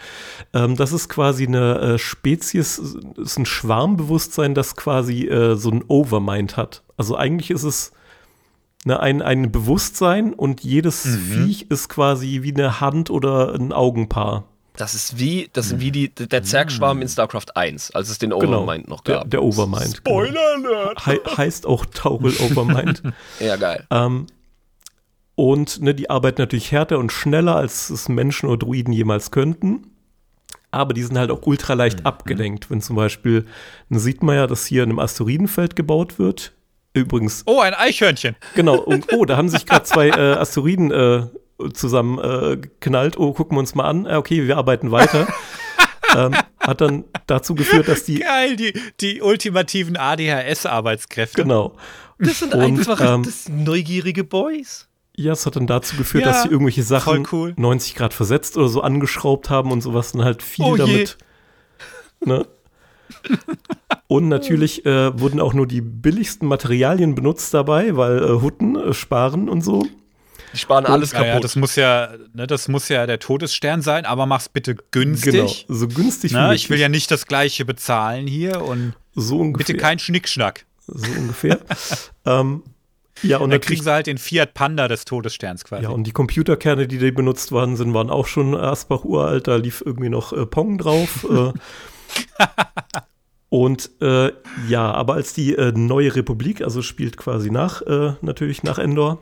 [0.54, 2.80] Ähm, das ist quasi eine äh, Spezies,
[3.18, 6.84] ist ein Schwarmbewusstsein, das quasi äh, so ein Overmind hat.
[6.96, 7.92] Also eigentlich ist es
[8.86, 11.18] ne, ein, ein Bewusstsein und jedes mhm.
[11.18, 14.46] Viech ist quasi wie eine Hand oder ein Augenpaar.
[14.80, 18.30] Das ist wie, das ist wie die, der Zergschwarm in StarCraft 1, als es den
[18.30, 18.60] genau.
[18.60, 19.24] Overmind genau, noch gab.
[19.24, 19.98] Der, der Overmind.
[19.98, 20.94] Spoiler genau.
[21.04, 23.04] He heißt auch Taurel Overmind.
[23.42, 23.86] ja, geil.
[23.92, 24.28] Ähm,
[25.36, 29.92] und ne, die arbeiten natürlich härter und schneller, als es Menschen oder Druiden jemals könnten.
[30.72, 32.06] Aber die sind halt auch ultra leicht mhm.
[32.06, 32.72] abgelenkt.
[32.72, 33.46] Wenn zum Beispiel,
[33.90, 36.54] dann sieht man ja, dass hier in einem Asteroidenfeld gebaut wird.
[36.94, 37.44] Übrigens.
[37.48, 38.38] Oh, ein Eichhörnchen.
[38.56, 38.78] Genau.
[38.78, 41.24] Und, oh, da haben sich gerade zwei äh, Asteroiden äh,
[41.74, 43.18] zusammen äh, geknallt.
[43.18, 44.08] Oh, gucken wir uns mal an.
[44.08, 45.28] Okay, wir arbeiten weiter.
[46.18, 48.20] ähm, hat dann dazu geführt, dass die.
[48.20, 51.44] Geil, die, die ultimativen ADHS-Arbeitskräfte.
[51.44, 51.76] Genau.
[52.20, 54.88] Das sind Und, einfach ähm, neugierige Boys.
[55.16, 57.54] Ja, es hat dann dazu geführt, ja, dass sie irgendwelche Sachen cool.
[57.58, 61.18] 90 Grad versetzt oder so angeschraubt haben und sowas dann halt viel oh damit.
[62.24, 62.48] Ne?
[64.08, 68.94] Und natürlich äh, wurden auch nur die billigsten Materialien benutzt dabei, weil äh, Hutten äh,
[68.94, 69.86] sparen und so.
[70.54, 71.28] Die sparen und, alles kaputt.
[71.28, 75.34] Ja, das muss ja, ne, das muss ja der Todesstern sein, aber mach's bitte günstig.
[75.34, 79.40] Genau, so günstig Na, wie Ich will ja nicht das gleiche bezahlen hier und so
[79.40, 79.66] ungefähr.
[79.66, 80.66] bitte kein Schnickschnack.
[80.88, 81.60] So ungefähr.
[82.26, 82.64] ähm,
[83.22, 85.84] ja, und dann kriegen sie halt den Fiat Panda des Todessterns quasi.
[85.84, 89.58] Ja, und die Computerkerne, die da benutzt worden sind, waren auch schon Asbach uralt, da
[89.58, 91.28] lief irgendwie noch äh, Pong drauf.
[91.30, 91.52] äh,
[93.50, 94.32] Und äh,
[94.68, 99.20] ja, aber als die äh, neue Republik, also spielt quasi nach, äh, natürlich nach Endor,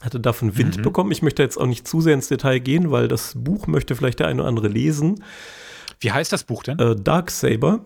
[0.00, 0.82] hatte davon Wind mhm.
[0.82, 1.12] bekommen.
[1.12, 4.18] Ich möchte jetzt auch nicht zu sehr ins Detail gehen, weil das Buch möchte vielleicht
[4.18, 5.22] der eine oder andere lesen.
[6.00, 6.78] Wie heißt das Buch denn?
[6.78, 7.80] Äh, Dark Saber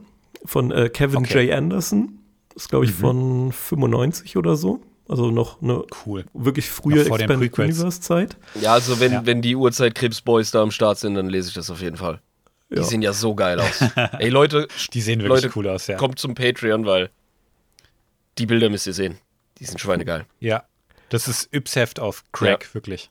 [0.44, 1.46] von äh, Kevin okay.
[1.46, 1.56] J.
[1.56, 2.18] Anderson.
[2.54, 2.98] Das ist, glaube ich, mhm.
[2.98, 4.80] von 95 oder so.
[5.08, 6.24] Also noch eine cool.
[6.32, 8.38] wirklich frühe Expanded Universe Zeit.
[8.60, 9.26] Ja, also wenn, ja.
[9.26, 11.98] wenn die Uhrzeit Krebs Boys da am Start sind, dann lese ich das auf jeden
[11.98, 12.20] Fall.
[12.70, 12.82] Die ja.
[12.84, 13.84] sehen ja so geil aus.
[14.18, 15.96] Ey, Leute, die sehen wirklich Leute, cool aus, ja.
[15.96, 17.10] Kommt zum Patreon, weil
[18.38, 19.18] Die Bilder müsst ihr sehen.
[19.58, 20.24] Die sind schweinegeil.
[20.40, 20.64] Ja.
[21.10, 22.74] Das ist Yps-Heft auf Crack, Ja.
[22.74, 23.10] wirklich.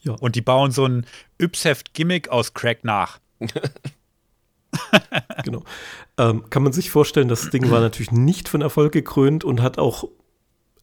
[0.00, 0.12] Ja.
[0.12, 1.06] Und die bauen so ein
[1.40, 3.18] Yps-Heft-Gimmick aus Crack nach.
[5.44, 5.62] Genau.
[6.18, 9.78] Ähm, kann man sich vorstellen, das Ding war natürlich nicht von Erfolg gekrönt und hat
[9.78, 10.08] auch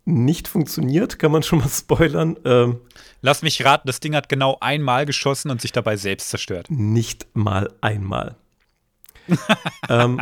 [0.06, 2.38] nicht funktioniert, kann man schon mal spoilern.
[2.46, 2.80] Ähm,
[3.22, 6.68] Lass mich raten, das Ding hat genau einmal geschossen und sich dabei selbst zerstört.
[6.70, 8.36] nicht mal einmal.
[9.90, 10.22] ähm,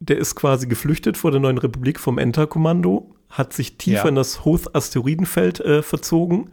[0.00, 4.08] der ist quasi geflüchtet vor der neuen Republik vom Enter-Kommando, hat sich tiefer Ja.
[4.08, 6.50] in das Hoth-Asteroidenfeld äh, verzogen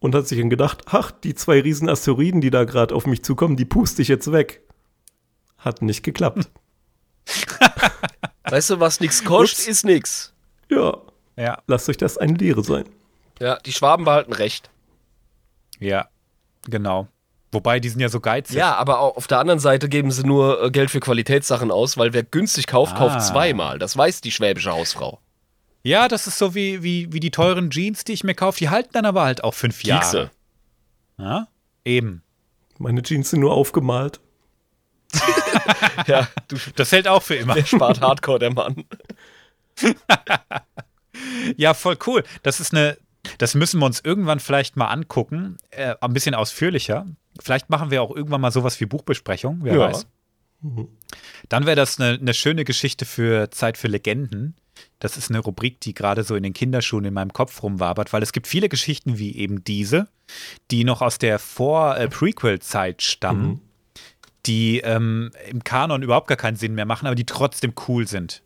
[0.00, 3.22] und hat sich dann gedacht, ach, die zwei riesen Asteroiden, die da gerade auf mich
[3.22, 4.62] zukommen, die puste ich jetzt weg.
[5.58, 6.50] Hat nicht geklappt.
[8.44, 9.68] Weißt du, was nix kostet, Ups.
[9.68, 10.32] ist nix.
[10.70, 10.96] Ja,
[11.36, 12.84] Ja, lasst euch das eine Lehre sein.
[13.40, 14.70] Ja, die Schwaben behalten recht.
[15.80, 16.08] ja,
[16.68, 17.08] genau.
[17.52, 18.56] Wobei, die sind ja so geizig.
[18.56, 21.96] Ja, aber auch auf der anderen Seite geben sie nur äh, Geld für Qualitätssachen aus,
[21.96, 22.98] weil wer günstig kauft, Ah.
[22.98, 23.78] kauft zweimal.
[23.78, 25.20] Das weiß die schwäbische Hausfrau.
[25.84, 28.58] Ja, das ist so wie, wie, wie die teuren Jeans, die ich mir kaufe.
[28.58, 30.30] Die halten dann aber halt auch fünf Jahre.
[31.18, 31.46] Ja?
[31.84, 32.22] Eben.
[32.78, 34.18] Meine Jeans sind nur aufgemalt.
[36.06, 37.54] Ja, du Das hält auch für immer.
[37.54, 38.84] der spart Hardcore, der Mann.
[41.56, 42.24] Ja, voll cool.
[42.42, 42.98] Das ist eine,
[43.38, 47.06] das müssen wir uns irgendwann vielleicht mal angucken, äh, ein bisschen ausführlicher.
[47.40, 49.80] Vielleicht machen wir auch irgendwann mal sowas wie Buchbesprechung, wer Ja.
[49.80, 50.06] weiß.
[51.48, 54.56] Dann wäre das eine, eine schöne Geschichte für Zeit für Legenden.
[54.98, 58.22] Das ist eine Rubrik, die gerade so in den Kinderschuhen in meinem Kopf rumwabert, weil
[58.22, 60.08] es gibt viele Geschichten wie eben diese,
[60.70, 63.60] die noch aus der Vor-Prequel-Zeit stammen,
[64.46, 68.42] die ähm, im Kanon überhaupt gar keinen Sinn mehr machen, aber die trotzdem cool sind.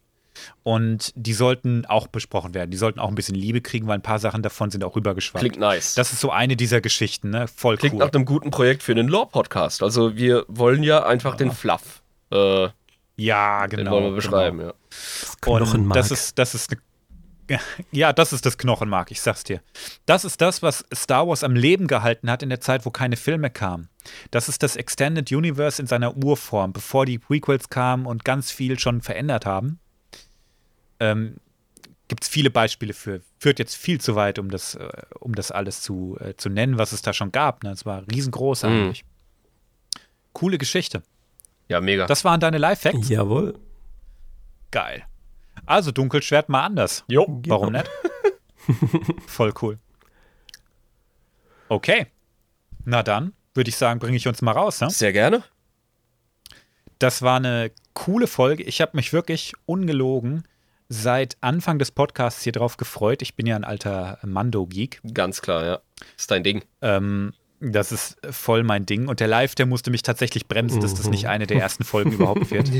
[0.62, 2.70] Und die sollten auch besprochen werden.
[2.70, 5.40] Die sollten auch ein bisschen Liebe kriegen, weil ein paar Sachen davon sind auch rübergeschwappt.
[5.40, 5.94] Klingt nice.
[5.94, 7.48] Das ist so eine dieser Geschichten, ne?
[7.48, 8.00] Voll Klingt cool.
[8.00, 9.82] nach einem guten Projekt für einen Lore-Podcast.
[9.82, 12.02] Also wir wollen ja einfach den Fluff.
[12.30, 12.68] Äh,
[13.18, 13.90] ja, den genau.
[13.90, 14.72] wollen wir beschreiben, ja.
[14.88, 15.96] Das Und Knochenmark.
[15.96, 16.80] das ist, das ist eine,
[17.90, 19.60] ja, das ist das Knochenmark, ich sag's dir.
[20.06, 23.16] Das ist das, was Star Wars am Leben gehalten hat in der Zeit, wo keine
[23.16, 23.88] Filme kamen.
[24.30, 28.78] Das ist das Extended Universe in seiner Urform, bevor die Prequels kamen und ganz viel
[28.78, 29.80] schon verändert haben.
[31.00, 31.36] Ähm,
[32.06, 33.20] Gibt es viele Beispiele für.
[33.38, 34.88] Führt jetzt viel zu weit, um das, äh,
[35.20, 37.64] um das alles zu, äh, zu nennen, was es da schon gab.
[37.64, 37.70] Ne?
[37.70, 39.04] Es war riesengroß eigentlich.
[40.32, 41.02] Coole Geschichte.
[41.68, 42.06] Ja, mega.
[42.06, 43.08] Das waren deine Lifehacks.
[43.08, 43.58] Jawohl.
[44.70, 45.04] Geil.
[45.66, 47.04] Also Dunkelschwert mal anders.
[47.08, 47.42] jo.
[47.46, 47.90] Warum nicht?
[49.26, 49.78] Voll cool.
[51.68, 52.06] Okay.
[52.84, 54.80] Na dann, würde ich sagen, bringe ich uns mal raus.
[54.80, 54.90] Ne?
[54.90, 55.42] Sehr gerne.
[56.98, 58.62] Das war eine coole Folge.
[58.62, 60.44] Ich habe mich wirklich ungelogen
[60.88, 63.20] seit Anfang des Podcasts hier drauf gefreut.
[63.22, 65.00] Ich bin ja ein alter Mando-Geek.
[65.12, 65.80] Ganz klar, ja.
[66.16, 66.64] Ist dein Ding.
[66.80, 69.08] Ähm, das ist voll mein Ding.
[69.08, 72.12] Und der Live, der musste mich tatsächlich bremsen, dass das nicht eine der ersten Folgen
[72.12, 72.70] überhaupt wird.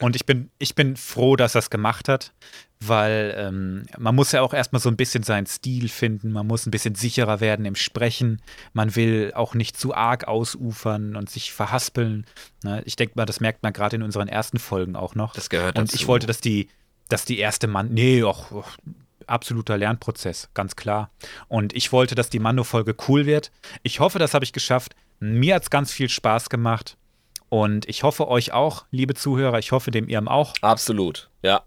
[0.00, 2.32] Und ich bin, ich bin froh, dass er es gemacht hat,
[2.78, 6.30] weil ähm, man muss ja auch erstmal so ein bisschen seinen Stil finden.
[6.32, 8.40] Man muss ein bisschen sicherer werden im Sprechen.
[8.72, 12.24] Man will auch nicht zu arg ausufern und sich verhaspeln.
[12.62, 12.82] Ne?
[12.86, 15.34] Ich denke mal, das merkt man gerade in unseren ersten Folgen auch noch.
[15.34, 15.96] Das gehört Und dazu.
[15.96, 16.68] ich wollte, dass die,
[17.08, 18.52] dass die erste Mann, nee, och,
[19.30, 21.10] absoluter Lernprozess, ganz klar.
[21.48, 23.50] Und ich wollte, dass die Mando-Folge cool wird.
[23.82, 24.94] Ich hoffe, das habe ich geschafft.
[25.18, 26.96] Mir hat es ganz viel Spaß gemacht.
[27.48, 30.54] Und ich hoffe euch auch, liebe Zuhörer, ich hoffe dem Irm auch.
[30.62, 31.30] Absolut.
[31.42, 31.62] Ja.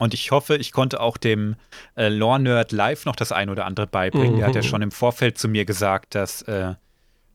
[0.00, 1.56] Und ich hoffe, ich konnte auch dem
[1.94, 4.38] äh, Lore-Nerd live noch das ein oder andere beibringen.
[4.38, 6.74] Der hat ja schon im Vorfeld zu mir gesagt, dass, äh,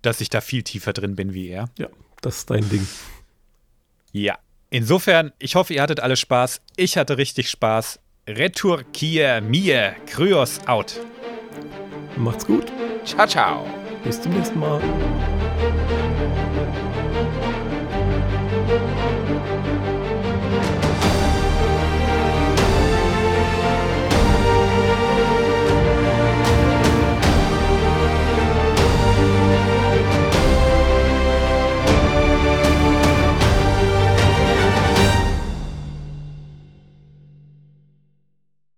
[0.02, 1.70] dass ich da viel tiefer drin bin wie er.
[1.78, 1.88] Ja,
[2.22, 2.86] das ist dein Ding.
[4.12, 4.40] Ja.
[4.72, 6.62] Insofern, ich hoffe, ihr hattet alle Spaß.
[6.76, 8.00] Ich hatte richtig Spaß.
[8.28, 9.92] Retour Kier Mie.
[10.08, 11.00] Kryos out.
[12.18, 12.72] Macht's gut.
[13.04, 13.68] Ciao, ciao.
[14.04, 14.82] Bis zum nächsten Mal.